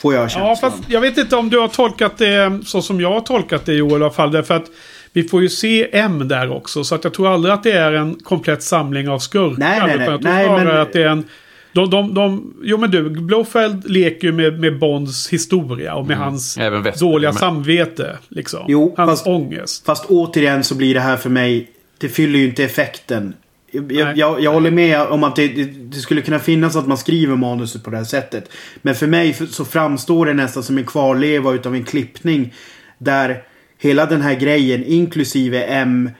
Får 0.00 0.14
jag 0.14 0.30
känslan. 0.30 0.48
Ja, 0.48 0.56
fast 0.56 0.90
jag 0.90 1.00
vet 1.00 1.18
inte 1.18 1.36
om 1.36 1.50
du 1.50 1.58
har 1.58 1.68
tolkat 1.68 2.18
det 2.18 2.60
så 2.66 2.82
som 2.82 3.00
jag 3.00 3.10
har 3.10 3.20
tolkat 3.20 3.66
det 3.66 3.74
Joel 3.74 3.92
i 3.92 4.04
alla 4.04 4.10
fall. 4.10 4.32
Därför 4.32 4.54
att 4.54 4.66
vi 5.12 5.22
får 5.22 5.42
ju 5.42 5.48
se 5.48 5.88
M 5.98 6.28
där 6.28 6.52
också. 6.52 6.84
Så 6.84 6.94
att 6.94 7.04
jag 7.04 7.14
tror 7.14 7.28
aldrig 7.28 7.54
att 7.54 7.62
det 7.62 7.72
är 7.72 7.92
en 7.92 8.14
komplett 8.14 8.62
samling 8.62 9.08
av 9.08 9.18
skurkar. 9.18 9.58
Nej, 9.58 9.80
nej, 9.86 9.86
nej. 9.86 9.94
utan 9.96 10.12
Jag 10.12 10.22
tror 10.22 10.32
Nej, 10.32 10.44
snarare 10.46 10.64
men- 10.64 10.80
att 10.82 10.92
det 10.92 11.02
är 11.02 11.08
en... 11.08 11.24
De, 11.72 11.90
de, 11.90 12.14
de, 12.14 12.54
jo 12.62 12.76
men 12.78 12.90
du, 12.90 13.10
Blowfeld 13.10 13.90
leker 13.90 14.26
ju 14.26 14.32
med, 14.32 14.60
med 14.60 14.78
Bonds 14.78 15.28
historia 15.28 15.94
och 15.94 16.06
med 16.06 16.16
hans 16.16 16.58
Även 16.58 16.82
Vesper 16.82 17.06
dåliga 17.06 17.30
med. 17.30 17.38
samvete. 17.40 18.18
Liksom. 18.28 18.64
Jo, 18.68 18.94
hans 18.96 19.10
fast- 19.10 19.26
ångest. 19.26 19.86
Fast 19.86 20.04
återigen 20.06 20.64
så 20.64 20.74
blir 20.74 20.94
det 20.94 21.00
här 21.00 21.16
för 21.16 21.30
mig. 21.30 21.70
Det 21.98 22.08
fyller 22.08 22.38
ju 22.38 22.44
inte 22.48 22.64
effekten. 22.64 23.34
Jag, 23.70 23.92
Nej. 23.92 24.12
jag, 24.16 24.40
jag 24.40 24.52
håller 24.52 24.70
med 24.70 25.00
om 25.00 25.24
att 25.24 25.36
det, 25.36 25.48
det, 25.48 25.64
det 25.64 25.96
skulle 25.96 26.20
kunna 26.20 26.38
finnas 26.38 26.76
att 26.76 26.86
man 26.86 26.98
skriver 26.98 27.36
manuset 27.36 27.84
på 27.84 27.90
det 27.90 27.96
här 27.96 28.04
sättet. 28.04 28.50
Men 28.82 28.94
för 28.94 29.06
mig 29.06 29.34
så 29.50 29.64
framstår 29.64 30.26
det 30.26 30.32
nästan 30.34 30.62
som 30.62 30.78
en 30.78 30.84
kvarleva 30.86 31.52
utav 31.52 31.74
en 31.74 31.84
klippning. 31.84 32.54
Där 32.98 33.42
hela 33.78 34.06
den 34.06 34.20
här 34.22 34.34
grejen 34.34 34.84
inklusive 34.84 35.64
M, 35.64 36.10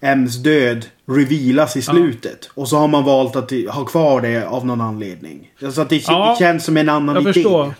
M's 0.00 0.42
död 0.42 0.86
revealas 1.08 1.76
i 1.76 1.82
slutet. 1.82 2.50
Och 2.54 2.68
så 2.68 2.76
har 2.76 2.88
man 2.88 3.04
valt 3.04 3.36
att 3.36 3.52
ha 3.70 3.84
kvar 3.84 4.20
det 4.20 4.46
av 4.48 4.66
någon 4.66 4.80
anledning. 4.80 5.50
Så 5.72 5.80
att 5.82 5.88
det, 5.88 5.96
Ja, 6.08 6.36
känns 6.38 6.64
som 6.64 6.76
en 6.76 6.88
annan 6.88 7.14
Jag 7.14 7.22
idé. 7.22 7.32
förstår. 7.32 7.74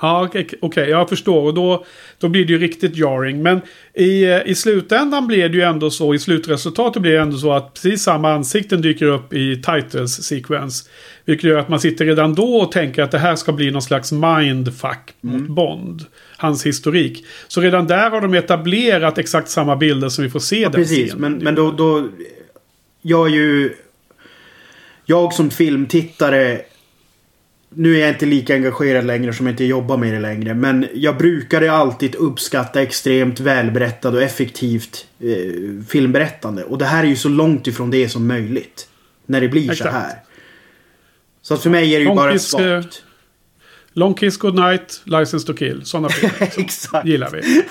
Ja, 0.00 0.24
okej, 0.24 0.48
okej, 0.60 0.88
jag 0.90 1.08
förstår. 1.08 1.42
Och 1.42 1.54
då, 1.54 1.84
då 2.18 2.28
blir 2.28 2.44
det 2.44 2.52
ju 2.52 2.58
riktigt 2.58 2.96
jarring. 2.96 3.42
Men 3.42 3.60
i, 3.94 4.24
eh, 4.24 4.40
i 4.46 4.54
slutändan 4.54 5.26
blir 5.26 5.48
det 5.48 5.56
ju 5.56 5.62
ändå 5.62 5.90
så, 5.90 6.14
i 6.14 6.18
slutresultatet 6.18 7.02
blir 7.02 7.12
det 7.12 7.20
ändå 7.20 7.36
så 7.38 7.52
att 7.52 7.74
precis 7.74 8.02
samma 8.02 8.32
ansikten 8.32 8.82
dyker 8.82 9.06
upp 9.06 9.32
i 9.32 9.62
titles 9.62 10.24
sequence. 10.24 10.88
Vilket 11.24 11.50
gör 11.50 11.58
att 11.58 11.68
man 11.68 11.80
sitter 11.80 12.04
redan 12.04 12.34
då 12.34 12.56
och 12.56 12.72
tänker 12.72 13.02
att 13.02 13.10
det 13.10 13.18
här 13.18 13.36
ska 13.36 13.52
bli 13.52 13.70
någon 13.70 13.82
slags 13.82 14.12
mindfuck 14.12 15.14
Mm. 15.24 15.40
mot 15.40 15.48
Bond. 15.50 16.04
Hans 16.36 16.66
historik. 16.66 17.24
Så 17.48 17.60
redan 17.60 17.86
där 17.86 18.10
har 18.10 18.20
de 18.20 18.34
etablerat 18.34 19.18
exakt 19.18 19.48
samma 19.48 19.76
bilder 19.76 20.08
som 20.08 20.24
vi 20.24 20.30
får 20.30 20.40
se 20.40 20.62
den 20.62 20.72
Precis, 20.72 21.08
scenen. 21.12 21.20
men, 21.32 21.44
men 21.44 21.54
då, 21.54 21.70
då... 21.70 22.08
Jag 23.02 23.26
är 23.26 23.32
ju... 23.34 23.74
Jag 25.06 25.32
som 25.32 25.50
filmtittare 25.50 26.60
nu 27.74 27.96
är 27.96 28.00
jag 28.00 28.08
inte 28.08 28.26
lika 28.26 28.54
engagerad 28.54 29.04
längre 29.04 29.32
som 29.32 29.46
jag 29.46 29.52
inte 29.52 29.64
jobbar 29.64 29.96
med 29.96 30.14
det 30.14 30.20
längre. 30.20 30.54
Men 30.54 30.86
jag 30.94 31.18
brukade 31.18 31.72
alltid 31.72 32.14
uppskatta 32.14 32.82
extremt 32.82 33.40
välberättad 33.40 34.14
och 34.14 34.22
effektivt 34.22 35.06
eh, 35.20 35.84
filmberättande. 35.88 36.64
Och 36.64 36.78
det 36.78 36.84
här 36.84 37.04
är 37.04 37.08
ju 37.08 37.16
så 37.16 37.28
långt 37.28 37.66
ifrån 37.66 37.90
det 37.90 38.08
som 38.08 38.26
möjligt. 38.26 38.88
När 39.26 39.40
det 39.40 39.48
blir 39.48 39.70
Exakt. 39.70 39.90
så 39.90 39.98
här. 39.98 40.12
Så 41.42 41.54
att 41.54 41.62
för 41.62 41.70
mig 41.70 41.94
är 41.94 41.98
det 41.98 42.04
ju 42.04 42.14
bara 42.14 42.38
svagt. 42.38 43.02
Long 43.98 44.14
Kiss 44.14 44.36
Goodnight, 44.36 45.00
License 45.04 45.46
to 45.46 45.52
Kill. 45.54 45.80
Sådana 45.84 46.08
filmer. 46.08 46.52
Exakt. 46.58 47.06
gillar 47.06 47.30
vi. 47.30 47.62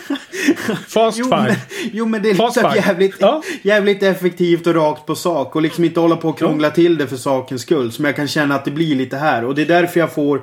Fast 0.88 1.18
Jo 1.20 1.26
Five. 1.26 1.42
men, 1.44 1.56
jo 1.94 2.06
men 2.06 2.24
det 2.24 2.30
är 2.30 2.36
Fast 2.36 2.56
liksom 2.58 2.76
jävligt, 2.76 3.16
Ja. 3.20 3.42
jävligt 3.62 4.04
effektivt 4.04 4.68
och 4.68 4.76
rakt 4.76 5.06
på 5.06 5.16
sak. 5.16 5.56
Och 5.56 5.62
liksom 5.62 5.84
inte 5.84 6.00
hålla 6.00 6.16
på 6.16 6.30
och 6.30 6.40
krångla 6.40 6.70
till 6.70 6.98
det 6.98 7.08
för 7.08 7.16
sakens 7.18 7.62
skull. 7.62 7.92
Som 7.92 8.06
jag 8.06 8.16
kan 8.16 8.28
känna 8.28 8.56
att 8.56 8.66
det 8.66 8.72
blir 8.72 8.96
lite 8.96 9.18
här. 9.18 9.44
Och 9.46 9.56
det 9.56 9.62
är 9.62 9.66
därför 9.66 10.00
jag 10.00 10.14
får 10.14 10.42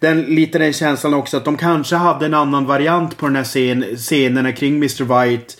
den, 0.00 0.22
lite 0.22 0.58
den 0.58 0.72
känslan 0.72 1.14
också 1.14 1.36
att 1.36 1.44
de 1.44 1.56
kanske 1.56 1.96
hade 1.96 2.26
en 2.26 2.34
annan 2.34 2.66
variant 2.66 3.16
på 3.16 3.26
den 3.26 3.36
här 3.36 3.44
scen, 3.44 3.84
scenerna 3.96 4.52
kring 4.52 4.76
Mr. 4.76 5.26
White. 5.26 5.54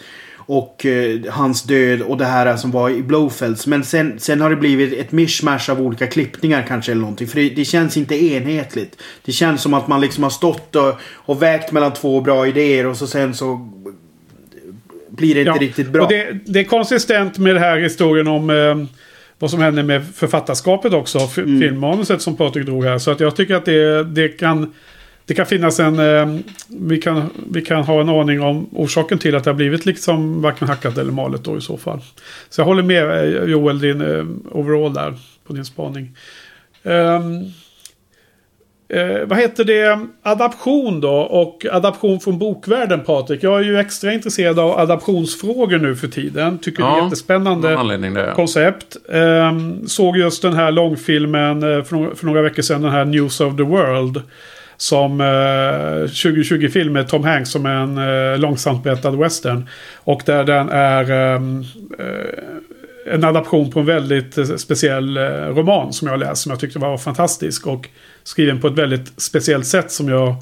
Och 0.48 0.86
eh, 0.86 1.20
hans 1.28 1.62
död 1.62 2.02
och 2.02 2.16
det 2.16 2.24
här 2.24 2.56
som 2.56 2.70
var 2.70 2.90
i 2.90 3.02
Blowfelds. 3.02 3.66
Men 3.66 3.84
sen, 3.84 4.18
sen 4.18 4.40
har 4.40 4.50
det 4.50 4.56
blivit 4.56 4.92
ett 4.92 5.12
mishmash 5.12 5.70
av 5.70 5.80
olika 5.80 6.06
klippningar 6.06 6.64
kanske 6.68 6.92
eller 6.92 7.00
någonting. 7.00 7.26
För 7.26 7.40
det, 7.40 7.48
det 7.48 7.64
känns 7.64 7.96
inte 7.96 8.24
enhetligt. 8.24 9.02
Det 9.24 9.32
känns 9.32 9.62
som 9.62 9.74
att 9.74 9.88
man 9.88 10.00
liksom 10.00 10.22
har 10.22 10.30
stått 10.30 10.76
och, 10.76 10.94
och 11.14 11.42
vägt 11.42 11.72
mellan 11.72 11.92
två 11.92 12.20
bra 12.20 12.46
idéer 12.46 12.86
och 12.86 12.96
så 12.96 13.06
sen 13.06 13.34
så 13.34 13.68
blir 15.08 15.34
det 15.34 15.40
inte 15.40 15.64
riktigt 15.64 15.88
bra. 15.88 16.06
Det, 16.06 16.38
det 16.44 16.60
är 16.60 16.64
konsistent 16.64 17.38
med 17.38 17.54
den 17.54 17.62
här 17.62 17.76
historien 17.76 18.28
om 18.28 18.50
eh, 18.50 18.86
vad 19.38 19.50
som 19.50 19.60
händer 19.60 19.82
med 19.82 20.02
författarskapet 20.14 20.92
också. 20.92 21.18
Mm. 21.18 21.60
Filmmanuset 21.60 22.22
som 22.22 22.36
Patrik 22.36 22.66
drog 22.66 22.84
här. 22.84 22.98
Så 22.98 23.10
att 23.10 23.20
jag 23.20 23.36
tycker 23.36 23.54
att 23.54 23.64
det, 23.64 24.04
det 24.04 24.28
kan... 24.28 24.74
Det 25.26 25.34
kan 25.34 25.46
finnas 25.46 25.80
en... 25.80 25.98
Eh, 25.98 26.38
vi, 26.68 26.98
kan, 26.98 27.30
vi 27.50 27.62
kan 27.62 27.84
ha 27.84 28.00
en 28.00 28.08
aning 28.08 28.40
om 28.40 28.68
orsaken 28.72 29.18
till 29.18 29.34
att 29.34 29.44
det 29.44 29.50
har 29.50 29.56
blivit 29.56 29.86
liksom 29.86 30.42
varken 30.42 30.68
hackat 30.68 30.98
eller 30.98 31.12
malet 31.12 31.44
då 31.44 31.58
i 31.58 31.60
så 31.60 31.76
fall. 31.76 32.00
Så 32.48 32.60
jag 32.60 32.66
håller 32.66 32.82
med 32.82 33.34
eh, 33.34 33.44
Joel, 33.44 33.78
din 33.78 34.00
eh, 34.00 34.24
overall 34.50 34.94
där 34.94 35.14
på 35.46 35.52
din 35.52 35.64
spaning. 35.64 36.16
Ehm, 36.82 37.44
Eh, 38.88 39.26
vad 39.26 39.38
heter 39.38 39.64
det? 39.64 40.06
Adaption 40.22 41.00
då 41.00 41.14
och 41.14 41.66
adaption 41.72 42.20
från 42.20 42.38
bokvärlden 42.38 43.00
Patrik. 43.00 43.42
Jag 43.42 43.58
är 43.58 43.64
ju 43.64 43.78
extra 43.78 44.12
intresserad 44.12 44.58
av 44.58 44.78
adaptionsfrågor 44.78 45.78
nu 45.78 45.96
för 45.96 46.08
tiden. 46.08 46.58
Tycker 46.58 46.82
det 46.82 46.88
är 46.88 46.96
Ja, 46.96 47.04
jättespännande 47.04 47.70
ja. 48.20 48.34
koncept. 48.34 48.96
Ehm, 49.12 49.88
såg 49.88 50.16
just 50.16 50.42
den 50.42 50.52
här 50.52 50.70
långfilmen 50.70 51.62
eh, 51.62 51.82
för, 51.84 51.96
några, 51.96 52.14
för 52.14 52.26
några 52.26 52.42
veckor 52.42 52.62
sedan. 52.62 52.82
Den 52.82 52.92
här 52.92 53.04
News 53.04 53.40
of 53.40 53.56
the 53.56 53.62
World. 53.62 54.22
Som 54.76 55.20
eh, 55.20 55.24
2020-film 55.24 56.92
med 56.92 57.08
Tom 57.08 57.24
Hanks 57.24 57.50
som 57.50 57.66
en 57.66 57.98
eh, 57.98 58.38
långsamt 58.38 58.84
berättad 58.84 59.10
western. 59.10 59.68
Och 59.96 60.22
där 60.26 60.44
den 60.44 60.68
är 60.68 61.10
ehm, 61.10 61.64
eh, 61.98 63.14
en 63.14 63.24
adaption 63.24 63.70
på 63.70 63.80
en 63.80 63.86
väldigt 63.86 64.38
eh, 64.38 64.44
speciell 64.44 65.16
eh, 65.16 65.22
roman 65.30 65.92
som 65.92 66.08
jag 66.08 66.20
läst. 66.20 66.42
Som 66.42 66.50
jag 66.50 66.60
tyckte 66.60 66.78
var 66.78 66.98
fantastisk. 66.98 67.66
Och 67.66 67.88
skriven 68.22 68.60
på 68.60 68.66
ett 68.66 68.78
väldigt 68.78 69.12
speciellt 69.20 69.66
sätt 69.66 69.90
som 69.92 70.08
jag 70.08 70.34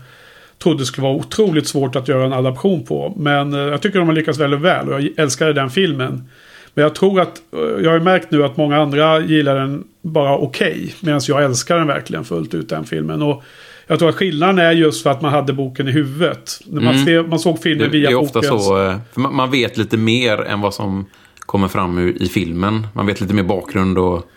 trodde 0.63 0.87
skulle 0.87 1.03
vara 1.03 1.17
otroligt 1.17 1.69
svårt 1.69 1.97
att 1.97 2.09
göra 2.09 2.25
en 2.25 2.33
adaption 2.33 2.85
på. 2.85 3.15
Men 3.17 3.53
eh, 3.53 3.61
jag 3.61 3.83
tycker 3.83 3.99
de 3.99 4.09
har 4.09 4.15
lyckats 4.15 4.39
väldigt 4.39 4.61
väl 4.61 4.89
och 4.89 5.01
jag 5.01 5.11
älskade 5.17 5.53
den 5.53 5.71
filmen. 5.71 6.29
Men 6.75 6.83
jag 6.83 6.95
tror 6.95 7.21
att, 7.21 7.43
eh, 7.53 7.83
jag 7.83 7.91
har 7.91 7.99
ju 7.99 8.05
märkt 8.05 8.31
nu 8.31 8.45
att 8.45 8.57
många 8.57 8.77
andra 8.77 9.21
gillar 9.21 9.55
den 9.55 9.85
bara 10.03 10.39
okej. 10.39 10.95
medan 11.01 11.21
jag 11.29 11.45
älskar 11.45 11.79
den 11.79 11.87
verkligen 11.87 12.25
fullt 12.25 12.55
ut 12.55 12.69
den 12.69 12.85
filmen. 12.85 13.23
Och 13.23 13.43
jag 13.87 13.99
tror 13.99 14.09
att 14.09 14.15
skillnaden 14.15 14.59
är 14.59 14.73
just 14.73 15.03
för 15.03 15.11
att 15.11 15.23
man 15.23 15.33
hade 15.33 15.53
boken 15.53 15.89
i 15.89 15.91
huvudet. 15.91 16.61
När 16.67 16.81
man, 16.81 16.95
Mm. 16.95 17.05
ser, 17.07 17.23
man 17.23 17.39
såg 17.39 17.57
Det, 17.57 17.63
filmen 17.63 17.91
det 17.91 17.99
via 17.99 18.11
är 18.11 18.15
ofta 18.15 18.41
boken. 18.41 18.61
så. 18.61 18.83
eh, 18.87 18.97
man 19.31 19.51
vet 19.51 19.77
lite 19.77 19.97
mer 19.97 20.43
än 20.43 20.61
vad 20.61 20.75
som 20.75 21.07
kommer 21.39 21.69
fram 21.69 21.99
i 22.21 22.29
filmen. 22.29 22.87
Man 22.93 23.07
vet 23.07 23.21
lite 23.21 23.35
mer 23.35 23.43
bakgrund 23.43 23.99
och... 23.99 24.31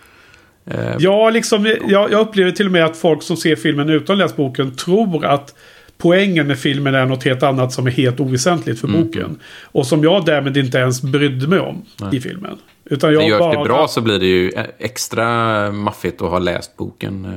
Eh, 0.66 0.96
Ja, 1.00 1.30
liksom, 1.30 1.66
jag, 1.88 2.12
jag 2.12 2.20
upplever 2.22 2.52
till 2.52 2.66
och 2.66 2.72
med 2.72 2.86
att 2.86 2.98
folk 2.98 3.24
som 3.24 3.38
ser 3.38 3.56
filmen 3.56 3.90
utan 3.90 4.14
att 4.14 4.20
läst 4.20 4.36
boken 4.36 4.76
tror 4.76 5.26
att 5.26 5.54
poängen 5.98 6.48
med 6.48 6.60
filmen 6.60 6.96
är 6.96 7.06
något 7.06 7.24
helt 7.24 7.44
annat 7.44 7.74
som 7.74 7.88
är 7.88 7.92
helt 7.92 8.20
oväsentligt 8.20 8.80
för 8.80 8.88
boken. 8.88 9.40
Och 9.64 9.88
som 9.88 10.04
jag 10.04 10.26
därmed 10.26 10.58
inte 10.58 10.78
ens 10.78 11.02
brydde 11.02 11.48
mig 11.48 11.60
om 11.60 11.86
i 12.12 12.20
filmen. 12.20 12.58
Utan 12.86 13.14
jag 13.14 13.20
men 13.20 13.28
görs 13.30 13.40
bara... 13.40 13.58
det 13.60 13.64
bra 13.70 13.88
så 13.88 14.02
blir 14.02 14.20
det 14.20 14.26
ju 14.26 14.50
eh, 14.50 14.64
extra 14.80 15.72
maffigt 15.72 16.22
att 16.22 16.30
ha 16.30 16.40
läst 16.40 16.78
boken. 16.78 17.28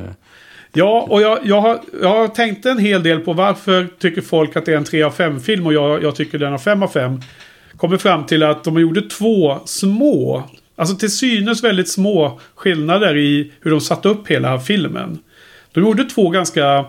Ja, 0.72 1.06
och 1.10 1.22
jag, 1.22 1.38
jag, 1.42 1.60
har, 1.60 1.80
jag 2.02 2.08
har 2.08 2.28
tänkt 2.28 2.66
en 2.66 2.78
hel 2.78 3.02
del 3.02 3.20
på 3.20 3.32
varför 3.32 3.88
tycker 3.98 4.20
folk 4.20 4.56
att 4.56 4.66
det 4.66 4.72
är 4.72 4.76
en 4.76 4.84
3 4.84 5.02
av 5.02 5.10
5 5.10 5.40
film 5.40 5.66
och 5.66 5.72
jag, 5.72 6.02
jag 6.02 6.16
tycker 6.16 6.38
den 6.38 6.50
har 6.50 6.58
5 6.58 6.82
av 6.82 6.88
5. 6.88 7.20
Kommer 7.76 7.96
fram 7.96 8.26
till 8.26 8.42
att 8.42 8.64
de 8.64 8.80
gjorde 8.80 9.02
två 9.02 9.58
små, 9.64 10.42
alltså 10.76 10.96
till 10.96 11.10
synes 11.10 11.64
väldigt 11.64 11.88
små 11.88 12.40
skillnader 12.54 13.16
i 13.16 13.52
hur 13.60 13.70
de 13.70 13.80
satte 13.80 14.08
upp 14.08 14.28
hela 14.28 14.60
filmen. 14.60 15.18
De 15.72 15.80
gjorde 15.80 16.04
två 16.04 16.30
ganska, 16.30 16.84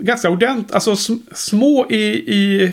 ganska 0.00 0.30
ordentligt, 0.30 0.74
alltså 0.74 0.96
små 1.34 1.86
i, 1.90 2.04
i, 2.34 2.72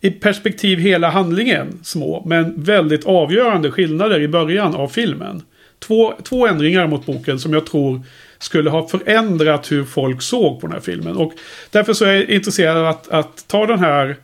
i 0.00 0.10
perspektiv 0.10 0.78
hela 0.78 1.10
handlingen 1.10 1.78
små, 1.82 2.22
men 2.26 2.62
väldigt 2.62 3.06
avgörande 3.06 3.70
skillnader 3.70 4.20
i 4.20 4.28
början 4.28 4.74
av 4.74 4.88
filmen. 4.88 5.42
Två, 5.78 6.14
två 6.22 6.46
ändringar 6.46 6.86
mot 6.86 7.06
boken 7.06 7.38
som 7.38 7.52
jag 7.52 7.66
tror 7.66 8.02
skulle 8.38 8.70
ha 8.70 8.88
förändrat 8.88 9.72
hur 9.72 9.84
folk 9.84 10.22
såg 10.22 10.60
på 10.60 10.66
den 10.66 10.74
här 10.74 10.80
filmen. 10.80 11.16
Och 11.16 11.32
därför 11.70 11.92
så 11.92 12.04
är 12.04 12.12
jag 12.12 12.24
intresserad 12.24 12.76
av 12.76 12.86
att, 12.86 13.08
att 13.08 13.48
ta 13.48 13.66
den 13.66 13.78
här 13.78 14.16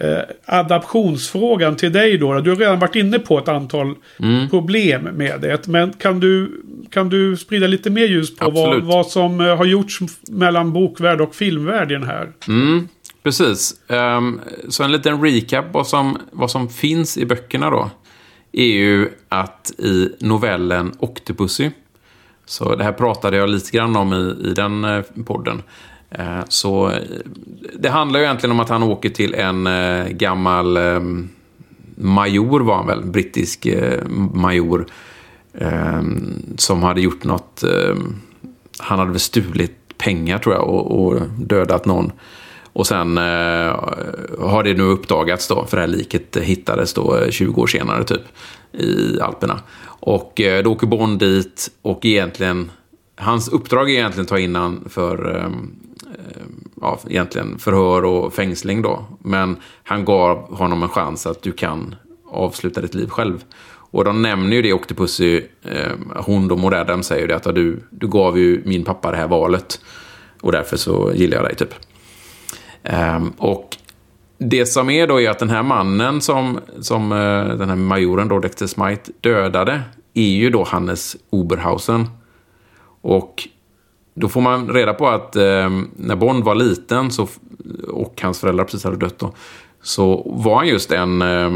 eh, 0.00 0.18
adaptionsfrågan 0.44 1.76
till 1.76 1.92
dig 1.92 2.18
då. 2.18 2.40
Du 2.40 2.50
har 2.50 2.56
redan 2.56 2.78
varit 2.78 2.94
inne 2.94 3.18
på 3.18 3.38
ett 3.38 3.48
antal 3.48 3.94
problem 4.50 5.02
med 5.02 5.40
det. 5.40 5.66
Men 5.66 5.92
kan 5.92 6.20
du, 6.20 6.62
kan 6.90 7.08
du 7.08 7.36
sprida 7.36 7.66
lite 7.66 7.90
mer 7.90 8.06
ljus 8.06 8.36
på 8.36 8.50
vad, 8.50 8.82
vad 8.82 9.06
som 9.06 9.40
eh, 9.40 9.56
har 9.56 9.64
gjorts 9.64 9.98
mellan 10.28 10.72
bokvärld 10.72 11.20
och 11.20 11.34
filmvärld 11.34 11.90
i 11.90 11.94
den 11.94 12.06
här? 12.06 12.32
Mm, 12.48 12.88
precis. 13.22 13.74
Ehm, 13.88 14.40
så 14.68 14.82
en 14.82 14.92
liten 14.92 15.22
recap 15.22 15.64
vad 15.72 15.86
som, 15.86 16.18
vad 16.32 16.50
som 16.50 16.68
finns 16.68 17.18
i 17.18 17.26
böckerna 17.26 17.70
då. 17.70 17.90
Är 18.52 18.66
ju 18.66 19.08
att 19.28 19.72
i 19.78 20.08
novellen 20.18 20.92
Octopussy. 20.98 21.70
Så 22.46 22.74
det 22.74 22.84
här 22.84 22.92
pratade 22.92 23.36
jag 23.36 23.48
lite 23.48 23.76
grann 23.76 23.96
om 23.96 24.12
i, 24.12 24.48
i 24.48 24.54
den 24.54 24.84
eh, 24.84 25.02
podden. 25.26 25.62
Eh, 26.10 26.40
så 26.48 26.90
eh, 26.90 26.98
det 27.78 27.88
handlar 27.88 28.20
ju 28.20 28.26
egentligen 28.26 28.52
om 28.52 28.60
att 28.60 28.68
han 28.68 28.82
åker 28.82 29.08
till 29.08 29.34
en 29.34 29.68
gammal 30.10 30.76
ehm, 30.76 31.28
major 31.94 32.60
var 32.60 32.76
han 32.76 32.86
väl, 32.86 33.04
brittisk 33.04 33.66
major. 34.32 34.86
Ehm, 35.58 36.42
som 36.56 36.82
hade 36.82 37.00
gjort 37.00 37.24
något, 37.24 37.62
ehm, 37.62 38.14
han 38.78 38.98
hade 38.98 39.10
väl 39.10 39.20
stulit 39.20 39.98
pengar 39.98 40.38
tror 40.38 40.54
jag 40.54 40.68
och, 40.68 41.00
och 41.00 41.20
dödat 41.38 41.86
någon. 41.86 42.12
Och 42.76 42.86
sen 42.86 43.18
eh, 43.18 43.80
har 44.40 44.62
det 44.62 44.74
nu 44.74 44.82
uppdagats 44.82 45.48
då, 45.48 45.66
för 45.66 45.76
det 45.76 45.80
här 45.80 45.88
liket 45.88 46.36
hittades 46.36 46.94
då 46.94 47.30
20 47.30 47.62
år 47.62 47.66
senare 47.66 48.04
typ 48.04 48.22
i 48.76 49.20
Alperna. 49.20 49.60
Och 50.00 50.40
eh, 50.40 50.62
då 50.62 50.72
åker 50.72 50.86
Bond 50.86 51.18
dit 51.18 51.70
och 51.82 52.04
egentligen, 52.04 52.70
hans 53.16 53.48
uppdrag 53.48 53.90
är 53.90 53.94
egentligen 53.94 54.24
att 54.24 54.28
ta 54.28 54.38
innan 54.38 54.84
för 54.88 55.36
eh, 55.36 55.50
ja, 56.80 56.98
egentligen 57.08 57.58
förhör 57.58 58.04
och 58.04 58.34
fängsling 58.34 58.82
då. 58.82 59.04
Men 59.22 59.56
han 59.82 60.04
gav 60.04 60.56
honom 60.56 60.82
en 60.82 60.88
chans 60.88 61.26
att 61.26 61.42
du 61.42 61.52
kan 61.52 61.94
avsluta 62.30 62.80
ditt 62.80 62.94
liv 62.94 63.08
själv. 63.08 63.44
Och 63.90 64.04
de 64.04 64.22
nämner 64.22 64.56
ju 64.56 64.62
det 64.62 64.72
Octopussy, 64.72 65.42
eh, 65.62 65.92
hon 66.14 66.48
då, 66.48 66.56
Moradam, 66.56 67.02
säger 67.02 67.22
ju 67.22 67.26
det 67.28 67.36
att 67.36 67.54
du, 67.54 67.82
du 67.90 68.08
gav 68.08 68.38
ju 68.38 68.62
min 68.64 68.84
pappa 68.84 69.10
det 69.10 69.16
här 69.16 69.28
valet. 69.28 69.80
Och 70.40 70.52
därför 70.52 70.76
så 70.76 71.12
gillar 71.14 71.36
jag 71.36 71.46
dig 71.46 71.54
typ. 71.54 71.74
Eh, 72.82 73.24
och 73.38 73.76
det 74.38 74.66
som 74.66 74.90
är 74.90 75.06
då 75.06 75.20
är 75.20 75.30
att 75.30 75.38
den 75.38 75.50
här 75.50 75.62
mannen 75.62 76.20
som, 76.20 76.60
som 76.80 77.12
eh, 77.12 77.56
den 77.56 77.68
här 77.68 77.76
majoren 77.76 78.28
då, 78.28 78.38
Dexter 78.38 78.66
Smite, 78.66 79.12
dödade 79.20 79.82
är 80.14 80.28
ju 80.28 80.50
då 80.50 80.64
Hannes 80.64 81.16
Oberhausen. 81.30 82.08
Och 83.00 83.48
då 84.14 84.28
får 84.28 84.40
man 84.40 84.68
reda 84.68 84.94
på 84.94 85.08
att 85.08 85.36
eh, 85.36 85.70
när 85.96 86.16
Bond 86.16 86.44
var 86.44 86.54
liten 86.54 87.10
så, 87.10 87.28
och 87.88 88.20
hans 88.22 88.40
föräldrar 88.40 88.64
precis 88.64 88.84
hade 88.84 88.96
dött 88.96 89.18
då, 89.18 89.32
så 89.82 90.32
var 90.36 90.56
han 90.56 90.68
just 90.68 90.92
en, 90.92 91.22
eh, 91.22 91.50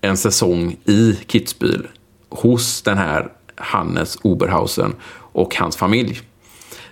en 0.00 0.16
säsong 0.16 0.76
i 0.84 1.18
Kitzbühel 1.26 1.86
hos 2.28 2.82
den 2.82 2.98
här 2.98 3.32
Hannes 3.56 4.18
Oberhausen 4.22 4.94
och 5.32 5.56
hans 5.56 5.76
familj. 5.76 6.20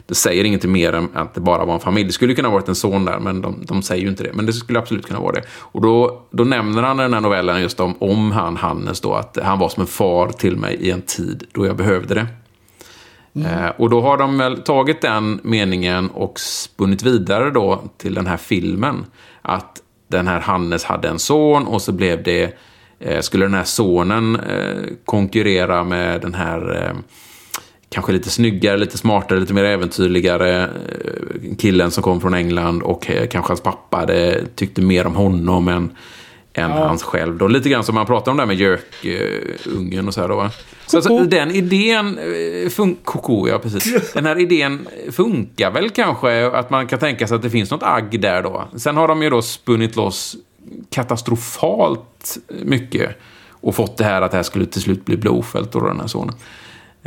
Det 0.07 0.15
säger 0.15 0.45
inget 0.45 0.65
mer 0.65 0.93
än 0.93 1.09
att 1.15 1.35
det 1.35 1.41
bara 1.41 1.65
var 1.65 1.75
en 1.75 1.81
familj. 1.81 2.07
Det 2.07 2.13
skulle 2.13 2.35
kunna 2.35 2.49
ha 2.49 2.53
varit 2.53 2.69
en 2.69 2.75
son 2.75 3.05
där, 3.05 3.19
men 3.19 3.41
de, 3.41 3.65
de 3.67 3.83
säger 3.83 4.03
ju 4.03 4.09
inte 4.09 4.23
det. 4.23 4.33
Men 4.33 4.47
det 4.47 4.53
skulle 4.53 4.79
absolut 4.79 5.07
kunna 5.07 5.21
vara 5.21 5.33
det. 5.33 5.43
Och 5.59 5.81
då, 5.81 6.23
då 6.31 6.45
nämner 6.45 6.83
han 6.83 7.01
i 7.01 7.03
den 7.03 7.15
här 7.15 7.21
novellen 7.21 7.63
just 7.63 7.81
om, 7.81 7.95
om 7.99 8.33
han, 8.33 8.57
Hannes 8.57 9.01
då, 9.01 9.15
att 9.15 9.39
han 9.43 9.59
var 9.59 9.69
som 9.69 9.81
en 9.81 9.87
far 9.87 10.29
till 10.29 10.57
mig 10.57 10.75
i 10.75 10.91
en 10.91 11.03
tid 11.03 11.45
då 11.53 11.67
jag 11.67 11.77
behövde 11.77 12.15
det. 12.15 12.27
Eh, 13.45 13.69
och 13.77 13.91
då 13.91 14.01
har 14.01 14.17
de 14.17 14.39
väl 14.39 14.63
tagit 14.63 15.01
den 15.01 15.41
meningen 15.43 16.11
och 16.11 16.41
spunnit 16.41 17.03
vidare 17.03 17.51
då 17.51 17.83
till 17.97 18.15
den 18.15 18.27
här 18.27 18.37
filmen. 18.37 19.05
Att 19.43 19.83
den 20.09 20.29
här 20.29 20.41
Hannes 20.41 20.85
hade 20.85 21.09
en 21.09 21.19
son 21.19 21.67
och 21.67 21.83
så 21.83 21.93
blev 21.93 22.23
det, 22.23 22.59
eh, 22.99 23.21
skulle 23.21 23.45
den 23.45 23.55
här 23.55 23.65
sonen 23.65 24.37
eh, 24.37 24.83
konkurrera 25.05 25.85
med 25.85 26.21
den 26.21 26.35
här 26.35 26.85
eh, 26.85 26.97
kanske 27.97 28.13
lite 28.13 28.31
snyggare, 28.31 28.77
lite 28.77 28.99
smartare, 28.99 29.41
lite 29.41 29.55
mer 29.55 29.65
äventyrligare 29.65 30.63
eh, 30.65 31.57
killen 31.59 31.91
som 31.91 32.03
kom 32.03 32.21
från 32.21 32.35
England 32.35 32.83
och 32.83 33.11
eh, 33.11 33.29
kanske 33.29 33.51
hans 33.51 33.61
pappa 33.61 34.07
det, 34.07 34.57
tyckte 34.57 34.83
mer 34.83 35.07
om 35.07 35.15
honom 35.17 35.69
än, 35.69 35.91
än 36.55 36.71
Ja. 36.71 36.89
hans 36.89 37.03
själv. 37.03 37.39
Då, 37.39 37.49
lite 37.49 37.69
grann 37.69 37.85
som 37.85 37.95
man 37.95 38.07
pratar 38.07 38.31
om 38.33 38.39
där 38.39 38.47
med 38.47 38.57
gökungen 38.57 40.09
och 40.09 40.15
så 40.15 40.21
här 40.21 40.29
då. 40.29 40.37
va? 40.37 40.51
Så 40.87 40.97
alltså, 40.97 41.19
den 41.25 41.51
idén, 41.51 42.19
eh, 42.19 42.69
fun- 42.71 42.97
koko 43.05 43.49
ja 43.49 43.59
precis. 43.59 44.13
Den 44.13 44.27
här 44.27 44.39
idén 44.39 44.87
funkar 45.11 45.71
väl 45.71 45.91
kanske, 45.91 46.47
att 46.47 46.71
man 46.71 46.87
kan 46.87 46.99
tänka 46.99 47.27
sig 47.27 47.35
att 47.35 47.43
det 47.43 47.51
finns 47.51 47.71
något 47.71 47.83
agg 47.83 48.21
där 48.21 48.43
då. 48.43 48.65
Sen 48.77 48.97
har 48.97 49.09
de 49.09 49.23
ju 49.23 49.31
då 49.31 49.43
spunnit 49.43 49.97
loss 49.97 50.37
katastrofalt 50.91 52.37
mycket 52.65 53.11
och 53.51 53.75
fått 53.75 53.97
det 53.97 54.05
här 54.05 54.23
att 54.23 54.31
det 54.31 54.37
här 54.37 54.43
skulle 54.45 54.67
till 54.67 54.81
slut 54.83 55.05
bli 55.05 55.17
Blowfelt 55.17 55.75
och 55.75 55.83
den 55.89 56.01
här 56.01 56.07
sonen. 56.07 56.35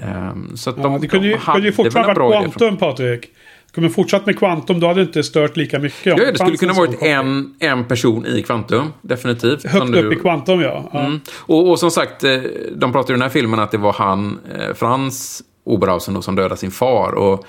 Ehm, 0.04 0.58
Så 0.58 0.70
att 0.70 0.78
Ja, 0.78 0.84
de, 0.84 1.02
det 1.02 1.08
kunde 1.08 1.28
ju, 1.28 1.34
de 1.34 1.40
kunde 1.40 1.68
ju 1.68 1.74
fortfarande 1.74 2.20
varit 2.20 2.42
Quantum, 2.42 2.78
Patrik. 2.78 3.26
Kunde 3.74 3.90
fortsatt 3.90 4.26
med 4.26 4.40
Quantum, 4.40 4.80
då 4.80 4.88
hade 4.88 5.00
det 5.00 5.04
inte 5.06 5.24
stört 5.24 5.58
lika 5.58 5.80
mycket. 5.80 6.06
Ja, 6.06 6.32
det 6.32 6.38
skulle 6.38 6.58
kunna 6.58 6.74
varit 6.74 7.02
en, 7.02 7.54
en 7.60 7.86
person 7.86 8.26
i 8.26 8.42
Quantum, 8.44 8.94
definitivt. 9.02 9.66
Högt 9.66 9.92
du- 9.94 10.08
upp 10.08 10.14
i 10.14 10.16
Quantum, 10.16 10.62
ja. 10.62 10.90
ja. 10.94 11.00
Mm. 11.00 11.20
Och, 11.38 11.70
och 11.70 11.80
som 11.80 11.92
sagt, 11.92 12.24
eh, 12.24 12.38
de 12.76 12.92
pratar 12.92 13.14
i 13.14 13.14
den 13.14 13.22
här 13.22 13.30
filmen 13.30 13.60
att 13.60 13.72
det 13.72 13.78
var 13.78 13.94
han, 13.94 14.40
eh, 14.60 14.74
Frans 14.74 15.44
Oberhausen, 15.64 16.14
då, 16.14 16.22
som 16.22 16.36
dödade 16.36 16.58
sin 16.58 16.72
far. 16.72 17.12
Och 17.12 17.46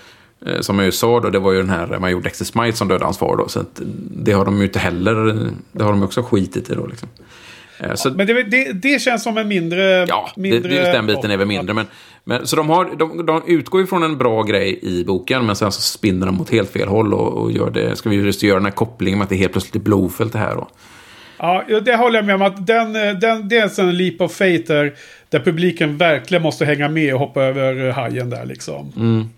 eh, 0.47 0.61
som 0.61 0.79
jag 0.79 0.87
ju 0.87 0.93
sa 0.93 1.21
då, 1.21 1.31
det 1.31 1.39
var 1.39 1.53
ju 1.53 1.59
den 1.59 1.71
här 1.71 1.99
major 1.99 2.21
Dexter 2.21 2.45
Smite 2.45 2.77
som 2.77 2.89
dödade 2.89 3.05
hans 3.05 3.19
far 3.19 3.37
då. 3.37 3.49
Så 3.49 3.65
det 4.11 4.33
har 4.33 4.45
de 4.45 4.59
ju 4.59 4.65
inte 4.65 4.79
heller, 4.79 5.15
det 5.73 5.85
har 5.85 5.91
de 5.91 6.03
också 6.03 6.23
skitit 6.23 6.71
i 6.71 6.75
då 6.75 6.87
liksom. 6.87 7.09
Så, 7.95 8.11
Men 8.11 8.27
det, 8.27 8.43
det, 8.43 8.73
det 8.73 9.03
känns 9.03 9.23
som 9.23 9.39
en 9.39 9.49
mindre... 9.49 10.07
Ja, 10.09 10.31
det, 10.35 10.41
mindre 10.41 10.75
just 10.75 10.93
den 10.93 11.07
biten 11.07 11.31
är 11.31 11.37
väl 11.37 11.47
mindre. 11.47 11.75
Men, 11.75 11.87
men, 12.25 12.47
så 12.47 12.57
de, 12.57 12.69
har, 12.69 12.97
de, 12.97 13.27
de 13.27 13.43
utgår 13.47 13.81
ju 13.81 13.87
från 13.87 14.03
en 14.03 14.19
bra 14.19 14.43
grej 14.43 14.79
i 14.83 15.05
boken, 15.05 15.47
men 15.47 15.57
sen 15.57 15.73
så 15.73 15.81
spinner 15.81 16.27
de 16.27 16.41
åt 16.41 16.51
helt 16.51 16.71
fel 16.71 16.89
håll 16.89 17.15
och, 17.15 17.43
och 17.43 17.53
gör 17.53 17.71
det. 17.71 17.97
Ska 17.97 18.09
vi 18.09 18.17
just 18.17 18.43
göra 18.43 18.55
den 18.55 18.65
här 18.65 18.73
kopplingen 18.73 19.19
med 19.19 19.25
att 19.25 19.31
det 19.31 19.37
helt 19.37 19.53
plötsligt 19.53 19.77
är 19.77 19.81
Blowfelt 19.81 20.33
det 20.33 20.39
här 20.39 20.55
då. 20.55 20.69
Ja, 21.39 21.65
det 21.85 21.97
håller 21.97 22.19
jag 22.19 22.27
med 22.27 22.35
om. 22.35 22.43
Att 22.43 22.67
den, 22.67 22.97
eh, 22.97 23.15
den, 23.15 23.49
det 23.49 23.59
är 23.59 23.81
en 23.81 23.97
leap 23.97 24.21
of 24.21 24.33
faith 24.33 24.69
där, 24.69 24.95
där 25.29 25.41
publiken 25.41 25.97
verkligen 25.97 26.43
måste 26.43 26.65
hänga 26.65 26.89
med 26.89 27.15
och 27.15 27.21
hoppa 27.21 27.43
över 27.43 27.91
hajen 27.91 28.31
där 28.31 28.47
liksom. 28.47 28.93
Mm. 28.97 29.29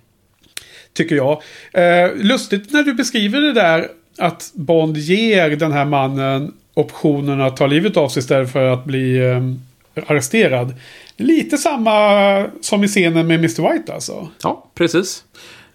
Tycker 0.92 1.16
jag. 1.16 1.42
Eh, 1.72 2.10
lustigt 2.14 2.72
när 2.72 2.82
du 2.82 2.94
beskriver 2.94 3.40
det 3.40 3.52
där 3.52 3.88
att 4.18 4.50
Bond 4.54 4.96
ger 4.96 5.50
den 5.50 5.72
här 5.72 5.84
mannen 5.84 6.52
optionen 6.74 7.40
att 7.40 7.56
ta 7.56 7.66
livet 7.66 7.96
av 7.96 8.08
sig 8.08 8.20
istället 8.20 8.52
för 8.52 8.68
att 8.68 8.84
bli 8.84 9.16
eh, 9.16 9.42
arresterad. 10.06 10.74
Lite 11.22 11.58
samma 11.58 12.46
som 12.60 12.84
i 12.84 12.88
scenen 12.88 13.26
med 13.26 13.38
Mr. 13.38 13.72
White 13.72 13.94
alltså. 13.94 14.28
Ja, 14.42 14.70
precis. 14.74 15.24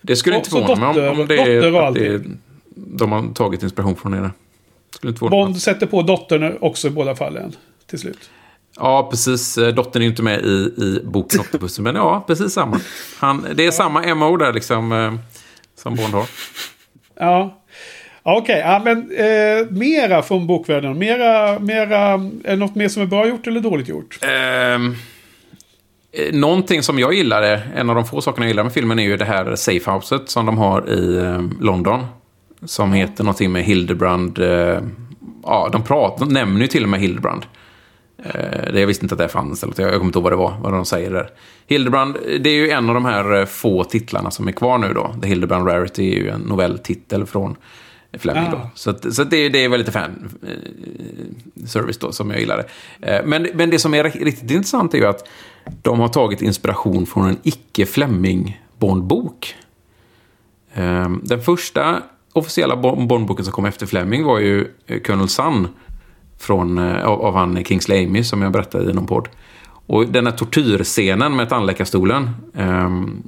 Det 0.01 0.15
skulle 0.15 0.35
Och 0.35 0.39
inte 0.39 0.49
förvåna 0.49 0.93
mig 0.93 1.09
om, 1.09 1.19
om 1.19 1.27
det 1.27 1.37
är, 1.37 1.91
det 1.91 2.23
de 2.75 3.11
har 3.11 3.33
tagit 3.33 3.63
inspiration 3.63 3.95
från 3.95 4.11
det. 4.11 4.31
Skulle 4.95 5.11
inte 5.11 5.23
mig. 5.23 5.29
Bond 5.29 5.61
sätter 5.61 5.85
på 5.85 6.01
dottern 6.01 6.57
också 6.61 6.87
i 6.87 6.91
båda 6.91 7.15
fallen. 7.15 7.55
Till 7.85 7.99
slut. 7.99 8.29
Ja, 8.79 9.07
precis. 9.11 9.57
Eh, 9.57 9.73
Dottern 9.73 10.01
är 10.01 10.05
ju 10.05 10.09
inte 10.09 10.23
med 10.23 10.41
i, 10.45 10.73
i 10.77 11.01
boken 11.03 11.39
Octopussen, 11.39 11.83
men 11.83 11.95
ja, 11.95 12.23
precis 12.27 12.53
samma. 12.53 12.79
Han, 13.19 13.45
det 13.55 13.65
är 13.65 13.71
samma 13.71 14.15
MO 14.15 14.37
där 14.37 14.53
liksom, 14.53 14.91
eh, 14.91 15.13
som 15.75 15.95
Bond 15.95 16.13
har. 16.13 16.25
Ja. 17.15 17.63
Ja, 18.23 18.37
Okej, 18.37 18.59
ja, 18.59 18.81
men 18.83 19.11
eh, 19.11 19.67
mera 19.69 20.21
från 20.21 20.47
bokvärlden. 20.47 20.97
Mera, 20.97 21.59
mera, 21.59 21.97
är 22.43 22.49
det 22.49 22.55
något 22.55 22.75
mer 22.75 22.87
som 22.87 23.01
är 23.01 23.05
bra 23.05 23.27
gjort 23.27 23.47
eller 23.47 23.61
dåligt 23.61 23.87
gjort? 23.87 24.19
Eh, 24.21 24.79
någonting 26.31 26.83
som 26.83 26.99
jag 26.99 27.13
gillade, 27.13 27.63
en 27.75 27.89
av 27.89 27.95
de 27.95 28.05
få 28.05 28.21
sakerna 28.21 28.45
jag 28.45 28.49
gillar 28.49 28.63
med 28.63 28.73
filmen 28.73 28.99
är 28.99 29.03
ju 29.03 29.17
det 29.17 29.25
här 29.25 29.55
safehouset 29.55 30.29
som 30.29 30.45
de 30.45 30.57
har 30.57 30.89
i 30.89 31.17
eh, 31.17 31.41
London. 31.59 32.05
Som 32.65 32.93
heter 32.93 33.23
någonting 33.23 33.51
med 33.51 33.63
Hildebrand. 33.63 34.39
Eh, 34.39 34.79
ja, 35.43 35.69
de, 35.71 35.83
pratar, 35.83 36.25
de 36.25 36.33
nämner 36.33 36.61
ju 36.61 36.67
till 36.67 36.83
och 36.83 36.89
med 36.89 36.99
Hildebrand. 36.99 37.45
Eh, 38.23 38.73
det, 38.73 38.79
jag 38.79 38.87
visste 38.87 39.05
inte 39.05 39.15
att 39.15 39.19
det 39.19 39.27
fanns, 39.27 39.63
eller 39.63 39.81
jag, 39.81 39.91
kommer 39.91 40.05
inte 40.05 40.19
ihåg 40.19 40.23
vad 40.23 40.31
det 40.31 40.37
var, 40.37 40.57
vad 40.61 40.73
de 40.73 40.85
säger 40.85 41.11
där. 41.11 41.29
Hildebrand, 41.67 42.17
det 42.39 42.49
är 42.49 42.55
ju 42.55 42.69
en 42.69 42.89
av 42.89 42.93
de 42.93 43.05
här 43.05 43.39
eh, 43.39 43.45
få 43.45 43.83
titlarna 43.83 44.31
som 44.31 44.47
är 44.47 44.51
kvar 44.51 44.77
nu 44.77 44.93
då. 44.93 45.15
The 45.21 45.27
Hildebrand 45.27 45.67
Rarity 45.67 46.11
är 46.11 46.15
ju 46.15 46.29
en 46.29 46.41
novelltitel 46.41 47.25
från 47.25 47.55
Fleming 48.19 48.43
Ah. 48.53 48.69
Så, 48.75 48.89
att, 48.89 49.15
så 49.15 49.21
att 49.21 49.29
det, 49.29 49.49
det 49.49 49.63
är 49.63 49.69
väl 49.69 49.79
lite 49.79 49.91
fan 49.91 50.29
eh, 50.43 51.65
service 51.67 51.97
då 51.97 52.11
som 52.11 52.31
jag 52.31 52.39
gillade. 52.39 52.65
Eh, 53.01 53.25
men, 53.25 53.47
men 53.53 53.69
det 53.69 53.79
som 53.79 53.93
är 53.93 54.03
riktigt 54.03 54.51
intressant 54.51 54.93
är 54.93 54.97
ju 54.97 55.05
att 55.05 55.27
de 55.81 55.99
har 55.99 56.07
tagit 56.07 56.41
inspiration 56.41 57.05
från 57.05 57.27
en 57.27 57.37
icke-Fleming 57.43 58.61
Bond-bok. 58.79 59.55
Eh, 60.73 61.09
den 61.23 61.41
första 61.41 62.01
officiella 62.33 62.75
Bond- 62.75 63.07
Bond-boken 63.07 63.45
som 63.45 63.53
kom 63.53 63.65
efter 63.65 63.85
Fleming 63.85 64.23
var 64.23 64.39
ju 64.39 64.67
eh, 64.87 64.99
Colonel 64.99 65.29
Sun 65.29 65.67
från, 66.39 66.77
eh, 66.77 67.03
av, 67.05 67.21
av 67.21 67.35
han 67.35 67.63
Kingsley 67.63 68.05
Amy 68.05 68.23
som 68.23 68.41
jag 68.41 68.51
berättade 68.51 68.91
i 68.91 68.93
någon 68.93 69.07
podd. 69.07 69.27
Och 69.89 70.07
den 70.07 70.25
här 70.25 70.33
tortyrscenen 70.33 71.35
med 71.35 71.49
tandläkarstolen 71.49 72.29
ehm, 72.55 73.23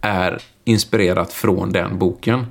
är 0.00 0.38
inspirerat 0.64 1.32
från 1.32 1.72
den 1.72 1.98
boken. 1.98 2.46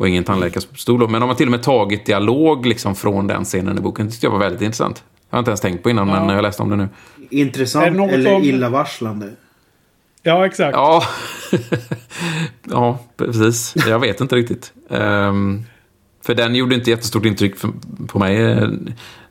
Och 0.00 0.08
ingen 0.08 0.24
tandläkarstol 0.24 1.10
men 1.10 1.20
de 1.20 1.28
har 1.28 1.34
till 1.36 1.46
och 1.46 1.50
med 1.50 1.62
tagit 1.62 2.06
dialog 2.06 2.66
liksom 2.66 2.94
från 2.94 3.26
den 3.26 3.44
scenen 3.44 3.78
i 3.78 3.80
boken. 3.80 4.06
Det 4.06 4.12
tyckte 4.12 4.26
jag 4.26 4.30
var 4.32 4.38
väldigt 4.38 4.62
intressant. 4.62 5.04
Jag 5.30 5.36
har 5.36 5.38
inte 5.38 5.50
ens 5.50 5.60
tänkt 5.60 5.82
på 5.82 5.90
innan, 5.90 6.08
Ja. 6.08 6.24
men 6.26 6.34
jag 6.34 6.42
läste 6.42 6.62
om 6.62 6.70
det 6.70 6.76
nu. 6.76 6.82
Är 6.82 6.88
det 7.30 7.36
Intressant 7.36 7.96
något 7.96 8.10
eller 8.12 8.34
om- 8.34 8.42
illavarslande? 8.42 9.30
Ja, 10.22 10.46
exakt. 10.46 10.72
Ja, 10.74 11.02
ja 12.70 12.98
precis. 13.16 13.74
Jag 13.88 13.98
vet 13.98 14.20
inte 14.20 14.36
riktigt. 14.36 14.72
Ehm, 14.90 15.62
för 16.26 16.34
den 16.34 16.54
gjorde 16.54 16.74
inte 16.74 16.90
jättestort 16.90 17.24
intryck 17.24 17.54
på 18.08 18.18
mig, 18.18 18.42
eh, 18.42 18.68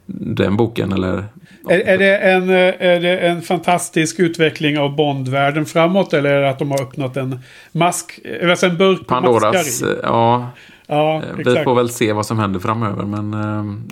den 0.05 0.57
boken. 0.57 0.91
Eller, 0.93 1.25
Är, 1.69 1.79
är, 1.79 1.97
det 1.97 2.17
en, 2.17 2.49
eh, 2.49 2.55
är 2.79 2.99
det 2.99 3.17
en 3.17 3.41
fantastisk 3.41 4.19
utveckling 4.19 4.79
av 4.79 4.95
Bondvärlden 4.95 5.65
framåt 5.65 6.13
eller 6.13 6.29
är 6.29 6.41
det 6.41 6.49
att 6.49 6.59
de 6.59 6.71
har 6.71 6.81
öppnat 6.81 7.17
en 7.17 7.39
mask, 7.71 8.19
alltså 8.43 8.65
en 8.65 8.77
burk 8.77 9.07
Pandoras, 9.07 9.53
maskar 9.55 9.87
i? 9.87 9.91
eh, 9.91 9.97
ja, 10.03 10.49
Ja, 10.91 11.21
vi 11.35 11.41
exakt. 11.41 11.63
får 11.63 11.75
väl 11.75 11.89
se 11.89 12.13
vad 12.13 12.25
som 12.25 12.39
händer 12.39 12.59
framöver. 12.59 13.03
Men 13.03 13.33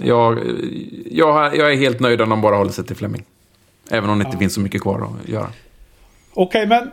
jag, 0.03 0.39
jag, 1.11 1.57
jag 1.57 1.71
är 1.71 1.75
helt 1.77 1.99
nöjd 1.99 2.21
om 2.21 2.29
de 2.29 2.41
bara 2.41 2.55
håller 2.55 2.71
sig 2.71 2.85
till 2.85 2.95
Fleming. 2.95 3.23
Även 3.91 4.09
om 4.09 4.19
det 4.19 4.25
inte 4.25 4.37
finns 4.37 4.53
så 4.53 4.59
mycket 4.59 4.81
kvar 4.81 5.01
att 5.23 5.29
göra. 5.29 5.47
Okej, 6.33 6.67
men 6.67 6.91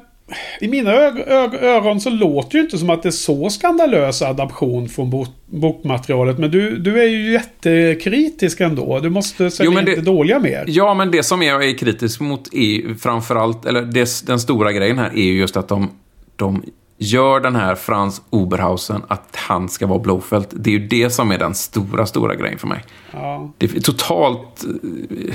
i 0.61 0.69
mina 0.69 0.93
ö- 0.93 1.25
ö- 1.27 1.59
öron 1.61 2.01
så 2.01 2.11
låter 2.11 2.51
det 2.53 2.59
ju 2.59 2.65
inte 2.65 2.79
som 2.79 2.91
att 2.91 3.03
det 3.03 3.09
är 3.09 3.11
så 3.11 3.51
skandalös 3.51 4.23
adaption 4.23 4.89
från 4.89 5.11
bok 5.11 5.29
bokmaterialet. 5.47 6.39
Men 6.39 6.51
du, 6.51 6.77
du 6.79 7.03
är 7.03 7.07
ju 7.07 7.33
jättekritisk 7.33 8.61
ändå. 8.61 9.01
Du 9.01 9.11
måste 9.11 9.51
sälja 9.51 9.73
Jo, 9.75 9.81
det- 9.87 9.95
det 9.97 10.01
dåliga 10.03 10.39
mer. 10.39 10.65
Ja, 10.67 10.95
men 10.95 11.11
det 11.11 11.23
som 11.23 11.43
jag 11.43 11.65
är 11.69 11.79
kritisk 11.79 12.21
mot 12.21 12.55
är 12.55 12.59
ju 12.61 12.95
framförallt, 12.97 13.67
eller 13.67 13.83
det, 13.83 14.27
den 14.27 14.41
stora 14.41 14.73
grejen 14.73 14.99
här 14.99 15.11
är 15.11 15.23
ju 15.23 15.39
just 15.39 15.57
att 15.57 15.69
de, 15.69 15.91
de 16.37 16.63
gör 16.99 17.41
den 17.41 17.57
här 17.57 17.75
Frans 17.75 18.23
Oberhausen 18.31 19.03
att 19.09 19.37
han 19.37 19.69
ska 19.69 19.87
vara 19.87 19.99
Blowfelt. 19.99 20.49
Det 20.53 20.71
är 20.71 20.79
ju 20.79 20.87
det 20.87 21.11
som 21.11 21.31
är 21.33 21.39
den 21.39 21.55
stora, 21.55 22.07
stora 22.07 22.35
grejen 22.35 22.59
för 22.59 22.67
mig. 22.67 22.81
Ja. 23.13 23.53
Det 23.59 23.77
är 23.77 23.81
totalt... 23.81 24.65
eh, 24.65 25.35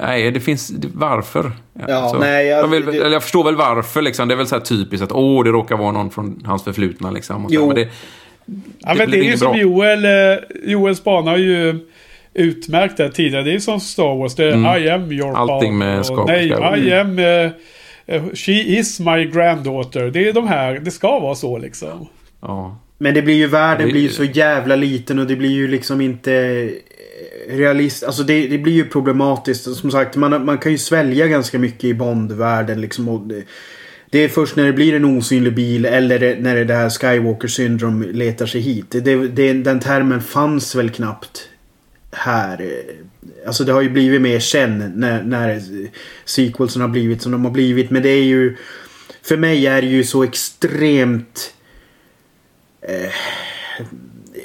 Nej, 0.00 0.30
det 0.30 0.40
finns... 0.40 0.72
Varför? 0.94 1.52
Ja, 1.88 2.16
nej, 2.20 2.46
jag- 2.46 2.64
de 2.64 2.70
vill, 2.70 2.84
det- 2.86 2.96
jag 2.96 3.22
förstår 3.22 3.44
väl 3.44 3.56
varför. 3.56 4.02
Liksom. 4.02 4.28
Det 4.28 4.34
är 4.34 4.36
väl 4.36 4.46
så 4.46 4.54
här 4.54 4.62
typiskt 4.62 5.04
att 5.04 5.12
åh, 5.12 5.44
det 5.44 5.50
råkar 5.50 5.76
vara 5.76 5.92
någon 5.92 6.10
från 6.10 6.42
hans 6.46 6.64
förflutna. 6.64 7.10
Liksom, 7.10 7.48
så. 7.50 7.66
Men 7.66 7.74
det, 7.74 7.88
Ja, 8.80 8.92
det 8.92 8.98
men 8.98 9.10
det 9.10 9.18
är 9.18 9.22
ju 9.22 9.36
som. 9.36 9.58
Joel, 9.58 10.04
eh, 10.04 10.10
Joel 10.64 10.96
Spana 10.96 11.30
har 11.30 11.38
ju 11.38 11.78
utmärkt 12.34 12.96
det 12.96 13.10
tidigare. 13.10 13.44
Det 13.44 13.54
är 13.54 13.58
som 13.58 13.80
Star 13.80 14.16
Wars. 14.18 14.34
Det 14.34 14.44
är 14.44 14.52
Mm. 14.52 14.82
I 14.82 14.88
am 14.90 15.12
your 15.12 15.36
Allting 15.36 15.78
med 15.78 16.00
och 16.10 16.26
Nej, 16.26 16.48
I 16.88 16.92
am... 16.94 17.18
eh, 17.18 17.50
she 18.34 18.52
is 18.52 19.00
my 19.00 19.24
granddaughter. 19.24 20.10
Det 20.10 20.28
är 20.28 20.32
de 20.32 20.48
här. 20.48 20.78
Det 20.78 20.90
ska 20.90 21.18
vara 21.20 21.34
så 21.34 21.58
liksom. 21.58 22.06
ja. 22.40 22.76
Men 23.02 23.14
det 23.14 23.22
blir 23.22 23.34
ju 23.34 23.46
världen 23.46 23.86
Det- 23.86 23.92
blir 23.92 24.02
ju 24.02 24.08
så 24.08 24.24
jävla 24.24 24.76
liten 24.76 25.18
och 25.18 25.26
det 25.26 25.36
blir 25.36 25.50
ju 25.50 25.68
liksom 25.68 26.00
inte 26.00 26.32
eh, 27.48 27.56
realist. 27.56 28.04
Alltså 28.04 28.22
det, 28.22 28.48
det 28.48 28.58
blir 28.58 28.72
ju 28.72 28.84
problematiskt. 28.84 29.74
Som 29.76 29.90
sagt, 29.90 30.16
man, 30.16 30.44
man 30.44 30.58
kan 30.58 30.72
ju 30.72 30.78
svälja 30.78 31.26
ganska 31.26 31.58
mycket 31.58 31.84
i 31.84 31.94
Bondvärlden 31.94 32.80
liksom. 32.80 33.08
Och 33.08 33.20
det, 33.20 33.42
det 34.10 34.18
är 34.18 34.28
först 34.28 34.56
när 34.56 34.64
det 34.66 34.72
blir 34.72 34.94
en 34.94 35.04
osynlig 35.04 35.54
bil 35.54 35.84
eller 35.86 36.18
det, 36.18 36.36
när 36.40 36.54
det 36.56 36.64
där 36.64 36.90
Skywalker 36.90 37.48
syndrom 37.48 38.02
letar 38.02 38.46
sig 38.46 38.60
hit. 38.60 38.86
Det, 38.90 39.00
det, 39.00 39.28
det, 39.28 39.52
den 39.52 39.80
termen 39.80 40.20
fanns 40.22 40.74
väl 40.74 40.90
knappt 40.90 41.48
här. 42.12 42.70
Alltså 43.46 43.64
det 43.64 43.72
har 43.72 43.80
ju 43.80 43.90
blivit 43.90 44.20
mer 44.20 44.40
känd 44.40 44.96
när, 44.96 45.22
när 45.22 45.62
sequelsen 46.24 46.82
har 46.82 46.88
blivit 46.88 47.22
som 47.22 47.32
de 47.32 47.44
har 47.44 47.52
blivit. 47.52 47.90
Men 47.90 48.02
det 48.02 48.08
är 48.08 48.24
ju... 48.24 48.56
för 49.22 49.36
mig 49.36 49.66
är 49.66 49.82
det 49.82 49.88
ju 49.88 50.04
så 50.04 50.22
extremt 50.22 51.54
eh, 52.82 53.10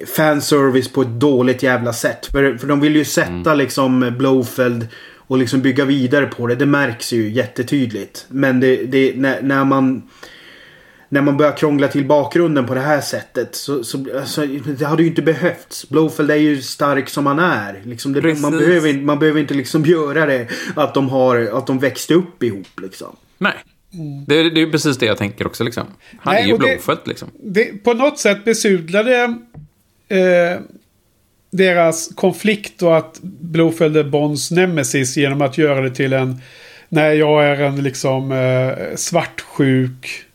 fanservice 0.06 0.88
på 0.88 1.02
ett 1.02 1.20
dåligt 1.20 1.64
jävla 1.64 1.94
sätt. 1.94 2.26
För, 2.26 2.58
för 2.58 2.68
de 2.68 2.82
vill 2.82 2.96
ju 2.96 3.06
sätta 3.06 3.52
mm. 3.52 3.58
liksom 3.58 4.16
Blowfeld 4.18 4.88
och 5.28 5.38
liksom 5.38 5.62
bygga 5.62 5.86
vidare 5.86 6.26
på 6.26 6.48
det. 6.48 6.56
Det 6.56 6.66
märks 6.66 7.14
ju 7.14 7.30
jättetydligt. 7.30 8.26
Men 8.30 8.60
det, 8.60 8.76
det, 8.76 9.14
när, 9.16 9.42
när 9.42 9.66
man 9.66 10.04
när 11.10 11.22
man 11.22 11.38
börjar 11.38 11.58
krångla 11.58 11.88
till 11.88 12.06
bakgrunden 12.06 12.66
på 12.66 12.74
det 12.74 12.82
här 12.82 13.02
sättet 13.02 13.56
så, 13.56 13.84
så 13.84 14.06
alltså, 14.20 14.46
det 14.46 14.86
hade 14.86 15.04
ju 15.04 15.10
inte 15.10 15.22
behövts. 15.22 15.90
Blowfeld 15.90 16.32
är 16.32 16.36
ju 16.36 16.62
stark 16.62 17.10
som 17.10 17.26
han 17.26 17.40
är. 17.40 17.82
Liksom 17.84 18.14
det, 18.14 18.42
man, 18.42 18.52
behöver, 18.52 18.94
man 18.94 19.20
behöver 19.20 19.40
inte 19.40 19.54
liksom 19.54 19.86
göra 19.86 20.26
det 20.26 20.48
att 20.76 20.94
de, 20.94 21.10
har, 21.10 21.50
att 21.54 21.68
de 21.68 21.80
växte 21.80 22.14
upp 22.14 22.44
ihop. 22.44 22.80
Liksom. 22.82 23.16
Nej. 23.38 23.54
Det, 24.28 24.50
det 24.50 24.62
är 24.62 24.72
precis 24.72 24.98
det 24.98 25.06
jag 25.06 25.18
tänker 25.18 25.48
också. 25.48 25.64
Liksom. 25.64 25.84
Han 26.20 26.34
Nej, 26.34 26.44
är 26.44 26.48
ju 26.48 26.58
Blowfeld. 26.58 27.00
Liksom. 27.06 27.28
Det, 27.44 27.84
på 27.84 27.94
något 27.94 28.20
sätt 28.20 28.46
besudlade 28.46 29.36
eh, 30.08 30.60
deras 31.52 32.10
konflikt 32.16 32.82
och 32.82 32.98
att 32.98 33.20
Blowfeld 33.22 33.98
är 33.98 34.04
Bonds 34.04 34.52
nemesis 34.52 35.18
genom 35.18 35.42
att 35.42 35.58
göra 35.58 35.82
det 35.82 35.96
till 35.96 36.14
en... 36.14 36.42
Nej, 36.90 37.18
jag 37.18 37.46
är 37.46 37.62
en 37.62 37.84
liksom 37.84 38.32
eh, 38.32 38.96
svartsjuk 38.96 40.26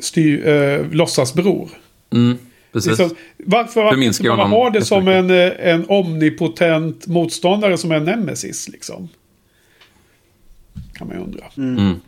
styr, 0.00 0.48
eh, 0.48 0.90
låtsasbror. 0.90 1.68
Mm, 2.12 2.38
precis. 2.72 2.98
Liksom, 2.98 3.16
varför 3.36 3.84
att 3.84 3.98
man 4.24 4.36
man 4.36 4.50
ha 4.50 4.70
det 4.70 4.84
som 4.84 5.08
en, 5.08 5.30
eh, 5.30 5.52
en 5.58 5.84
omnipotent 5.88 7.06
motståndare 7.06 7.78
som 7.78 7.92
är 7.92 8.00
nemesis 8.00 8.68
liksom? 8.68 9.08
Kan 10.92 11.06
man 11.06 11.16
ju 11.16 11.22
undra. 11.22 11.44
Mm. 11.56 11.78
Mm. 11.78 12.00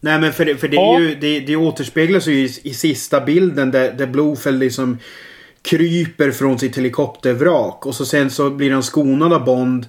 Nej 0.00 0.20
men 0.20 0.32
för, 0.32 0.44
det, 0.44 0.56
för 0.56 0.68
det, 0.68 0.76
är 0.76 1.00
ju, 1.00 1.14
det, 1.14 1.40
det 1.40 1.56
återspeglas 1.56 2.26
ju 2.26 2.32
i, 2.32 2.60
i 2.62 2.74
sista 2.74 3.20
bilden 3.20 3.70
där, 3.70 3.92
där 3.92 4.06
Blofeld 4.06 4.58
liksom 4.58 4.98
kryper 5.62 6.30
från 6.30 6.58
sitt 6.58 6.78
helikoptervrak. 6.78 7.86
Och 7.86 7.94
så 7.94 8.06
sen 8.06 8.30
så 8.30 8.50
blir 8.50 8.72
han 8.72 8.82
skonad 8.82 9.32
av 9.32 9.44
Bond. 9.44 9.86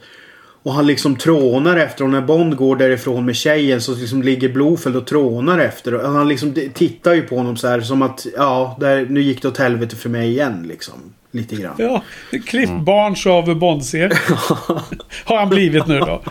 Och 0.63 0.73
han 0.73 0.87
liksom 0.87 1.15
trånar 1.15 1.77
efter 1.77 2.03
och 2.03 2.09
när 2.09 2.21
Bond 2.21 2.55
går 2.55 2.75
därifrån 2.75 3.25
med 3.25 3.35
tjejen 3.35 3.81
så 3.81 3.95
liksom 3.95 4.23
ligger 4.23 4.49
Blofeld 4.49 4.95
och 4.95 5.07
trånar 5.07 5.59
efter. 5.59 5.93
Och 5.93 6.11
han 6.11 6.27
liksom 6.27 6.55
tittar 6.73 7.13
ju 7.13 7.21
på 7.21 7.37
honom 7.37 7.57
så 7.57 7.67
här 7.67 7.81
som 7.81 8.01
att 8.01 8.25
ja, 8.37 8.77
där, 8.79 9.05
nu 9.05 9.21
gick 9.21 9.41
det 9.41 9.47
åt 9.47 9.57
helvete 9.57 9.95
för 9.95 10.09
mig 10.09 10.29
igen 10.29 10.65
liksom. 10.67 10.93
Lite 11.31 11.55
grann. 11.55 11.75
Ja, 11.77 12.03
Cliff 12.45 12.69
Barnes 12.69 13.25
av 13.25 13.55
Bond-serien. 13.55 14.11
Har 15.25 15.37
han 15.37 15.49
blivit 15.49 15.87
nu 15.87 15.99
då. 15.99 16.21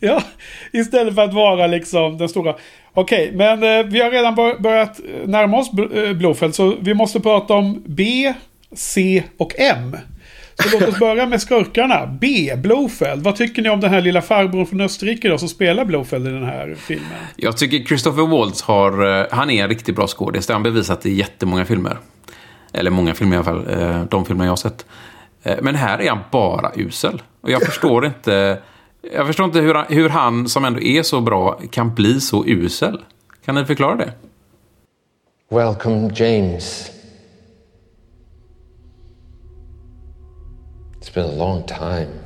ja, 0.00 0.22
istället 0.72 1.14
för 1.14 1.22
att 1.22 1.34
vara 1.34 1.66
liksom 1.66 2.18
den 2.18 2.28
stora. 2.28 2.54
Okej, 2.94 3.32
men 3.34 3.62
eh, 3.62 3.86
vi 3.86 4.00
har 4.00 4.10
redan 4.10 4.34
börjat 4.34 5.00
närma 5.24 5.58
oss 5.58 5.70
eh, 5.94 6.12
Blofeld 6.12 6.54
så 6.54 6.76
vi 6.80 6.94
måste 6.94 7.20
prata 7.20 7.54
om 7.54 7.82
B, 7.86 8.34
C 8.72 9.22
och 9.36 9.52
M. 9.58 9.96
Så 10.62 10.78
låt 10.78 10.88
oss 10.88 10.98
börja 10.98 11.26
med 11.26 11.42
skurkarna. 11.42 12.06
B. 12.20 12.54
Blofeld. 12.56 13.22
Vad 13.22 13.36
tycker 13.36 13.62
ni 13.62 13.68
om 13.68 13.80
den 13.80 13.90
här 13.90 14.00
lilla 14.00 14.22
farbrorn 14.22 14.66
från 14.66 14.80
Österrike 14.80 15.28
då 15.28 15.38
som 15.38 15.48
spelar 15.48 15.84
Blofeld 15.84 16.28
i 16.28 16.30
den 16.30 16.44
här 16.44 16.74
filmen? 16.78 17.06
Jag 17.36 17.56
tycker 17.56 17.84
Christopher 17.84 18.26
Waltz 18.26 18.62
har... 18.62 19.20
Eh, 19.20 19.26
han 19.30 19.50
är 19.50 19.62
en 19.62 19.68
riktigt 19.68 19.96
bra 19.96 20.06
skådis. 20.06 20.46
Det 20.46 20.52
har 20.52 20.54
han 20.54 20.62
bevisat 20.62 21.06
i 21.06 21.14
jättemånga 21.14 21.64
filmer. 21.64 21.98
Eller 22.72 22.90
många 22.90 23.14
filmer 23.14 23.36
i 23.36 23.38
alla 23.38 23.44
fall. 23.44 23.80
Eh, 23.80 24.04
de 24.04 24.24
filmer 24.24 24.44
jag 24.44 24.52
har 24.52 24.56
sett. 24.56 24.86
Eh, 25.42 25.56
men 25.62 25.74
här 25.74 25.98
är 25.98 26.08
han 26.08 26.18
bara 26.30 26.72
usel. 26.76 27.22
Och 27.40 27.50
jag 27.50 27.62
förstår 27.62 28.06
inte... 28.16 28.58
Jag 29.14 29.26
förstår 29.26 29.46
inte 29.46 29.60
hur 29.60 29.74
han, 29.74 29.86
hur 29.88 30.08
han, 30.08 30.48
som 30.48 30.64
ändå 30.64 30.80
är 30.80 31.02
så 31.02 31.20
bra, 31.20 31.60
kan 31.70 31.94
bli 31.94 32.20
så 32.20 32.46
usel. 32.46 33.00
Kan 33.44 33.54
ni 33.54 33.64
förklara 33.64 33.96
det? 33.96 34.12
Welcome 35.50 36.10
James. 36.14 36.90
It's 41.08 41.14
been 41.14 41.24
a 41.24 41.28
long 41.28 41.64
time. 41.64 42.22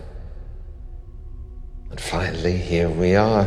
And 1.90 2.00
finally, 2.00 2.56
here 2.56 2.88
we 2.88 3.14
are. 3.14 3.44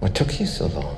What 0.00 0.16
took 0.16 0.40
you 0.40 0.46
so 0.46 0.66
long? 0.66 0.96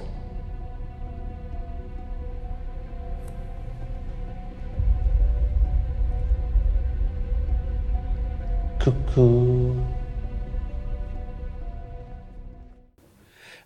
Cuckoo. 8.81 9.94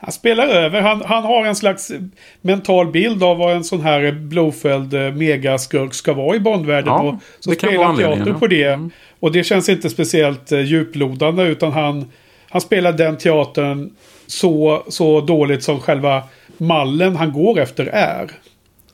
Han 0.00 0.12
spelar 0.12 0.46
över. 0.46 0.80
Han, 0.80 1.02
han 1.04 1.22
har 1.22 1.46
en 1.46 1.56
slags 1.56 1.92
mental 2.40 2.86
bild 2.86 3.22
av 3.22 3.38
vad 3.38 3.56
en 3.56 3.64
sån 3.64 3.80
här 3.80 4.12
Blofeld 4.12 4.94
eh, 4.94 5.12
megaskurk 5.12 5.94
ska 5.94 6.12
vara 6.12 6.36
i 6.36 6.40
Bondvärlden. 6.40 6.92
Ja, 6.92 7.00
och 7.02 7.14
så 7.40 7.52
spelar 7.52 7.96
teater 7.96 8.32
på 8.32 8.46
det. 8.46 8.64
Mm. 8.64 8.90
Och 9.20 9.32
det 9.32 9.44
känns 9.44 9.68
inte 9.68 9.90
speciellt 9.90 10.50
djuplodande 10.50 11.42
utan 11.42 11.72
han, 11.72 12.10
han 12.48 12.60
spelar 12.60 12.92
den 12.92 13.18
teatern 13.18 13.90
så, 14.26 14.82
så 14.88 15.20
dåligt 15.20 15.62
som 15.62 15.80
själva 15.80 16.22
mallen 16.56 17.16
han 17.16 17.32
går 17.32 17.58
efter 17.58 17.86
är. 17.86 18.30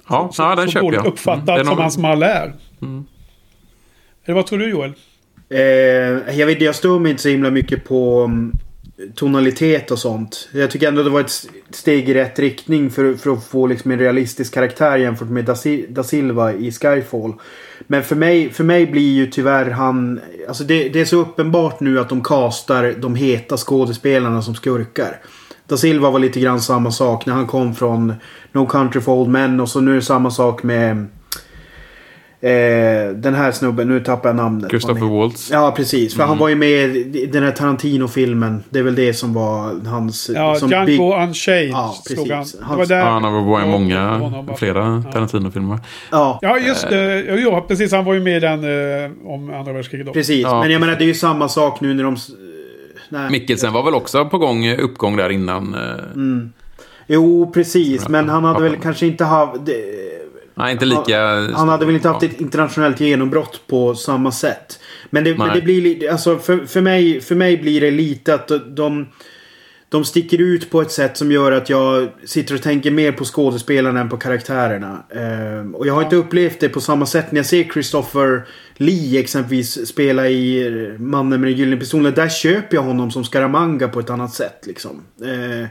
Ja, 0.09 0.31
så, 0.33 0.43
ja 0.43 0.55
den 0.55 0.67
så 0.67 0.73
köper 0.73 0.87
dåligt 0.87 1.01
jag. 1.05 1.07
uppfattat 1.07 1.49
mm. 1.49 1.67
som 1.67 1.79
hans 1.79 1.99
mall 1.99 2.23
är. 2.23 2.53
Mm. 2.83 3.05
Eller 4.25 4.35
vad 4.35 4.47
tror 4.47 4.59
du 4.59 4.71
Joel? 4.71 4.93
Eh, 5.49 5.61
jag 6.39 6.47
vet 6.47 6.61
jag 6.61 6.75
stör 6.75 6.99
mig 6.99 7.11
inte 7.11 7.23
så 7.23 7.29
himla 7.29 7.51
mycket 7.51 7.85
på 7.85 8.21
mm, 8.21 8.53
tonalitet 9.15 9.91
och 9.91 9.99
sånt. 9.99 10.49
Jag 10.53 10.71
tycker 10.71 10.89
ändå 10.89 11.03
det 11.03 11.11
var 11.11 11.21
ett 11.21 11.47
steg 11.71 12.09
i 12.09 12.15
rätt 12.15 12.39
riktning 12.39 12.91
för, 12.91 13.15
för 13.15 13.31
att 13.31 13.45
få 13.45 13.67
liksom 13.67 13.91
en 13.91 13.99
realistisk 13.99 14.55
karaktär 14.55 14.97
jämfört 14.97 15.29
med 15.29 15.45
da, 15.45 15.57
da 15.89 16.03
Silva 16.03 16.53
i 16.53 16.73
Skyfall. 16.73 17.33
Men 17.87 18.03
för 18.03 18.17
mig, 18.17 18.51
för 18.51 18.65
mig 18.65 18.87
blir 18.87 19.13
ju 19.13 19.27
tyvärr 19.27 19.71
han... 19.71 20.21
Alltså 20.49 20.65
det, 20.65 20.89
det 20.89 21.01
är 21.01 21.05
så 21.05 21.17
uppenbart 21.17 21.81
nu 21.81 22.01
att 22.01 22.09
de 22.09 22.23
kastar 22.23 22.95
de 22.99 23.15
heta 23.15 23.57
skådespelarna 23.57 24.43
som 24.43 24.55
skurkar. 24.55 25.21
Da 25.67 25.77
Silva 25.77 26.11
var 26.11 26.19
lite 26.19 26.41
grann 26.41 26.61
samma 26.61 26.91
sak 26.91 27.27
när 27.27 27.35
han 27.35 27.47
kom 27.47 27.75
från 27.75 28.15
No 28.53 28.67
Country 28.67 29.01
for 29.01 29.15
Old 29.15 29.31
Men 29.31 29.61
och 29.61 29.69
så 29.69 29.81
nu 29.81 29.91
är 29.91 29.95
det 29.95 30.03
samma 30.03 30.31
sak 30.31 30.63
med 30.63 31.07
Eh, 32.45 33.11
den 33.11 33.35
här 33.35 33.53
snubben, 33.53 33.89
nu 33.89 34.01
tappar 34.01 34.29
jag 34.29 34.37
namnet. 34.37 34.71
Christopher 34.71 35.19
Waltz. 35.19 35.51
Ja, 35.51 35.73
precis. 35.77 36.15
För 36.15 36.23
mm. 36.23 36.29
han 36.29 36.39
var 36.39 36.49
ju 36.49 36.55
med 36.55 36.97
i 36.97 37.27
den 37.33 37.43
här 37.43 37.53
Tarantino-filmen. 37.53 38.65
Det 38.71 38.79
är 38.79 38.83
väl 38.83 38.95
det 38.95 39.15
som 39.15 39.35
var 39.35 39.87
hans... 39.87 40.31
Ja, 40.35 40.55
som 40.55 40.71
Django 40.71 40.87
big... 40.87 41.01
Unchained. 41.01 41.71
Ja, 41.71 41.95
precis. 42.09 42.31
Han. 42.31 42.37
Hans... 42.37 42.53
Det 42.53 42.77
var 42.77 42.87
där... 42.87 42.99
Ja, 42.99 43.05
han 43.05 43.25
har 43.25 43.43
varit 43.43 43.67
i 43.67 43.71
många, 43.71 44.33
flera 44.57 45.03
Tarantino-filmer. 45.13 45.79
Ja. 46.11 46.39
ja, 46.43 46.59
just 46.59 46.89
det. 46.89 47.23
Uh, 47.23 47.43
ja, 47.43 47.65
precis. 47.69 47.93
Han 47.93 48.05
var 48.05 48.15
ju 48.15 48.21
med 48.21 48.37
i 48.37 48.41
den 48.41 48.65
uh, 48.65 49.11
om 49.25 49.55
andra 49.55 49.73
världskriget. 49.73 50.13
Precis, 50.13 50.43
ja. 50.43 50.61
men 50.61 50.71
jag 50.71 50.81
menar 50.81 50.97
det 50.97 51.05
är 51.05 51.07
ju 51.07 51.15
samma 51.15 51.49
sak 51.49 51.81
nu 51.81 51.95
när 51.95 52.05
de... 52.05 52.17
Nej. 53.09 53.31
Mikkelsen 53.31 53.73
var 53.73 53.83
väl 53.83 53.95
också 53.95 54.25
på 54.25 54.39
gång, 54.39 54.73
uppgång 54.73 55.17
där 55.17 55.31
innan. 55.31 55.75
Mm. 56.15 56.53
Jo, 57.07 57.51
precis. 57.55 58.09
Men 58.09 58.29
han 58.29 58.45
hade 58.45 58.63
väl 58.63 58.77
kanske 58.77 59.07
inte 59.07 59.25
haft... 59.25 59.61
Nej, 60.55 60.73
inte 60.73 60.85
lika... 60.85 61.27
Han, 61.27 61.55
han 61.55 61.69
hade 61.69 61.87
väl 61.87 61.95
inte 61.95 62.09
haft 62.09 62.23
ett 62.23 62.41
internationellt 62.41 63.01
genombrott 63.01 63.61
på 63.67 63.95
samma 63.95 64.33
sätt. 64.33 64.81
Men 65.11 65.25
det, 65.25 65.39
men 65.39 65.55
det 65.55 65.63
blir 65.63 66.11
alltså 66.11 66.39
för, 66.39 66.67
för, 66.67 66.81
mig, 66.81 67.21
för 67.21 67.35
mig 67.35 67.57
blir 67.57 67.81
det 67.81 67.91
lite 67.91 68.35
att 68.35 68.51
de... 68.77 69.07
De 69.89 70.05
sticker 70.05 70.41
ut 70.41 70.71
på 70.71 70.83
ett 70.83 70.93
sätt 70.93 71.17
som 71.17 71.33
gör 71.33 71.53
att 71.53 71.71
jag 71.71 72.09
sitter 72.25 72.55
och 72.55 72.63
tänker 72.63 72.91
mer 72.91 73.13
på 73.13 73.25
skådespelarna 73.25 74.01
än 74.01 74.09
på 74.09 74.17
karaktärerna. 74.17 75.05
Eh, 75.11 75.71
och 75.75 75.87
jag 75.87 75.95
har 75.95 76.03
inte 76.03 76.17
upplevt 76.17 76.61
det 76.61 76.69
på 76.69 76.81
samma 76.81 77.07
sätt 77.07 77.33
när 77.33 77.39
jag 77.39 77.47
ser 77.47 77.65
Christopher 77.65 78.47
Lee 78.77 79.21
exempelvis 79.21 79.87
spela 79.87 80.29
i 80.29 80.97
Mannen 80.99 81.41
med 81.41 81.51
den 81.51 81.59
gyllene 81.59 81.77
pistolen. 81.77 82.15
Där 82.15 82.29
köper 82.29 82.77
jag 82.77 82.83
honom 82.83 83.11
som 83.11 83.25
Scaramanga 83.25 83.89
på 83.89 84.01
ett 84.01 84.11
annat 84.11 84.35
sätt. 84.35 84.67
Liksom. 84.67 85.03
Eh, 85.23 85.69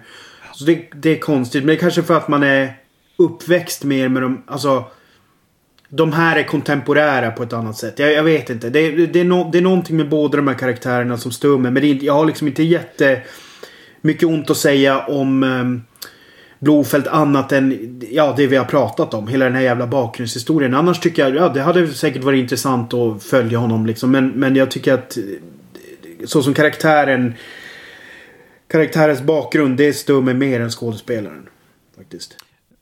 så 0.53 0.65
det, 0.65 0.87
det 0.95 1.09
är 1.09 1.19
konstigt. 1.19 1.61
Men 1.63 1.67
det 1.67 1.73
är 1.73 1.79
kanske 1.79 2.03
för 2.03 2.17
att 2.17 2.27
man 2.27 2.43
är 2.43 2.73
uppväxt 3.17 3.83
mer 3.83 4.09
med 4.09 4.21
de, 4.21 4.43
alltså 4.47 4.85
de 5.89 6.13
här 6.13 6.35
är 6.35 6.43
kontemporära 6.43 7.31
på 7.31 7.43
ett 7.43 7.53
annat 7.53 7.77
sätt. 7.77 7.99
Jag, 7.99 8.13
jag 8.13 8.23
vet 8.23 8.49
inte. 8.49 8.69
Det, 8.69 9.05
det, 9.05 9.19
är 9.19 9.23
no, 9.23 9.49
det 9.51 9.57
är 9.57 9.61
någonting 9.61 9.97
med 9.97 10.09
båda 10.09 10.37
de 10.37 10.47
här 10.47 10.55
karaktärerna 10.55 11.17
som 11.17 11.31
stör 11.31 11.57
mig. 11.57 11.71
Men 11.71 11.81
det 11.81 11.91
är 11.91 12.03
jag 12.03 12.13
har 12.13 12.25
liksom 12.25 12.47
inte 12.47 12.63
jätte 12.63 13.21
mycket 14.01 14.23
ont 14.23 14.49
att 14.49 14.57
säga 14.57 14.99
om 15.05 15.43
ehm, 15.43 15.61
um, 15.61 15.83
Blofeld 16.59 17.07
annat 17.07 17.51
än 17.51 17.99
ja, 18.11 18.33
det 18.37 18.47
vi 18.47 18.55
har 18.55 18.65
pratat 18.65 19.13
om. 19.13 19.27
Hela 19.27 19.45
den 19.45 19.55
här 19.55 19.61
jävla 19.61 19.87
bakgrundshistorien. 19.87 20.73
Annars 20.73 20.99
tycker 20.99 21.21
jag, 21.21 21.35
ja 21.35 21.49
det 21.49 21.61
hade 21.61 21.87
säkert 21.87 22.23
varit 22.23 22.39
intressant 22.39 22.93
att 22.93 23.23
följa 23.23 23.57
honom 23.57 23.85
liksom. 23.85 24.11
Men, 24.11 24.29
men 24.29 24.55
jag 24.55 24.71
tycker 24.71 24.93
att 24.93 25.17
så 26.25 26.43
som 26.43 26.53
karaktären 26.53 27.33
karaktärens 28.67 29.21
bakgrund, 29.21 29.77
det 29.77 29.93
stör 29.93 30.21
mig 30.21 30.33
mer 30.33 30.59
än 30.59 30.69
skådespelaren. 30.69 31.49
Faktiskt. 31.97 32.37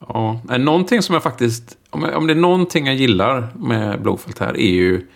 Ja, 0.08 0.40
någonting 0.58 1.02
som 1.02 1.12
jag 1.12 1.22
faktiskt... 1.22 1.78
Om, 1.90 2.26
det 2.26 2.32
är 2.32 2.34
någonting 2.34 2.86
jag 2.86 2.94
gillar 2.94 3.48
med 3.54 4.02
Blofeld 4.02 4.40
här 4.40 4.56
är 4.60 4.70
ju 4.70 5.06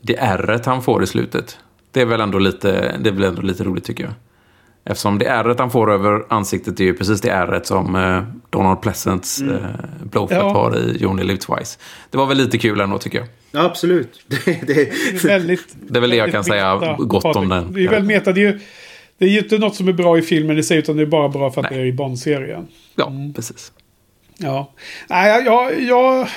det 0.00 0.16
ärret 0.16 0.66
han 0.66 0.82
får 0.82 1.02
i 1.02 1.06
slutet. 1.06 1.58
Det 1.90 2.00
är 2.00 2.06
väl 2.06 2.20
ändå 2.20 2.38
lite, 2.38 2.96
det 3.00 3.08
är 3.08 3.12
väl 3.12 3.24
ändå 3.24 3.42
lite 3.42 3.64
roligt 3.64 3.84
tycker 3.84 4.04
jag. 4.04 4.12
Eftersom 4.84 5.18
det 5.18 5.24
ärret 5.24 5.58
han 5.58 5.70
får 5.70 5.92
över 5.92 6.24
ansiktet 6.28 6.80
är 6.80 6.84
ju 6.84 6.94
precis 6.94 7.20
det 7.20 7.28
ärret 7.28 7.66
som 7.66 7.96
eh, 7.96 8.22
Donald 8.50 8.80
Pleasants 8.80 9.40
mm. 9.40 9.54
eh, 9.54 9.60
Blowfett 10.02 10.38
ja. 10.38 10.52
har 10.52 10.96
i 11.02 11.06
Only 11.06 11.24
Live 11.24 11.38
Twice. 11.38 11.78
Det 12.10 12.18
var 12.18 12.26
väl 12.26 12.36
lite 12.36 12.58
kul 12.58 12.80
ändå 12.80 12.98
tycker 12.98 13.18
jag. 13.18 13.28
Ja, 13.52 13.64
absolut. 13.64 14.24
Det, 14.44 14.66
det, 14.66 15.24
väldigt, 15.24 15.76
det 15.88 15.98
är 15.98 16.00
väl 16.00 16.10
det 16.10 16.16
jag 16.16 16.32
kan 16.32 16.44
säga 16.44 16.78
meta, 16.78 16.96
gott 16.98 17.22
Patrik. 17.22 17.42
om 17.42 17.48
den. 17.48 17.72
Det 17.72 17.84
är 17.84 17.90
väl 17.90 18.02
meta. 18.02 18.32
Det 18.32 18.40
är 18.40 18.52
ju 18.52 18.60
det 19.18 19.24
är 19.24 19.28
ju 19.28 19.38
inte 19.38 19.58
något 19.58 19.74
som 19.74 19.88
är 19.88 19.92
bra 19.92 20.18
i 20.18 20.22
filmen 20.22 20.58
i 20.58 20.62
sig 20.62 20.78
utan 20.78 20.96
det 20.96 21.02
är 21.02 21.06
bara 21.06 21.28
bra 21.28 21.50
för 21.50 21.60
att 21.60 21.70
Nej. 21.70 21.78
det 21.78 21.84
är 21.84 21.88
i 21.88 21.92
Bond-serien. 21.92 22.66
Ja, 22.94 23.06
mm. 23.06 23.34
precis. 23.34 23.72
Ja. 24.38 24.72
Nej, 25.10 25.44
jag, 25.44 25.82
jag, 25.82 26.28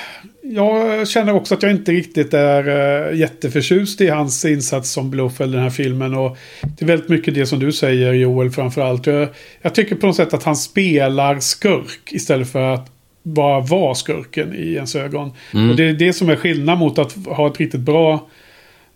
jag 0.42 1.08
känner 1.08 1.34
också 1.34 1.54
att 1.54 1.62
jag 1.62 1.72
inte 1.72 1.92
riktigt 1.92 2.34
är 2.34 2.68
uh, 2.68 3.18
jätteförtjust 3.18 4.00
i 4.00 4.08
hans 4.08 4.44
insats 4.44 4.90
som 4.90 5.10
Blowfell 5.10 5.48
i 5.48 5.52
den 5.52 5.62
här 5.62 5.70
filmen. 5.70 6.14
Och 6.14 6.36
det 6.62 6.84
är 6.84 6.86
väldigt 6.86 7.08
mycket 7.08 7.34
det 7.34 7.46
som 7.46 7.58
du 7.58 7.72
säger 7.72 8.12
Joel 8.12 8.50
framförallt. 8.50 9.06
Jag, 9.06 9.28
jag 9.62 9.74
tycker 9.74 9.96
på 9.96 10.06
något 10.06 10.16
sätt 10.16 10.34
att 10.34 10.42
han 10.42 10.56
spelar 10.56 11.40
skurk 11.40 12.12
istället 12.12 12.52
för 12.52 12.74
att 12.74 12.90
bara 13.22 13.60
vara 13.60 13.94
skurken 13.94 14.54
i 14.54 14.72
ens 14.72 14.96
ögon. 14.96 15.32
Mm. 15.54 15.70
Och 15.70 15.76
det 15.76 15.88
är 15.88 15.92
det 15.92 16.12
som 16.12 16.28
är 16.28 16.36
skillnad 16.36 16.78
mot 16.78 16.98
att 16.98 17.26
ha 17.26 17.46
ett 17.46 17.60
riktigt 17.60 17.80
bra 17.80 18.28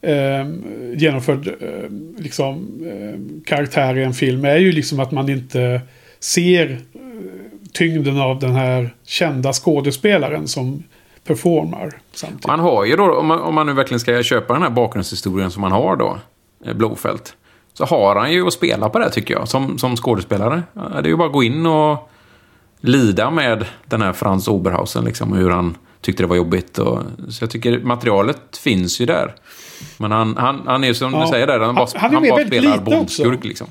eh, 0.03 0.49
genomförd 0.95 1.49
eh, 1.49 1.91
liksom, 2.19 2.83
eh, 2.87 3.45
karaktär 3.45 3.99
i 3.99 4.05
en 4.05 4.15
film. 4.15 4.45
är 4.45 4.57
ju 4.57 4.73
liksom 4.73 5.01
att 5.01 5.13
man 5.13 5.29
inte 5.29 5.81
ser 6.21 6.81
tyngden 7.75 8.21
av 8.21 8.39
den 8.39 8.55
här 8.55 8.95
kända 9.07 9.53
skådespelaren 9.53 10.49
som 10.49 10.83
performar. 11.25 11.93
Samtidigt. 12.13 12.47
Han 12.47 12.61
har 12.61 12.85
ju 12.85 12.97
då, 12.97 13.15
om 13.15 13.27
man, 13.27 13.41
om 13.41 13.55
man 13.55 13.67
nu 13.67 13.73
verkligen 13.73 14.01
ska 14.01 14.23
köpa 14.23 14.53
den 14.53 14.63
här 14.63 14.71
bakgrundshistorien 14.71 15.51
som 15.51 15.63
han 15.63 15.73
har 15.73 15.97
då, 15.97 16.19
eh, 16.67 16.75
Blåfält. 16.75 17.37
Så 17.73 17.85
har 17.85 18.17
han 18.17 18.33
ju 18.33 18.47
att 18.47 18.53
spela 18.53 18.89
på 18.89 18.99
det 18.99 19.11
tycker 19.11 19.35
jag, 19.35 19.49
som, 19.49 19.79
som 19.79 19.97
skådespelare. 19.97 20.63
Det 20.75 20.99
är 20.99 21.07
ju 21.07 21.17
bara 21.17 21.27
att 21.27 21.33
gå 21.33 21.43
in 21.43 21.67
och 21.67 22.11
lida 22.81 23.31
med 23.31 23.67
den 23.85 24.03
här 24.03 24.13
Frans 24.13 24.49
Oberhausen, 24.49 25.05
liksom, 25.05 25.33
hur 25.33 25.51
han 25.51 25.77
tyckte 26.01 26.23
det 26.23 26.27
var 26.27 26.37
jobbigt. 26.37 26.79
Och, 26.79 27.03
så 27.29 27.43
jag 27.43 27.51
tycker 27.51 27.79
materialet 27.79 28.57
finns 28.57 29.01
ju 29.01 29.07
där. 29.07 29.35
Men 29.99 30.11
han, 30.11 30.37
han, 30.37 30.63
han 30.67 30.85
är 30.85 30.89
ju 30.89 30.95
som 30.95 31.15
ja. 31.15 31.21
du 31.21 31.27
säger 31.27 31.47
där, 31.47 31.61
han 31.61 31.75
bara, 31.75 31.87
han, 31.95 32.01
han, 32.01 32.15
han 32.15 32.29
bara 32.31 32.47
spelar 32.47 32.79
bondskurk 32.79 33.45
liksom. 33.45 33.67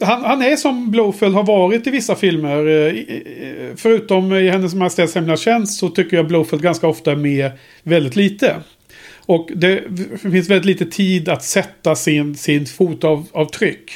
Han, 0.00 0.24
han, 0.24 0.42
är 0.42 0.56
som 0.56 0.90
Blowfell 0.90 1.34
har 1.34 1.44
varit 1.44 1.86
i 1.86 1.90
vissa 1.90 2.14
filmer. 2.14 2.66
Eh, 2.66 2.94
förutom 3.76 4.32
i 4.32 4.48
Hennes 4.48 4.74
Majestäts 4.74 5.14
Hemliga 5.14 5.36
Tjänst 5.36 5.78
så 5.78 5.88
tycker 5.88 6.16
jag 6.16 6.26
Blowfell 6.26 6.60
ganska 6.60 6.86
ofta 6.86 7.12
är 7.12 7.16
med 7.16 7.50
väldigt 7.82 8.16
lite. 8.16 8.56
Och 9.26 9.50
det 9.54 9.82
finns 10.22 10.50
väldigt 10.50 10.64
lite 10.64 10.86
tid 10.86 11.28
att 11.28 11.42
sätta 11.42 11.94
sin, 11.94 12.34
sin 12.34 12.66
fotavtryck. 12.66 13.90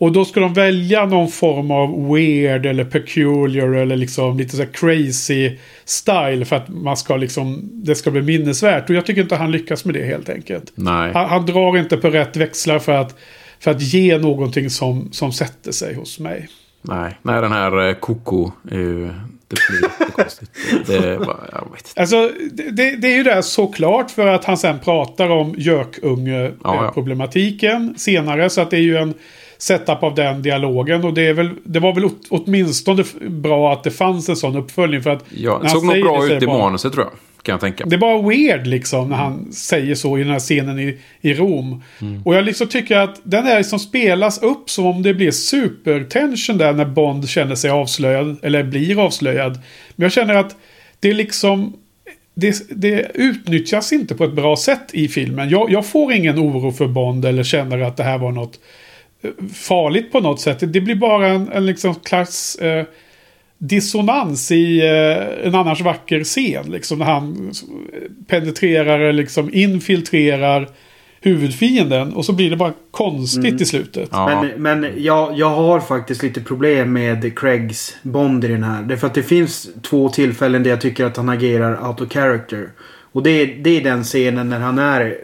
Och 0.00 0.12
då 0.12 0.24
ska 0.24 0.40
de 0.40 0.54
välja 0.54 1.06
någon 1.06 1.28
form 1.28 1.70
av 1.70 2.12
weird 2.12 2.66
eller 2.66 2.84
peculiar 2.84 3.68
eller 3.68 3.96
liksom 3.96 4.38
lite 4.38 4.56
så 4.56 4.66
crazy 4.66 5.56
style 5.84 6.44
för 6.44 6.56
att 6.56 6.68
man 6.68 6.96
ska 6.96 7.16
liksom, 7.16 7.70
det 7.72 7.94
ska 7.94 8.10
bli 8.10 8.22
minnesvärt. 8.22 8.90
Och 8.90 8.96
jag 8.96 9.06
tycker 9.06 9.22
inte 9.22 9.36
han 9.36 9.52
lyckas 9.52 9.84
med 9.84 9.94
det 9.94 10.04
helt 10.04 10.28
enkelt. 10.28 10.72
Nej. 10.74 11.12
Han, 11.12 11.28
han 11.28 11.46
drar 11.46 11.78
inte 11.78 11.96
på 11.96 12.10
rätt 12.10 12.36
växlar 12.36 12.78
för 12.78 12.92
att 12.92 13.16
för 13.60 13.70
att 13.70 13.82
ge 13.82 14.18
någonting 14.18 14.70
som, 14.70 15.08
som 15.12 15.32
sätter 15.32 15.72
sig 15.72 15.94
hos 15.94 16.18
mig. 16.18 16.48
Nej, 16.82 17.18
nej 17.22 17.40
den 17.40 17.52
här 17.52 17.88
eh, 17.88 17.94
Koko 17.94 18.50
är 18.70 18.78
ju... 18.78 19.10
Det 19.48 19.56
blir 19.70 19.82
jättekonstigt. 19.82 20.50
det, 20.86 21.06
jag 21.52 21.68
vet 21.72 21.88
inte. 21.88 22.00
Alltså, 22.00 22.30
det, 22.52 22.96
det 22.96 23.12
är 23.12 23.16
ju 23.16 23.22
det 23.22 23.42
såklart 23.42 24.10
för 24.10 24.26
att 24.26 24.44
han 24.44 24.58
sen 24.58 24.78
pratar 24.78 25.30
om 25.30 25.54
gökunge-problematiken 25.58 27.82
ja, 27.82 27.88
ja. 27.92 27.98
senare. 27.98 28.50
Så 28.50 28.60
att 28.60 28.70
det 28.70 28.76
är 28.76 28.82
ju 28.82 28.96
en 28.96 29.14
setup 29.58 30.02
av 30.02 30.14
den 30.14 30.42
dialogen. 30.42 31.04
Och 31.04 31.14
det, 31.14 31.26
är 31.26 31.32
väl, 31.32 31.50
det 31.64 31.80
var 31.80 31.94
väl 31.94 32.10
åtminstone 32.28 33.04
bra 33.28 33.72
att 33.72 33.84
det 33.84 33.90
fanns 33.90 34.28
en 34.28 34.36
sån 34.36 34.56
uppföljning. 34.56 35.02
För 35.02 35.10
att 35.10 35.24
ja, 35.28 35.60
det 35.62 35.68
såg 35.68 35.84
nog 35.84 36.02
bra 36.02 36.26
ut 36.26 36.42
i 36.42 36.46
manuset 36.46 36.92
tror 36.92 37.04
jag. 37.04 37.12
Kan 37.42 37.52
jag 37.52 37.60
tänka. 37.60 37.84
Det 37.86 37.96
är 37.96 38.00
bara 38.00 38.22
weird 38.22 38.66
liksom 38.66 39.08
när 39.08 39.16
han 39.16 39.52
säger 39.52 39.94
så 39.94 40.18
i 40.18 40.22
den 40.22 40.32
här 40.32 40.38
scenen 40.38 40.78
i, 40.78 40.98
i 41.20 41.34
Rom. 41.34 41.82
Mm. 42.00 42.22
Och 42.24 42.34
jag 42.34 42.44
liksom 42.44 42.66
tycker 42.66 42.96
att 42.96 43.20
den 43.22 43.44
här 43.44 43.58
liksom 43.58 43.78
spelas 43.78 44.42
upp 44.42 44.70
som 44.70 44.86
om 44.86 45.02
det 45.02 45.14
blir 45.14 45.30
supertension 45.30 46.58
där 46.58 46.72
när 46.72 46.84
Bond 46.84 47.28
känner 47.28 47.54
sig 47.54 47.70
avslöjad. 47.70 48.36
Eller 48.42 48.62
blir 48.62 49.04
avslöjad. 49.04 49.58
Men 49.96 50.02
jag 50.04 50.12
känner 50.12 50.34
att 50.34 50.56
det 51.00 51.10
är 51.10 51.14
liksom... 51.14 51.76
Det, 52.34 52.62
det 52.70 53.10
utnyttjas 53.14 53.92
inte 53.92 54.14
på 54.14 54.24
ett 54.24 54.32
bra 54.32 54.56
sätt 54.56 54.90
i 54.92 55.08
filmen. 55.08 55.50
Jag, 55.50 55.70
jag, 55.70 55.86
får 55.86 56.12
ingen 56.12 56.38
oro 56.38 56.72
för 56.72 56.88
Bond 56.88 57.24
eller 57.24 57.42
känner 57.42 57.78
att 57.78 57.96
det 57.96 58.02
här 58.02 58.18
var 58.18 58.32
något 58.32 58.60
farligt 59.54 60.12
på 60.12 60.20
något 60.20 60.40
sätt. 60.40 60.72
Det 60.72 60.80
blir 60.80 60.94
bara 60.94 61.28
en, 61.28 61.48
en 61.52 61.66
liksom 61.66 61.94
klass... 61.94 62.56
Eh, 62.56 62.84
dissonans 63.60 64.50
i 64.50 64.80
eh, 64.80 65.46
en 65.46 65.54
annars 65.54 65.80
vacker 65.80 66.24
scen. 66.24 66.70
Liksom 66.70 66.98
när 66.98 67.06
han 67.06 67.52
penetrerar, 68.26 69.12
liksom 69.12 69.54
infiltrerar 69.54 70.68
huvudfienden. 71.20 72.12
Och 72.12 72.24
så 72.24 72.32
blir 72.32 72.50
det 72.50 72.56
bara 72.56 72.72
konstigt 72.90 73.44
mm. 73.44 73.62
i 73.62 73.64
slutet. 73.64 74.08
Ja. 74.12 74.42
Men, 74.42 74.62
men 74.62 74.92
jag, 74.96 75.38
jag 75.38 75.50
har 75.50 75.80
faktiskt 75.80 76.22
lite 76.22 76.40
problem 76.40 76.92
med 76.92 77.38
Craigs 77.38 77.96
Bond 78.02 78.44
i 78.44 78.48
den 78.48 78.62
här. 78.62 78.82
Därför 78.82 79.06
att 79.06 79.14
det 79.14 79.22
finns 79.22 79.68
två 79.82 80.08
tillfällen 80.08 80.62
där 80.62 80.70
jag 80.70 80.80
tycker 80.80 81.04
att 81.04 81.16
han 81.16 81.28
agerar 81.28 81.88
out 81.88 82.00
of 82.00 82.12
character. 82.12 82.70
Och 83.12 83.22
det 83.22 83.30
är, 83.30 83.46
det 83.62 83.70
är 83.70 83.84
den 83.84 84.04
scenen 84.04 84.48
när 84.48 84.60
han 84.60 84.78
är... 84.78 85.16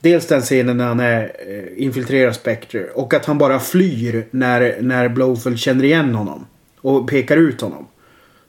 Dels 0.00 0.26
den 0.26 0.40
scenen 0.40 0.76
när 0.76 0.86
han 0.86 1.00
är, 1.00 1.22
eh, 1.22 1.84
infiltrerar 1.84 2.32
Spectre. 2.32 2.84
Och 2.94 3.14
att 3.14 3.26
han 3.26 3.38
bara 3.38 3.60
flyr 3.60 4.26
när, 4.30 4.76
när 4.80 5.08
Blowfell 5.08 5.58
känner 5.58 5.84
igen 5.84 6.14
honom. 6.14 6.46
Och 6.82 7.08
pekar 7.08 7.36
ut 7.36 7.60
honom. 7.60 7.86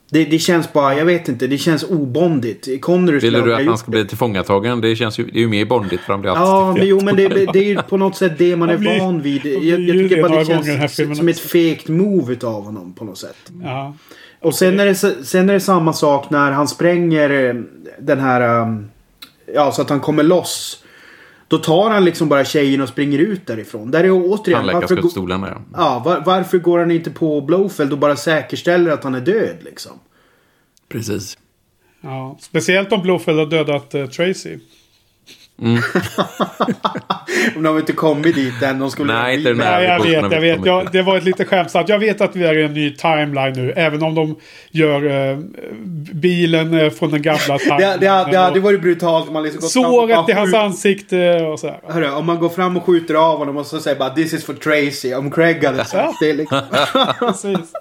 Det, 0.10 0.26
det, 0.26 0.40
känns 0.40 0.74
bara, 0.74 0.98
jag 0.98 1.06
vet 1.06 1.30
inte, 1.30 1.48
det 1.48 1.58
känns 1.58 1.84
obondigt. 1.84 2.82
Connery 2.82 3.20
Vill 3.20 3.34
du 3.34 3.56
att 3.56 3.66
han 3.66 3.78
ska 3.78 3.92
bli 3.92 4.08
tillfångatagen? 4.08 4.82
Det 4.82 4.96
känns 4.96 5.20
ju, 5.20 5.26
det 5.26 5.38
är 5.38 5.42
ju 5.42 5.48
mer 5.48 5.66
bondigt 5.66 6.02
för 6.02 6.14
han 6.14 6.22
blir 6.22 6.32
Ja, 6.32 6.74
men, 6.78 6.88
jo 6.88 7.02
men 7.04 7.16
det, 7.16 7.28
det, 7.28 7.60
är 7.60 7.64
ju 7.64 7.82
på 7.82 7.98
något 7.98 8.16
sätt 8.16 8.38
det 8.38 8.56
man 8.56 8.70
är 8.70 8.78
blir, 8.78 9.00
van 9.00 9.22
vid. 9.22 9.46
Jag, 9.46 9.80
jag 9.80 9.98
tycker 9.98 10.22
bara 10.22 10.40
det 10.40 10.46
känns 10.46 11.18
som 11.18 11.28
ett 11.28 11.40
fegt 11.40 11.88
move 11.88 12.38
av 12.44 12.64
honom 12.64 12.94
på 12.94 13.06
något 13.06 13.18
sätt. 13.18 13.52
Ja. 13.64 13.96
Och 14.40 14.56
sen 14.56 14.80
är, 14.80 14.86
det, 14.86 14.96
sen 15.26 15.50
är 15.50 15.54
det 15.54 15.60
samma 15.60 15.94
sak 15.94 16.30
när 16.30 16.52
han 16.52 16.68
spränger 16.68 17.30
eh, 17.30 17.56
den 18.00 18.20
här... 18.20 18.62
Um, 18.62 18.90
ja, 19.54 19.72
så 19.72 19.82
att 19.82 19.90
han 19.90 20.00
kommer 20.00 20.24
loss. 20.24 20.83
Då 21.54 21.60
tar 21.60 21.90
han 21.90 22.06
liksom 22.06 22.30
bara 22.30 22.46
tjejen 22.46 22.82
och 22.82 22.90
springer 22.90 23.20
ut 23.20 23.48
därifrån. 23.48 23.92
Där 23.92 24.04
är 24.04 24.12
återigen... 24.12 24.68
Tandläkarskolan 24.68 25.44
ja. 25.44 25.62
ja 25.74 26.02
var, 26.06 26.24
varför 26.26 26.58
går 26.58 26.80
han 26.80 26.92
inte 26.92 27.12
på 27.12 27.42
Blowfeld 27.42 27.92
och 27.92 27.98
bara 27.98 28.16
säkerställer 28.16 28.92
att 28.92 29.04
han 29.04 29.16
är 29.16 29.22
död 29.22 29.58
liksom? 29.62 29.92
Precis. 30.90 31.38
Ja, 32.02 32.38
speciellt 32.42 32.92
om 32.92 33.02
Blowfeld 33.02 33.40
har 33.40 33.46
dödat 33.46 33.96
uh, 33.96 34.06
Tracy. 34.06 34.60
Mm. 35.62 35.82
de 37.54 37.66
har 37.66 37.80
inte 37.80 37.94
kommit 37.94 38.36
dit 38.36 38.62
än. 38.62 38.80
De 38.80 38.92
skulle 38.92 39.14
Nej, 39.14 39.38
inte 39.38 39.54
Nej, 39.54 39.84
jag 39.84 40.04
vet. 40.04 40.32
Jag 40.32 40.42
vet. 40.42 40.66
Jag, 40.66 40.92
det 40.92 41.02
var 41.02 41.18
ett 41.18 41.24
lite 41.24 41.46
skämtsamt. 41.46 41.90
Jag 41.90 42.00
vet 42.00 42.22
att 42.22 42.36
vi 42.36 42.44
är 42.44 42.58
i 42.58 42.64
en 42.64 42.74
ny 42.74 42.96
timeline 42.96 43.54
nu. 43.54 43.72
Även 43.72 44.04
om 44.04 44.16
de 44.16 44.36
gör 44.72 45.06
uh, 45.06 45.40
bilen 46.14 46.74
uh, 46.74 46.90
från 46.90 47.12
den 47.12 47.22
gamla 47.22 47.58
timelinen. 47.58 47.80
det, 48.00 48.08
det, 48.08 48.32
det 48.32 48.38
hade 48.38 48.60
varit 48.60 48.82
brutalt 48.82 49.28
om 49.28 49.34
man 49.34 49.44
liksom 49.44 49.62
Såret 49.62 50.30
i 50.30 50.32
hans 50.32 50.54
ansikte 50.54 51.44
och 51.44 51.60
så 51.60 51.68
här. 51.68 51.80
Hörru, 51.88 52.10
om 52.10 52.26
man 52.26 52.40
går 52.40 52.50
fram 52.50 52.78
och 52.78 52.84
skjuter 52.84 53.14
av 53.14 53.38
honom 53.38 53.58
och 53.58 53.66
så 53.66 53.80
säger 53.80 54.00
bara 54.00 54.10
This 54.10 54.34
is 54.34 54.46
for 54.46 54.54
Tracy. 54.54 55.14
Om 55.14 55.32
Craig 55.32 55.64
hade 55.64 55.86
sagt 55.86 56.20
det 56.20 56.34
liksom. 56.34 56.62
Precis. 57.20 57.74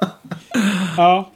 Ja. 0.97 1.31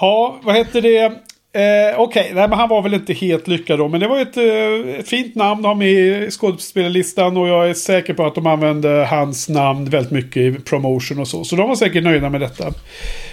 Ja, 0.00 0.40
vad 0.42 0.56
heter 0.56 0.82
det? 0.82 1.12
Eh, 1.58 2.00
Okej, 2.00 2.32
okay. 2.32 2.48
han 2.50 2.68
var 2.68 2.82
väl 2.82 2.94
inte 2.94 3.12
helt 3.12 3.48
lyckad 3.48 3.78
då. 3.78 3.88
Men 3.88 4.00
det 4.00 4.08
var 4.08 4.20
ett, 4.20 4.36
eh, 4.36 4.98
ett 4.98 5.08
fint 5.08 5.34
namn 5.34 5.60
att 5.60 5.66
ha 5.66 5.74
med 5.74 5.88
i 5.88 6.30
skådespelarlistan. 6.30 7.36
Och 7.36 7.48
jag 7.48 7.70
är 7.70 7.74
säker 7.74 8.14
på 8.14 8.26
att 8.26 8.34
de 8.34 8.46
använde 8.46 9.06
hans 9.10 9.48
namn 9.48 9.84
väldigt 9.84 10.12
mycket 10.12 10.36
i 10.36 10.52
promotion 10.52 11.18
och 11.18 11.28
så. 11.28 11.44
Så 11.44 11.56
de 11.56 11.68
var 11.68 11.76
säkert 11.76 12.04
nöjda 12.04 12.30
med 12.30 12.40
detta. 12.40 12.72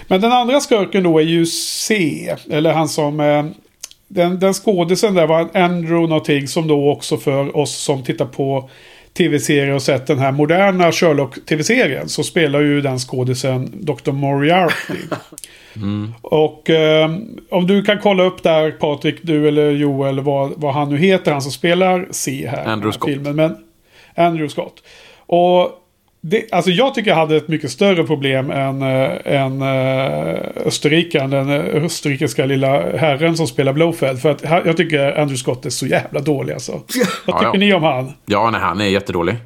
Men 0.08 0.20
den 0.20 0.32
andra 0.32 0.60
skurken 0.60 1.02
då 1.02 1.18
är 1.18 1.24
ju 1.24 1.46
C. 1.46 2.34
Eller 2.50 2.72
han 2.72 2.88
som... 2.88 3.20
Eh, 3.20 3.44
den, 4.08 4.40
den 4.40 4.54
skådisen 4.54 5.14
där 5.14 5.26
var 5.26 5.40
Andrew 5.54 6.08
någonting 6.08 6.48
som 6.48 6.68
då 6.68 6.90
också 6.90 7.16
för 7.16 7.56
oss 7.56 7.76
som 7.76 8.02
tittar 8.02 8.26
på 8.26 8.70
tv-serier 9.16 9.74
och 9.74 9.82
sett 9.82 10.06
den 10.06 10.18
här 10.18 10.32
moderna 10.32 10.92
Sherlock-tv-serien 10.92 12.08
så 12.08 12.22
spelar 12.22 12.60
ju 12.60 12.80
den 12.80 12.98
skådisen 12.98 13.70
Dr. 13.74 14.12
Moriarty. 14.12 14.94
Mm. 15.76 16.14
Och 16.22 16.70
eh, 16.70 17.10
om 17.50 17.66
du 17.66 17.82
kan 17.82 17.98
kolla 17.98 18.22
upp 18.22 18.42
där 18.42 18.70
Patrik, 18.70 19.16
du 19.22 19.48
eller 19.48 19.70
Joel, 19.70 20.20
vad, 20.20 20.52
vad 20.56 20.74
han 20.74 20.90
nu 20.90 20.96
heter, 20.96 21.32
han 21.32 21.42
som 21.42 21.52
spelar 21.52 22.08
C 22.10 22.48
här. 22.50 22.64
Andrew 22.64 22.92
Scott. 22.92 23.10
Filmen. 23.10 23.36
Men, 23.36 23.56
Andrew 24.14 24.48
Scott. 24.48 24.82
Och 25.26 25.70
det, 26.28 26.52
alltså 26.52 26.70
jag 26.70 26.94
tycker 26.94 27.10
jag 27.10 27.16
hade 27.16 27.36
ett 27.36 27.48
mycket 27.48 27.70
större 27.70 28.04
problem 28.04 28.50
än, 28.50 28.82
äh, 28.82 29.10
än 29.24 29.62
äh, 29.62 30.66
österrikaren. 30.66 31.30
Den 31.30 31.50
österrikiska 31.50 32.46
lilla 32.46 32.96
herren 32.96 33.36
som 33.36 33.46
spelar 33.46 33.72
Blowfeld. 33.72 34.20
För 34.20 34.30
att 34.30 34.42
jag 34.42 34.76
tycker 34.76 35.06
Andrew 35.06 35.36
Scott 35.36 35.66
är 35.66 35.70
så 35.70 35.86
jävla 35.86 36.20
dålig 36.20 36.52
alltså. 36.52 36.72
Vad 37.26 37.36
tycker 37.38 37.44
ja, 37.44 37.50
ja. 37.52 37.58
ni 37.58 37.74
om 37.74 37.82
han? 37.82 38.12
Ja, 38.26 38.50
nej, 38.50 38.60
han 38.60 38.80
är 38.80 38.84
jättedålig. 38.84 39.36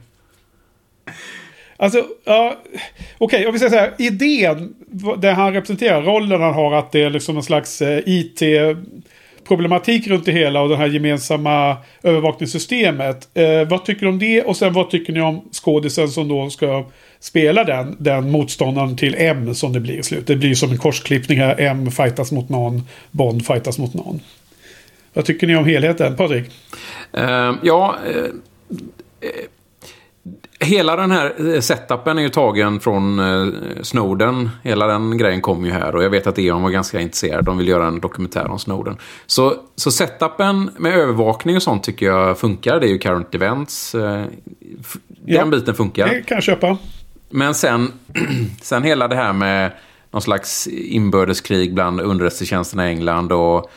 Alltså, 1.76 2.04
ja, 2.24 2.56
okej, 3.18 3.46
om 3.46 3.52
vi 3.52 3.58
säger 3.58 3.70
så 3.70 3.78
här. 3.78 3.94
Idén, 3.98 4.74
det 5.18 5.32
han 5.32 5.52
representerar, 5.52 6.02
rollen 6.02 6.40
han 6.40 6.54
har, 6.54 6.72
att 6.72 6.92
det 6.92 7.02
är 7.02 7.10
liksom 7.10 7.36
en 7.36 7.42
slags 7.42 7.82
eh, 7.82 8.02
problematik 9.50 10.06
runt 10.06 10.24
det 10.24 10.32
hela 10.32 10.60
och 10.60 10.68
det 10.68 10.76
här 10.76 10.86
gemensamma 10.86 11.76
övervakningssystemet. 12.02 13.28
Eh, 13.34 13.68
vad 13.68 13.84
tycker 13.84 14.00
du 14.00 14.08
om 14.08 14.18
det? 14.18 14.42
Och 14.42 14.56
sen 14.56 14.72
vad 14.72 14.90
tycker 14.90 15.12
ni 15.12 15.20
om 15.20 15.48
skådisen 15.52 16.08
som 16.08 16.28
då 16.28 16.50
ska 16.50 16.86
spela 17.20 17.64
den, 17.64 17.96
den 17.98 18.30
motståndaren 18.30 18.96
till 18.96 19.14
M 19.18 19.54
som 19.54 19.72
det 19.72 19.80
blir 19.80 19.98
i 19.98 20.02
slutet. 20.02 20.26
Det 20.26 20.36
blir 20.36 20.54
som 20.54 20.70
en 20.70 20.78
korsklippning 20.78 21.38
här. 21.38 21.60
M 21.60 21.90
fightas 21.90 22.32
mot 22.32 22.48
någon, 22.48 22.82
Bond 23.10 23.46
fightas 23.46 23.78
mot 23.78 23.94
någon. 23.94 24.20
Vad 25.12 25.24
tycker 25.24 25.46
ni 25.46 25.56
om 25.56 25.64
helheten, 25.64 26.16
Patrik? 26.16 26.44
Uh, 27.18 27.54
ja, 27.62 27.96
uh, 28.08 28.26
hela 30.60 30.96
den 30.96 31.10
här 31.10 31.60
setupen 31.60 32.18
är 32.18 32.22
ju 32.22 32.28
tagen 32.28 32.80
från 32.80 33.18
uh, 33.18 33.54
Snowden. 33.82 34.50
Hela 34.62 34.86
den 34.86 35.18
grejen 35.18 35.40
kom 35.40 35.64
ju 35.64 35.72
här 35.72 35.94
och 35.94 36.04
jag 36.04 36.10
vet 36.10 36.26
att 36.26 36.38
E.ON 36.38 36.62
var 36.62 36.70
ganska 36.70 37.00
intresserad. 37.00 37.44
De 37.44 37.58
vill 37.58 37.68
göra 37.68 37.86
en 37.86 38.00
dokumentär 38.00 38.50
om 38.50 38.58
Snowden. 38.58 38.96
Så, 39.26 39.54
så 39.76 39.90
setupen 39.90 40.70
med 40.78 40.94
övervakning 40.94 41.56
och 41.56 41.62
sånt 41.62 41.82
tycker 41.82 42.06
jag 42.06 42.38
funkar. 42.38 42.80
Det 42.80 42.86
är 42.86 42.90
ju 42.90 42.98
current 42.98 43.34
events. 43.34 43.92
den 43.92 44.30
ja, 45.26 45.44
biten 45.44 45.74
funkar. 45.74 46.08
Det 46.08 46.22
kan 46.22 46.36
jag 46.36 46.42
köpa. 46.42 46.76
Men 47.30 47.54
sen, 47.54 47.92
sen 48.62 48.82
hela 48.82 49.08
det 49.08 49.16
här 49.16 49.32
med 49.32 49.72
någon 50.10 50.22
slags 50.22 50.66
inbördeskrig 50.66 51.74
bland 51.74 52.00
underrättelsetjänsterna 52.00 52.88
i 52.88 52.90
England 52.90 53.32
och 53.32 53.58
eh, 53.58 53.70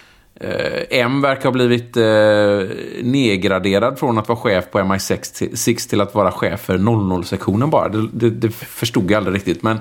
M 0.89 1.21
verkar 1.21 1.43
ha 1.43 1.51
blivit 1.51 1.97
eh, 1.97 3.03
nedgraderad 3.03 3.99
från 3.99 4.17
att 4.17 4.27
vara 4.27 4.39
chef 4.39 4.71
på 4.71 4.79
MI6 4.79 5.37
till, 5.37 5.89
till 5.89 6.01
att 6.01 6.15
vara 6.15 6.31
chef 6.31 6.61
för 6.61 6.77
00-sektionen 6.77 7.69
bara. 7.69 7.89
Det, 7.89 8.07
det, 8.13 8.29
det, 8.29 8.51
förstod 8.51 9.11
jag 9.11 9.17
aldrig 9.17 9.35
riktigt. 9.35 9.63
Men, 9.63 9.79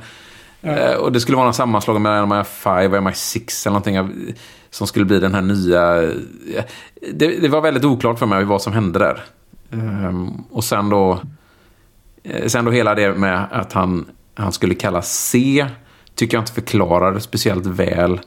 eh, 0.62 0.94
och 0.94 1.12
det 1.12 1.20
skulle 1.20 1.36
vara 1.36 1.46
en 1.46 1.54
sammanslagning 1.54 2.02
mellan 2.02 2.32
MI5 2.32 2.86
och 2.86 3.02
MI6 3.02 3.66
eller 3.66 3.78
någonting 3.78 4.34
som 4.70 4.86
skulle 4.86 5.04
bli 5.04 5.18
den 5.18 5.34
här 5.34 5.42
nya... 5.42 6.00
Det, 7.12 7.40
det 7.40 7.48
var 7.48 7.60
väldigt 7.60 7.84
oklart 7.84 8.18
för 8.18 8.26
mig 8.26 8.44
vad 8.44 8.62
som 8.62 8.72
hände 8.72 8.98
där. 8.98 9.24
Ehm, 9.72 10.30
och 10.50 10.64
sen 10.64 10.88
då... 10.88 11.20
Eh, 12.22 12.46
sen 12.46 12.64
då 12.64 12.70
hela 12.70 12.94
det 12.94 13.14
med 13.14 13.46
att 13.50 13.72
han, 13.72 14.06
han 14.34 14.52
skulle 14.52 14.74
kallas 14.74 15.18
C 15.18 15.66
tycker 16.14 16.36
jag 16.36 16.42
inte 16.42 16.52
förklarar 16.52 17.18
speciellt 17.18 17.66
väl 17.66 18.20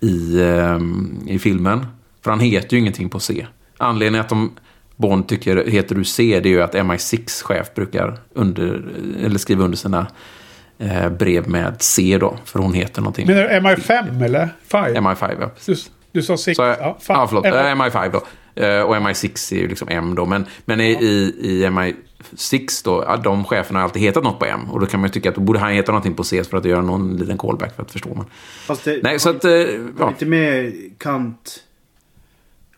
i, 0.00 0.40
um, 0.40 1.24
i 1.26 1.38
filmen. 1.38 1.86
För 2.22 2.30
han 2.30 2.40
heter 2.40 2.76
ju 2.76 2.80
ingenting 2.80 3.08
på 3.08 3.20
C. 3.20 3.46
Anledningen 3.78 4.20
att 4.20 4.28
de 4.28 4.50
Bond 4.96 5.28
tycker 5.28 5.64
heter 5.70 5.94
du 5.94 6.04
C 6.04 6.40
det 6.42 6.48
är 6.48 6.50
ju 6.50 6.62
att 6.62 6.74
MI6 6.74 7.42
chef 7.44 7.74
brukar 7.74 8.18
under, 8.34 8.84
eller 9.24 9.38
skriva 9.38 9.64
under 9.64 9.78
sina 9.78 10.06
eh, 10.78 11.08
brev 11.08 11.48
med 11.48 11.76
C 11.78 12.18
då. 12.20 12.38
För 12.44 12.58
hon 12.58 12.74
heter 12.74 13.00
någonting. 13.02 13.26
Menar 13.26 13.42
du 13.42 13.48
MI5 13.48 14.24
eller? 14.24 14.48
5? 14.66 14.84
MI5 14.84 15.36
ja. 15.40 15.48
Precis. 15.48 15.90
Du, 16.12 16.20
du 16.20 16.22
sa 16.22 16.36
6? 16.36 16.58
Ja, 16.58 16.76
ja, 17.08 17.26
förlåt. 17.28 17.44
MI5 17.44 18.12
då. 18.12 18.22
Eh, 18.62 18.82
och 18.82 18.96
MI6 18.96 19.54
är 19.54 19.58
ju 19.58 19.68
liksom 19.68 19.88
M 19.88 20.14
då. 20.14 20.26
Men, 20.26 20.46
men 20.64 20.80
i, 20.80 20.90
i 21.40 21.66
MI6 22.32 22.84
då, 22.84 23.16
de 23.24 23.44
cheferna 23.44 23.78
har 23.78 23.84
alltid 23.84 24.02
hetat 24.02 24.24
något 24.24 24.38
på 24.38 24.44
M. 24.46 24.70
Och 24.70 24.80
då 24.80 24.86
kan 24.86 25.00
man 25.00 25.08
ju 25.08 25.12
tycka 25.12 25.28
att 25.28 25.34
då 25.34 25.40
borde 25.40 25.58
han 25.58 25.72
heta 25.72 25.92
någonting 25.92 26.14
på 26.14 26.24
C 26.24 26.44
för 26.44 26.56
att 26.56 26.64
göra 26.64 26.82
någon 26.82 27.16
liten 27.16 27.38
callback 27.38 27.76
för 27.76 27.82
att 27.82 27.90
förstå 27.90 28.14
man. 28.14 28.26
Fast 28.66 28.84
det 28.84 29.00
Nej, 29.02 29.18
så 29.18 29.30
att, 29.30 29.44
eh, 29.44 29.52
ja. 29.98 30.08
inte 30.08 30.26
med 30.26 30.74
Kant 30.98 31.64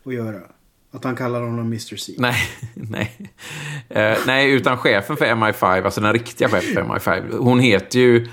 att 0.05 0.13
göra. 0.13 0.39
Att 0.91 1.03
han 1.03 1.15
kallar 1.15 1.41
honom 1.41 1.65
Mr 1.65 1.95
C. 1.95 2.13
Nej, 2.17 2.35
nej. 2.73 3.17
Uh, 3.95 4.17
nej, 4.27 4.51
utan 4.51 4.77
chefen 4.77 5.17
för 5.17 5.25
MI5, 5.25 5.85
alltså 5.85 6.01
den 6.01 6.13
riktiga 6.13 6.49
chefen 6.49 6.73
för 6.73 6.81
MI5. 6.81 7.37
Hon 7.37 7.59
heter 7.59 7.99
ju 7.99 8.27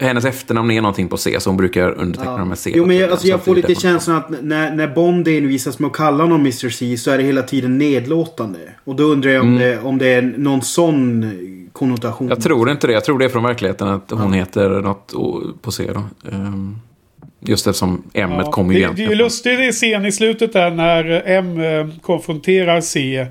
hennes 0.00 0.24
efternamn 0.24 0.70
är 0.70 0.80
någonting 0.80 1.08
på 1.08 1.16
C, 1.16 1.40
så 1.40 1.50
hon 1.50 1.56
brukar 1.56 1.90
underteckna 1.90 2.38
ja. 2.38 2.44
med 2.44 2.58
C. 2.58 2.72
Jo, 2.74 2.86
men 2.86 2.96
jag, 2.96 3.10
alltså, 3.10 3.26
jag 3.26 3.44
får 3.44 3.54
lite 3.54 3.74
känslan 3.74 4.16
att 4.16 4.42
när, 4.42 4.74
när 4.74 4.88
Bond 4.88 5.28
envisas 5.28 5.78
med 5.78 5.86
att 5.86 5.96
kalla 5.96 6.24
honom 6.24 6.40
Mr 6.40 6.68
C 6.68 6.96
så 6.96 7.10
är 7.10 7.18
det 7.18 7.24
hela 7.24 7.42
tiden 7.42 7.78
nedlåtande. 7.78 8.58
Och 8.84 8.96
då 8.96 9.04
undrar 9.04 9.30
jag 9.30 9.42
om, 9.42 9.48
mm. 9.48 9.62
det, 9.62 9.78
om 9.80 9.98
det 9.98 10.08
är 10.08 10.22
någon 10.22 10.62
sån 10.62 11.32
konnotation. 11.72 12.28
Jag 12.28 12.42
tror 12.42 12.70
inte 12.70 12.86
det. 12.86 12.92
Jag 12.92 13.04
tror 13.04 13.18
det 13.18 13.24
är 13.24 13.28
från 13.28 13.42
verkligheten 13.42 13.88
att 13.88 14.10
hon 14.10 14.32
ja. 14.32 14.38
heter 14.38 14.68
något 14.68 15.12
på 15.62 15.70
C. 15.70 15.90
Då. 15.94 16.02
Um, 16.30 16.80
just 17.40 17.66
eftersom 17.66 18.02
M 18.12 18.30
ja, 18.30 18.50
kommer 18.50 18.74
ju 18.74 18.78
egentligen. 18.78 19.10
Det 19.10 19.14
är 19.14 19.16
ju 19.16 19.24
lustigt 19.24 19.60
i 19.60 19.72
scen 19.72 20.06
i 20.06 20.12
slutet 20.12 20.52
där 20.52 20.70
när 20.70 21.22
M 21.26 21.60
eh, 21.60 21.88
konfronterar 22.02 22.80
C. 22.80 23.26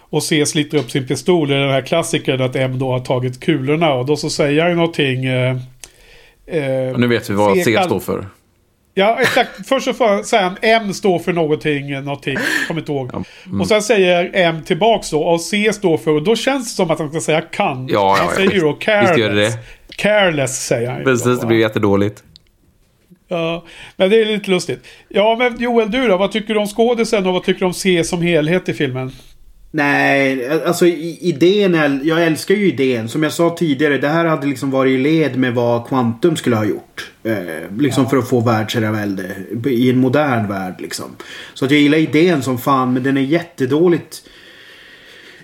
Och 0.00 0.22
C 0.22 0.46
sliter 0.46 0.78
upp 0.78 0.90
sin 0.90 1.06
pistol. 1.06 1.50
Är 1.50 1.58
den 1.58 1.70
här 1.70 1.82
klassikern 1.82 2.42
att 2.42 2.56
M 2.56 2.78
då 2.78 2.90
har 2.92 3.00
tagit 3.00 3.40
kulorna. 3.40 3.94
Och 3.94 4.06
då 4.06 4.16
så 4.16 4.30
säger 4.30 4.62
han 4.62 4.76
någonting. 4.76 5.24
Eh, 5.24 5.56
Eh, 6.52 6.98
nu 6.98 7.06
vet 7.06 7.30
vi 7.30 7.34
vad 7.34 7.56
C, 7.56 7.62
C 7.64 7.82
står 7.84 8.00
för. 8.00 8.26
Ja, 8.94 9.18
exakt. 9.20 9.68
Först 9.68 9.84
så 9.84 9.92
får 9.92 10.22
säger 10.22 10.42
han 10.42 10.56
M 10.62 10.94
står 10.94 11.18
för 11.18 11.32
någonting, 11.32 11.90
någonting, 12.04 12.38
kommer 12.68 12.80
inte 12.80 12.92
ihåg. 12.92 13.10
Ja, 13.12 13.24
mm. 13.46 13.60
Och 13.60 13.66
sen 13.66 13.82
säger 13.82 14.30
M 14.34 14.62
tillbaks 14.66 15.10
då, 15.10 15.22
och 15.22 15.40
C 15.40 15.72
står 15.72 15.98
för, 15.98 16.10
och 16.10 16.22
då 16.22 16.36
känns 16.36 16.70
det 16.70 16.76
som 16.76 16.90
att 16.90 16.98
han 16.98 17.10
ska 17.10 17.20
säga 17.20 17.40
kan. 17.40 17.88
Ja, 17.88 18.16
ja, 18.18 18.24
han 18.24 18.34
säger 18.36 18.50
ju 18.50 18.60
då 18.60 18.72
careless. 18.72 19.54
Careless 19.96 20.66
säger 20.66 20.90
han 20.90 21.04
Precis, 21.04 21.40
det 21.40 21.46
blir 21.46 21.58
jättedåligt. 21.58 22.22
Ja, 23.28 23.64
men 23.96 24.10
det 24.10 24.20
är 24.20 24.24
lite 24.24 24.50
lustigt. 24.50 24.86
Ja, 25.08 25.36
men 25.38 25.60
Joel, 25.60 25.90
du 25.90 26.08
då? 26.08 26.16
Vad 26.16 26.32
tycker 26.32 26.54
du 26.54 26.60
om 26.60 26.66
skådisen 26.66 27.26
och 27.26 27.32
vad 27.32 27.44
tycker 27.44 27.60
du 27.60 27.66
om 27.66 27.74
C 27.74 28.04
som 28.04 28.22
helhet 28.22 28.68
i 28.68 28.74
filmen? 28.74 29.12
Nej, 29.74 30.48
alltså 30.66 30.86
idén, 30.86 32.00
jag 32.04 32.26
älskar 32.26 32.54
ju 32.54 32.68
idén. 32.68 33.08
Som 33.08 33.22
jag 33.22 33.32
sa 33.32 33.56
tidigare, 33.58 33.98
det 33.98 34.08
här 34.08 34.24
hade 34.24 34.46
liksom 34.46 34.70
varit 34.70 34.90
i 34.90 34.98
led 34.98 35.36
med 35.36 35.54
vad 35.54 35.88
Quantum 35.88 36.36
skulle 36.36 36.56
ha 36.56 36.64
gjort. 36.64 37.10
Eh, 37.22 37.36
liksom 37.78 38.04
ja. 38.04 38.10
för 38.10 38.16
att 38.16 38.28
få 38.28 38.40
världsherravälde 38.40 39.36
i 39.66 39.90
en 39.90 39.98
modern 39.98 40.48
värld 40.48 40.74
liksom. 40.78 41.16
Så 41.54 41.64
att 41.64 41.70
jag 41.70 41.80
gillar 41.80 41.98
idén 41.98 42.42
som 42.42 42.58
fan, 42.58 42.92
men 42.92 43.02
den 43.02 43.16
är 43.16 43.20
jättedåligt 43.22 44.22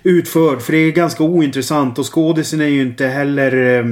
utförd. 0.03 0.61
För 0.61 0.71
det 0.71 0.77
är 0.77 0.91
ganska 0.91 1.23
ointressant 1.23 1.99
och 1.99 2.13
skådisen 2.13 2.61
är 2.61 2.67
ju 2.67 2.81
inte 2.81 3.07
heller 3.07 3.77
eh, 3.77 3.85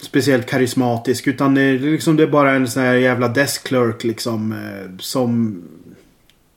speciellt 0.00 0.46
karismatisk. 0.46 1.26
Utan 1.26 1.54
det 1.54 1.62
är, 1.62 1.78
liksom, 1.78 2.16
det 2.16 2.22
är 2.22 2.26
bara 2.26 2.52
en 2.52 2.68
sån 2.68 2.82
här 2.82 2.94
jävla 2.94 3.28
desk 3.28 3.66
clerk 3.66 4.04
liksom. 4.04 4.52
Eh, 4.52 4.96
som 4.98 5.62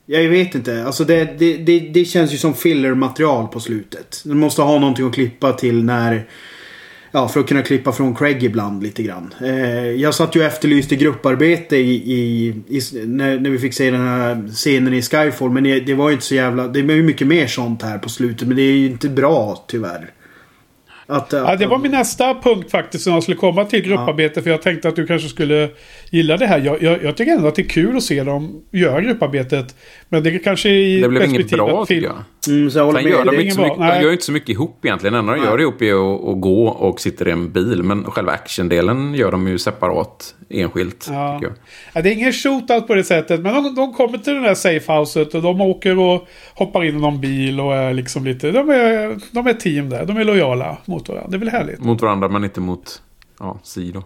jag 0.06 0.28
vet 0.28 0.54
inte. 0.54 0.84
Alltså 0.84 1.04
det, 1.04 1.38
det, 1.38 1.56
det, 1.56 1.78
det 1.80 2.04
känns 2.04 2.34
ju 2.34 2.36
som 2.36 2.54
filler-material 2.54 3.48
på 3.48 3.60
slutet. 3.60 4.22
Du 4.24 4.34
måste 4.34 4.62
ha 4.62 4.78
någonting 4.78 5.06
att 5.06 5.14
klippa 5.14 5.52
till 5.52 5.84
när... 5.84 6.26
Ja, 7.14 7.28
för 7.28 7.40
att 7.40 7.48
kunna 7.48 7.62
klippa 7.62 7.92
från 7.92 8.14
Craig 8.14 8.44
ibland 8.44 8.82
lite 8.82 9.02
grann. 9.02 9.34
Eh, 9.44 9.86
jag 9.86 10.14
satt 10.14 10.36
ju 10.36 10.40
och 10.40 10.46
efterlyste 10.46 10.96
grupparbete 10.96 11.76
i, 11.76 11.94
i, 11.94 12.46
i, 12.68 12.80
när, 13.06 13.38
när 13.38 13.50
vi 13.50 13.58
fick 13.58 13.74
se 13.74 13.90
den 13.90 14.08
här 14.08 14.48
scenen 14.48 14.94
i 14.94 15.02
Skyfall. 15.02 15.50
Men 15.50 15.64
det, 15.64 15.80
det 15.80 15.94
var 15.94 16.08
ju 16.08 16.14
inte 16.14 16.26
så 16.26 16.34
jävla... 16.34 16.68
Det 16.68 16.82
var 16.82 16.94
ju 16.94 17.02
mycket 17.02 17.26
mer 17.26 17.46
sånt 17.46 17.82
här 17.82 17.98
på 17.98 18.08
slutet. 18.08 18.48
Men 18.48 18.56
det 18.56 18.62
är 18.62 18.72
ju 18.72 18.86
inte 18.86 19.08
bra 19.08 19.64
tyvärr. 19.68 20.10
Att, 21.06 21.32
ja, 21.32 21.56
det 21.56 21.66
var 21.66 21.78
min 21.78 21.90
nästa 21.90 22.34
punkt 22.34 22.70
faktiskt 22.70 23.04
som 23.04 23.12
jag 23.12 23.22
skulle 23.22 23.36
komma 23.36 23.64
till 23.64 23.82
grupparbete. 23.82 24.40
Ja. 24.40 24.42
För 24.42 24.50
jag 24.50 24.62
tänkte 24.62 24.88
att 24.88 24.96
du 24.96 25.06
kanske 25.06 25.28
skulle 25.28 25.70
gilla 26.12 26.36
det 26.36 26.46
här. 26.46 26.58
Jag, 26.58 26.82
jag, 26.82 27.02
jag, 27.02 27.16
tycker 27.16 27.32
ändå 27.32 27.48
att 27.48 27.54
det 27.54 27.62
är 27.62 27.68
kul 27.68 27.96
att 27.96 28.02
se 28.02 28.24
dem 28.24 28.62
göra 28.70 29.00
grupparbetet. 29.00 29.76
Men 30.08 30.22
det 30.22 30.38
kanske 30.38 30.68
är 30.68 30.72
i 30.72 31.00
Det 31.00 31.08
blev 31.08 31.24
inget 31.24 31.50
bra 31.50 31.86
tycker 31.86 32.06
jag. 32.06 32.14
Mm, 32.48 32.70
så 32.70 32.78
jag 32.78 32.94
Sen 32.94 33.04
gör 33.04 33.24
de, 33.24 33.40
inte 33.40 33.54
så 33.54 33.62
mycket, 33.62 33.78
de 33.78 34.02
gör 34.02 34.12
inte 34.12 34.24
så 34.24 34.32
mycket 34.32 34.48
ihop 34.48 34.84
egentligen. 34.84 35.12
Det 35.12 35.18
enda 35.18 35.32
de 35.32 35.44
gör 35.44 35.60
ihop 35.60 35.82
är 35.82 36.14
att, 36.14 36.28
att 36.28 36.40
gå 36.40 36.68
och 36.68 37.00
sitter 37.00 37.28
i 37.28 37.30
en 37.30 37.52
bil. 37.52 37.82
Men 37.82 38.04
själva 38.04 38.32
actiondelen 38.32 39.14
gör 39.14 39.30
de 39.30 39.48
ju 39.48 39.58
separat, 39.58 40.34
enskilt. 40.48 41.06
Ja. 41.10 41.40
ja 41.92 42.02
det 42.02 42.08
är 42.08 42.12
ingen 42.12 42.32
shootout 42.32 42.86
på 42.86 42.94
det 42.94 43.04
sättet. 43.04 43.40
Men 43.40 43.54
de, 43.54 43.74
de 43.74 43.94
kommer 43.94 44.18
till 44.18 44.34
den 44.34 44.44
här 44.44 44.54
safehouset 44.54 45.34
och 45.34 45.42
de 45.42 45.60
åker 45.60 45.98
och 45.98 46.28
hoppar 46.54 46.84
in 46.84 46.96
i 46.96 47.00
någon 47.00 47.20
bil 47.20 47.60
och 47.60 47.74
är 47.74 47.94
liksom 47.94 48.24
lite... 48.24 48.50
De 48.50 48.70
är, 48.70 49.18
de 49.30 49.46
är 49.46 49.54
team 49.54 49.90
där. 49.90 50.06
De 50.06 50.16
är 50.16 50.24
lojala 50.24 50.76
mot 50.84 51.08
varandra. 51.08 51.30
Det 51.30 51.36
är 51.36 51.38
väl 51.38 51.48
härligt. 51.48 51.80
Mot 51.80 52.02
varandra 52.02 52.28
men 52.28 52.44
inte 52.44 52.60
mot 52.60 53.02
ja, 53.38 53.60
Si 53.62 53.92
då. 53.92 54.02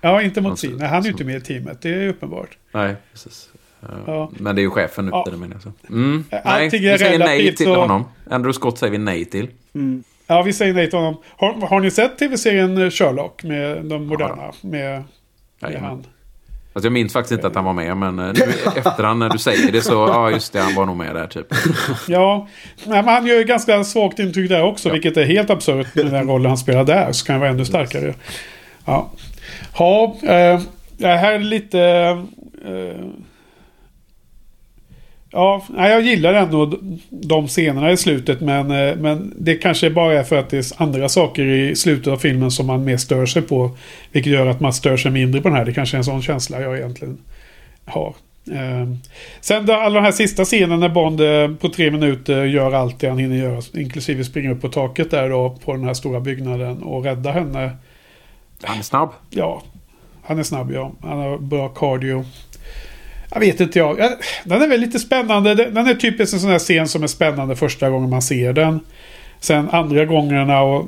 Ja, 0.00 0.22
inte 0.22 0.40
mot 0.40 0.58
Si. 0.58 0.68
Nej, 0.68 0.88
han 0.88 0.98
är 0.98 1.04
ju 1.04 1.10
inte 1.10 1.24
med 1.24 1.36
i 1.36 1.40
teamet. 1.40 1.82
Det 1.82 1.88
är 1.88 2.08
uppenbart. 2.08 2.58
Nej, 2.72 2.96
precis. 3.12 3.48
Ja. 4.06 4.30
Men 4.38 4.56
det 4.56 4.60
är 4.60 4.62
ju 4.62 4.70
chefen 4.70 5.04
nu, 5.04 5.10
ja. 5.10 5.26
det 5.30 5.36
menar 5.36 5.54
jag. 5.54 5.62
Så. 5.62 5.72
Mm. 5.88 6.24
Nej, 6.44 6.68
vi 6.68 6.98
säger 6.98 7.18
nej 7.18 7.56
till 7.56 7.66
så... 7.66 7.76
honom. 7.76 8.04
Andrew 8.30 8.52
Scott 8.52 8.78
säger 8.78 8.90
vi 8.90 8.98
nej 8.98 9.24
till. 9.24 9.48
Mm. 9.74 10.04
Ja, 10.26 10.42
vi 10.42 10.52
säger 10.52 10.74
nej 10.74 10.90
till 10.90 10.98
honom. 10.98 11.16
Har, 11.36 11.66
har 11.66 11.80
ni 11.80 11.90
sett 11.90 12.18
tv-serien 12.18 12.90
Sherlock 12.90 13.42
med 13.44 13.84
de 13.84 14.06
moderna? 14.06 14.36
Ja, 14.38 14.52
med, 14.60 15.04
med 15.60 15.80
han? 15.80 16.04
Alltså 16.76 16.86
jag 16.86 16.92
minns 16.92 17.12
faktiskt 17.12 17.32
inte 17.32 17.46
att 17.46 17.54
han 17.54 17.64
var 17.64 17.72
med, 17.72 17.96
men 17.96 18.18
eh, 18.18 18.24
nu, 18.26 18.52
efterhand 18.76 19.18
när 19.18 19.28
du 19.28 19.38
säger 19.38 19.72
det 19.72 19.82
så, 19.82 19.92
ja 19.92 20.30
just 20.30 20.52
det, 20.52 20.60
han 20.60 20.74
var 20.74 20.86
nog 20.86 20.96
med 20.96 21.14
där 21.14 21.26
typ. 21.26 21.46
Ja, 22.08 22.48
men 22.86 23.04
han 23.04 23.26
gör 23.26 23.36
ju 23.36 23.44
ganska 23.44 23.84
svagt 23.84 24.18
intryck 24.18 24.48
där 24.48 24.62
också, 24.62 24.88
ja. 24.88 24.92
vilket 24.92 25.16
är 25.16 25.24
helt 25.24 25.50
absurt 25.50 25.94
med 25.94 26.06
den 26.06 26.28
rollen 26.28 26.46
han 26.46 26.58
spelar 26.58 26.84
där, 26.84 27.12
så 27.12 27.26
kan 27.26 27.32
han 27.32 27.40
vara 27.40 27.50
ännu 27.50 27.64
starkare. 27.64 28.14
Ja, 28.84 29.10
ja 29.78 30.16
eh, 30.22 30.60
det 30.98 31.06
här 31.06 31.32
är 31.32 31.38
lite... 31.38 31.80
Eh, 32.64 33.06
Ja, 35.36 35.62
jag 35.76 36.02
gillar 36.02 36.34
ändå 36.34 36.78
de 37.10 37.48
scenerna 37.48 37.92
i 37.92 37.96
slutet 37.96 38.40
men, 38.40 38.70
eh, 38.70 38.96
men 38.96 39.34
det 39.38 39.54
kanske 39.54 39.90
bara 39.90 40.18
är 40.18 40.22
för 40.22 40.36
att 40.36 40.50
det 40.50 40.58
är 40.58 40.82
andra 40.82 41.08
saker 41.08 41.44
i 41.44 41.76
slutet 41.76 42.12
av 42.12 42.16
filmen 42.16 42.50
som 42.50 42.66
man 42.66 42.84
mer 42.84 42.96
stör 42.96 43.26
sig 43.26 43.42
på. 43.42 43.70
Vilket 44.12 44.32
gör 44.32 44.46
att 44.46 44.60
man 44.60 44.72
stör 44.72 44.96
sig 44.96 45.10
mindre 45.10 45.40
på 45.40 45.48
den 45.48 45.56
här. 45.56 45.64
Det 45.64 45.72
kanske 45.72 45.96
är 45.96 45.98
en 45.98 46.04
sån 46.04 46.22
känsla 46.22 46.60
jag 46.60 46.76
egentligen 46.76 47.18
har. 47.84 48.14
Eh, 48.52 48.86
sen 49.40 49.66
då, 49.66 49.72
alla 49.72 49.94
de 49.94 50.04
här 50.04 50.12
sista 50.12 50.44
scenerna 50.44 50.76
när 50.76 50.88
Bond 50.88 51.20
eh, 51.20 51.50
på 51.60 51.68
tre 51.68 51.90
minuter 51.90 52.44
gör 52.44 52.72
allt 52.72 53.00
det 53.00 53.08
han 53.08 53.18
hinner 53.18 53.36
göra. 53.36 53.62
Inklusive 53.74 54.24
springa 54.24 54.52
upp 54.52 54.60
på 54.60 54.68
taket 54.68 55.10
där 55.10 55.28
då 55.28 55.58
på 55.64 55.72
den 55.72 55.84
här 55.84 55.94
stora 55.94 56.20
byggnaden 56.20 56.82
och 56.82 57.04
rädda 57.04 57.30
henne. 57.30 57.70
Han 58.62 58.78
är 58.78 58.82
snabb. 58.82 59.10
Ja, 59.30 59.62
han 60.24 60.38
är 60.38 60.42
snabb 60.42 60.72
ja. 60.72 60.92
Han 61.02 61.18
har 61.18 61.38
bra 61.38 61.68
cardio. 61.68 62.24
Jag 63.30 63.40
vet 63.40 63.60
inte 63.60 63.78
jag. 63.78 63.96
Den 64.44 64.62
är 64.62 64.68
väl 64.68 64.80
lite 64.80 64.98
spännande. 64.98 65.54
Den 65.54 65.86
är 65.86 65.94
typiskt 65.94 66.34
en 66.34 66.40
sån 66.40 66.50
här 66.50 66.58
scen 66.58 66.88
som 66.88 67.02
är 67.02 67.06
spännande 67.06 67.56
första 67.56 67.90
gången 67.90 68.10
man 68.10 68.22
ser 68.22 68.52
den. 68.52 68.80
Sen 69.40 69.68
andra 69.70 70.04
gångerna 70.04 70.62
och 70.62 70.86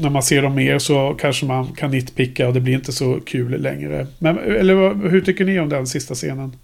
när 0.00 0.10
man 0.10 0.22
ser 0.22 0.42
dem 0.42 0.54
mer 0.54 0.78
så 0.78 1.16
kanske 1.20 1.46
man 1.46 1.66
kan 1.66 1.90
nitpicka 1.90 2.48
och 2.48 2.54
det 2.54 2.60
blir 2.60 2.74
inte 2.74 2.92
så 2.92 3.20
kul 3.26 3.62
längre. 3.62 4.06
Men, 4.18 4.38
eller 4.38 5.08
hur 5.08 5.20
tycker 5.20 5.44
ni 5.44 5.60
om 5.60 5.68
den 5.68 5.86
sista 5.86 6.14
scenen? 6.14 6.56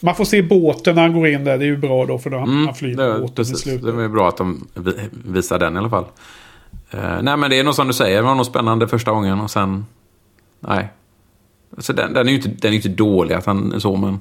Man 0.00 0.14
får 0.14 0.24
se 0.24 0.42
båten 0.42 0.94
när 0.94 1.02
han 1.02 1.12
går 1.12 1.28
in 1.28 1.44
där. 1.44 1.58
Det 1.58 1.64
är 1.64 1.66
ju 1.66 1.76
bra 1.76 2.06
då 2.06 2.18
för 2.18 2.30
då 2.30 2.36
Mm, 2.38 2.66
han 2.66 2.74
flyger 2.74 2.96
det, 2.96 3.18
båten 3.20 3.32
i 3.32 3.36
precis. 3.36 3.58
slutet. 3.58 3.96
det 3.96 4.04
är 4.04 4.08
bra 4.08 4.28
att 4.28 4.36
de 4.36 4.68
vi- 4.74 4.92
visar 5.32 5.58
den 5.58 5.74
i 5.74 5.78
alla 5.78 5.90
fall. 5.90 6.04
Eh, 6.94 7.22
nej, 7.22 7.36
men 7.36 7.50
det 7.50 7.58
är 7.58 7.64
nog 7.64 7.74
som 7.74 7.86
du 7.86 7.92
säger. 7.92 8.16
Det 8.16 8.22
var 8.22 8.34
nog 8.34 8.46
spännande 8.46 8.88
första 8.88 9.10
gången 9.10 9.40
och 9.40 9.50
sen... 9.50 9.86
Nej. 10.60 10.88
Alltså, 11.76 11.92
den, 11.92 12.12
den 12.12 12.26
är 12.26 12.30
ju 12.30 12.36
inte, 12.36 12.48
den 12.48 12.72
är 12.72 12.76
inte 12.76 12.88
dålig 12.88 13.34
att 13.34 13.46
han 13.46 13.72
är 13.72 13.78
så, 13.78 13.96
men... 13.96 14.20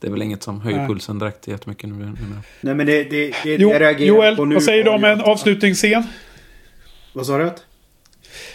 Det 0.00 0.08
är 0.08 0.12
väl 0.12 0.22
inget 0.22 0.42
som 0.42 0.60
höjer 0.60 0.78
Nej. 0.78 0.88
pulsen 0.88 1.18
direkt 1.18 1.48
jättemycket 1.48 1.88
nu. 1.88 1.94
nu. 1.94 2.14
Nej 2.60 2.74
men 2.74 2.86
det, 2.86 3.04
det, 3.04 3.34
det 3.44 3.56
Jo, 3.56 3.70
jag 3.70 3.80
reagerar 3.80 4.06
Joel, 4.06 4.36
på 4.36 4.44
nu 4.44 4.54
vad 4.54 4.64
säger 4.64 4.84
du 4.84 4.90
om 4.90 5.04
en 5.04 5.20
avslutningsscen? 5.20 6.02
Vad 7.12 7.26
sa 7.26 7.38
du? 7.38 7.50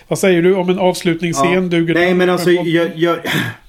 Vad 0.07 0.19
säger 0.19 0.41
du 0.41 0.55
om 0.55 0.69
en 0.69 0.79
avslutningsscen? 0.79 1.69
Duger 1.69 1.93
Nej 1.93 2.13
men 2.13 2.29
alltså 2.29 2.51
jag, 2.51 2.91
jag... 2.95 3.17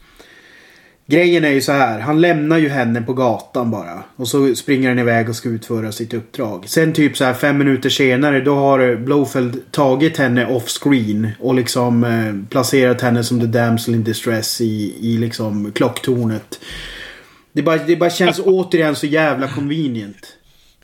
Grejen 1.10 1.44
är 1.44 1.48
ju 1.50 1.60
så 1.60 1.72
här. 1.72 2.00
Han 2.00 2.20
lämnar 2.20 2.58
ju 2.58 2.68
henne 2.68 3.02
på 3.02 3.12
gatan 3.12 3.70
bara. 3.70 4.02
Och 4.16 4.28
så 4.28 4.54
springer 4.54 4.88
han 4.88 4.98
iväg 4.98 5.28
och 5.28 5.36
ska 5.36 5.48
utföra 5.48 5.92
sitt 5.92 6.14
uppdrag. 6.14 6.68
Sen 6.68 6.92
typ 6.92 7.16
så 7.16 7.24
här 7.24 7.34
fem 7.34 7.58
minuter 7.58 7.88
senare 7.90 8.40
då 8.40 8.54
har 8.54 8.96
Blowfeld 8.96 9.72
tagit 9.72 10.16
henne 10.16 10.46
off 10.46 10.68
screen. 10.68 11.28
Och 11.40 11.54
liksom 11.54 12.04
eh, 12.04 12.48
placerat 12.50 13.00
henne 13.00 13.24
som 13.24 13.40
the 13.40 13.46
damsel 13.46 13.94
in 13.94 14.04
distress 14.04 14.60
i, 14.60 14.94
i 15.00 15.18
liksom 15.18 15.72
klocktornet. 15.72 16.60
Det 17.52 17.62
bara, 17.62 17.76
det 17.76 17.96
bara 17.96 18.10
känns 18.10 18.38
återigen 18.44 18.96
så 18.96 19.06
jävla 19.06 19.48
convenient. 19.48 20.26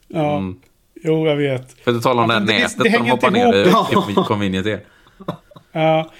Ja, 0.08 0.36
Mm. 0.36 0.56
jo 1.04 1.26
jag 1.26 1.36
vet. 1.36 1.76
För 1.84 1.96
att 1.96 2.02
tala 2.02 2.22
om 2.22 2.30
Alltså, 2.30 2.46
det 2.46 2.52
det- 2.52 2.52
här 2.52 2.60
det 2.60 2.62
nätet 2.62 2.82
som 2.84 2.92
hänger 2.92 3.10
hoppar 3.10 3.28
inte 3.28 3.38
ner 3.38 4.10
i 4.10 4.14
convenient 4.26 4.66
är. 4.66 4.80
Ja. 5.72 6.10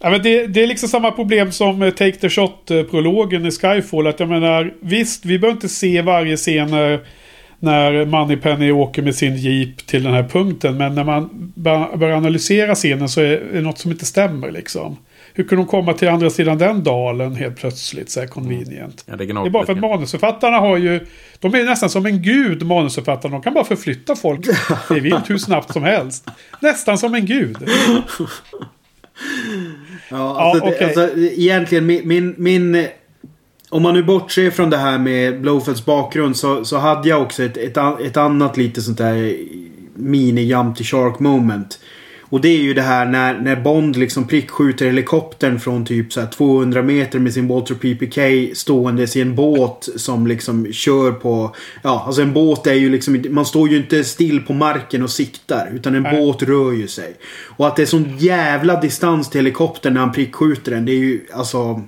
Ja, 0.00 0.10
men 0.10 0.22
det, 0.22 0.46
det 0.46 0.62
är 0.62 0.66
liksom 0.66 0.88
samma 0.88 1.10
problem 1.10 1.52
som 1.52 1.82
eh, 1.82 1.90
Take 1.90 2.12
the 2.12 2.28
Shot-prologen 2.28 3.46
i 3.46 3.50
Skyfall. 3.50 4.06
Att 4.06 4.20
jag 4.20 4.28
menar, 4.28 4.74
visst, 4.80 5.24
vi 5.24 5.38
behöver 5.38 5.56
inte 5.56 5.68
se 5.68 6.02
varje 6.02 6.36
scen 6.36 6.70
när, 6.70 7.00
när 7.58 8.04
Moneypenny 8.04 8.70
åker 8.70 9.02
med 9.02 9.14
sin 9.14 9.36
jeep 9.36 9.76
till 9.86 10.02
den 10.02 10.12
här 10.12 10.22
punkten. 10.22 10.76
Men 10.76 10.94
när 10.94 11.04
man 11.04 11.52
bör- 11.54 11.96
börjar 11.96 12.16
analysera 12.16 12.74
scenen 12.74 13.08
så 13.08 13.20
är 13.20 13.40
det 13.52 13.60
något 13.60 13.78
som 13.78 13.90
inte 13.90 14.06
stämmer 14.06 14.50
liksom. 14.50 14.96
Hur 15.34 15.44
kunde 15.44 15.64
de 15.64 15.68
komma 15.68 15.92
till 15.92 16.08
andra 16.08 16.30
sidan 16.30 16.58
den 16.58 16.84
dalen 16.84 17.36
helt 17.36 17.56
plötsligt 17.56 18.10
så 18.10 18.20
här 18.20 18.26
convenient? 18.26 19.04
Ja, 19.06 19.16
det, 19.16 19.24
Det 19.26 19.32
är 19.32 19.50
bara 19.50 19.66
för 19.66 19.72
att 19.72 19.78
manusförfattarna 19.78 20.58
har 20.58 20.76
ju... 20.76 21.06
De 21.38 21.54
är 21.54 21.64
nästan 21.64 21.90
som 21.90 22.06
en 22.06 22.22
gud, 22.22 22.62
manusförfattarna. 22.66 23.32
De 23.32 23.42
kan 23.42 23.54
bara 23.54 23.64
förflytta 23.64 24.16
folk 24.16 24.46
det 24.88 25.00
vilt 25.00 25.30
hur 25.30 25.38
snabbt 25.38 25.72
som 25.72 25.82
helst. 25.82 26.28
Nästan 26.60 26.98
som 26.98 27.14
en 27.14 27.26
gud. 27.26 27.56
Ja, 30.08 30.40
alltså, 30.40 30.66
Ja, 30.66 30.72
okej. 30.72 30.84
alltså 30.86 31.18
egentligen 31.18 31.86
min, 31.86 32.08
min, 32.08 32.34
min... 32.38 32.86
Om 33.70 33.82
man 33.82 33.94
nu 33.94 34.02
bortser 34.02 34.50
från 34.50 34.70
det 34.70 34.76
här 34.76 34.98
med 34.98 35.40
Blowfelds 35.40 35.84
bakgrund 35.84 36.36
så, 36.36 36.64
så 36.64 36.76
hade 36.76 37.08
jag 37.08 37.22
också 37.22 37.42
ett, 37.42 37.56
ett, 37.56 37.76
ett 38.00 38.16
annat 38.16 38.56
lite 38.56 38.82
sånt 38.82 38.98
där 38.98 39.36
mini 39.94 40.40
jump 40.40 40.76
to 40.76 40.84
shark 40.84 41.18
moment. 41.18 41.78
Och 42.30 42.40
det 42.40 42.48
är 42.48 42.58
ju 42.58 42.74
det 42.74 42.82
här 42.82 43.06
när, 43.06 43.40
när 43.40 43.56
Bond 43.56 43.96
liksom 43.96 44.28
prickskjuter 44.28 44.86
helikoptern 44.86 45.60
från 45.60 45.84
typ 45.84 46.12
så 46.12 46.20
här 46.20 46.28
200 46.28 46.82
meter 46.82 47.18
med 47.18 47.34
sin 47.34 47.48
Walter 47.48 47.74
PPK 47.74 48.54
ståendes 48.56 49.16
i 49.16 49.20
en 49.20 49.34
båt 49.34 49.88
som 49.96 50.26
liksom 50.26 50.72
kör 50.72 51.12
på... 51.12 51.54
Ja, 51.82 52.02
alltså 52.06 52.22
en 52.22 52.32
båt 52.32 52.66
är 52.66 52.74
ju 52.74 52.90
liksom 52.90 53.24
Man 53.30 53.46
står 53.46 53.68
ju 53.68 53.76
inte 53.76 54.04
still 54.04 54.40
på 54.40 54.52
marken 54.52 55.02
och 55.02 55.10
siktar. 55.10 55.70
Utan 55.74 55.94
en 55.94 56.02
Nej. 56.02 56.16
båt 56.16 56.42
rör 56.42 56.72
ju 56.72 56.88
sig. 56.88 57.16
Och 57.56 57.66
att 57.66 57.76
det 57.76 57.82
är 57.82 57.86
sån 57.86 58.18
jävla 58.18 58.80
distans 58.80 59.30
till 59.30 59.38
helikoptern 59.38 59.94
när 59.94 60.00
han 60.00 60.12
prickskjuter 60.12 60.72
den. 60.72 60.84
Det 60.84 60.92
är 60.92 60.98
ju 60.98 61.20
alltså... 61.32 61.82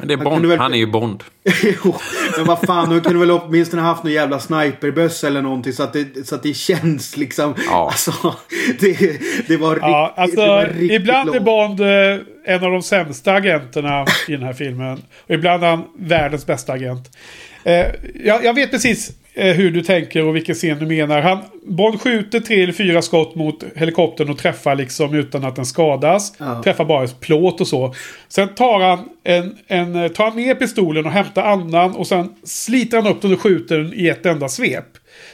Men 0.00 0.08
det 0.08 0.14
är 0.14 0.16
Han 0.16 0.24
Bond. 0.24 0.34
kunde 0.36 0.48
väl- 0.48 0.58
Han 0.58 0.74
är 0.74 0.78
ju 0.78 0.86
Bond. 0.86 1.24
Jo, 1.84 1.94
men 2.36 2.46
vad 2.46 2.60
fan, 2.60 2.90
de 2.90 3.00
kunde 3.00 3.18
väl 3.18 3.30
åtminstone 3.30 3.82
haft 3.82 4.02
någon 4.04 4.12
jävla 4.12 4.38
sniperbössa 4.38 5.26
eller 5.26 5.42
någonting 5.42 5.72
så 5.72 5.82
att 5.82 5.92
det, 5.92 6.26
så 6.28 6.34
att 6.34 6.42
det 6.42 6.54
känns 6.54 7.16
liksom... 7.16 7.54
Ja. 7.66 7.86
Alltså, 7.86 8.34
det, 8.80 9.20
det 9.48 9.56
var 9.56 9.70
riktigt... 9.70 9.82
Ja, 9.88 10.14
alltså 10.16 10.40
det 10.40 10.46
var 10.48 10.64
riktigt 10.66 10.90
ibland 10.92 11.28
är 11.28 11.32
långt. 11.34 11.44
Bond 11.44 11.80
eh, 11.80 12.54
en 12.54 12.64
av 12.64 12.70
de 12.72 12.82
sämsta 12.82 13.32
agenterna 13.32 14.04
i 14.28 14.32
den 14.32 14.42
här 14.42 14.52
filmen. 14.52 15.02
Och 15.26 15.34
ibland 15.34 15.64
är 15.64 15.68
han 15.70 15.84
världens 15.98 16.46
bästa 16.46 16.72
agent. 16.72 17.16
Eh, 17.64 17.86
jag, 18.24 18.44
jag 18.44 18.54
vet 18.54 18.70
precis 18.70 19.10
hur 19.34 19.70
du 19.70 19.82
tänker 19.82 20.24
och 20.24 20.36
vilken 20.36 20.54
scen 20.54 20.78
du 20.78 20.86
menar. 20.86 21.20
Han, 21.20 21.38
Bond 21.66 22.00
skjuter 22.00 22.40
tre 22.40 22.62
eller 22.62 22.72
fyra 22.72 23.02
skott 23.02 23.34
mot 23.34 23.64
helikoptern 23.76 24.30
och 24.30 24.38
träffar 24.38 24.74
liksom 24.74 25.14
utan 25.14 25.44
att 25.44 25.56
den 25.56 25.66
skadas. 25.66 26.34
Ja. 26.38 26.62
Träffar 26.62 26.84
bara 26.84 27.04
ett 27.04 27.20
plåt 27.20 27.60
och 27.60 27.68
så. 27.68 27.94
Sen 28.28 28.54
tar 28.54 28.80
han, 28.80 29.08
en, 29.24 29.58
en, 29.66 29.96
eh, 29.96 30.08
tar 30.08 30.24
han 30.24 30.36
ner 30.36 30.54
pistolen 30.54 31.06
och 31.06 31.12
hämtar 31.12 31.42
andan 31.42 31.96
och 31.96 32.06
sen 32.06 32.34
sliter 32.44 32.96
han 32.96 33.06
upp 33.06 33.22
den 33.22 33.32
och 33.32 33.40
skjuter 33.40 33.78
den 33.78 33.92
i 33.94 34.08
ett 34.08 34.26
enda 34.26 34.48
svep. 34.48 34.86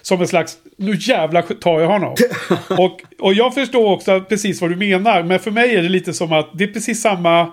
Som 0.03 0.21
en 0.21 0.29
slags, 0.29 0.57
nu 0.77 0.97
jävlar 1.01 1.43
tar 1.43 1.81
jag 1.81 1.89
honom. 1.89 2.15
och, 2.79 3.01
och 3.21 3.35
jag 3.35 3.55
förstår 3.55 3.93
också 3.93 4.21
precis 4.21 4.61
vad 4.61 4.71
du 4.71 4.77
menar. 4.77 5.23
Men 5.23 5.39
för 5.39 5.51
mig 5.51 5.77
är 5.77 5.83
det 5.83 5.89
lite 5.89 6.13
som 6.13 6.33
att 6.33 6.51
det 6.55 6.65
är 6.65 6.69
precis 6.69 7.03
samma... 7.03 7.53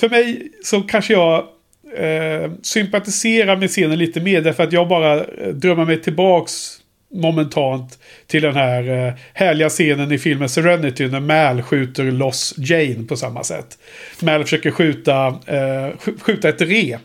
För 0.00 0.08
mig 0.08 0.48
så 0.62 0.82
kanske 0.82 1.12
jag 1.12 1.44
eh, 1.98 2.50
sympatiserar 2.62 3.56
med 3.56 3.68
scenen 3.70 3.98
lite 3.98 4.20
mer. 4.20 4.40
Därför 4.40 4.62
att 4.62 4.72
jag 4.72 4.88
bara 4.88 5.14
eh, 5.20 5.48
drömmer 5.52 5.84
mig 5.84 6.02
tillbaks 6.02 6.78
momentant 7.14 7.98
till 8.26 8.42
den 8.42 8.54
här 8.54 9.06
eh, 9.08 9.12
härliga 9.34 9.68
scenen 9.68 10.12
i 10.12 10.18
filmen 10.18 10.48
Serenity 10.48 11.08
när 11.08 11.20
Mal 11.20 11.62
skjuter 11.62 12.04
loss 12.04 12.54
Jane 12.56 13.04
på 13.08 13.16
samma 13.16 13.44
sätt. 13.44 13.78
Mal 14.20 14.42
försöker 14.42 14.70
skjuta, 14.70 15.26
eh, 15.26 15.54
sk- 15.56 16.20
skjuta 16.20 16.48
ett 16.48 16.60
rep. 16.60 17.00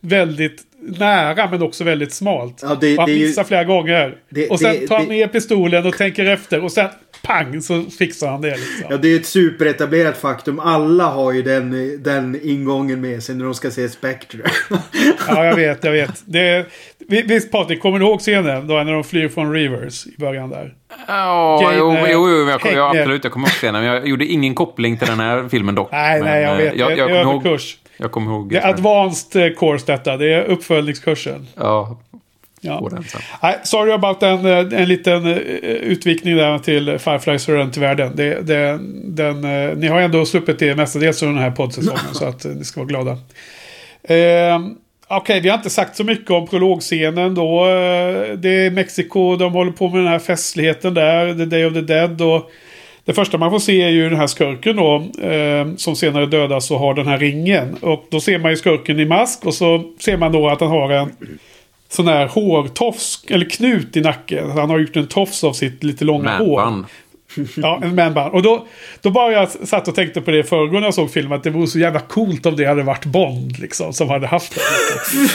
Väldigt 0.00 0.62
nära 0.98 1.50
men 1.50 1.62
också 1.62 1.84
väldigt 1.84 2.12
smalt. 2.12 2.58
Ja, 2.62 2.76
det- 2.80 2.96
han 2.96 3.06
det 3.06 3.12
är 3.12 3.16
ju- 3.16 3.26
missar 3.26 3.44
flera 3.44 3.64
gånger. 3.64 4.14
det- 4.30 4.48
och 4.48 4.60
sen 4.60 4.76
det- 4.80 4.86
tar 4.86 4.96
han 4.98 5.06
ner 5.06 5.26
pistolen 5.26 5.86
och 5.86 5.96
tänker 5.96 6.24
efter 6.24 6.64
och 6.64 6.72
sen 6.72 6.88
pang 7.24 7.62
så 7.62 7.82
fixar 7.98 8.28
han 8.28 8.40
det. 8.40 8.50
Liksom. 8.50 8.86
Ja, 8.90 8.96
det 8.96 9.08
är 9.08 9.16
ett 9.16 9.26
superetablerat 9.26 10.16
faktum. 10.16 10.60
Alla 10.60 11.04
har 11.04 11.32
ju 11.32 11.42
den, 11.42 12.02
den 12.02 12.40
ingången 12.42 13.00
med 13.00 13.22
sig 13.22 13.34
när 13.34 13.44
de 13.44 13.54
ska 13.54 13.70
se 13.70 13.88
Spectre. 13.88 14.40
Ja, 15.28 15.44
jag 15.44 15.56
vet, 15.56 15.84
jag 15.84 15.92
vet. 15.92 16.22
Det, 16.26 16.66
vi- 17.08 17.22
visst 17.22 17.52
Patrik, 17.52 17.82
kommer 17.82 17.98
du 17.98 18.04
ihåg 18.04 18.20
scenen 18.20 18.66
då 18.68 18.74
när 18.74 18.92
de 18.92 19.04
flyr 19.04 19.28
från 19.28 19.52
Rivers 19.52 20.06
i 20.06 20.14
början 20.18 20.50
där? 20.50 20.74
Ja, 21.08 21.62
Jane, 21.62 21.76
jo, 21.78 21.92
eh, 21.92 22.12
jo, 22.12 22.28
jo 22.30 22.48
jag, 22.50 22.60
kom, 22.60 22.70
jag, 22.70 22.88
hänger. 22.88 23.00
absolut. 23.00 23.24
Jag 23.24 23.32
kommer 23.32 23.46
ihåg 23.46 23.52
scenen. 23.52 23.82
Men 23.82 23.92
jag 23.92 24.08
gjorde 24.08 24.26
ingen 24.26 24.54
koppling 24.54 24.98
till 24.98 25.08
den 25.08 25.20
här 25.20 25.48
filmen 25.48 25.74
dock. 25.74 25.92
Nej, 25.92 26.20
men, 26.20 26.30
nej, 26.30 26.42
jag 26.42 26.52
eh, 26.52 26.56
vet. 26.56 26.76
Jag, 26.76 26.90
det 26.90 26.96
jag, 26.96 27.10
är 27.10 27.24
kommer 27.24 27.46
ihåg, 27.48 27.60
jag 27.96 28.12
kommer 28.12 28.30
ihåg... 28.32 28.50
Det 28.50 28.58
är 28.58 28.68
advanced 28.68 29.42
eh, 29.42 29.58
course 29.58 29.92
detta. 29.92 30.16
Det 30.16 30.32
är 30.34 30.44
uppföljningskursen. 30.44 31.46
Ja, 31.56 32.00
Ja. 32.64 32.90
Nej, 33.42 33.58
sorry 33.62 33.92
about 33.92 34.22
en, 34.22 34.46
eh, 34.46 34.80
en 34.80 34.88
liten 34.88 35.26
eh, 35.26 35.36
utvikning 35.62 36.36
där 36.36 36.58
till 36.58 36.98
Fireflies 36.98 37.48
runt 37.48 37.76
i 37.76 37.80
världen. 37.80 38.12
Det, 38.16 38.40
det, 38.40 38.78
den, 39.04 39.44
eh, 39.44 39.76
ni 39.76 39.86
har 39.86 40.00
ändå 40.00 40.26
sluppit 40.26 40.58
det 40.58 40.74
mestadels 40.74 41.22
under 41.22 41.34
den 41.34 41.42
här 41.42 41.50
poddsäsongen 41.50 42.00
så 42.12 42.24
att 42.24 42.44
ni 42.44 42.64
ska 42.64 42.80
vara 42.80 42.88
glada. 42.88 43.18
Eh, 44.02 44.60
Okej, 45.08 45.40
vi 45.40 45.48
har 45.48 45.56
inte 45.56 45.70
sagt 45.70 45.96
så 45.96 46.04
mycket 46.04 46.30
om 46.30 46.46
prologscenen 46.46 47.34
då. 47.34 47.64
Det 48.36 48.66
är 48.66 48.70
Mexiko, 48.70 49.36
de 49.36 49.52
håller 49.52 49.72
på 49.72 49.88
med 49.88 50.00
den 50.00 50.08
här 50.08 50.18
festligheten 50.18 50.94
där, 50.94 51.34
The 51.34 51.44
Day 51.44 51.64
of 51.66 51.74
the 51.74 51.80
Dead. 51.80 52.22
Och 52.22 52.50
det 53.04 53.12
första 53.12 53.38
man 53.38 53.50
får 53.50 53.58
se 53.58 53.82
är 53.82 53.88
ju 53.88 54.08
den 54.08 54.18
här 54.18 54.26
skurken 54.26 54.76
då. 54.76 55.06
Eh, 55.22 55.74
som 55.76 55.96
senare 55.96 56.26
dödas 56.26 56.70
och 56.70 56.78
har 56.78 56.94
den 56.94 57.06
här 57.06 57.18
ringen. 57.18 57.74
Och 57.74 58.04
då 58.10 58.20
ser 58.20 58.38
man 58.38 58.50
ju 58.50 58.56
skurken 58.56 59.00
i 59.00 59.04
mask 59.04 59.46
och 59.46 59.54
så 59.54 59.82
ser 59.98 60.16
man 60.16 60.32
då 60.32 60.48
att 60.48 60.60
han 60.60 60.70
har 60.70 60.90
en 60.90 61.10
sån 61.94 62.08
här 62.08 62.26
hårtofs, 62.26 63.24
eller 63.28 63.50
knut 63.50 63.96
i 63.96 64.00
nacken. 64.00 64.50
Han 64.50 64.70
har 64.70 64.78
gjort 64.78 64.96
en 64.96 65.06
tofs 65.06 65.44
av 65.44 65.52
sitt 65.52 65.84
lite 65.84 66.04
långa 66.04 66.38
hår. 66.38 66.56
Manband. 66.56 66.86
Ja, 67.56 67.80
en 67.82 67.94
manbun. 67.94 68.22
Och 68.22 68.42
då, 68.42 68.66
då 69.00 69.10
bara 69.10 69.32
jag 69.32 69.50
satt 69.50 69.88
och 69.88 69.94
tänkte 69.94 70.20
på 70.20 70.30
det 70.30 70.44
föregående 70.44 70.86
jag 70.86 70.94
såg 70.94 71.10
filmen. 71.10 71.38
Att 71.38 71.44
det 71.44 71.50
vore 71.50 71.66
så 71.66 71.78
jävla 71.78 72.00
coolt 72.00 72.46
om 72.46 72.56
det 72.56 72.64
hade 72.64 72.82
varit 72.82 73.04
Bond. 73.04 73.58
Liksom, 73.58 73.92
som 73.92 74.08
hade 74.08 74.26
haft 74.26 74.54
det. 74.54 74.60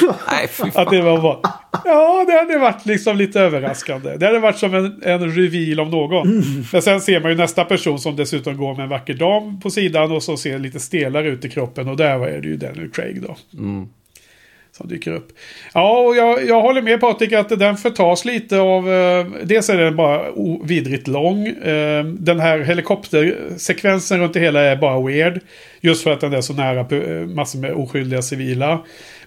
Nej, 0.32 0.48
fy 0.48 0.64
Att 0.76 0.90
det 0.90 1.02
var 1.02 1.22
bara, 1.22 1.38
ja, 1.86 2.26
det 2.28 2.34
hade 2.34 2.58
varit 2.58 2.86
liksom 2.86 3.18
lite 3.18 3.40
överraskande. 3.42 4.18
Det 4.18 4.26
hade 4.26 4.40
varit 4.40 4.58
som 4.58 4.74
en, 4.74 5.02
en 5.04 5.36
reveal 5.36 5.80
om 5.80 5.90
någon. 5.90 6.44
Men 6.72 6.82
sen 6.82 7.02
ser 7.02 7.20
man 7.20 7.32
ju 7.32 7.38
nästa 7.38 7.66
person 7.66 8.00
som 8.00 8.16
dessutom 8.16 8.58
går 8.58 8.76
med 8.76 8.84
en 8.84 8.90
vacker 8.90 9.14
dam 9.14 9.62
på 9.62 9.70
sidan 9.70 10.12
och 10.12 10.24
så 10.24 10.38
ser 10.38 10.60
lite 10.60 10.80
stelare 10.80 11.28
ut 11.28 11.46
i 11.46 11.50
kroppen. 11.50 11.88
Och 11.88 11.98
där 11.98 12.28
är 12.28 12.42
det 12.42 12.48
ju 12.48 12.58
Daniel 12.58 12.90
Craig 12.90 13.22
då. 13.22 13.36
Som 14.80 14.88
dyker 14.88 15.12
upp. 15.12 15.28
Ja, 15.74 16.00
och 16.00 16.16
jag, 16.16 16.46
jag 16.48 16.62
håller 16.62 16.82
med 16.82 17.00
Patrik 17.00 17.34
att 17.34 17.60
den 17.60 17.78
förtas 17.78 18.26
lite 18.26 18.60
av... 18.60 18.92
Eh, 18.94 19.26
dels 19.44 19.70
är 19.70 19.78
den 19.78 19.96
bara 19.96 20.22
vidrigt 20.64 21.08
lång. 21.08 21.48
Eh, 21.48 22.04
den 22.04 22.40
här 22.40 22.60
helikoptersekvensen 22.60 24.20
runt 24.20 24.34
det 24.34 24.40
hela 24.40 24.62
är 24.62 24.76
bara 24.76 25.08
weird. 25.08 25.40
Just 25.82 26.04
för 26.04 26.14
att 26.14 26.22
den 26.22 26.34
är 26.34 26.42
så 26.42 26.54
nära 26.54 26.80
eh, 26.80 27.28
massor 27.28 27.60
med 27.60 27.74
oskyldiga 27.74 28.22
civila. 28.22 28.80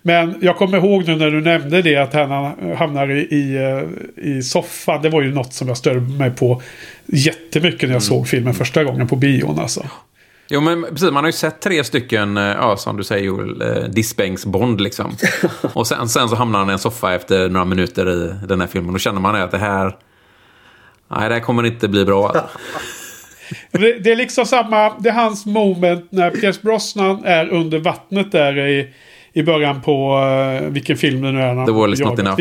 Men 0.03 0.35
jag 0.41 0.57
kommer 0.57 0.79
ihåg 0.79 1.07
nu 1.07 1.17
när 1.17 1.31
du 1.31 1.41
nämnde 1.41 1.83
det 1.83 1.97
att 1.97 2.13
han 2.13 2.31
hamnar 2.77 3.11
i, 3.11 3.21
i, 3.21 3.57
eh, 3.57 4.25
i 4.25 4.43
soffan. 4.43 5.03
Det 5.03 5.09
var 5.09 5.23
ju 5.23 5.35
något 5.35 5.53
som 5.53 5.69
jag 5.69 5.77
störde 5.77 6.01
mig 6.01 6.31
på 6.31 6.63
jättemycket 7.07 7.89
när 7.89 7.97
jag 7.97 8.03
såg 8.03 8.29
filmen 8.29 8.55
första 8.55 8.85
gången 8.85 9.09
på 9.09 9.17
bion 9.17 9.59
alltså. 9.59 9.87
Jo, 10.53 10.61
men 10.61 10.83
precis. 10.83 11.11
Man 11.11 11.25
har 11.25 11.29
ju 11.29 11.33
sett 11.33 11.61
tre 11.61 11.85
stycken, 11.85 12.37
eh, 12.37 12.43
ja, 12.45 12.77
som 12.77 12.97
du 12.97 13.05
säger 13.05 13.25
Joel, 13.25 13.63
eh, 13.63 13.85
Dispengs 13.85 14.47
Bond 14.47 14.81
liksom. 14.81 15.17
Och 15.75 15.87
sen, 15.87 16.09
sen 16.09 16.29
så 16.29 16.37
hamnar 16.37 16.59
han 16.59 16.69
i 16.69 16.73
en 16.73 16.79
soffa 16.79 17.15
efter 17.15 17.49
några 17.49 17.65
minuter 17.65 18.11
i 18.11 18.35
den 18.49 18.61
här 18.61 18.69
filmen. 18.69 18.93
Då 18.93 18.99
känner 18.99 19.21
man 19.21 19.35
att 19.37 19.51
det 19.51 19.59
här... 19.59 19.97
Nej, 21.09 21.29
det 21.29 21.35
här 21.35 21.41
kommer 21.41 21.63
inte 21.67 21.89
bli 21.89 22.05
bra. 22.05 22.33
Det, 23.71 23.99
det 23.99 24.13
är 24.13 24.17
liksom 24.17 24.47
samma, 24.47 24.99
det 24.99 25.09
är 25.09 25.13
hans 25.13 25.47
moment 25.47 26.07
när 26.13 26.31
Pierce 26.31 26.63
Brosnan 26.63 27.25
är 27.25 27.49
under 27.49 27.79
vattnet 27.79 28.33
där 28.33 28.59
i, 28.69 28.89
i 29.33 29.43
början 29.43 29.83
på 29.83 30.19
uh, 30.63 30.69
vilken 30.71 30.97
film 30.97 31.23
det 31.23 31.33
nu 31.33 31.41
är. 31.41 31.67
The 31.67 31.73
Wall 31.73 31.93
is 31.93 32.01
not 32.01 32.19
enough. 32.19 32.41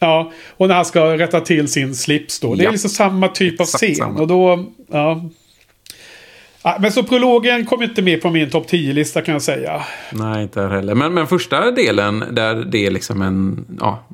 Ja, 0.00 0.32
och 0.56 0.68
när 0.68 0.74
han 0.74 0.84
ska 0.84 1.18
rätta 1.18 1.40
till 1.40 1.68
sin 1.68 1.94
slips 1.94 2.40
då. 2.40 2.54
Det 2.54 2.62
är 2.62 2.64
Ja. 2.64 2.70
liksom 2.70 2.90
samma 2.90 3.28
typ 3.28 3.60
av 3.60 3.64
Exakt 3.64 3.84
scen. 3.84 3.94
samma. 3.94 4.20
Och 4.20 4.26
då, 4.26 4.64
ja. 4.90 5.22
Men 6.80 6.92
så 6.92 7.02
prologen 7.02 7.66
kom 7.66 7.82
inte 7.82 8.02
med 8.02 8.22
på 8.22 8.30
min 8.30 8.50
topp 8.50 8.66
10-lista 8.70 9.22
kan 9.22 9.32
jag 9.32 9.42
säga. 9.42 9.82
Nej, 10.12 10.42
inte 10.42 10.60
här 10.60 10.68
heller. 10.68 10.94
Men, 10.94 11.14
men 11.14 11.26
första 11.26 11.70
delen, 11.70 12.24
där 12.30 12.54
det 12.54 12.90
liksom 12.90 13.22
en... 13.22 13.64
Ja, 13.80 14.04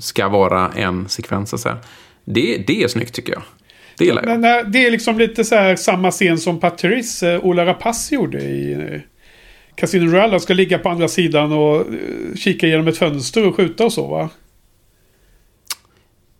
ska 0.00 0.28
vara 0.28 0.70
en 0.76 1.08
sekvens, 1.08 1.50
så 1.50 1.58
säga. 1.58 1.76
Det, 2.24 2.64
det 2.66 2.82
är 2.82 2.88
snyggt, 2.88 3.14
tycker 3.14 3.32
jag. 3.32 3.42
Det 3.98 4.04
gillar 4.04 4.22
jag. 4.26 4.40
Men 4.40 4.72
det 4.72 4.86
är 4.86 4.90
liksom 4.90 5.18
lite 5.18 5.44
så 5.44 5.54
här 5.54 5.76
samma 5.76 6.10
scen 6.10 6.38
som 6.38 6.60
Patrice, 6.60 7.22
eh, 7.22 7.44
Ola 7.44 7.66
Rapace 7.66 8.14
gjorde 8.14 8.38
i 8.38 8.72
eh, 8.72 9.00
Casino 9.74 10.12
Royale. 10.12 10.30
Han 10.30 10.40
ska 10.40 10.54
ligga 10.54 10.78
på 10.78 10.88
andra 10.88 11.08
sidan 11.08 11.52
och 11.52 11.80
eh, 11.80 12.36
kika 12.36 12.66
genom 12.66 12.88
ett 12.88 12.98
fönster 12.98 13.46
och 13.46 13.56
skjuta 13.56 13.84
och 13.84 13.92
så 13.92 14.06
va? 14.06 14.28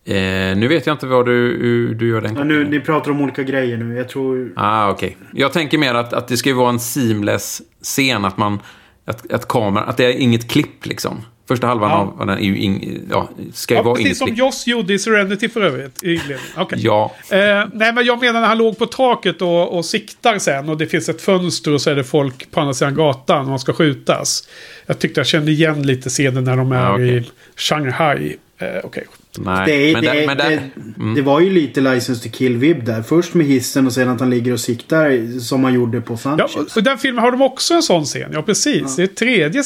Eh, 0.09 0.57
nu 0.57 0.69
vet 0.69 0.87
jag 0.87 0.95
inte 0.95 1.07
vad 1.07 1.27
du, 1.27 1.95
du 1.95 2.09
gör 2.09 2.21
den 2.21 2.37
Ja, 2.37 2.45
nu, 2.45 2.65
ni 2.69 2.81
pratar 2.81 3.11
om 3.11 3.21
olika 3.21 3.43
grejer 3.43 3.77
nu. 3.77 3.97
Jag 3.97 4.09
tror... 4.09 4.53
Ah, 4.57 4.91
okej. 4.91 5.17
Jag 5.33 5.53
tänker 5.53 5.79
mer 5.79 5.95
att, 5.95 6.13
att 6.13 6.29
det 6.29 6.37
ska 6.37 6.49
ju 6.49 6.55
vara 6.55 6.71
en 6.71 6.81
seamless 6.81 7.63
scen. 7.83 8.25
Att 8.25 8.37
man... 8.37 8.59
Att, 9.05 9.33
att 9.33 9.49
kameran... 9.49 9.89
Att 9.89 9.97
det 9.97 10.05
är 10.05 10.11
inget 10.11 10.51
klipp 10.51 10.87
liksom. 10.87 11.23
Första 11.49 11.67
halvan 11.67 11.91
Ja. 11.91 11.97
av 12.21 12.27
den 12.27 12.39
är 12.39 12.43
ju 12.43 12.57
ing, 12.59 12.99
ja, 13.11 13.29
ska 13.53 13.75
ju 13.75 13.79
Ja, 13.79 13.83
vara 13.83 13.95
precis 13.95 14.07
inget 14.07 14.17
som 14.19 14.27
klipp. 14.27 14.39
Joss 14.39 14.67
gjorde 14.67 14.95
i 14.95 14.99
Serenity 14.99 15.49
för 15.49 15.61
övrigt. 15.61 16.03
I. 16.03 16.21
Okej. 16.57 16.79
Ja. 16.83 17.15
Eh, 17.31 17.39
nej, 17.73 17.93
men 17.93 18.05
jag 18.05 18.21
menar 18.21 18.41
när 18.41 18.49
han 18.49 18.59
låg 18.59 18.79
på 18.79 18.87
taket 18.87 19.43
och, 19.43 19.77
och 19.77 19.85
siktar 19.85 20.39
sen 20.39 20.69
och 20.69 20.77
det 20.79 20.87
finns 20.87 21.09
ett 21.09 21.23
fönster 21.23 21.73
och 21.75 21.81
så 21.81 21.91
är 21.91 21.95
det 21.95 22.05
folk 22.05 22.51
på 22.51 22.61
andra 22.61 22.75
sidan 22.75 22.95
gatan 22.95 23.41
och 23.41 23.49
man 23.49 23.59
ska 23.59 23.73
skjutas. 23.73 24.49
Jag 24.87 24.99
tyckte 24.99 25.21
jag 25.21 25.27
kände 25.27 25.51
igen 25.51 25.83
lite 25.83 26.09
scenen 26.09 26.45
när 26.45 26.57
de 26.57 26.73
är 26.73 26.83
Ja, 26.85 26.93
okej. 26.95 27.17
i 27.19 27.31
Shanghai. 27.57 28.37
Eh, 28.59 28.67
Okej. 28.85 29.05
Nej. 29.39 29.67
Det, 29.67 29.93
men 29.93 30.03
det, 30.03 30.11
är- 30.23 30.27
men 30.27 30.37
det, 30.37 31.15
det 31.15 31.23
var 31.23 31.41
ju 31.41 31.51
lite 31.51 31.81
License 31.81 32.23
to 32.29 32.37
Kill-vibb 32.37 32.85
där. 32.85 33.03
Först 33.03 33.35
med 33.35 33.47
hissen 33.47 33.87
och 33.87 33.93
sen 33.93 34.09
att 34.09 34.21
han 34.21 34.31
ligger 34.31 34.53
och 34.53 34.61
siktar 34.61 35.39
som 35.41 35.65
han 35.65 35.75
gjorde 35.75 36.01
på 36.01 36.13
Ja, 36.13 36.17
Sanchez. 36.17 36.57
och- 36.57 36.77
och 36.77 36.83
den 36.83 36.99
filmen 36.99 37.25
har 37.25 37.31
de 37.33 37.43
också 37.43 37.75
en 37.75 37.83
sån 37.83 38.05
scen. 38.05 38.31
Ja, 38.33 38.43
precis. 38.43 38.97
Det 38.97 39.03
är 39.03 39.07
tredje 39.07 39.63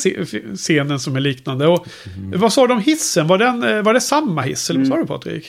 scenen 0.57 1.01
som 1.01 1.17
är 1.17 1.21
liknande. 1.21 1.67
Och, 1.67 1.87
Vad 2.35 2.53
sa 2.53 2.67
du 2.67 2.73
om 2.73 2.81
hissen? 2.81 3.27
Var, 3.27 3.39
den, 3.39 3.63
eh, 3.65 3.83
var 3.83 3.95
det 3.95 4.01
samma 4.01 4.43
hiss? 4.43 4.71
Eller 4.71 4.81
vad 4.81 4.89
sa 4.89 4.97
du 4.97 5.07
Patrik? 5.07 5.47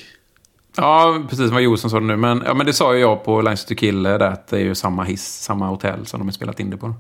ja, 0.78 1.24
precis 1.30 1.52
vad 1.52 1.62
Josef 1.62 1.92
sa 1.92 2.00
nu. 2.00 2.16
Men, 2.18 2.44
ja, 2.46 2.54
men 2.54 2.66
det 2.66 2.74
sa 2.74 2.94
ju 2.94 3.00
jag 3.00 3.26
på 3.26 3.42
Lines 3.42 3.66
to 3.66 3.76
Kill. 3.76 4.06
eh, 4.06 4.12
Där, 4.18 4.20
att 4.28 4.48
det 4.48 4.58
är 4.58 4.62
ju 4.64 4.76
samma 4.76 5.04
hiss, 5.04 5.24
samma 5.42 5.68
hotell 5.68 6.06
som 6.06 6.20
de 6.20 6.28
har 6.28 6.34
spelat 6.34 6.60
in 6.60 6.70
det 6.70 6.78
på. 6.78 6.94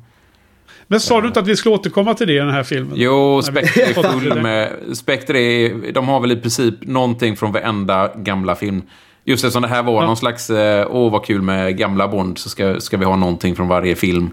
Men 0.91 0.99
sa 0.99 1.22
du 1.22 1.27
inte 1.27 1.39
att 1.39 1.47
vi 1.47 1.55
skulle 1.55 1.76
återkomma 1.76 2.13
till 2.13 2.27
det 2.27 2.34
i 2.34 2.38
den 2.38 2.49
här 2.49 2.63
filmen? 2.63 2.93
Jo, 2.95 3.41
Spectre 3.41 3.81
är 3.84 3.93
full 4.11 4.41
med... 4.41 4.73
Spectre 4.93 5.39
är... 5.39 5.91
De 5.91 6.07
har 6.07 6.19
väl 6.19 6.31
i 6.31 6.35
princip 6.35 6.76
någonting 6.81 7.35
från 7.38 7.51
varenda 7.51 8.11
gamla 8.15 8.55
film. 8.55 8.81
Just 9.26 9.43
eftersom 9.43 9.61
det 9.61 9.68
här 9.68 9.84
var 9.84 9.93
Ja. 9.93 10.05
någon 10.07 10.18
slags... 10.18 10.49
eh, 10.49 10.88
Åh, 10.89 11.11
vad 11.11 11.26
kul 11.26 11.41
med 11.41 11.77
gamla 11.77 12.07
Bond. 12.07 12.38
Så 12.38 12.49
ska, 12.49 12.80
ska 12.80 12.97
vi 12.97 13.05
ha 13.05 13.15
någonting 13.15 13.55
från 13.55 13.68
varje 13.68 13.95
film. 13.95 14.30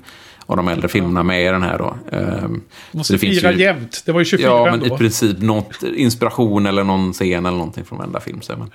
Och 0.47 0.57
de 0.57 0.69
äldre 0.69 0.89
filmerna 0.89 1.23
med 1.23 1.43
i 1.43 1.45
den 1.49 1.63
här 1.63 1.79
då. 1.79 1.97
Så 2.91 2.97
Måste 2.99 3.13
det 3.15 3.19
fira 3.19 3.53
ju... 3.53 3.59
jämt. 3.63 4.03
Det 4.07 4.13
var 4.13 4.21
ju 4.21 4.25
24 4.25 4.49
Ja, 4.51 4.65
men 4.65 4.75
ändå. 4.75 4.87
i 4.95 4.99
princip 4.99 5.41
något 5.41 5.83
inspiration 5.83 6.67
eller 6.67 6.85
någon 6.85 7.13
scen 7.13 7.47
eller 7.47 7.57
någonting 7.59 7.85
från 7.85 7.99
varenda 7.99 8.21
film. 8.21 8.41
Så, 8.43 8.53
men, 8.57 8.71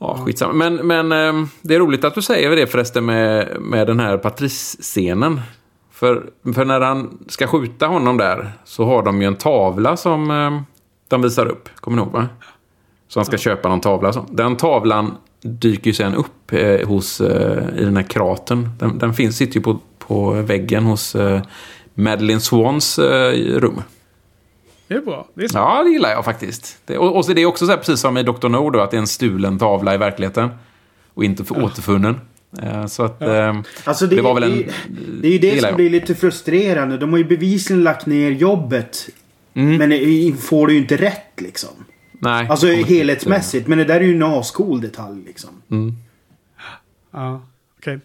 ja, 0.00 0.18
skitsamma. 0.26 0.52
Men, 0.52 0.74
men 0.74 1.12
ehm, 1.12 1.48
det 1.62 1.74
är 1.74 1.78
roligt 1.78 2.04
att 2.04 2.14
du 2.14 2.22
säger 2.22 2.56
det 2.56 2.66
förresten 2.66 3.04
med, 3.06 3.48
med 3.60 3.86
den 3.86 4.00
här 4.00 4.16
Patrice-scenen. 4.18 5.40
För, 5.96 6.30
för 6.54 6.64
när 6.64 6.80
han 6.80 7.18
ska 7.28 7.46
skjuta 7.46 7.86
honom 7.86 8.16
där 8.16 8.52
så 8.64 8.84
har 8.84 9.02
de 9.02 9.22
ju 9.22 9.26
en 9.26 9.36
tavla 9.36 9.96
som 9.96 10.30
ehm, 10.30 10.60
de 11.08 11.22
visar 11.22 11.46
upp. 11.46 11.68
Kommer 11.76 11.96
ni 11.96 12.02
ihåg 12.02 12.12
va? 12.12 12.28
Så 13.08 13.20
han 13.20 13.24
ska 13.24 13.38
köpa 13.38 13.68
någon 13.68 13.80
tavla. 13.80 14.12
Så. 14.12 14.26
Den 14.30 14.56
tavlan 14.56 15.16
dyker 15.42 15.86
ju 15.86 15.94
sen 15.94 16.14
upp 16.14 16.52
eh, 16.52 16.88
hos, 16.88 17.20
eh, 17.20 17.78
i 17.78 17.84
den 17.84 17.96
här 17.96 18.02
kratern. 18.02 18.68
Den, 18.78 18.98
den 18.98 19.14
finns, 19.14 19.36
sitter 19.36 19.56
ju 19.56 19.62
på, 19.62 19.78
på 19.98 20.30
väggen 20.30 20.84
hos 20.84 21.14
eh, 21.14 21.42
Madeleine 21.94 22.40
Swans 22.40 22.98
eh, 22.98 23.32
rum. 23.58 23.82
Det 24.88 24.94
är 24.94 25.00
bra. 25.00 25.26
Det 25.34 25.44
är 25.44 25.48
så. 25.48 25.58
Ja, 25.58 25.82
det 25.84 25.90
gillar 25.90 26.10
jag 26.10 26.24
faktiskt. 26.24 26.78
Det, 26.84 26.98
och, 26.98 27.16
och 27.16 27.24
så 27.24 27.32
det 27.32 27.42
är 27.42 27.46
också 27.46 27.66
så 27.66 27.70
här, 27.70 27.78
precis 27.78 28.00
som 28.00 28.16
i 28.16 28.22
Dr. 28.22 28.48
No 28.48 28.70
då, 28.70 28.80
att 28.80 28.90
det 28.90 28.96
är 28.96 29.00
en 29.00 29.06
stulen 29.06 29.58
tavla 29.58 29.94
i 29.94 29.98
verkligheten. 29.98 30.48
Och 31.14 31.24
inte 31.24 31.44
för 31.44 31.64
återfunnen. 31.64 32.20
Eh, 32.62 32.86
så 32.86 33.02
att... 33.02 33.22
ehm, 33.22 33.62
Alltså 33.84 34.06
det, 34.06 34.16
Det 34.16 34.22
var 34.22 34.34
väl 34.34 34.42
en- 34.42 34.56
det, 34.58 34.72
det 35.22 35.28
är 35.28 35.32
ju 35.32 35.38
det 35.38 35.60
som 35.60 35.66
jag. 35.68 35.76
blir 35.76 35.90
lite 35.90 36.14
frustrerande. 36.14 36.98
De 36.98 37.10
har 37.10 37.18
ju 37.18 37.24
bevisligen 37.24 37.84
lagt 37.84 38.06
ner 38.06 38.30
jobbet. 38.30 39.08
Mm. 39.54 39.76
Men 39.76 40.36
får 40.38 40.66
det 40.66 40.72
ju 40.72 40.78
inte 40.78 40.96
rätt 40.96 41.40
liksom. 41.40 41.70
nej. 42.12 42.46
Alltså 42.50 42.66
kommer 42.66 42.78
inte- 42.78 42.94
helhetsmässigt. 42.94 43.66
Men 43.68 43.78
det 43.78 43.84
där 43.84 43.94
är 44.00 44.04
ju 44.04 44.14
en 44.14 44.22
ascool 44.22 44.80
detalj 44.80 45.22
liksom. 45.26 45.62
Ja, 47.12 47.42
okej. 47.78 47.98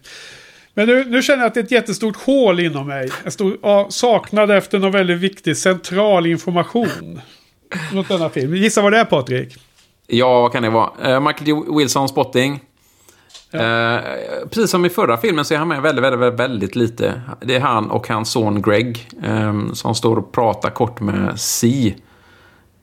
Men 0.74 0.86
nu, 0.88 1.04
nu 1.04 1.22
känner 1.22 1.38
jag 1.38 1.46
att 1.48 1.54
det 1.54 1.60
är 1.60 1.64
ett 1.64 1.70
jättestort 1.70 2.16
hål 2.16 2.60
inom 2.60 2.86
mig. 2.86 3.10
En 3.24 3.30
stor 3.30 3.56
ja, 3.62 3.86
saknad 3.90 4.50
efter 4.50 4.78
någon 4.78 4.92
väldigt 4.92 5.18
viktig 5.18 5.56
central 5.56 6.26
information. 6.26 7.20
Mot 7.92 8.08
denna 8.08 8.28
film. 8.30 8.56
Gissa 8.56 8.82
vad 8.82 8.92
det 8.92 8.98
är 8.98 9.04
Patrik? 9.04 9.56
Ja, 10.06 10.40
vad 10.40 10.52
kan 10.52 10.62
det 10.62 10.70
vara? 10.70 10.90
Eh, 11.14 11.20
Michael. 11.20 11.76
Wilson 11.76 12.08
Spotting. 12.08 12.60
Eh, 13.52 14.00
precis 14.50 14.70
som 14.70 14.84
i 14.84 14.88
förra 14.88 15.16
filmen 15.16 15.44
så 15.44 15.54
är 15.54 15.58
han 15.58 15.68
med 15.68 15.82
väldigt, 15.82 16.04
väldigt, 16.04 16.40
väldigt, 16.40 16.76
lite. 16.76 17.22
Det 17.40 17.56
är 17.56 17.60
han 17.60 17.90
och 17.90 18.08
hans 18.08 18.30
son 18.30 18.62
Greg 18.62 19.08
eh, 19.24 19.72
som 19.72 19.94
står 19.94 20.16
och 20.16 20.32
pratar 20.32 20.70
kort 20.70 21.00
med 21.00 21.40
C. 21.40 21.94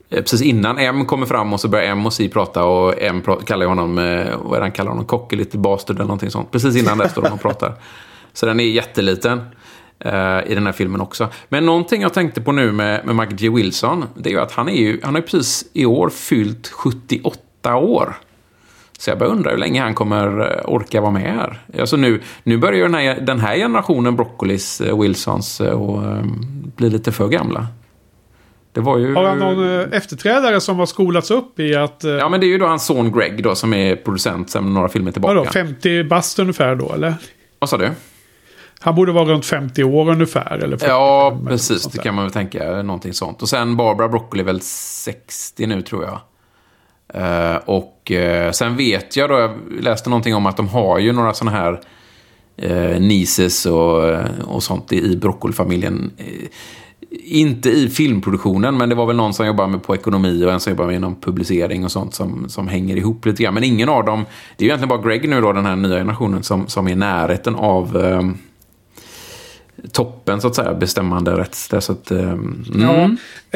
Eh, 0.10 0.22
Precis 0.22 0.42
innan 0.42 0.78
M 0.78 1.06
kommer 1.06 1.26
fram 1.26 1.54
och 1.54 1.60
så 1.60 1.68
börjar 1.68 1.86
M 1.86 2.06
och 2.06 2.14
C 2.14 2.30
prata 2.34 2.64
och 2.64 3.02
M 3.02 3.24
kallar 3.46 3.66
honom, 3.66 3.98
eh, 3.98 4.38
vad 4.42 4.54
är 4.54 4.60
det 4.60 4.66
han 4.66 4.72
kallar 4.72 4.92
honom, 4.92 5.06
cocky 5.06 5.46
bastard 5.54 5.96
eller 5.96 6.06
någonting 6.06 6.32
sånt. 6.32 6.52
Precis 6.52 6.76
innan 6.76 6.98
det 6.98 7.10
står 7.10 7.22
de 7.22 7.34
och 7.34 7.42
pratar. 7.42 7.74
Så 8.34 8.46
den 8.46 8.60
är 8.60 8.64
jätteliten 8.64 9.42
eh, 10.00 10.40
i 10.48 10.56
den 10.56 10.66
här 10.66 10.74
filmen 10.74 11.02
också. 11.02 11.28
Men 11.50 11.66
någonting 11.66 12.02
jag 12.02 12.14
tänkte 12.14 12.42
på 12.42 12.52
nu 12.52 12.72
med, 12.72 13.06
med 13.06 13.16
Mike 13.16 13.36
G. 13.36 13.50
Wilson, 13.50 14.06
det 14.16 14.30
är 14.30 14.34
ju 14.34 14.40
att 14.40 14.52
han 14.52 14.70
är 14.70 14.74
ju, 14.74 15.00
han 15.04 15.16
har 15.16 15.22
precis 15.22 15.66
i 15.74 15.86
år 15.86 16.10
fyllt 16.10 16.68
78 16.68 17.76
år. 17.76 18.16
Så 19.00 19.10
jag 19.10 19.20
bara 19.20 19.30
undrar 19.30 19.52
hur 19.52 19.58
länge 19.58 19.82
han 19.82 19.96
kommer 19.96 20.40
eh, 20.40 20.74
orka 20.74 21.02
vara 21.02 21.12
med 21.12 21.34
här. 21.34 21.60
Alltså 21.80 21.98
nu, 21.98 22.22
nu 22.44 22.58
börjar 22.58 22.78
ju 22.78 22.84
den 22.84 22.94
här, 22.94 23.22
den 23.22 23.40
här 23.40 23.56
generationen 23.56 24.16
Broccolis, 24.16 24.82
eh, 24.82 25.00
Wilsons, 25.02 25.62
eh, 25.62 25.82
och, 25.82 26.04
eh, 26.04 26.24
bli 26.76 26.90
lite 26.90 27.12
för 27.12 27.28
gamla. 27.28 27.68
Det 28.72 28.82
var 28.82 28.98
ju... 28.98 29.16
Har 29.16 29.26
han 29.26 29.40
någon 29.40 29.94
efterträdare 29.94 30.62
som 30.62 30.80
har 30.80 30.86
skolats 30.86 31.32
upp 31.32 31.60
i 31.60 31.76
att... 31.76 32.04
Ja, 32.04 32.30
men 32.30 32.40
det 32.40 32.46
är 32.46 32.50
ju 32.50 32.58
då 32.58 32.66
hans 32.66 32.86
son 32.86 33.12
Greg 33.12 33.44
då 33.44 33.56
som 33.56 33.74
är 33.74 33.96
producent 33.96 34.50
sen 34.50 34.74
några 34.74 34.90
filmer 34.90 35.12
tillbaka. 35.12 35.34
vadå, 35.34 35.50
50 35.50 36.04
bast 36.04 36.40
ungefär 36.40 36.76
då 36.76 36.94
eller? 36.94 37.14
Vad 37.60 37.70
sa 37.70 37.78
du? 37.78 37.90
Han 38.80 38.96
borde 38.96 39.12
vara 39.12 39.26
runt 39.26 39.46
50 39.46 39.84
år 39.84 40.10
ungefär. 40.10 40.52
Eller 40.52 40.78
45 40.78 40.90
Ja, 40.90 41.40
precis. 41.48 41.84
Det 41.84 41.98
kan 41.98 42.16
man 42.16 42.26
väl 42.26 42.34
tänka. 42.34 42.82
Någonting 42.82 43.14
sånt. 43.14 43.42
Och 43.42 43.50
sen 43.50 43.78
Barbara 43.78 44.08
Broccoli 44.08 44.42
är 44.42 44.46
väl 44.46 44.62
60 44.62 45.68
nu 45.68 45.82
tror 45.82 46.04
jag. 46.04 46.20
Eh, 47.14 47.56
och 47.56 48.12
eh, 48.12 48.52
sen 48.52 48.78
vet 48.78 49.16
jag 49.16 49.30
då, 49.30 49.40
jag 49.40 49.52
läste 49.80 50.10
någonting 50.10 50.36
om 50.36 50.46
att 50.46 50.58
de 50.58 50.68
har 50.68 51.00
ju 51.00 51.12
några 51.12 51.34
sådana 51.34 51.58
här 51.58 51.82
eh, 52.58 53.02
Nises 53.02 53.66
och, 53.66 54.10
eh, 54.10 54.26
och 54.48 54.64
sånt 54.64 54.94
i 54.94 55.18
Broccolifamiljen. 55.18 56.12
Eh, 56.18 56.50
inte 57.24 57.70
i 57.70 57.90
filmproduktionen, 57.90 58.78
men 58.78 58.90
det 58.90 58.96
var 58.96 59.06
väl 59.06 59.16
någon 59.16 59.34
som 59.34 59.46
jobbar 59.46 59.68
med 59.68 59.84
på 59.84 59.96
ekonomi 59.96 60.46
och 60.46 60.52
en 60.52 60.60
som 60.60 60.72
jobbar 60.72 60.86
med 60.86 60.96
inom 60.96 61.16
publicering 61.22 61.86
och 61.86 61.92
sånt 61.92 62.14
som, 62.14 62.50
som 62.50 62.68
hänger 62.68 62.96
ihop 62.96 63.26
lite 63.26 63.44
grann. 63.44 63.54
Men 63.54 63.64
ingen 63.64 63.90
av 63.90 64.06
dem, 64.06 64.26
det 64.58 64.64
är 64.64 64.66
ju 64.66 64.70
egentligen 64.70 64.90
bara 64.90 65.10
Greg 65.10 65.30
nu 65.30 65.42
då, 65.42 65.54
den 65.54 65.66
här 65.66 65.76
nya 65.76 65.98
generationen, 65.98 66.44
som, 66.44 66.68
som 66.68 66.88
är 66.88 66.92
i 66.92 66.96
närheten 66.96 67.56
av 67.56 67.98
eh, 67.98 68.22
toppen 69.92 70.42
så 70.42 70.48
att 70.48 70.56
säga, 70.56 70.74
bestämmande 70.74 71.32
rätts. 71.32 71.74
Så 71.80 71.92
att, 71.92 72.12
eh, 72.12 72.32
mm. 72.32 72.66
Ja, 72.80 73.10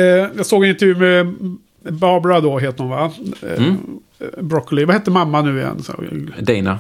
eh, 0.03 0.27
jag 0.38 0.45
såg 0.45 0.63
en 0.63 0.69
intervju 0.69 0.95
med 0.95 1.35
Barbara 1.89 2.39
då, 2.41 2.60
heter 2.60 2.80
hon 2.84 2.89
va? 2.89 3.11
Eh, 3.41 3.57
Mm. 3.64 3.77
Broccoli. 4.41 4.85
Vad 4.85 4.95
hette 4.95 5.11
mamma 5.11 5.41
nu 5.41 5.57
igen? 5.60 5.84
Dana. 6.39 6.80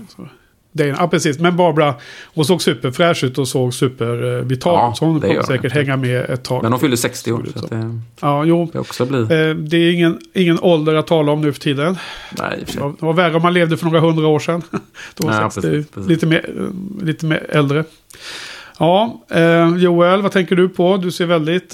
Dana. 0.71 0.95
Ja, 0.99 1.07
precis. 1.07 1.39
Men 1.39 1.57
Barbara, 1.57 1.95
hon 2.35 2.45
såg 2.45 2.61
superfräsch 2.61 3.23
ut 3.23 3.37
och 3.37 3.47
såg 3.47 3.73
supervital 3.73 4.73
Ja. 4.73 4.93
Så 4.95 5.05
hon 5.05 5.21
kommer 5.21 5.35
hon. 5.35 5.43
säkert 5.43 5.71
hänga 5.73 5.97
med 5.97 6.29
ett 6.29 6.43
tag. 6.43 6.61
Men 6.61 6.71
de 6.71 6.79
fyller 6.79 6.95
60 6.95 7.31
år, 7.31 7.45
så 7.55 7.67
det 7.67 7.99
Ja, 8.21 8.45
jo. 8.45 8.69
det 8.73 8.79
också 8.79 9.05
bli... 9.05 9.19
Eh, 9.21 9.27
det 9.55 9.77
är 9.77 9.93
ingen, 9.93 10.19
ingen 10.33 10.59
ålder 10.59 10.95
att 10.95 11.07
tala 11.07 11.31
om 11.31 11.41
nu 11.41 11.53
för 11.53 11.59
tiden. 11.59 11.97
Nej, 12.39 12.63
för 12.67 12.79
Det 12.99 13.05
var, 13.05 13.13
värre 13.13 13.35
om 13.35 13.41
man 13.41 13.53
levde 13.53 13.77
för 13.77 13.85
några 13.85 13.99
hundra 13.99 14.27
år 14.27 14.39
sedan. 14.39 14.61
Då 15.15 15.27
var 15.27 15.33
Ja, 15.33 15.49
60 15.49 15.61
precis, 15.71 15.91
precis. 15.91 16.09
Lite, 16.09 16.25
mer, 16.25 16.49
eh, 16.99 17.05
lite 17.05 17.25
mer 17.25 17.45
äldre. 17.49 17.83
Ja, 18.79 19.21
eh, 19.29 19.75
Joel, 19.77 20.21
vad 20.21 20.31
tänker 20.31 20.55
du 20.55 20.69
på? 20.69 20.97
Du 20.97 21.11
ser 21.11 21.25
väldigt... 21.25 21.73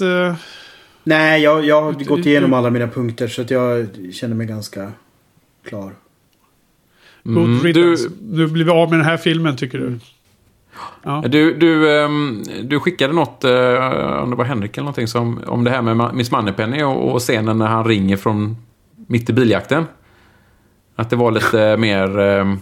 Nej, 1.04 1.42
jag, 1.42 1.64
jag 1.64 1.82
har 1.82 1.92
Du- 1.92 2.04
gått 2.04 2.22
du- 2.22 2.30
igenom 2.30 2.52
alla 2.52 2.70
mina 2.70 2.88
punkter 2.88 3.28
så 3.28 3.42
att 3.42 3.50
jag 3.50 3.86
känner 4.12 4.34
mig 4.34 4.46
ganska 4.46 4.92
klar. 5.68 5.92
good 7.22 7.36
Mm, 7.44 7.60
riddance. 7.60 8.08
du, 8.08 8.36
Nu 8.36 8.46
blir 8.46 8.64
vi 8.64 8.70
av 8.70 8.90
med 8.90 8.98
den 8.98 9.06
här 9.06 9.16
filmen, 9.16 9.56
tycker 9.56 9.78
du? 9.78 9.98
Ja. 11.02 11.24
Du, 11.28 11.54
du, 11.54 12.00
ehm, 12.00 12.42
du 12.62 12.80
skickade 12.80 13.12
något, 13.12 13.44
eh, 13.44 13.52
om 14.22 14.30
det 14.30 14.36
var 14.36 14.44
Henrik 14.44 14.76
eller 14.76 14.84
någonting, 14.84 15.06
som, 15.08 15.40
om 15.46 15.64
det 15.64 15.70
här 15.70 15.82
med 15.82 16.14
Miss 16.14 16.30
Moneypenny 16.30 16.82
och, 16.82 17.12
och 17.14 17.20
scenen 17.20 17.58
när 17.58 17.66
han 17.66 17.84
ringer 17.84 18.16
från 18.16 18.56
mitt 19.06 19.30
i 19.30 19.32
biljakten. 19.32 19.84
Att 20.96 21.10
det 21.10 21.16
var 21.16 21.30
lite 21.30 21.76
mer... 21.78 22.18
ehm, 22.18 22.58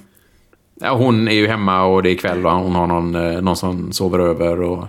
ja, 0.81 0.95
hon 0.97 1.29
är 1.29 1.33
ju 1.35 1.47
hemma 1.47 1.85
och 1.85 2.03
det 2.03 2.11
är 2.11 2.15
kväll 2.15 2.47
och 2.47 2.53
hon 2.53 2.75
har 2.75 2.87
någon, 2.87 3.15
eh, 3.15 3.41
någon 3.43 3.57
som 3.57 3.93
sover 3.93 4.19
över. 4.19 4.61
Och, 4.63 4.85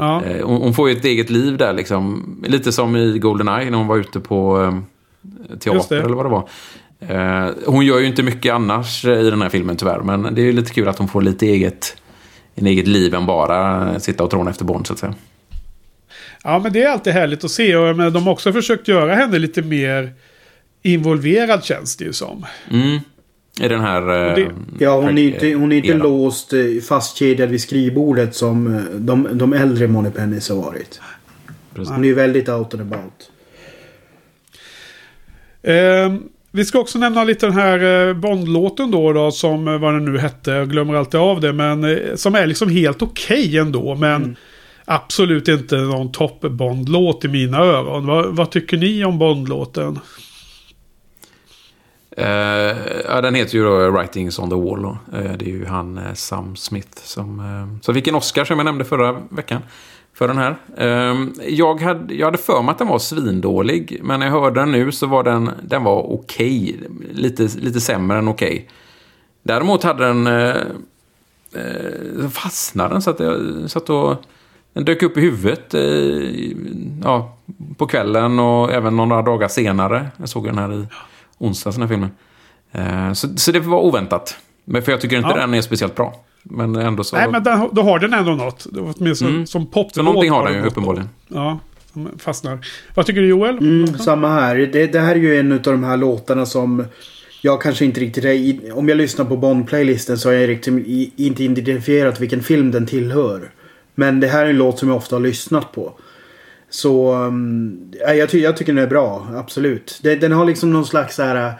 Ja. 0.00 0.24
eh, 0.24 0.46
hon, 0.46 0.62
hon 0.62 0.74
får 0.74 0.90
ju 0.90 0.96
ett 0.96 1.04
eget 1.04 1.30
liv 1.30 1.56
där 1.56 1.72
liksom. 1.72 2.36
Lite 2.48 2.72
som 2.72 2.96
i 2.96 3.18
Goldeneye 3.18 3.70
när 3.70 3.78
hon 3.78 3.86
var 3.86 3.96
ute 3.96 4.20
på 4.20 4.72
Just 5.50 5.62
teater 5.62 5.96
eller 5.96 6.16
vad 6.16 6.24
det 6.24 6.30
var. 6.30 6.48
Eh, 7.00 7.50
hon 7.66 7.86
gör 7.86 7.98
ju 7.98 8.06
inte 8.06 8.22
mycket 8.22 8.52
annars 8.52 9.04
eh, 9.04 9.20
i 9.20 9.30
den 9.30 9.42
här 9.42 9.48
filmen 9.48 9.76
tyvärr. 9.76 10.00
Men 10.00 10.34
det 10.34 10.40
är 10.40 10.44
ju 10.44 10.52
lite 10.52 10.72
kul 10.72 10.88
att 10.88 10.98
hon 10.98 11.08
får 11.08 11.22
lite 11.22 11.46
eget, 11.46 11.96
en 12.54 12.66
eget 12.66 12.86
liv 12.86 13.14
än 13.14 13.26
bara 13.26 14.00
sitta 14.00 14.24
och 14.24 14.30
tråna 14.30 14.50
efter 14.50 14.64
Bond 14.64 14.86
så 14.86 14.92
att 14.92 14.98
säga. 14.98 15.14
ja, 16.44 16.58
men 16.58 16.72
det 16.72 16.82
är 16.82 16.88
alltid 16.88 17.12
härligt 17.12 17.44
att 17.44 17.50
se. 17.50 17.76
Och 17.76 17.96
menar, 17.96 18.10
de 18.10 18.22
har 18.22 18.32
också 18.32 18.52
försökt 18.52 18.88
göra 18.88 19.14
henne 19.14 19.38
lite 19.38 19.62
mer 19.62 20.12
involverad, 20.82 21.64
känns 21.64 21.96
det 21.96 22.04
ju 22.04 22.12
som. 22.12 22.46
Mm. 22.70 23.00
I 23.60 23.68
den 23.68 23.80
här... 23.80 24.28
eh, 24.28 24.34
det- 24.34 24.50
Ja, 24.78 25.00
hon 25.00 25.18
är 25.18 25.22
inte, 25.22 25.52
hon 25.52 25.72
är 25.72 25.76
inte 25.76 25.88
eran. 25.88 25.98
låst 25.98 26.52
eh, 26.52 26.60
fastkedjad 26.88 27.48
vid 27.48 27.60
skrivbordet 27.60 28.34
som 28.34 28.74
eh, 28.76 28.82
de, 28.82 29.28
de 29.32 29.52
äldre 29.52 29.86
Moneypennies 29.86 30.48
har 30.48 30.56
varit. 30.56 31.00
Precis. 31.74 31.90
Hon 31.92 32.04
är 32.04 32.08
ju 32.08 32.14
väldigt 32.14 32.48
out 32.48 32.74
and 32.74 32.82
about. 32.82 33.30
Eh, 35.62 36.14
vi 36.52 36.64
ska 36.64 36.78
också 36.78 36.98
nämna 36.98 37.24
lite 37.24 37.46
den 37.46 37.54
här 37.54 38.08
eh, 38.08 38.14
Bond-låten 38.14 38.90
då, 38.90 39.12
då, 39.12 39.30
som 39.30 39.68
eh, 39.68 39.78
vad 39.78 39.94
den 39.94 40.04
nu 40.04 40.18
hette. 40.18 40.50
Jag 40.50 40.70
glömmer 40.70 40.94
alltid 40.94 41.20
av 41.20 41.40
det, 41.40 41.52
men 41.52 41.84
eh, 41.84 41.96
som 42.14 42.34
är 42.34 42.46
liksom 42.46 42.68
helt 42.70 43.02
okej 43.02 43.58
ändå. 43.58 43.94
Men 43.94 44.36
absolut 44.84 45.48
inte 45.48 45.76
någon 45.76 46.12
topp 46.12 46.40
Bond-låt 46.40 47.24
i 47.24 47.28
mina 47.28 47.58
öron. 47.58 48.06
Vad, 48.06 48.36
vad 48.36 48.50
tycker 48.50 48.76
ni 48.76 49.04
om 49.04 49.18
Bond-låten? 49.18 49.98
Eh, 52.16 52.76
ja, 53.08 53.20
den 53.20 53.34
heter 53.34 53.54
ju 53.54 53.64
då 53.64 53.90
Writings 53.90 54.38
on 54.38 54.50
the 54.50 54.56
Wall. 54.56 54.82
Då. 54.82 54.98
Eh, 55.12 55.32
det 55.32 55.44
är 55.44 55.50
ju 55.50 55.66
han 55.66 55.98
eh, 55.98 56.14
Sam 56.14 56.56
Smith 56.56 57.02
som, 57.02 57.40
uh, 57.40 57.80
som 57.80 57.94
fick 57.94 58.08
en 58.08 58.14
Oscar 58.14 58.44
som 58.44 58.58
jag 58.58 58.64
nämnde 58.64 58.84
förra 58.84 59.12
veckan. 59.28 59.62
För 60.14 60.28
den 60.28 60.38
här. 60.38 60.56
Ehm, 60.76 61.32
jag, 61.48 61.80
hade, 61.80 62.14
jag 62.14 62.26
hade 62.26 62.38
för 62.38 62.62
mig 62.62 62.72
att 62.72 62.78
den 62.78 62.88
var 62.88 62.98
svindålig. 62.98 64.00
Men 64.02 64.20
när 64.20 64.26
jag 64.26 64.32
hörde 64.32 64.60
den 64.60 64.72
nu 64.72 64.92
så 64.92 65.06
var 65.06 65.22
den, 65.22 65.50
den 65.62 65.84
var 65.84 66.12
okej. 66.12 66.80
Lite, 67.12 67.42
lite 67.42 67.80
sämre 67.80 68.18
än 68.18 68.28
okej. 68.28 68.68
Däremot 69.42 69.82
hade 69.82 70.06
den... 70.06 70.26
Eh, 70.26 70.54
fastnade 72.30 72.94
den 72.94 73.02
så 73.02 73.10
att 73.10 73.20
jag 73.20 73.40
satt 73.70 73.90
och... 73.90 74.16
Den 74.72 74.84
dök 74.84 75.02
upp 75.02 75.16
i 75.16 75.20
huvudet 75.20 75.74
ja, 77.02 77.36
på 77.76 77.86
kvällen 77.86 78.38
och 78.38 78.72
även 78.72 78.96
några 78.96 79.22
dagar 79.22 79.48
senare. 79.48 80.08
Jag 80.16 80.28
såg 80.28 80.44
den 80.44 80.58
här 80.58 80.72
i 80.72 80.86
onsdags, 81.40 81.76
den 81.76 81.82
här 81.82 81.88
filmen. 81.88 82.10
Eh, 82.72 83.12
så, 83.12 83.28
så 83.36 83.52
det 83.52 83.60
var 83.60 83.78
oväntat. 83.80 84.36
Men 84.64 84.82
för 84.82 84.92
jag 84.92 85.00
tycker 85.00 85.16
inte 85.16 85.28
Ja. 85.28 85.36
den 85.36 85.54
är 85.54 85.62
speciellt 85.62 85.94
bra. 85.94 86.24
Men 86.42 86.76
ändå 86.76 87.04
så... 87.04 87.16
Nej, 87.16 87.30
men 87.30 87.42
den, 87.42 87.68
då 87.72 87.82
har 87.82 87.98
den 87.98 88.14
ändå 88.14 88.30
något. 88.34 88.66
Det 88.72 88.80
var 88.80 88.94
Åtminstone 88.98 89.30
Mm. 89.30 89.46
som 89.46 89.66
poplåt. 89.66 89.94
så 89.94 90.02
någonting 90.02 90.30
har 90.30 90.44
den 90.44 90.54
ju 90.54 90.62
uppenbarligen. 90.62 91.08
Ja, 91.28 91.58
fastnar. 92.18 92.58
Vad 92.94 93.06
tycker 93.06 93.20
du 93.20 93.26
Joel? 93.28 93.58
Mm, 93.58 93.98
samma 93.98 94.28
här. 94.28 94.56
Det, 94.56 94.86
det 94.86 95.00
här 95.00 95.14
är 95.14 95.18
ju 95.18 95.38
en 95.40 95.52
av 95.52 95.58
de 95.62 95.84
här 95.84 95.96
låtarna 95.96 96.46
som 96.46 96.84
jag 97.42 97.62
kanske 97.62 97.84
inte 97.84 98.00
riktigt 98.00 98.24
är 98.24 98.28
i, 98.32 98.70
Om 98.74 98.88
jag 98.88 98.98
lyssnar 98.98 99.24
på 99.24 99.36
Bond-playlisten 99.36 100.16
så 100.16 100.28
har 100.28 100.34
jag 100.34 100.48
riktigt 100.48 100.74
i, 100.86 101.12
inte 101.16 101.44
identifierat 101.44 102.20
vilken 102.20 102.42
film 102.42 102.70
den 102.70 102.86
tillhör. 102.86 103.50
Men 103.94 104.20
det 104.20 104.26
här 104.28 104.46
är 104.46 104.50
en 104.50 104.56
låt 104.56 104.78
som 104.78 104.88
jag 104.88 104.96
ofta 104.96 105.16
har 105.16 105.20
lyssnat 105.20 105.72
på. 105.72 105.92
Så 106.70 107.14
äh, 108.08 108.14
jag, 108.14 108.28
ty, 108.28 108.40
jag 108.40 108.56
tycker 108.56 108.72
den 108.72 108.84
är 108.84 108.88
bra, 108.88 109.26
absolut. 109.34 110.00
Den, 110.02 110.20
den 110.20 110.32
har 110.32 110.44
liksom 110.44 110.72
någon 110.72 110.86
slags 110.86 111.16
så 111.16 111.22
här 111.22 111.48
uh, 111.48 111.54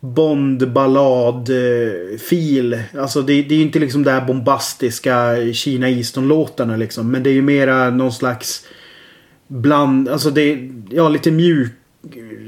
Bond-ballad-fil. 0.00 2.74
Uh, 2.74 2.80
alltså 2.98 3.22
det, 3.22 3.42
det 3.42 3.54
är 3.54 3.58
ju 3.58 3.64
inte 3.64 3.78
liksom 3.78 4.02
det 4.02 4.10
här 4.10 4.26
bombastiska 4.26 5.36
Kina 5.52 5.88
Easton-låtarna 5.88 6.76
liksom. 6.76 7.10
Men 7.10 7.22
det 7.22 7.30
är 7.30 7.34
ju 7.34 7.42
mera 7.42 7.90
någon 7.90 8.12
slags 8.12 8.64
bland, 9.48 10.08
alltså 10.08 10.30
det 10.30 10.42
är 10.42 10.70
ja, 10.90 11.08
lite 11.08 11.30
mjuk. 11.30 11.72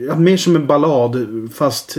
Ja, 0.09 0.17
mer 0.17 0.37
som 0.37 0.57
en 0.57 0.67
ballad 0.67 1.29
fast 1.55 1.99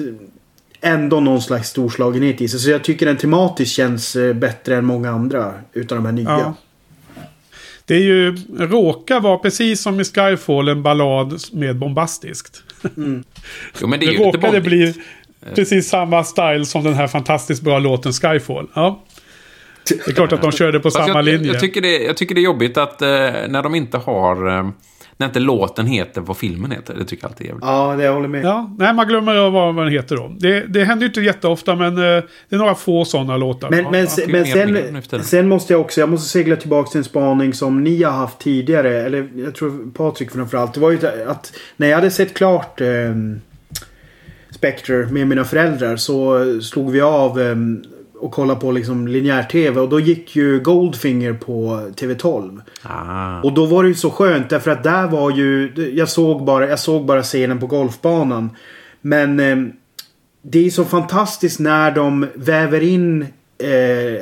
ändå 0.81 1.19
någon 1.19 1.41
slags 1.41 1.69
storslagenhet 1.69 2.41
i 2.41 2.47
sig. 2.47 2.59
Så 2.59 2.69
jag 2.69 2.83
tycker 2.83 3.05
den 3.05 3.17
tematiskt 3.17 3.75
känns 3.75 4.15
eh, 4.15 4.33
bättre 4.33 4.75
än 4.75 4.85
många 4.85 5.09
andra 5.09 5.53
utav 5.73 5.97
de 5.97 6.05
här 6.05 6.13
nya. 6.13 6.29
Ja. 6.29 6.53
Det 7.91 7.95
är 7.95 8.01
ju, 8.01 8.35
råkar 8.57 9.19
vara 9.19 9.37
precis 9.37 9.81
som 9.81 9.99
i 9.99 10.03
Skyfall 10.03 10.69
en 10.69 10.83
ballad 10.83 11.41
med 11.53 11.77
bombastiskt. 11.77 12.63
Jo, 13.81 13.87
men 13.87 13.99
det 13.99 14.05
är 14.05 14.11
Det 14.11 14.17
råkade 14.17 14.61
bli 14.61 14.93
precis 15.55 15.89
samma 15.89 16.23
style 16.23 16.65
som 16.65 16.83
den 16.83 16.93
här 16.93 17.07
fantastiskt 17.07 17.61
bra 17.61 17.79
låten 17.79 18.13
Skyfall. 18.13 18.67
Ja. 18.73 19.03
Det 19.87 20.07
är 20.07 20.13
klart 20.13 20.31
att 20.31 20.41
de 20.41 20.51
körde 20.51 20.79
på 20.79 20.91
samma 20.91 21.07
jag, 21.07 21.25
linje. 21.25 21.51
Jag 21.51 21.59
tycker, 21.59 21.81
det, 21.81 21.97
jag 21.97 22.17
tycker 22.17 22.35
det 22.35 22.41
är 22.41 22.43
jobbigt 22.43 22.77
att 22.77 23.01
eh, 23.01 23.07
när 23.47 23.63
de 23.63 23.75
inte 23.75 23.97
har... 23.97 24.57
Eh, 24.57 24.69
när 25.21 25.27
inte 25.27 25.39
låten 25.39 25.87
heter 25.87 26.21
vad 26.21 26.37
filmen 26.37 26.71
heter. 26.71 26.93
Det 26.93 27.05
tycker 27.05 27.23
jag 27.23 27.29
alltid 27.29 27.45
är 27.45 27.49
jävligt. 27.49 27.65
Ja, 27.65 27.95
det 27.97 28.03
jag 28.03 28.13
håller 28.13 28.27
med. 28.27 28.45
Ja, 28.45 28.75
nej, 28.77 28.93
man 28.93 29.07
glömmer 29.07 29.49
vad 29.49 29.75
vad 29.75 29.85
den 29.85 29.93
heter 29.93 30.15
då. 30.15 30.31
Det, 30.39 30.65
det 30.67 30.83
händer 30.83 31.01
ju 31.01 31.07
inte 31.07 31.21
jätteofta, 31.21 31.75
men 31.75 31.97
eh, 31.97 32.03
det 32.49 32.55
är 32.55 32.57
några 32.57 32.75
få 32.75 33.05
sådana 33.05 33.37
låtar. 33.37 33.69
Men, 33.69 33.83
men, 33.83 34.07
ja, 34.17 34.25
men 34.27 35.01
sen, 35.03 35.23
sen 35.23 35.47
måste 35.47 35.73
jag 35.73 35.81
också, 35.81 35.99
jag 35.99 36.09
måste 36.09 36.29
segla 36.29 36.55
tillbaka 36.55 36.89
till 36.89 36.97
en 36.97 37.03
spaning 37.03 37.53
som 37.53 37.83
ni 37.83 38.03
har 38.03 38.11
haft 38.11 38.39
tidigare. 38.39 39.01
Eller 39.01 39.29
jag 39.35 39.55
tror 39.55 39.91
Patrik 39.91 40.31
framförallt. 40.31 40.73
Det 40.73 40.79
var 40.79 40.91
ju 40.91 40.99
att 41.27 41.53
när 41.77 41.87
jag 41.87 41.95
hade 41.95 42.11
sett 42.11 42.33
klart 42.33 42.81
eh, 42.81 42.87
Spectre 44.49 45.07
med 45.11 45.27
mina 45.27 45.43
föräldrar 45.43 45.95
så 45.95 46.45
slog 46.61 46.91
vi 46.91 47.01
av 47.01 47.41
eh, 47.41 47.55
och 48.21 48.31
kollade 48.31 48.59
på 48.59 48.71
liksom 48.71 49.07
linjär-tv. 49.07 49.79
Och 49.79 49.89
då 49.89 49.99
gick 49.99 50.35
ju 50.35 50.59
Goldfinger 50.59 51.33
på 51.33 51.89
TV12. 51.95 52.61
Ah. 52.81 53.41
Och 53.41 53.53
då 53.53 53.65
var 53.65 53.83
det 53.83 53.89
ju 53.89 53.95
så 53.95 54.09
skönt 54.09 54.49
därför 54.49 54.71
att 54.71 54.83
där 54.83 55.07
var 55.07 55.31
ju... 55.31 55.73
Jag 55.95 56.09
såg 56.09 56.45
bara, 56.45 56.69
jag 56.69 56.79
såg 56.79 57.05
bara 57.05 57.23
scenen 57.23 57.59
på 57.59 57.67
golfbanan. 57.67 58.49
Men 59.01 59.39
eh, 59.39 59.57
det 60.41 60.65
är 60.65 60.69
så 60.69 60.85
fantastiskt 60.85 61.59
när 61.59 61.91
de 61.91 62.27
väver 62.33 62.81
in 62.81 63.21
eh, 63.57 64.21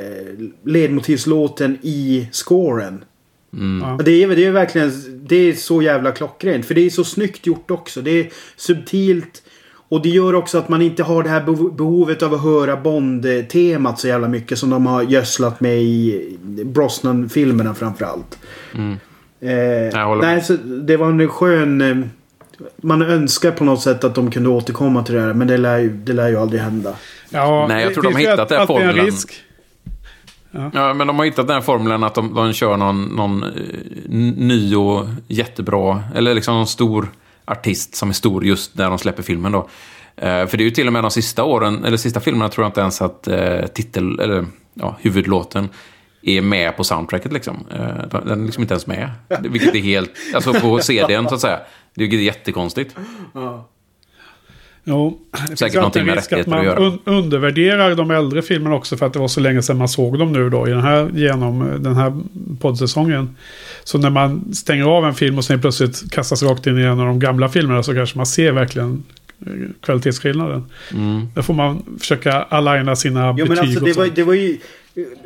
ledmotivslåten 0.64 1.78
i 1.82 2.28
scoren. 2.32 3.04
Mm. 3.52 3.88
Ja. 3.88 4.04
Det 4.04 4.22
är, 4.22 4.28
det 4.28 4.46
är 4.46 4.50
verkligen 4.50 4.92
det 5.28 5.36
är 5.36 5.52
så 5.52 5.82
jävla 5.82 6.12
klockrent. 6.12 6.66
För 6.66 6.74
det 6.74 6.80
är 6.80 6.90
så 6.90 7.04
snyggt 7.04 7.46
gjort 7.46 7.70
också. 7.70 8.02
Det 8.02 8.10
är 8.10 8.30
subtilt. 8.56 9.42
Och 9.90 10.02
det 10.02 10.08
gör 10.08 10.34
också 10.34 10.58
att 10.58 10.68
man 10.68 10.82
inte 10.82 11.02
har 11.02 11.22
det 11.22 11.28
här 11.28 11.40
beho- 11.40 11.76
behovet 11.76 12.22
av 12.22 12.34
att 12.34 12.42
höra 12.42 12.76
Bond-temat 12.76 13.98
så 14.00 14.08
jävla 14.08 14.28
mycket 14.28 14.58
som 14.58 14.70
de 14.70 14.86
har 14.86 15.02
gödslat 15.02 15.60
med 15.60 15.82
i 15.82 16.36
Brosnan-filmerna 16.64 17.74
framförallt. 17.74 18.38
Mm. 18.74 18.92
Eh, 19.40 20.16
nej, 20.20 20.40
så 20.42 20.52
det 20.56 20.96
var 20.96 21.08
en 21.08 21.28
skön, 21.28 21.80
eh, 21.80 21.96
man 22.76 23.02
önskar 23.02 23.50
på 23.50 23.64
något 23.64 23.80
sätt 23.82 24.04
att 24.04 24.14
de 24.14 24.30
kunde 24.30 24.48
återkomma 24.48 25.02
till 25.02 25.14
det 25.14 25.20
här. 25.20 25.34
Men 25.34 25.46
det 25.48 25.56
lär 25.56 25.78
ju, 25.78 25.90
det 25.90 26.12
lär 26.12 26.28
ju 26.28 26.36
aldrig 26.36 26.60
hända. 26.60 26.94
Ja, 27.30 27.66
Nej, 27.68 27.80
jag 27.82 27.90
det 27.90 27.94
tror 27.94 28.02
de 28.04 28.12
har 28.12 28.20
hittat 28.20 28.48
den 28.48 28.58
här 28.58 28.66
formulan. 28.66 29.06
risk. 29.06 29.32
Ja, 30.72 30.94
men 30.94 31.06
de 31.06 31.18
har 31.18 31.24
hittat 31.24 31.46
den 31.46 31.54
här 31.54 31.62
formulan 31.62 32.04
att 32.04 32.14
de, 32.14 32.34
de 32.34 32.52
kör 32.52 32.76
någon, 32.76 33.02
någon 33.04 33.42
eh, 33.42 33.50
ny 34.36 34.74
och 34.76 35.06
jättebra, 35.28 36.02
eller 36.14 36.34
liksom 36.34 36.54
någon 36.54 36.66
stor 36.66 37.08
artist 37.50 37.94
som 37.94 38.08
är 38.08 38.12
stor 38.12 38.44
just 38.44 38.74
när 38.74 38.88
de 38.88 38.98
släpper 38.98 39.22
filmen 39.22 39.52
då. 39.52 39.68
Eh, 40.16 40.46
för 40.46 40.56
det 40.56 40.62
är 40.62 40.64
ju 40.64 40.70
till 40.70 40.86
och 40.86 40.92
med 40.92 41.04
de 41.04 41.10
sista 41.10 41.44
åren, 41.44 41.84
eller 41.84 41.96
sista 41.96 42.20
filmerna 42.20 42.48
tror 42.48 42.64
jag 42.64 42.68
inte 42.68 42.80
ens 42.80 43.02
att 43.02 43.28
eh, 43.28 43.66
titel, 43.66 44.20
eller 44.20 44.46
ja, 44.74 44.96
huvudlåten 45.00 45.68
är 46.22 46.40
med 46.40 46.76
på 46.76 46.84
soundtracket 46.84 47.32
liksom. 47.32 47.66
Eh, 47.70 48.20
den 48.24 48.42
är 48.42 48.46
liksom 48.46 48.62
inte 48.62 48.74
ens 48.74 48.86
med. 48.86 49.10
Vilket 49.40 49.74
är 49.74 49.80
helt, 49.80 50.10
alltså 50.34 50.52
på 50.52 50.78
CDn 50.82 51.28
så 51.28 51.34
att 51.34 51.40
säga. 51.40 51.60
Vilket 51.94 52.18
är 52.18 52.22
jättekonstigt. 52.22 52.96
Jo, 54.84 55.18
det 55.30 55.56
Säkert 55.56 55.72
finns 55.72 55.84
alltid 55.84 56.00
en 56.00 56.06
med 56.06 56.16
risk 56.16 56.32
att 56.32 56.46
man 56.46 56.66
un 56.66 56.98
undervärderar 57.04 57.94
de 57.94 58.10
äldre 58.10 58.42
filmerna 58.42 58.76
också 58.76 58.96
för 58.96 59.06
att 59.06 59.12
det 59.12 59.18
var 59.18 59.28
så 59.28 59.40
länge 59.40 59.62
sedan 59.62 59.76
man 59.76 59.88
såg 59.88 60.18
dem 60.18 60.32
nu 60.32 60.50
då 60.50 60.68
i 60.68 60.70
den 60.70 60.80
här, 60.80 61.10
genom 61.14 61.70
eh, 61.72 61.78
den 61.78 61.96
här 61.96 62.20
poddsäsongen. 62.60 63.36
Så 63.84 63.98
när 63.98 64.10
man 64.10 64.54
stänger 64.54 64.84
av 64.84 65.04
en 65.04 65.14
film 65.14 65.38
och 65.38 65.44
sen 65.44 65.60
plötsligt 65.60 66.10
kastas 66.10 66.42
rakt 66.42 66.66
in 66.66 66.78
i 66.78 66.82
en 66.82 67.00
av 67.00 67.06
de 67.06 67.18
gamla 67.18 67.48
filmerna 67.48 67.82
så 67.82 67.94
kanske 67.94 68.16
man 68.16 68.26
ser 68.26 68.52
verkligen 68.52 69.02
eh, 69.46 69.52
kvalitetsskillnaden. 69.80 70.64
Mm. 70.92 71.28
Då 71.34 71.42
får 71.42 71.54
man 71.54 71.82
försöka 72.00 72.42
aligna 72.42 72.96
sina 72.96 73.28
Jo 73.28 73.34
betyg 73.34 73.48
men 73.48 73.58
alltså 73.58 73.80
och 73.80 73.86
det 73.86 73.96
var, 73.96 74.06
det 74.06 74.22
var 74.22 74.34
ju... 74.34 74.58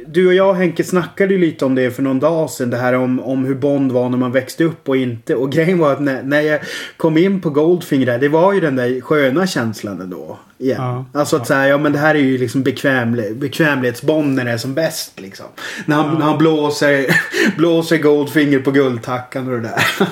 Du 0.06 0.26
och 0.26 0.34
jag 0.34 0.54
Henke 0.54 0.84
snackade 0.84 1.34
ju 1.34 1.40
lite 1.40 1.64
om 1.64 1.74
det 1.74 1.90
för 1.90 2.02
någon 2.02 2.20
dag 2.20 2.50
sedan. 2.50 2.70
Det 2.70 2.76
här 2.76 2.92
om, 2.92 3.20
om 3.20 3.44
hur 3.44 3.54
Bond 3.54 3.92
var 3.92 4.08
när 4.08 4.18
man 4.18 4.32
växte 4.32 4.64
upp 4.64 4.88
och 4.88 4.96
inte. 4.96 5.34
Och 5.34 5.52
grejen 5.52 5.78
var 5.78 5.92
att 5.92 6.00
när, 6.00 6.22
när 6.22 6.40
jag 6.40 6.60
kom 6.96 7.18
in 7.18 7.40
på 7.40 7.50
Goldfinger 7.50 8.06
där. 8.06 8.18
Det 8.18 8.28
var 8.28 8.52
ju 8.52 8.60
den 8.60 8.76
där 8.76 9.00
sköna 9.00 9.46
känslan 9.46 10.00
ändå. 10.00 10.38
Igen. 10.58 10.82
Ja. 10.82 11.04
Alltså 11.12 11.36
att 11.36 11.46
säga, 11.46 11.68
ja 11.68 11.78
men 11.78 11.92
det 11.92 11.98
här 11.98 12.14
är 12.14 12.18
ju 12.18 12.38
liksom 12.38 12.62
bekvämlig, 12.62 13.36
bekvämlighetsbond 13.36 14.34
när 14.34 14.44
det 14.44 14.50
är 14.50 14.56
som 14.56 14.74
bäst 14.74 15.20
liksom. 15.20 15.46
När 15.86 15.96
han, 15.96 16.14
när 16.18 16.26
han 16.26 16.38
blåser, 16.38 17.06
blåser 17.56 17.98
Goldfinger 17.98 18.58
på 18.58 18.70
guldtackan 18.70 19.46
och 19.48 19.60
det 19.60 19.68
där. 19.68 20.08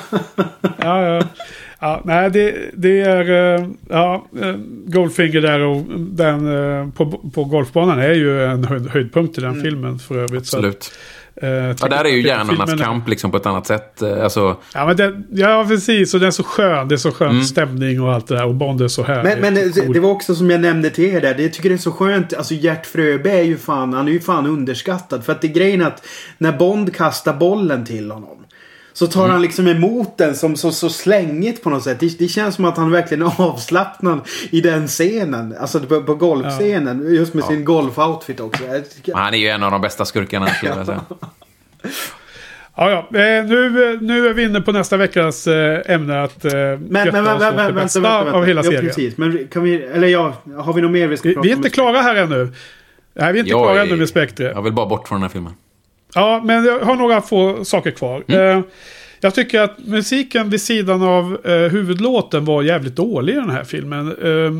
Ja, 0.78 1.02
ja. 1.02 1.22
Ja, 1.84 2.00
nej, 2.04 2.30
det, 2.30 2.54
det 2.74 3.00
är... 3.00 3.54
eh, 3.60 3.66
Ja, 3.88 4.26
eh, 4.42 4.54
Goldfinger 4.86 5.40
där 5.40 5.60
och 5.60 5.82
den 5.98 6.46
eh, 6.80 6.88
på, 6.90 7.06
på 7.34 7.44
golfbanan 7.44 7.98
är 7.98 8.12
ju 8.12 8.44
en 8.44 8.64
höjd, 8.64 8.88
höjdpunkt 8.90 9.38
i 9.38 9.40
den 9.40 9.50
Mm. 9.50 9.62
filmen 9.62 9.98
för 9.98 10.18
övrigt. 10.18 10.46
Så, 10.46 10.56
Absolut. 10.56 10.92
eh, 11.36 11.48
Ja, 11.50 11.88
där 11.90 12.04
är 12.04 12.08
ju 12.08 12.22
hjärnornas 12.26 12.70
filmen- 12.70 12.78
kamp 12.84 13.08
liksom 13.08 13.30
på 13.30 13.36
ett 13.36 13.46
annat 13.46 13.66
sätt. 13.66 14.02
Alltså, 14.02 14.56
Ja, 14.74 14.86
men 14.86 14.96
det, 14.96 15.22
ja, 15.30 15.64
precis. 15.68 16.14
Och 16.14 16.20
den 16.20 16.26
är 16.26 16.30
så 16.30 16.42
skön. 16.42 16.88
Det 16.88 16.94
är 16.94 16.96
så 16.96 17.10
skön 17.12 17.30
Mm. 17.30 17.42
stämning 17.44 18.00
och 18.02 18.12
allt 18.12 18.26
det 18.26 18.34
där. 18.34 18.46
Och 18.46 18.54
Bond 18.54 18.80
är 18.82 18.88
så 18.88 19.02
härlig. 19.02 19.40
Men, 19.40 19.54
men 19.54 19.72
Så 19.72 19.80
det, 19.80 19.92
det 19.92 20.00
var 20.00 20.10
också 20.10 20.34
som 20.34 20.50
jag 20.50 20.60
nämnde 20.60 20.90
till 20.90 21.04
er 21.04 21.20
där. 21.20 21.34
Det 21.34 21.42
jag 21.42 21.52
tycker 21.52 21.68
det 21.68 21.74
är 21.74 21.78
så 21.78 21.92
skönt. 21.92 22.34
Alltså 22.34 22.54
Gert 22.54 22.86
Fröbe 22.86 23.30
är 23.30 23.42
ju 23.42 23.56
fan, 23.56 23.92
han 23.92 24.08
är 24.08 24.12
ju 24.12 24.20
fan 24.20 24.46
underskattad. 24.46 25.24
För 25.24 25.32
att 25.32 25.40
det 25.40 25.46
är 25.48 25.52
grejen 25.54 25.82
att 25.82 26.06
när 26.38 26.52
Bond 26.52 26.94
kastar 26.96 27.32
bollen 27.34 27.84
till 27.84 28.10
honom. 28.10 28.28
Så 28.94 29.06
tar 29.06 29.28
han 29.28 29.42
liksom 29.42 29.68
emot 29.68 30.18
den 30.18 30.34
som 30.34 30.56
så, 30.56 30.72
så 30.72 30.88
slängigt 30.90 31.62
på 31.62 31.70
något 31.70 31.82
sätt. 31.84 32.00
Det, 32.00 32.18
det 32.18 32.28
känns 32.28 32.54
som 32.54 32.64
att 32.64 32.76
han 32.76 32.90
verkligen 32.90 33.22
är 33.26 33.40
avslappnad 33.40 34.20
i 34.50 34.60
den 34.60 34.88
scenen. 34.88 35.54
Alltså 35.60 35.80
på, 35.80 36.02
på 36.02 36.14
golfscenen. 36.14 37.14
Just 37.14 37.34
med 37.34 37.44
sin 37.44 37.64
golfoutfit 37.64 38.40
också. 38.40 38.62
Han 39.14 39.34
är 39.34 39.38
ju 39.38 39.48
en 39.48 39.62
av 39.62 39.70
de 39.70 39.80
bästa 39.80 40.04
skurkarna 40.04 40.46
skulle 40.46 40.72
jag 40.76 40.86
säga. 40.86 41.00
Ja, 42.76 42.90
ja. 42.90 42.98
Eh, 43.18 43.44
nu, 43.44 43.98
nu 44.02 44.28
är 44.28 44.34
vi 44.34 44.42
inne 44.44 44.60
på 44.60 44.72
nästa 44.72 44.96
veckas 44.96 45.46
eh, 45.46 45.80
ämne 45.94 46.22
att 46.22 46.44
eh, 46.44 46.52
Men, 46.52 46.78
men, 46.78 46.88
men, 46.88 47.12
men, 47.12 47.24
vänta, 47.24 47.50
vänta, 47.72 48.00
vänta. 48.00 48.32
av 48.32 48.44
hela 48.44 48.60
ja, 48.60 48.64
serien. 48.64 48.84
precis. 48.86 49.16
Men 49.16 49.48
kan 49.52 49.62
vi, 49.62 49.82
eller 49.82 50.08
ja, 50.08 50.34
har 50.58 50.72
vi 50.72 50.82
något 50.82 50.90
mer 50.90 51.06
vi 51.08 51.16
ska 51.16 51.28
Vi, 51.28 51.34
prata 51.34 51.44
vi 51.44 51.50
är 51.50 51.54
om? 51.54 51.58
inte 51.58 51.70
klara 51.70 52.00
här 52.00 52.16
ännu. 52.16 52.52
Nej, 53.14 53.32
vi 53.32 53.38
är 53.38 53.40
inte 53.40 53.50
Jag 53.50 53.60
klara 53.64 53.80
är- 53.82 53.86
ännu 53.86 53.96
med 53.96 54.08
Spectre. 54.08 54.44
Jag 54.54 54.62
vill 54.62 54.72
bara 54.72 54.86
bort 54.86 55.08
från 55.08 55.16
den 55.16 55.22
här 55.22 55.28
filmen. 55.28 55.52
Ja, 56.14 56.42
men 56.44 56.64
jag 56.64 56.80
har 56.80 56.96
några 56.96 57.20
få 57.20 57.64
saker 57.64 57.90
kvar. 57.90 58.24
Mm. 58.28 58.58
Eh, 58.58 58.64
jag 59.20 59.34
tycker 59.34 59.60
att 59.60 59.78
musiken 59.86 60.50
vid 60.50 60.60
sidan 60.60 61.02
av 61.02 61.38
eh, 61.44 61.52
huvudlåten 61.52 62.44
var 62.44 62.62
jävligt 62.62 62.96
dålig 62.96 63.32
i 63.32 63.36
den 63.36 63.50
här 63.50 63.64
filmen. 63.64 64.08
Eh, 64.08 64.52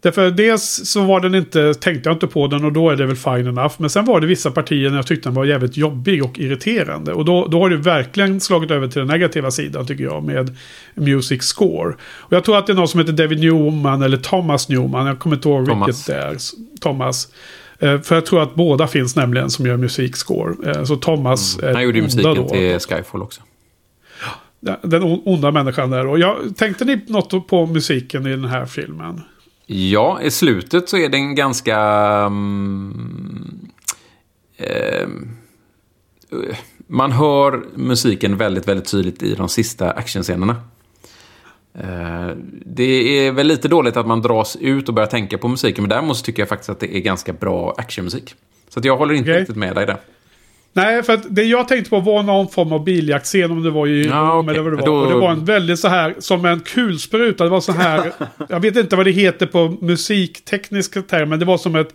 därför 0.00 0.30
dels 0.30 0.80
så 0.84 1.00
var 1.00 1.20
den 1.20 1.34
inte, 1.34 1.74
tänkte 1.74 2.08
jag 2.08 2.16
inte 2.16 2.26
på 2.26 2.46
den 2.46 2.64
och 2.64 2.72
då 2.72 2.90
är 2.90 2.96
det 2.96 3.06
väl 3.06 3.16
fine 3.16 3.46
enough. 3.46 3.74
Men 3.78 3.90
sen 3.90 4.04
var 4.04 4.20
det 4.20 4.26
vissa 4.26 4.50
partier 4.50 4.90
när 4.90 4.96
jag 4.96 5.06
tyckte 5.06 5.28
den 5.28 5.34
var 5.34 5.44
jävligt 5.44 5.76
jobbig 5.76 6.24
och 6.24 6.38
irriterande. 6.38 7.12
Och 7.12 7.24
då, 7.24 7.46
då 7.46 7.60
har 7.60 7.70
det 7.70 7.76
verkligen 7.76 8.40
slagit 8.40 8.70
över 8.70 8.88
till 8.88 8.98
den 8.98 9.08
negativa 9.08 9.50
sidan 9.50 9.86
tycker 9.86 10.04
jag 10.04 10.24
med 10.24 10.56
music 10.94 11.42
score. 11.42 11.94
Och 12.18 12.32
jag 12.32 12.44
tror 12.44 12.58
att 12.58 12.66
det 12.66 12.72
är 12.72 12.74
någon 12.74 12.88
som 12.88 13.00
heter 13.00 13.12
David 13.12 13.40
Newman 13.40 14.02
eller 14.02 14.16
Thomas 14.16 14.68
Newman. 14.68 15.06
Jag 15.06 15.18
kommer 15.18 15.36
inte 15.36 15.48
ihåg 15.48 15.66
Thomas. 15.66 15.88
vilket 15.88 16.06
det 16.06 16.14
är. 16.14 16.36
Thomas. 16.80 17.28
Eh, 17.78 18.00
För 18.00 18.14
jag 18.14 18.26
tror 18.26 18.42
att 18.42 18.54
båda 18.54 18.86
finns 18.86 19.16
nämligen 19.16 19.50
som 19.50 19.66
gör 19.66 19.76
musikscore. 19.76 20.70
Eh, 20.70 20.84
Så 20.84 20.96
Thomas 20.96 21.58
är 21.58 21.74
Han 21.74 21.82
gjorde 21.82 21.98
ju 21.98 22.02
musiken 22.02 22.34
då. 22.34 22.48
till 22.48 22.78
Skyfall 22.80 23.22
också. 23.22 23.40
Den 24.82 25.02
on- 25.02 25.22
onda 25.24 25.50
människan 25.50 25.90
där. 25.90 26.06
Och 26.06 26.18
jag, 26.18 26.36
tänkte 26.56 26.84
ni 26.84 27.00
något 27.06 27.48
på 27.48 27.66
musiken 27.66 28.26
i 28.26 28.30
den 28.30 28.44
här 28.44 28.66
filmen? 28.66 29.20
Ja, 29.66 30.20
i 30.22 30.30
slutet 30.30 30.88
så 30.88 30.96
är 30.96 31.08
den 31.08 31.34
ganska... 31.34 31.76
mm, 32.26 33.68
ehm, 34.56 35.28
eh, 36.32 36.56
man 36.86 37.12
hör 37.12 37.62
musiken 37.74 38.36
väldigt, 38.36 38.68
väldigt 38.68 38.90
tydligt 38.90 39.22
i 39.22 39.34
de 39.34 39.48
sista 39.48 39.90
actionscenerna. 39.90 40.56
Eh, 41.80 42.30
det 42.66 43.26
är 43.26 43.32
väl 43.32 43.46
lite 43.46 43.68
dåligt 43.68 43.96
att 43.96 44.06
man 44.06 44.22
dras 44.22 44.56
ut 44.60 44.88
och 44.88 44.94
börjar 44.94 45.06
tänka 45.08 45.38
på 45.38 45.48
musiken, 45.48 45.82
men 45.82 45.88
däremot 45.88 46.16
så 46.16 46.24
tycker 46.24 46.42
jag 46.42 46.48
faktiskt 46.48 46.70
att 46.70 46.80
det 46.80 46.96
är 46.96 47.00
ganska 47.00 47.32
bra 47.32 47.74
actionmusik. 47.78 48.34
Så 48.68 48.78
att 48.78 48.84
jag 48.84 48.96
håller 48.96 49.14
inte 49.14 49.30
Okej. 49.30 49.40
riktigt 49.40 49.56
med 49.56 49.74
dig 49.74 49.86
där. 49.86 49.96
Nej, 50.72 51.02
för 51.02 51.12
att 51.14 51.22
det 51.30 51.42
jag 51.42 51.68
tänkte 51.68 51.90
på 51.90 52.00
var 52.00 52.22
någon 52.22 52.48
form 52.48 52.72
av 52.72 52.84
biljaktscen 52.84 53.50
om 53.50 53.62
det 53.62 53.70
var 53.70 53.86
i 53.86 54.06
Ja, 54.06 54.38
okej. 54.38 54.50
eller 54.50 54.62
vad 54.62 54.72
det 54.72 54.76
var. 54.76 54.86
Då- 54.86 54.94
Och 54.96 55.08
det 55.12 55.14
var 55.18 55.32
en 55.32 55.44
väldigt 55.44 55.78
så 55.78 55.88
här, 55.88 56.14
som 56.18 56.44
en 56.44 56.60
kulspruta. 56.60 57.44
Det 57.44 57.50
var 57.50 57.60
så 57.60 57.72
här, 57.72 58.12
jag 58.48 58.60
vet 58.60 58.76
inte 58.76 58.96
vad 58.96 59.06
det 59.06 59.10
heter 59.10 59.46
på 59.46 59.76
musiktekniska 59.80 61.02
termer. 61.02 61.36
Det 61.36 61.44
var 61.44 61.58
som 61.58 61.76
ett, 61.76 61.94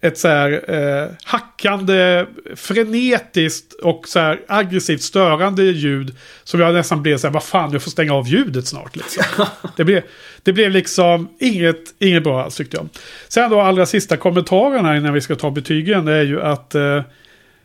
ett 0.00 0.18
så 0.18 0.28
här 0.28 0.64
eh, 0.68 1.08
hackande, 1.24 2.26
frenetiskt 2.56 3.72
och 3.72 4.08
så 4.08 4.18
här 4.18 4.40
aggressivt 4.48 5.02
störande 5.02 5.62
ljud. 5.62 6.16
Som 6.44 6.60
jag 6.60 6.74
nästan 6.74 7.02
blev 7.02 7.18
så 7.18 7.26
här, 7.26 7.34
vad 7.34 7.44
fan, 7.44 7.72
jag 7.72 7.82
får 7.82 7.90
stänga 7.90 8.14
av 8.14 8.28
ljudet 8.28 8.66
snart. 8.66 8.96
Liksom. 8.96 9.24
det, 9.76 9.84
blev, 9.84 10.02
det 10.42 10.52
blev 10.52 10.70
liksom 10.70 11.28
inget, 11.38 11.94
inget 11.98 12.22
bra 12.22 12.42
alls 12.42 12.56
tyckte 12.56 12.76
jag. 12.76 12.88
Sen 13.28 13.50
då 13.50 13.60
allra 13.60 13.86
sista 13.86 14.16
kommentarerna 14.16 14.96
innan 14.96 15.12
vi 15.12 15.20
ska 15.20 15.34
ta 15.34 15.50
betygen 15.50 16.08
är 16.08 16.22
ju 16.22 16.42
att 16.42 16.74
eh, 16.74 17.02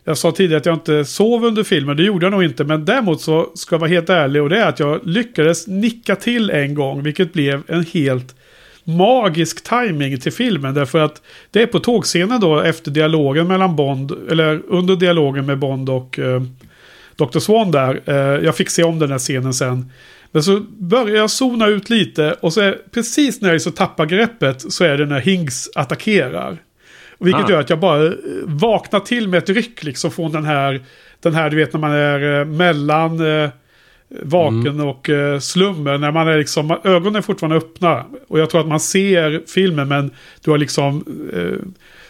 jag 0.03 0.17
sa 0.17 0.31
tidigare 0.31 0.57
att 0.57 0.65
jag 0.65 0.75
inte 0.75 1.05
sov 1.05 1.45
under 1.45 1.63
filmen, 1.63 1.97
det 1.97 2.03
gjorde 2.03 2.25
jag 2.25 2.31
nog 2.31 2.43
inte. 2.43 2.63
Men 2.63 2.85
däremot 2.85 3.21
så 3.21 3.51
ska 3.55 3.75
jag 3.75 3.79
vara 3.79 3.89
helt 3.89 4.09
ärlig 4.09 4.41
och 4.41 4.49
det 4.49 4.59
är 4.59 4.67
att 4.67 4.79
jag 4.79 4.99
lyckades 5.03 5.67
nicka 5.67 6.15
till 6.15 6.49
en 6.49 6.73
gång. 6.73 7.03
Vilket 7.03 7.33
blev 7.33 7.63
en 7.67 7.85
helt 7.85 8.35
magisk 8.83 9.63
timing 9.63 10.19
till 10.19 10.33
filmen. 10.33 10.73
Därför 10.73 10.99
att 10.99 11.21
det 11.51 11.61
är 11.61 11.67
på 11.67 11.79
tågscenen 11.79 12.41
då 12.41 12.59
efter 12.59 12.91
dialogen 12.91 13.47
mellan 13.47 13.75
Bond, 13.75 14.11
eller 14.31 14.61
under 14.67 14.95
dialogen 14.95 15.45
med 15.45 15.59
Bond 15.59 15.89
och 15.89 16.19
eh, 16.19 16.41
Dr. 17.15 17.39
Swan 17.39 17.71
där. 17.71 18.01
Eh, 18.05 18.15
jag 18.45 18.55
fick 18.55 18.69
se 18.69 18.83
om 18.83 18.99
den 18.99 19.11
här 19.11 19.19
scenen 19.19 19.53
sen. 19.53 19.91
Men 20.31 20.43
så 20.43 20.59
börjar 20.77 21.15
jag 21.15 21.29
zona 21.29 21.67
ut 21.67 21.89
lite 21.89 22.35
och 22.39 22.53
så 22.53 22.61
är, 22.61 22.77
precis 22.91 23.41
när 23.41 23.51
jag 23.51 23.61
så 23.61 23.71
tappar 23.71 24.05
greppet 24.05 24.73
så 24.73 24.83
är 24.83 24.97
det 24.97 25.05
när 25.05 25.19
Hinks 25.19 25.69
attackerar. 25.75 26.57
Vilket 27.19 27.45
Ah. 27.45 27.49
gör 27.51 27.59
att 27.59 27.69
jag 27.69 27.79
bara 27.79 28.05
eh, 28.05 28.11
vaknar 28.45 28.99
till 28.99 29.27
med 29.27 29.37
ett 29.37 29.49
ryck 29.49 29.83
liksom 29.83 30.11
från 30.11 30.31
den 30.31 30.45
här, 30.45 30.81
den 31.19 31.33
här 31.33 31.49
du 31.49 31.55
vet 31.57 31.73
när 31.73 31.79
man 31.79 31.91
är 31.91 32.39
eh, 32.39 32.45
mellan 32.45 33.41
eh, 33.43 33.49
vaken 34.21 34.79
och 34.81 35.09
eh, 35.09 35.39
slummen. 35.39 36.01
När 36.01 36.11
man 36.11 36.27
är 36.27 36.37
liksom, 36.37 36.77
ögonen 36.83 37.15
är 37.15 37.21
fortfarande 37.21 37.57
öppna. 37.57 38.05
Och 38.27 38.39
jag 38.39 38.49
tror 38.49 38.61
att 38.61 38.67
man 38.67 38.79
ser 38.79 39.41
filmen 39.53 39.87
men 39.87 40.11
du 40.43 40.51
har 40.51 40.57
liksom, 40.57 41.03
eh, 41.33 41.67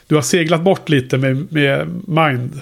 du 0.08 0.16
har 0.16 0.22
seglat 0.22 0.62
bort 0.62 0.90
lite 0.90 1.18
med, 1.18 1.52
med 1.54 1.88
mind. 2.08 2.62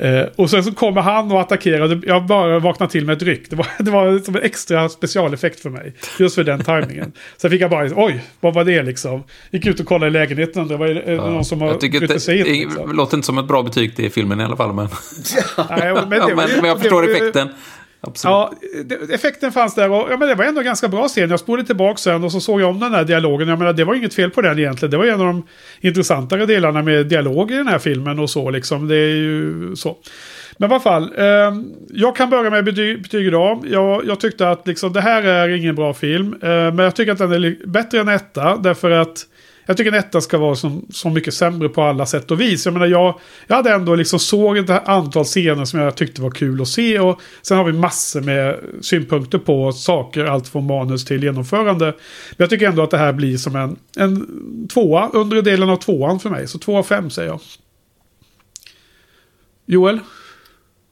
Eh, 0.00 0.22
och 0.36 0.50
sen 0.50 0.64
så 0.64 0.72
kommer 0.72 1.00
han 1.00 1.32
och 1.32 1.40
attackerar. 1.40 2.00
Jag 2.06 2.26
bara 2.26 2.58
vaknade 2.58 2.92
till 2.92 3.04
med 3.04 3.16
ett 3.16 3.22
ryck. 3.22 3.50
Det 3.50 3.56
var, 3.56 3.66
det 3.78 3.90
var 3.90 4.18
som 4.18 4.36
en 4.36 4.42
extra 4.42 4.88
specialeffekt 4.88 5.60
för 5.60 5.70
mig. 5.70 5.92
Just 6.18 6.34
för 6.34 6.44
den 6.44 6.60
tajmingen. 6.64 7.12
Sen 7.36 7.50
fick 7.50 7.60
jag 7.62 7.70
bara, 7.70 7.88
oj, 7.96 8.24
vad 8.40 8.54
var 8.54 8.64
det 8.64 8.82
liksom? 8.82 9.22
Gick 9.50 9.66
ut 9.66 9.80
och 9.80 9.86
kollade 9.86 10.06
i 10.06 10.10
lägenheten. 10.10 10.68
Det 10.68 10.76
var 10.76 10.86
är 10.86 10.94
det 10.94 11.16
någon 11.16 11.44
som 11.44 11.60
har 11.60 11.74
brutit 11.78 12.10
att 12.10 12.22
sig 12.22 12.38
in. 12.38 12.44
det, 12.44 12.50
Liksom. 12.50 12.92
låter 12.96 13.16
inte 13.16 13.26
som 13.26 13.38
ett 13.38 13.48
bra 13.48 13.62
betyg 13.62 13.96
till 13.96 14.10
filmen 14.12 14.40
i 14.40 14.44
alla 14.44 14.56
fall. 14.56 14.74
Men, 14.74 14.88
Nej, 15.70 15.94
men, 15.94 16.10
det 16.10 16.16
ja, 16.16 16.26
men, 16.36 16.48
men 16.56 16.64
jag 16.64 16.80
förstår 16.80 17.02
det- 17.02 17.12
effekten. 17.16 17.48
Absolut. 18.00 18.32
Ja, 18.32 18.52
effekten 19.14 19.52
fanns 19.52 19.74
där 19.74 19.90
och 19.90 20.12
ja, 20.12 20.16
men 20.16 20.28
det 20.28 20.34
var 20.34 20.44
ändå 20.44 20.60
en 20.60 20.64
ganska 20.64 20.88
bra 20.88 21.08
scen. 21.08 21.30
Jag 21.30 21.40
spolade 21.40 21.66
tillbaka 21.66 21.96
sen 21.96 22.24
och 22.24 22.32
så 22.32 22.40
såg 22.40 22.60
jag 22.60 22.70
om 22.70 22.80
den 22.80 22.94
här 22.94 23.04
dialogen. 23.04 23.48
Jag 23.48 23.58
menar, 23.58 23.72
det 23.72 23.84
var 23.84 23.94
inget 23.94 24.14
fel 24.14 24.30
på 24.30 24.40
den 24.40 24.58
egentligen. 24.58 24.90
Det 24.90 24.96
var 24.96 25.04
en 25.04 25.20
av 25.20 25.26
de 25.26 25.46
intressantare 25.80 26.46
delarna 26.46 26.82
med 26.82 27.06
dialog 27.06 27.50
i 27.50 27.54
den 27.54 27.68
här 27.68 27.78
filmen 27.78 28.18
och 28.18 28.30
så 28.30 28.50
liksom. 28.50 28.88
Det 28.88 28.96
är 28.96 29.16
ju 29.16 29.76
så. 29.76 29.96
Men 30.58 30.70
i 30.70 30.74
alla 30.74 30.80
fall, 30.80 31.12
eh, 31.16 31.54
jag 31.88 32.16
kan 32.16 32.30
börja 32.30 32.50
med 32.50 32.64
betyg, 32.64 33.02
betyg 33.02 33.26
idag. 33.26 33.64
Jag, 33.70 34.06
jag 34.06 34.20
tyckte 34.20 34.50
att 34.50 34.66
liksom, 34.66 34.92
det 34.92 35.00
här 35.00 35.22
är 35.22 35.48
ingen 35.48 35.74
bra 35.74 35.94
film. 35.94 36.32
Eh, 36.42 36.48
men 36.48 36.78
jag 36.78 36.96
tycker 36.96 37.12
att 37.12 37.18
den 37.18 37.32
är 37.32 37.66
bättre 37.66 38.00
än 38.00 38.08
etta. 38.08 38.56
Därför 38.56 38.90
att 38.90 39.26
jag 39.68 39.76
tycker 39.76 39.92
en 39.92 39.98
etta 39.98 40.20
ska 40.20 40.38
vara 40.38 40.54
så, 40.54 40.80
så 40.90 41.10
mycket 41.10 41.34
sämre 41.34 41.68
på 41.68 41.82
alla 41.82 42.06
sätt 42.06 42.30
och 42.30 42.40
vis. 42.40 42.64
Jag 42.64 42.72
menar, 42.72 42.86
jag, 42.86 43.20
jag 43.46 43.56
hade 43.56 43.72
ändå 43.72 43.94
liksom 43.94 44.18
såg 44.18 44.58
ett 44.58 44.70
antal 44.70 45.24
scener 45.24 45.64
som 45.64 45.80
jag 45.80 45.94
tyckte 45.94 46.22
var 46.22 46.30
kul 46.30 46.62
att 46.62 46.68
se. 46.68 46.98
Och 46.98 47.20
sen 47.42 47.56
har 47.56 47.64
vi 47.64 47.72
massor 47.72 48.20
med 48.20 48.60
synpunkter 48.80 49.38
på 49.38 49.72
saker, 49.72 50.24
allt 50.24 50.48
från 50.48 50.66
manus 50.66 51.04
till 51.04 51.22
genomförande. 51.22 51.84
Men 51.84 51.94
jag 52.36 52.50
tycker 52.50 52.68
ändå 52.68 52.82
att 52.82 52.90
det 52.90 52.98
här 52.98 53.12
blir 53.12 53.36
som 53.36 53.56
en, 53.56 53.76
en 53.96 54.68
tvåa, 54.68 55.08
undre 55.12 55.42
delen 55.42 55.70
av 55.70 55.76
tvåan 55.76 56.20
för 56.20 56.30
mig. 56.30 56.48
Så 56.48 56.58
två 56.58 56.76
av 56.78 56.82
fem 56.82 57.10
säger 57.10 57.28
jag. 57.28 57.40
Joel? 59.66 60.00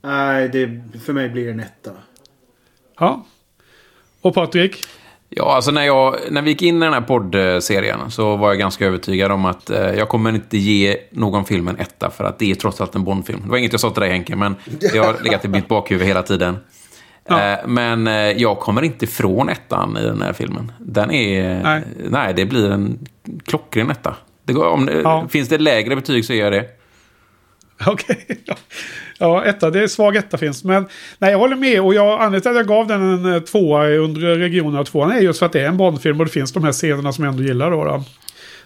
Nej, 0.02 0.48
det, 0.48 0.82
för 1.04 1.12
mig 1.12 1.28
blir 1.28 1.44
det 1.44 1.50
en 1.50 1.60
etta. 1.60 1.90
Ja. 2.98 3.26
Och 4.20 4.34
Patrik? 4.34 4.76
Ja, 5.38 5.54
alltså 5.54 5.70
när, 5.70 5.86
jag, 5.86 6.16
när 6.30 6.42
vi 6.42 6.50
gick 6.50 6.62
in 6.62 6.76
i 6.76 6.80
den 6.80 6.92
här 6.92 7.00
poddserien 7.00 8.10
så 8.10 8.36
var 8.36 8.48
jag 8.48 8.58
ganska 8.58 8.86
övertygad 8.86 9.32
om 9.32 9.44
att 9.44 9.70
eh, 9.70 9.90
jag 9.90 10.08
kommer 10.08 10.34
inte 10.34 10.58
ge 10.58 10.96
någon 11.10 11.44
film 11.44 11.68
en 11.68 11.76
etta 11.78 12.10
för 12.10 12.24
att 12.24 12.38
det 12.38 12.50
är 12.50 12.54
trots 12.54 12.80
allt 12.80 12.94
en 12.94 13.04
Bondfilm. 13.04 13.40
Det 13.44 13.50
var 13.50 13.56
inget 13.56 13.72
jag 13.72 13.80
sa 13.80 13.90
till 13.90 14.00
dig 14.00 14.10
Henke, 14.10 14.36
men 14.36 14.56
det 14.64 14.98
har 14.98 15.16
legat 15.22 15.44
i 15.44 15.48
mitt 15.48 15.68
bakhuvud 15.68 16.06
hela 16.06 16.22
tiden. 16.22 16.56
Ja. 17.28 17.52
Eh, 17.52 17.58
men 17.66 18.06
eh, 18.06 18.14
jag 18.14 18.58
kommer 18.58 18.82
inte 18.82 19.04
ifrån 19.04 19.48
ettan 19.48 19.96
i 19.96 20.02
den 20.02 20.22
här 20.22 20.32
filmen. 20.32 20.72
Den 20.78 21.10
är... 21.10 21.62
Nej, 21.62 21.82
nej 22.10 22.34
det 22.34 22.46
blir 22.46 22.70
en 22.70 22.98
klockren 23.46 23.90
etta. 23.90 24.16
Det 24.44 24.52
går, 24.52 24.66
om, 24.66 24.90
ja. 25.04 25.28
Finns 25.28 25.48
det 25.48 25.58
lägre 25.58 25.96
betyg 25.96 26.24
så 26.24 26.34
gör 26.34 26.52
jag 26.52 26.52
det. 26.52 26.68
Okej. 27.86 28.26
Okay. 28.28 28.56
Ja, 29.18 29.44
etta. 29.44 29.70
Det 29.70 29.82
är 29.82 29.86
svag 29.86 30.16
etta 30.16 30.38
finns. 30.38 30.64
Men 30.64 30.86
nej, 31.18 31.30
jag 31.30 31.38
håller 31.38 31.56
med. 31.56 31.80
Och 31.80 31.94
jag, 31.94 32.12
anledningen 32.12 32.40
till 32.40 32.50
att 32.50 32.56
jag 32.56 32.66
gav 32.66 32.86
den 32.86 33.02
en 33.02 33.34
eh, 33.34 33.40
tvåa 33.40 33.88
under 33.88 34.20
regionen 34.20 34.80
av 34.80 34.84
tvåan 34.84 35.10
är 35.10 35.20
just 35.20 35.38
för 35.38 35.46
att 35.46 35.52
det 35.52 35.60
är 35.60 35.68
en 35.68 35.76
Bondfilm 35.76 36.20
och 36.20 36.26
det 36.26 36.32
finns 36.32 36.52
de 36.52 36.64
här 36.64 36.72
scenerna 36.72 37.12
som 37.12 37.24
jag 37.24 37.32
ändå 37.32 37.44
gillar. 37.44 37.70
Då, 37.70 37.84
då 37.84 38.04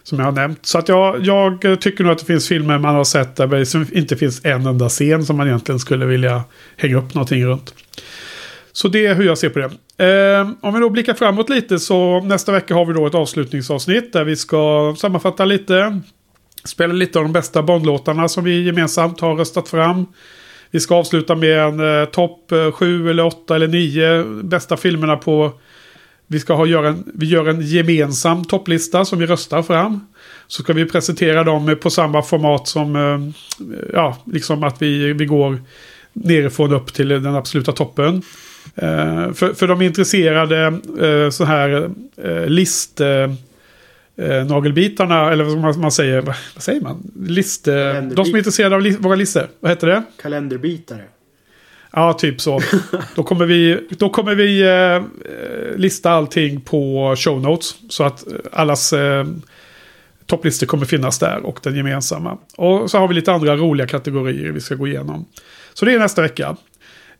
som 0.03 0.19
jag 0.19 0.25
har 0.25 0.31
nämnt. 0.31 0.65
Så 0.65 0.77
att 0.77 0.89
jag, 0.89 1.25
jag 1.25 1.65
eh, 1.65 1.75
tycker 1.75 2.03
nog 2.03 2.13
att 2.13 2.19
det 2.19 2.25
finns 2.25 2.47
filmer 2.47 2.79
man 2.79 2.95
har 2.95 3.03
sett 3.03 3.35
där 3.35 3.47
det 3.47 3.97
inte 3.97 4.17
finns 4.17 4.45
en 4.45 4.65
enda 4.67 4.89
scen 4.89 5.25
som 5.25 5.37
man 5.37 5.47
egentligen 5.47 5.79
skulle 5.79 6.05
vilja 6.05 6.43
hänga 6.77 6.97
upp 6.97 7.13
någonting 7.13 7.45
runt. 7.45 7.73
Så 8.71 8.87
det 8.87 9.05
är 9.05 9.15
hur 9.15 9.25
jag 9.25 9.37
ser 9.37 9.49
på 9.49 9.59
det. 9.59 9.71
Eh, 10.05 10.49
om 10.61 10.73
vi 10.73 10.79
då 10.79 10.89
blickar 10.89 11.13
framåt 11.13 11.49
lite 11.49 11.79
så 11.79 12.21
nästa 12.21 12.51
vecka 12.51 12.73
har 12.73 12.85
vi 12.85 12.93
då 12.93 13.07
ett 13.07 13.15
avslutningsavsnitt 13.15 14.13
där 14.13 14.23
vi 14.23 14.35
ska 14.35 14.95
sammanfatta 14.97 15.45
lite. 15.45 15.99
Spela 16.63 16.93
lite 16.93 17.19
av 17.19 17.25
de 17.25 17.33
bästa 17.33 17.63
Bondlåtarna 17.63 18.29
som 18.29 18.43
vi 18.43 18.65
gemensamt 18.65 19.19
har 19.19 19.35
röstat 19.35 19.69
fram. 19.69 20.05
Vi 20.71 20.79
ska 20.79 20.95
avsluta 20.95 21.35
med 21.35 21.59
en 21.59 22.01
eh, 22.01 22.05
topp 22.05 22.51
eh, 22.51 22.71
7 22.71 23.09
eller 23.09 23.25
8 23.25 23.55
eller 23.55 23.67
9 23.67 24.23
bästa 24.43 24.77
filmerna 24.77 25.17
på... 25.17 25.51
Vi 26.27 26.39
ska 26.39 26.53
ha, 26.53 26.65
göra 26.65 26.87
en, 26.87 27.11
vi 27.13 27.25
gör 27.25 27.49
en 27.49 27.61
gemensam 27.61 28.45
topplista 28.45 29.05
som 29.05 29.19
vi 29.19 29.25
röstar 29.25 29.61
fram. 29.61 30.07
Så 30.47 30.63
ska 30.63 30.73
vi 30.73 30.85
presentera 30.85 31.43
dem 31.43 31.69
eh, 31.69 31.75
på 31.75 31.89
samma 31.89 32.21
format 32.21 32.67
som... 32.67 32.95
Eh, 32.95 33.19
ja, 33.93 34.17
liksom 34.25 34.63
att 34.63 34.81
vi, 34.81 35.13
vi 35.13 35.25
går 35.25 35.61
nerifrån 36.13 36.73
upp 36.73 36.93
till 36.93 37.07
den 37.07 37.35
absoluta 37.35 37.71
toppen. 37.71 38.21
Eh, 38.75 39.33
för, 39.33 39.53
för 39.53 39.67
de 39.67 39.81
intresserade 39.81 40.65
eh, 41.01 41.29
så 41.29 41.45
här 41.45 41.89
eh, 42.23 42.45
list 42.45 43.01
eh, 43.01 43.33
nagelbitarna, 44.27 45.31
eller 45.31 45.43
vad 45.43 45.77
man 45.77 45.91
säger, 45.91 46.21
vad, 46.21 46.35
säger 46.57 46.81
man? 46.81 47.11
List, 47.27 47.67
eh, 47.67 47.73
de 48.01 48.25
som 48.25 48.33
är 48.33 48.37
intresserade 48.37 48.75
av 48.75 48.81
li 48.81 48.97
våra 48.99 49.15
listor, 49.15 49.47
vad 49.59 49.71
heter 49.71 49.87
det? 49.87 50.03
Kalenderbitare. 50.21 51.03
Ja, 51.91 52.13
typ 52.13 52.41
så. 52.41 52.61
då 53.15 53.23
kommer 53.23 53.45
vi, 53.45 53.87
då 53.89 54.09
kommer 54.09 54.35
vi 54.35 54.61
eh, 54.61 55.77
lista 55.79 56.11
allting 56.11 56.61
på 56.61 57.15
show 57.17 57.41
notes. 57.41 57.75
Så 57.89 58.03
att 58.03 58.23
allas 58.51 58.93
eh, 58.93 59.25
topplistor 60.25 60.67
kommer 60.67 60.85
finnas 60.85 61.19
där 61.19 61.45
och 61.45 61.59
den 61.63 61.75
gemensamma. 61.75 62.37
Och 62.57 62.91
så 62.91 62.97
har 62.97 63.07
vi 63.07 63.13
lite 63.13 63.33
andra 63.33 63.55
roliga 63.55 63.87
kategorier 63.87 64.51
vi 64.51 64.61
ska 64.61 64.75
gå 64.75 64.87
igenom. 64.87 65.25
Så 65.73 65.85
det 65.85 65.93
är 65.93 65.99
nästa 65.99 66.21
vecka. 66.21 66.55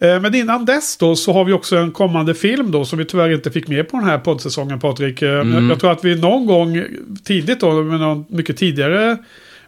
Eh, 0.02 0.20
men 0.22 0.36
innan 0.36 0.66
dess 0.66 0.98
då 0.98 1.16
så 1.16 1.34
har 1.34 1.46
vi 1.46 1.54
också 1.54 1.78
en 1.78 1.92
kommande 1.92 2.34
film 2.34 2.72
då 2.72 2.86
som 2.86 3.00
vi 3.00 3.06
tyvärr 3.06 3.34
inte 3.34 3.52
fick 3.52 3.68
med 3.68 3.90
på 3.90 3.98
den 3.98 4.06
här 4.06 4.18
poddsäsongen 4.18 4.80
Patrik. 4.80 5.22
Eh, 5.22 5.42
mm. 5.42 5.70
Jag 5.70 5.80
tror 5.80 5.92
att 5.92 6.06
vi 6.06 6.16
någon 6.16 6.46
gång 6.46 6.84
tidigt 7.24 7.60
då, 7.60 7.84
med 7.84 8.00
någon 8.00 8.26
mycket 8.30 8.58
tidigare 8.58 9.18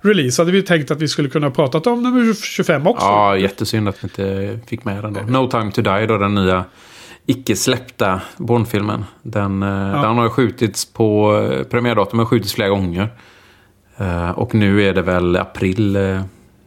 release 0.02 0.42
hade 0.42 0.52
vi 0.52 0.64
tänkt 0.64 0.92
att 0.92 1.02
vi 1.02 1.08
skulle 1.08 1.30
kunna 1.30 1.52
prata 1.52 1.92
om 1.92 2.04
nummer 2.04 2.34
25 2.34 2.88
också. 2.88 3.06
Ja, 3.06 3.38
jättesynd 3.38 3.90
att 3.90 4.04
vi 4.04 4.06
inte 4.06 4.60
fick 4.68 4.86
med 4.86 5.04
den 5.04 5.14
då. 5.14 5.22
No 5.22 5.48
time 5.48 5.72
to 5.72 5.82
die 5.82 6.06
då, 6.06 6.18
den 6.18 6.36
nya 6.36 6.66
icke 7.26 7.56
släppta 7.56 8.22
Bondfilmen. 8.38 9.06
Den, 9.22 9.64
eh, 9.64 9.70
ja. 9.70 10.02
den 10.02 10.18
har 10.18 10.30
skjutits 10.30 10.94
på, 10.94 11.34
premiärdatum 11.70 12.20
har 12.20 12.26
skjutits 12.26 12.54
flera 12.54 12.70
gånger. 12.70 13.10
Och 14.36 14.56
nu 14.56 14.84
är 14.84 14.94
det 14.94 15.02
väl 15.02 15.36
april 15.36 15.98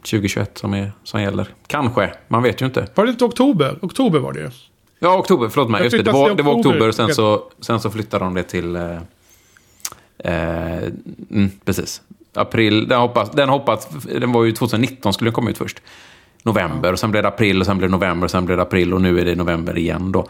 2021 0.09 0.57
som, 0.57 0.73
är, 0.73 0.91
som 1.03 1.21
gäller. 1.21 1.47
Kanske, 1.67 2.13
man 2.27 2.43
vet 2.43 2.61
ju 2.61 2.65
inte. 2.65 2.87
Var 2.95 3.05
det 3.05 3.11
inte 3.11 3.25
oktober? 3.25 3.79
Oktober 3.81 4.19
var 4.19 4.33
det 4.33 4.39
ju. 4.39 4.49
Ja, 4.99 5.17
oktober. 5.17 5.49
Förlåt 5.49 5.69
mig. 5.69 5.83
Just 5.83 5.97
det, 5.97 6.03
det, 6.03 6.11
var, 6.11 6.35
det 6.35 6.43
var 6.43 6.53
oktober 6.53 6.87
och 6.87 6.95
sen 6.95 7.15
så, 7.15 7.43
sen 7.59 7.79
så 7.79 7.89
flyttade 7.89 8.25
de 8.25 8.33
det 8.33 8.43
till... 8.43 8.75
Eh, 8.75 8.97
eh, 10.17 10.83
mm, 11.31 11.51
precis. 11.65 12.01
April. 12.33 12.87
Den, 12.87 12.99
hoppas, 12.99 13.31
den 13.31 13.49
hoppas... 13.49 13.87
Den 14.19 14.31
var 14.31 14.43
ju 14.43 14.51
2019 14.51 15.13
skulle 15.13 15.27
den 15.27 15.33
komma 15.33 15.49
ut 15.49 15.57
först. 15.57 15.81
November, 16.43 16.91
och 16.93 16.99
sen 16.99 17.11
blev 17.11 17.23
det 17.23 17.29
april, 17.29 17.59
och 17.59 17.65
sen 17.65 17.77
blev 17.77 17.89
det 17.89 17.97
november, 17.97 18.25
och 18.25 18.31
sen 18.31 18.45
blev 18.45 18.57
det 18.57 18.63
april 18.63 18.93
och 18.93 19.01
nu 19.01 19.19
är 19.19 19.25
det 19.25 19.35
november 19.35 19.77
igen 19.77 20.11
då. 20.11 20.27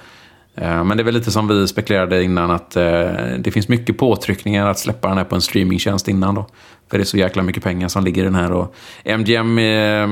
Eh, 0.58 0.84
men 0.84 0.98
det 0.98 1.04
är 1.04 1.06
väl 1.06 1.14
lite 1.14 1.32
som 1.32 1.48
vi 1.48 1.68
spekulerade 1.68 2.24
innan 2.24 2.52
att 2.52 2.76
eh, 2.76 3.12
det 3.40 3.52
finns 3.54 3.68
mycket 3.68 3.98
påtryckningar 3.98 4.68
att 4.68 4.80
släppa 4.80 5.08
den 5.08 5.18
här 5.18 5.26
på 5.26 5.36
en 5.36 5.42
streamingtjänst 5.42 6.08
innan 6.08 6.36
då. 6.36 6.48
För 6.90 6.98
det 6.98 7.04
är 7.04 7.06
så 7.06 7.18
jäkla 7.18 7.44
mycket 7.44 7.64
pengar 7.64 7.88
som 7.88 8.04
ligger 8.04 8.22
i 8.22 8.26
den 8.26 8.36
här. 8.36 8.52
Och 8.52 8.76
MGM 9.04 9.58
eh, 9.58 10.08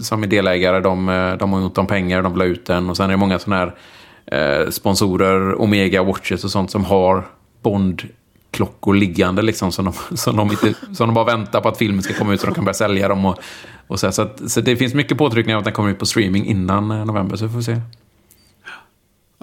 som 0.00 0.22
är 0.22 0.26
delägare, 0.26 0.80
de, 0.80 1.36
de 1.38 1.52
har 1.52 1.60
gjort 1.60 1.78
om 1.78 1.86
pengar, 1.86 2.22
de 2.22 2.32
vill 2.32 2.40
ha 2.40 2.46
ut 2.46 2.66
den. 2.66 2.90
Och 2.90 2.96
sen 2.96 3.06
är 3.06 3.10
det 3.10 3.16
många 3.16 3.38
sådana 3.38 3.62
här 3.62 3.74
sponsorer, 4.70 5.60
Omega 5.60 6.02
Watches 6.02 6.44
och 6.44 6.50
sånt 6.50 6.70
som 6.70 6.84
har 6.84 7.26
Bond-klockor 7.62 8.94
liggande 8.94 9.42
liksom. 9.42 9.72
Som 9.72 9.84
de, 9.84 9.92
som, 10.16 10.36
de 10.36 10.50
inte, 10.50 10.74
som 10.94 11.08
de 11.08 11.14
bara 11.14 11.24
väntar 11.24 11.60
på 11.60 11.68
att 11.68 11.78
filmen 11.78 12.02
ska 12.02 12.14
komma 12.14 12.34
ut 12.34 12.40
så 12.40 12.46
de 12.46 12.54
kan 12.54 12.64
börja 12.64 12.74
sälja 12.74 13.08
dem. 13.08 13.24
Och, 13.24 13.38
och 13.86 14.00
så, 14.00 14.12
så, 14.12 14.22
att, 14.22 14.50
så 14.50 14.60
det 14.60 14.76
finns 14.76 14.94
mycket 14.94 15.18
påtryckningar 15.18 15.58
att 15.58 15.64
den 15.64 15.72
kommer 15.72 15.90
ut 15.90 15.98
på 15.98 16.06
streaming 16.06 16.46
innan 16.46 16.88
november, 16.88 17.36
så 17.36 17.46
vi 17.46 17.52
får 17.52 17.60
se. 17.60 17.80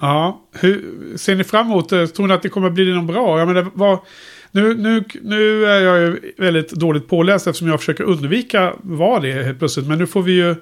Ja, 0.02 0.42
hur, 0.52 0.84
ser 1.18 1.36
ni 1.36 1.44
fram 1.44 1.68
emot 1.68 1.90
det? 1.90 2.08
Tror 2.08 2.28
ni 2.28 2.34
att 2.34 2.42
det 2.42 2.50
kommer 2.50 2.70
bli 2.70 2.94
något 2.94 3.14
bra? 3.14 3.40
Jag 3.40 3.48
menar, 3.48 3.68
vad, 3.74 4.00
nu, 4.52 4.74
nu, 4.74 5.04
nu 5.22 5.66
är 5.66 5.80
jag 5.80 6.00
ju 6.00 6.34
väldigt 6.38 6.72
dåligt 6.72 7.08
påläst 7.08 7.48
eftersom 7.48 7.68
jag 7.68 7.80
försöker 7.80 8.04
undvika 8.04 8.74
vad 8.82 9.22
det 9.22 9.32
är 9.32 9.44
helt 9.44 9.60
plötsligt. 9.60 9.88
Men 9.88 9.98
nu 9.98 10.08
får 10.08 10.22
vi 10.22 10.32
ju 10.32 10.56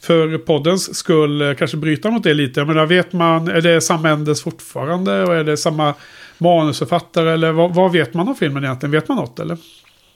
för 0.00 0.38
poddens 0.38 0.96
skull 0.96 1.42
eh, 1.42 1.54
kanske 1.54 1.76
bryta 1.76 2.10
mot 2.10 2.22
det 2.22 2.34
lite. 2.34 2.60
Jag 2.60 2.66
menar, 2.66 2.86
vet 2.86 3.12
man, 3.12 3.48
är 3.48 3.60
det 3.60 3.80
Sam 3.80 4.02
Mendes 4.02 4.42
fortfarande? 4.42 5.22
Och 5.22 5.34
är 5.34 5.44
det 5.44 5.56
samma 5.56 5.94
manusförfattare? 6.38 7.32
Eller 7.32 7.52
vad, 7.52 7.74
vad 7.74 7.92
vet 7.92 8.14
man 8.14 8.28
om 8.28 8.34
filmen 8.34 8.64
egentligen? 8.64 8.90
Vet 8.90 9.08
man 9.08 9.16
något 9.16 9.40
eller? 9.40 9.56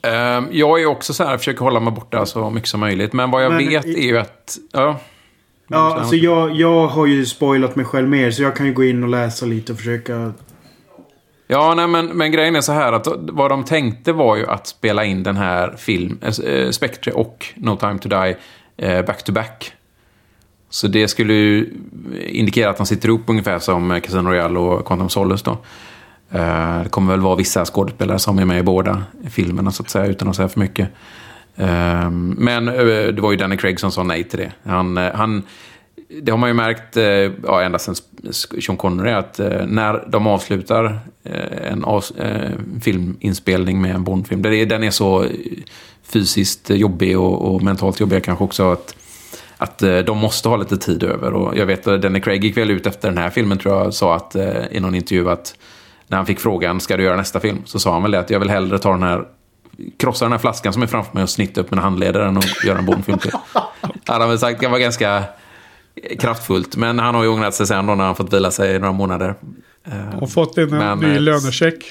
Um, 0.03 0.49
jag 0.53 0.83
är 0.83 0.87
också 0.87 1.15
så 1.15 1.25
här, 1.25 1.39
försöker 1.39 1.61
hålla 1.61 1.81
mig 1.81 1.93
borta 1.93 2.27
så 2.27 2.51
mycket 2.51 2.69
som 2.69 2.81
möjligt. 2.81 3.13
Men 3.13 3.31
vad 3.31 3.45
jag 3.45 3.53
men, 3.53 3.69
vet 3.69 3.85
är 3.85 4.07
ju 4.07 4.19
att... 4.19 4.59
Ja. 4.73 5.01
Ja, 5.73 5.99
alltså 5.99 6.17
jag, 6.17 6.55
jag 6.55 6.87
har 6.87 7.07
ju 7.07 7.27
spoilat 7.27 7.77
mig 7.77 7.85
själv 7.85 8.09
mer 8.09 8.31
så 8.31 8.43
jag 8.43 8.57
kan 8.57 8.67
ju 8.67 8.73
gå 8.73 8.85
in 8.85 9.03
och 9.03 9.09
läsa 9.09 9.47
lite 9.47 9.73
och 9.73 9.79
försöka... 9.79 10.33
Ja, 11.47 11.75
nej, 11.75 11.89
men, 11.89 12.07
men 12.07 12.33
grejen 12.33 12.57
är 12.57 12.61
så 12.61 12.73
här 12.73 12.93
att 12.93 13.09
vad 13.19 13.51
de 13.51 13.65
tänkte 13.65 14.13
var 14.13 14.37
ju 14.37 14.47
att 14.47 14.67
spela 14.67 15.05
in 15.05 15.23
den 15.23 15.37
här 15.37 15.75
film, 15.79 16.19
äh, 16.23 16.71
Spectre 16.71 17.13
och 17.13 17.47
No 17.55 17.77
time 17.77 17.99
to 17.99 18.09
die 18.09 18.37
äh, 18.77 19.05
back 19.05 19.23
to 19.23 19.33
back. 19.33 19.73
Så 20.71 20.89
det 20.89 21.09
skulle 21.09 21.33
ju 21.33 21.73
indikera 22.27 22.71
att 22.71 22.77
de 22.77 22.87
sitter 22.87 23.09
ihop 23.09 23.23
ungefär 23.27 23.59
som 23.59 24.01
Casino 24.01 24.29
Royale 24.29 24.59
och 24.59 24.87
Quantum 24.87 25.09
Solace 25.09 25.45
då. 25.45 25.59
Det 26.83 26.91
kommer 26.91 27.13
väl 27.13 27.21
vara 27.21 27.37
vissa 27.37 27.65
skådespelare 27.65 28.19
som 28.19 28.39
är 28.39 28.45
med 28.45 28.59
i 28.59 28.63
båda 28.63 29.03
filmerna 29.31 29.71
så 29.71 29.83
att 29.83 29.91
säga, 29.91 30.07
utan 30.07 30.29
att 30.29 30.37
säga 30.37 30.49
för 30.49 30.61
mycket. 30.61 30.89
Ehm, 31.61 32.35
men 32.39 32.69
eh, 32.69 32.75
det 33.07 33.21
var 33.21 33.31
ju 33.31 33.37
Danny 33.37 33.57
Craig 33.57 33.81
som 33.81 33.93
sa 33.93 34.03
nej 34.03 34.25
till 34.25 34.39
det. 34.39 34.53
Han, 34.63 34.99
eh, 34.99 35.15
han, 35.15 35.43
det 36.23 36.31
har 36.31 36.39
man 36.39 36.51
ju 36.51 36.55
märkt 36.55 36.97
eh, 36.97 37.05
ja, 37.05 37.63
ända 37.63 37.79
sedan 37.79 37.95
Sean 38.61 38.77
Connery 38.77 39.13
att 39.13 39.39
när 39.67 40.05
de 40.09 40.27
avslutar 40.27 40.99
en 41.63 41.85
filminspelning 42.83 43.81
med 43.81 43.95
en 43.95 44.05
Bondfilm, 44.05 44.43
den 44.43 44.85
är 44.85 44.91
så 44.91 45.27
fysiskt 46.03 46.71
jobbig 46.71 47.19
och, 47.19 47.55
och 47.55 47.63
mentalt 47.63 48.01
jobbig 48.01 48.25
kanske 48.25 48.45
också 48.45 48.73
att 48.73 48.97
att 49.57 49.79
de 49.79 50.19
måste 50.19 50.49
ha 50.49 50.57
lite 50.57 50.77
tid 50.77 51.03
över. 51.03 51.33
Och 51.33 51.57
jag 51.57 51.67
vet 51.67 51.87
att 51.87 52.03
Danny 52.03 52.21
Craig 52.21 52.45
gick 52.45 52.57
väl 52.57 52.71
ut 52.71 52.87
efter 52.87 53.09
den 53.09 53.19
här 53.19 53.31
filmen 53.31 53.59
tror 53.59 53.75
jag 53.75 53.95
sa 53.95 54.17
att 54.17 54.37
i 54.71 54.81
någon 54.81 54.95
intervju 54.95 55.31
att 55.31 55.55
när 56.07 56.17
han 56.17 56.27
fick 56.27 56.41
frågan 56.41 56.81
ska 56.81 56.97
du 56.97 57.03
göra 57.03 57.17
nästa 57.17 57.41
film 57.41 57.63
så 57.65 57.79
sa 57.79 57.93
han 57.93 58.03
väl 58.03 58.11
det 58.11 58.19
att 58.19 58.31
jag 58.31 58.41
vill 58.41 58.51
hellre 58.51 58.79
ta 58.79 58.91
den 58.91 59.03
här 59.03 59.25
krossa 59.97 60.25
den 60.25 60.33
här 60.33 60.39
flaskan 60.39 60.73
som 60.73 60.83
är 60.83 60.87
framför 60.87 61.15
mig 61.15 61.23
och 61.23 61.31
snitta 61.31 61.61
upp 61.61 61.71
mina 61.71 61.83
handleder 61.83 62.21
att 62.21 62.65
göra 62.65 62.79
en 62.79 62.87
Bondfilm 62.87 63.19
till. 63.19 63.33
Han 64.07 64.29
väl 64.29 64.39
sagt. 64.39 64.61
Det 64.61 64.69
var 64.69 64.79
ganska... 64.79 65.25
kraftfullt. 66.19 66.77
Men 66.77 66.99
han 66.99 67.15
har 67.15 67.23
ju 67.23 67.29
ångrat 67.29 67.55
sig 67.55 67.67
sen 67.67 67.87
då 67.87 67.95
när 67.95 68.05
han 68.05 68.17
fått 68.17 68.33
vila 68.33 68.51
sig 68.51 68.75
i 68.75 68.79
några 68.79 68.93
månader. 68.93 69.35
Eh, 69.85 70.19
Och 70.19 70.31
fått 70.31 70.59
en 70.59 70.71
Men, 70.71 70.99
ny 70.99 71.15
eh, 71.15 71.21
lönecheck. 71.21 71.85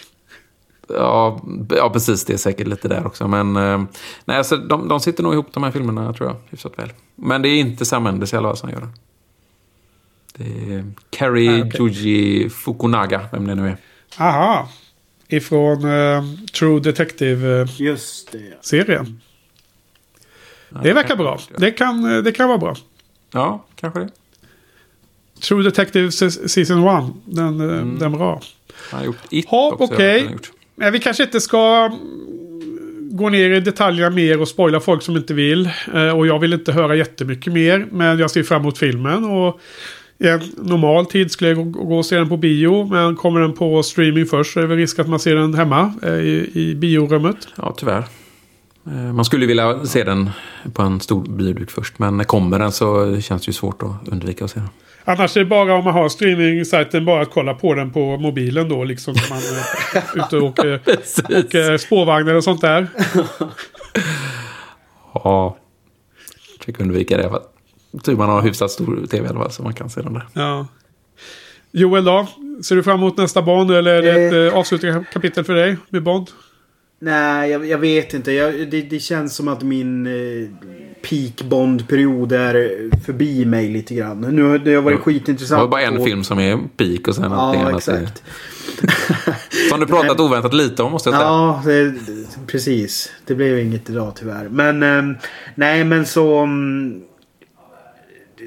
Ja, 0.89 1.41
ja, 1.69 1.89
precis. 1.89 2.25
Det 2.25 2.33
är 2.33 2.37
säkert 2.37 2.67
lite 2.67 2.87
där 2.87 3.07
också. 3.07 3.27
Men 3.27 3.55
eh, 3.55 3.81
nej, 4.25 4.37
alltså, 4.37 4.57
de, 4.57 4.87
de 4.87 4.99
sitter 4.99 5.23
nog 5.23 5.33
ihop 5.33 5.47
de 5.53 5.63
här 5.63 5.71
filmerna, 5.71 6.13
tror 6.13 6.29
jag, 6.29 6.35
hyfsat 6.49 6.73
väl. 6.79 6.89
Men 7.15 7.41
det 7.41 7.49
är 7.49 7.59
inte 7.59 7.85
Sam 7.85 8.03
Mendes 8.03 8.33
i 8.33 8.37
alla 8.37 8.47
fall 8.49 8.57
som 8.57 8.69
gör 8.69 8.79
det. 8.81 8.89
Det 10.37 10.73
är 10.73 10.85
Carrie 11.09 11.63
Ah. 11.63 11.69
Juji 11.79 12.49
Fukunaga, 12.49 13.21
vem 13.31 13.47
det 13.47 13.55
nu 13.55 13.67
är. 13.67 13.77
Aha. 14.17 14.67
Ifrån 15.29 15.85
eh, 15.85 16.23
True 16.59 16.79
Detective-serien. 16.79 17.67
Just 17.77 18.31
det. 18.31 19.05
Det 20.83 20.93
verkar 20.93 21.15
bra. 21.15 21.39
Det 21.57 21.71
kan, 21.71 22.15
eh, 22.15 22.23
det 22.23 22.31
kan 22.31 22.47
vara 22.47 22.57
bra. 22.57 22.75
Ja, 23.33 23.65
kanske 23.75 23.99
det. 23.99 24.09
True 25.41 25.63
Detective 25.63 26.11
Se- 26.11 26.31
Season 26.49 26.83
1. 26.87 27.13
Den, 27.25 27.59
eh, 27.69 27.77
Mm. 27.77 27.99
den 27.99 28.11
bra. 28.11 28.41
Han 28.91 28.99
har 28.99 29.05
gjort 29.05 29.17
It 29.29 29.45
Ja, 29.51 29.75
också. 29.79 29.95
Men 30.75 30.93
vi 30.93 30.99
kanske 30.99 31.23
inte 31.23 31.41
ska 31.41 31.85
mm, 31.85 33.09
gå 33.17 33.29
ner 33.29 33.49
i 33.51 33.59
detaljerna 33.59 34.15
mer 34.15 34.41
och 34.41 34.47
spoila 34.47 34.79
folk 34.79 35.03
som 35.03 35.17
inte 35.17 35.33
vill. 35.33 35.69
Och 36.15 36.27
jag 36.27 36.39
vill 36.39 36.53
inte 36.53 36.71
höra 36.71 36.95
jättemycket 36.95 37.53
mer. 37.53 37.87
Men 37.91 38.19
jag 38.19 38.31
ser 38.31 38.43
fram 38.43 38.61
emot 38.61 38.77
filmen. 38.77 39.23
Och 39.23 39.59
en 40.19 40.41
normal 40.57 41.05
tid 41.05 41.31
skulle 41.31 41.49
jag 41.49 41.71
gå 41.71 41.97
och 41.97 42.05
se 42.05 42.15
den 42.15 42.29
på 42.29 42.37
bio. 42.37 42.85
Men 42.85 43.15
kommer 43.15 43.39
den 43.39 43.53
på 43.53 43.83
streaming 43.83 44.25
först 44.25 44.53
så 44.53 44.59
är 44.59 44.61
det 44.61 44.67
väl 44.67 44.77
risk 44.77 44.99
att 44.99 45.07
man 45.09 45.19
ser 45.19 45.35
den 45.35 45.53
hemma 45.53 45.93
eh, 46.03 46.13
i, 46.13 46.51
i 46.53 46.75
biorummet. 46.75 47.47
Ja, 47.55 47.73
tyvärr. 47.77 48.03
Eh, 48.87 49.13
Man 49.13 49.25
skulle 49.25 49.45
vilja 49.45 49.85
se 49.85 50.03
den 50.03 50.29
på 50.73 50.81
en 50.81 50.99
stor 50.99 51.23
bioduk 51.23 51.71
först. 51.71 51.99
Men 51.99 52.25
kommer 52.25 52.59
den 52.59 52.71
så 52.71 53.21
känns 53.21 53.41
det 53.45 53.49
ju 53.49 53.53
svårt 53.53 53.83
att 53.83 54.07
undvika 54.07 54.45
att 54.45 54.51
se 54.51 54.59
den. 54.59 54.69
Annars 55.05 55.37
är 55.37 55.39
det 55.39 55.45
bara 55.45 55.73
om 55.75 55.83
man 55.83 55.93
har 55.93 56.09
streaming-sajten 56.09 57.05
bara 57.05 57.21
att 57.21 57.31
kolla 57.31 57.53
på 57.53 57.73
den 57.73 57.91
på 57.91 58.17
mobilen 58.17 58.69
då. 58.69 58.83
Liksom 58.83 59.13
när 59.13 59.29
man 59.29 59.37
är 59.37 60.25
ute 60.25 60.37
och 60.37 60.43
åker, 60.43 60.79
åker 61.39 61.77
spårvagnar 61.77 62.33
och 62.33 62.43
sånt 62.43 62.61
där. 62.61 62.87
Ja, 65.13 65.57
försöker 66.59 66.83
undvika 66.83 67.17
det. 67.17 67.31
Tur 68.03 68.15
man 68.15 68.29
har 68.29 68.41
hyfsat 68.41 68.71
stor 68.71 69.05
tv 69.11 69.25
i 69.25 69.29
alla 69.29 69.39
fall 69.39 69.51
så 69.51 69.63
man 69.63 69.73
kan 69.73 69.89
se 69.89 70.01
den 70.01 70.13
där. 70.13 70.27
Ja. 70.33 70.67
Joel 71.71 72.03
då? 72.05 72.27
Ser 72.63 72.75
du 72.75 72.83
fram 72.83 72.97
emot 72.97 73.17
nästa 73.17 73.41
Bond 73.41 73.71
eller 73.71 73.91
är 73.91 74.01
det 74.01 74.23
ett 74.47 74.53
eh, 74.53 74.59
avslutande 74.59 75.05
kapitel 75.13 75.43
för 75.43 75.53
dig 75.53 75.77
med 75.89 76.03
Bond? 76.03 76.27
Nej, 77.01 77.51
jag, 77.51 77.65
jag 77.65 77.77
vet 77.77 78.13
inte. 78.13 78.31
Jag, 78.31 78.53
det, 78.71 78.81
det 78.81 78.99
känns 78.99 79.35
som 79.35 79.47
att 79.47 79.63
min 79.63 80.07
eh, 80.07 80.49
peak 81.09 81.41
Bond-period 81.49 82.31
är 82.31 82.89
förbi 83.05 83.45
mig 83.45 83.69
lite 83.69 83.95
grann. 83.95 84.21
Nu 84.21 84.43
har 84.43 84.57
det 84.57 84.73
har 84.73 84.81
varit 84.81 84.97
Det 84.97 85.03
skitintressant. 85.03 85.61
var 85.61 85.67
bara 85.67 85.81
en 85.81 85.97
att- 85.97 86.03
film 86.03 86.23
som 86.23 86.39
är 86.39 86.59
peak 86.77 87.07
och 87.07 87.15
sen 87.15 87.33
allting 87.33 87.61
Ja, 87.61 87.67
annat. 87.67 87.87
är- 87.87 87.93
exakt. 88.01 88.23
Som 89.69 89.79
du 89.79 89.85
pratat 89.85 90.19
oväntat 90.19 90.53
lite 90.53 90.83
om 90.83 90.91
måste 90.91 91.09
jag 91.09 91.17
säga. 91.17 91.27
Ja, 91.29 91.61
det, 91.65 91.93
precis. 92.47 93.11
Det 93.25 93.35
blev 93.35 93.59
inget 93.59 93.89
idag 93.89 94.13
tyvärr. 94.19 94.49
Men 94.49 94.83
ehm, 94.83 95.15
nej, 95.55 95.83
men 95.83 96.05
så... 96.05 96.37
mm, 96.37 97.01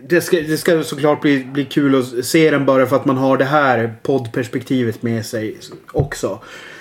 det 0.09 0.21
ska, 0.21 0.37
det 0.37 0.57
ska 0.59 0.83
såklart 0.83 1.21
bli, 1.21 1.45
bli 1.45 1.65
kul 1.65 1.95
att 1.95 2.25
se 2.25 2.51
den 2.51 2.67
bara 2.67 2.87
för 2.87 2.97
att 2.97 3.05
man 3.05 3.17
har 3.17 3.37
det 3.37 3.45
här 3.45 3.95
poddperspektivet 4.03 5.03
med 5.03 5.27
sig 5.27 5.57
också. 5.93 6.39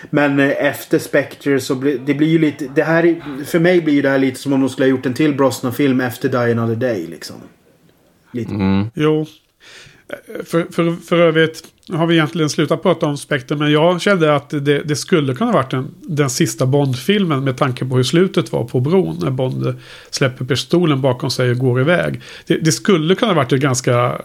Men 0.09 0.39
eh, 0.39 0.65
efter 0.65 0.99
Spectre 0.99 1.59
så 1.59 1.75
blir 1.75 1.99
det 2.05 2.13
blir 2.13 2.27
ju 2.27 2.39
lite... 2.39 2.67
Det 2.75 2.83
här, 2.83 3.05
är- 3.05 3.43
för 3.45 3.59
mig 3.59 3.81
blir 3.81 4.03
det 4.03 4.09
här 4.09 4.19
lite 4.19 4.39
som 4.39 4.53
om 4.53 4.59
de 4.59 4.69
skulle 4.69 4.85
ha 4.85 4.89
gjort 4.89 5.05
en 5.05 5.13
till 5.13 5.33
Brosnan-film 5.35 6.01
efter 6.01 6.29
Die 6.29 6.51
Another 6.51 6.75
Day 6.75 7.07
liksom. 7.07 7.35
Lite. 8.31 8.53
Mm. 8.53 8.85
Jo. 8.93 9.25
För, 10.45 10.65
för, 10.71 10.95
för 11.05 11.17
övrigt 11.17 11.63
har 11.91 12.07
vi 12.07 12.15
egentligen 12.15 12.49
slutat 12.49 12.83
prata 12.83 13.05
om 13.05 13.17
Spectre. 13.17 13.55
Men 13.55 13.71
jag 13.71 14.01
kände 14.01 14.35
att 14.35 14.49
det, 14.49 14.59
det 14.83 14.95
skulle 14.95 15.33
kunna 15.35 15.51
varit 15.51 15.71
den, 15.71 15.87
den 16.01 16.29
sista 16.29 16.65
Bond-filmen. 16.65 17.43
Med 17.43 17.57
tanke 17.57 17.85
på 17.85 17.95
hur 17.95 18.03
slutet 18.03 18.51
var 18.51 18.63
på 18.63 18.79
bron. 18.79 19.19
När 19.21 19.31
Bond 19.31 19.79
släpper 20.09 20.45
pistolen 20.45 21.01
bakom 21.01 21.29
sig 21.29 21.51
och 21.51 21.57
går 21.57 21.81
iväg. 21.81 22.21
Det, 22.47 22.57
det 22.57 22.71
skulle 22.71 23.15
kunna 23.15 23.33
varit 23.33 23.51
en 23.51 23.59
ganska 23.59 23.93
eh, 23.93 24.19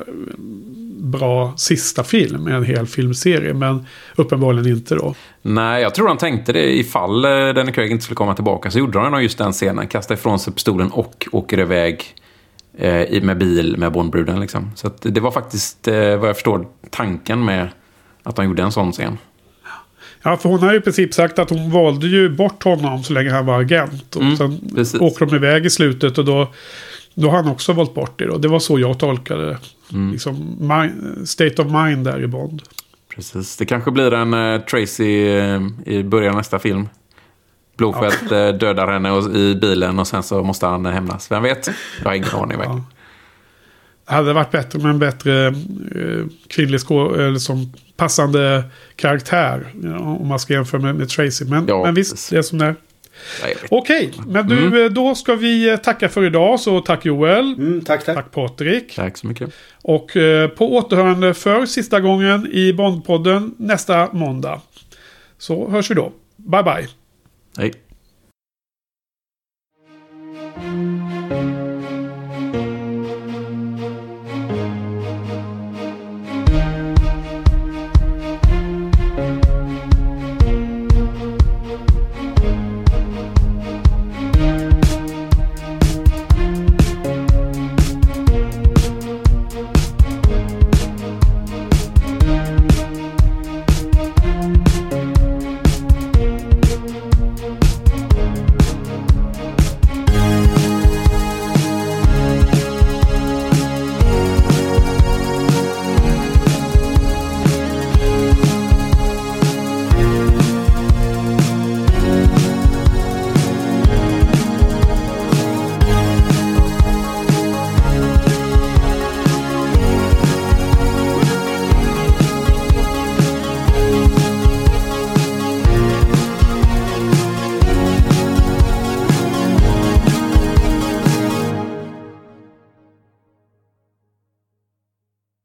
bra 0.98 1.54
sista 1.56 2.04
film. 2.04 2.48
i 2.48 2.52
En 2.52 2.64
hel 2.64 2.86
filmserie. 2.86 3.54
Men 3.54 3.86
uppenbarligen 4.16 4.66
inte 4.66 4.94
då. 4.94 5.14
Nej, 5.42 5.82
jag 5.82 5.94
tror 5.94 6.08
han 6.08 6.18
tänkte 6.18 6.52
det 6.52 6.78
ifall 6.78 7.24
eh, 7.24 7.30
Danny 7.30 7.72
Craig 7.72 7.90
inte 7.90 8.04
skulle 8.04 8.16
komma 8.16 8.34
tillbaka. 8.34 8.70
Så 8.70 8.78
gjorde 8.78 8.98
han 8.98 9.22
just 9.22 9.38
den 9.38 9.52
scenen. 9.52 9.88
Kastar 9.88 10.14
ifrån 10.14 10.38
sig 10.38 10.52
pistolen 10.52 10.90
och 10.90 11.26
åker 11.32 11.58
iväg 11.58 12.14
eh, 12.78 13.02
i- 13.02 13.20
med 13.20 13.38
bil 13.38 13.76
med 13.78 13.92
Bondbruden. 13.92 14.40
Liksom. 14.40 14.70
Så 14.74 14.90
det 15.02 15.20
var 15.20 15.30
faktiskt, 15.30 15.88
eh, 15.88 16.16
vad 16.16 16.28
jag 16.28 16.36
förstår, 16.36 16.66
tanken 16.90 17.44
med 17.44 17.68
att 18.22 18.36
han 18.36 18.46
gjorde 18.46 18.62
en 18.62 18.72
sån 18.72 18.92
scen. 18.92 19.18
Ja, 20.22 20.36
för 20.36 20.48
hon 20.48 20.58
har 20.58 20.72
ju 20.72 20.78
i 20.78 20.80
princip 20.80 21.14
sagt 21.14 21.38
att 21.38 21.50
hon 21.50 21.70
valde 21.70 22.06
ju 22.06 22.28
bort 22.28 22.62
honom 22.64 23.02
så 23.02 23.12
länge 23.12 23.30
han 23.30 23.46
var 23.46 23.60
agent. 23.60 24.16
Och 24.16 24.22
Mm, 24.22 24.36
sen 24.36 24.60
precis. 24.74 25.00
åker 25.00 25.26
de 25.26 25.36
iväg 25.36 25.66
i 25.66 25.70
slutet 25.70 26.18
och 26.18 26.24
då, 26.24 26.48
då 27.14 27.30
har 27.30 27.36
han 27.42 27.48
också 27.52 27.72
valt 27.72 27.94
bort 27.94 28.18
det. 28.18 28.26
Då. 28.26 28.38
Det 28.38 28.48
var 28.48 28.58
så 28.58 28.78
jag 28.78 28.98
tolkade 28.98 29.46
det. 29.46 29.58
Mm. 29.92 30.12
Liksom, 30.12 30.58
state 31.24 31.62
of 31.62 31.72
mind 31.72 32.04
där 32.04 32.22
i 32.22 32.26
Bond. 32.26 32.62
Precis. 33.14 33.56
Det 33.56 33.64
kanske 33.66 33.90
blir 33.90 34.12
en 34.14 34.34
eh, 34.34 34.60
Tracy 34.60 35.28
eh, 35.28 35.60
i 35.86 36.02
början 36.02 36.30
av 36.30 36.36
nästa 36.36 36.58
film. 36.58 36.88
Blofeld 37.76 38.32
eh, 38.32 38.58
dödar 38.58 38.88
henne 38.92 39.10
och, 39.10 39.36
i 39.36 39.54
bilen 39.54 39.98
och 39.98 40.06
sen 40.06 40.22
så 40.22 40.42
måste 40.42 40.66
han 40.66 40.86
hämnas. 40.86 41.30
Vem 41.30 41.42
vet? 41.42 41.68
Jag 42.02 42.08
har 42.08 42.14
ingen 42.14 42.28
aning. 42.30 42.58
Ja. 42.58 42.64
Ja. 42.64 42.84
Det 44.08 44.14
hade 44.14 44.32
varit 44.32 44.50
bättre 44.50 44.78
med 44.78 44.90
en 44.90 44.98
bättre 44.98 45.46
eh, 45.46 46.26
kvinnlig 46.48 46.80
skå 46.80 47.14
eller 47.14 47.38
som 47.38 47.72
passande 47.96 48.64
karaktär. 48.96 49.66
Ja, 49.82 49.98
om 49.98 50.28
man 50.28 50.38
ska 50.38 50.52
jämföra 50.54 50.80
med, 50.80 50.94
med 50.94 51.08
Tracy. 51.08 51.44
Men, 51.44 51.64
Ja, 51.68 51.82
men 51.84 51.94
visst, 51.94 52.12
precis. 52.12 52.30
det 52.30 52.38
är 52.38 52.42
som 52.42 52.58
det 52.58 52.66
är. 52.66 52.74
Okej, 53.70 54.12
men 54.26 54.48
du, 54.48 54.66
Mm. 54.66 54.84
eh, 54.84 54.90
då 54.90 55.14
ska 55.14 55.34
vi 55.34 55.68
eh, 55.70 55.76
tacka 55.76 56.08
för 56.08 56.24
idag. 56.24 56.60
Så 56.60 56.80
tack 56.80 57.04
Joel. 57.04 57.52
Mm, 57.58 57.84
tack, 57.84 58.04
tack. 58.04 58.16
Tack 58.16 58.30
Patrik. 58.32 58.94
Tack 58.96 59.16
så 59.16 59.26
mycket. 59.26 59.50
Och 59.82 60.16
eh, 60.16 60.48
på 60.48 60.76
återhörande 60.76 61.34
för 61.34 61.66
sista 61.66 62.00
gången 62.00 62.46
i 62.52 62.72
Bondpodden 62.72 63.54
nästa 63.58 64.08
måndag. 64.12 64.60
Så 65.38 65.70
hörs 65.70 65.90
vi 65.90 65.94
då. 65.94 66.12
Bye 66.36 66.62
bye. 66.62 66.86
Hej. 67.56 67.85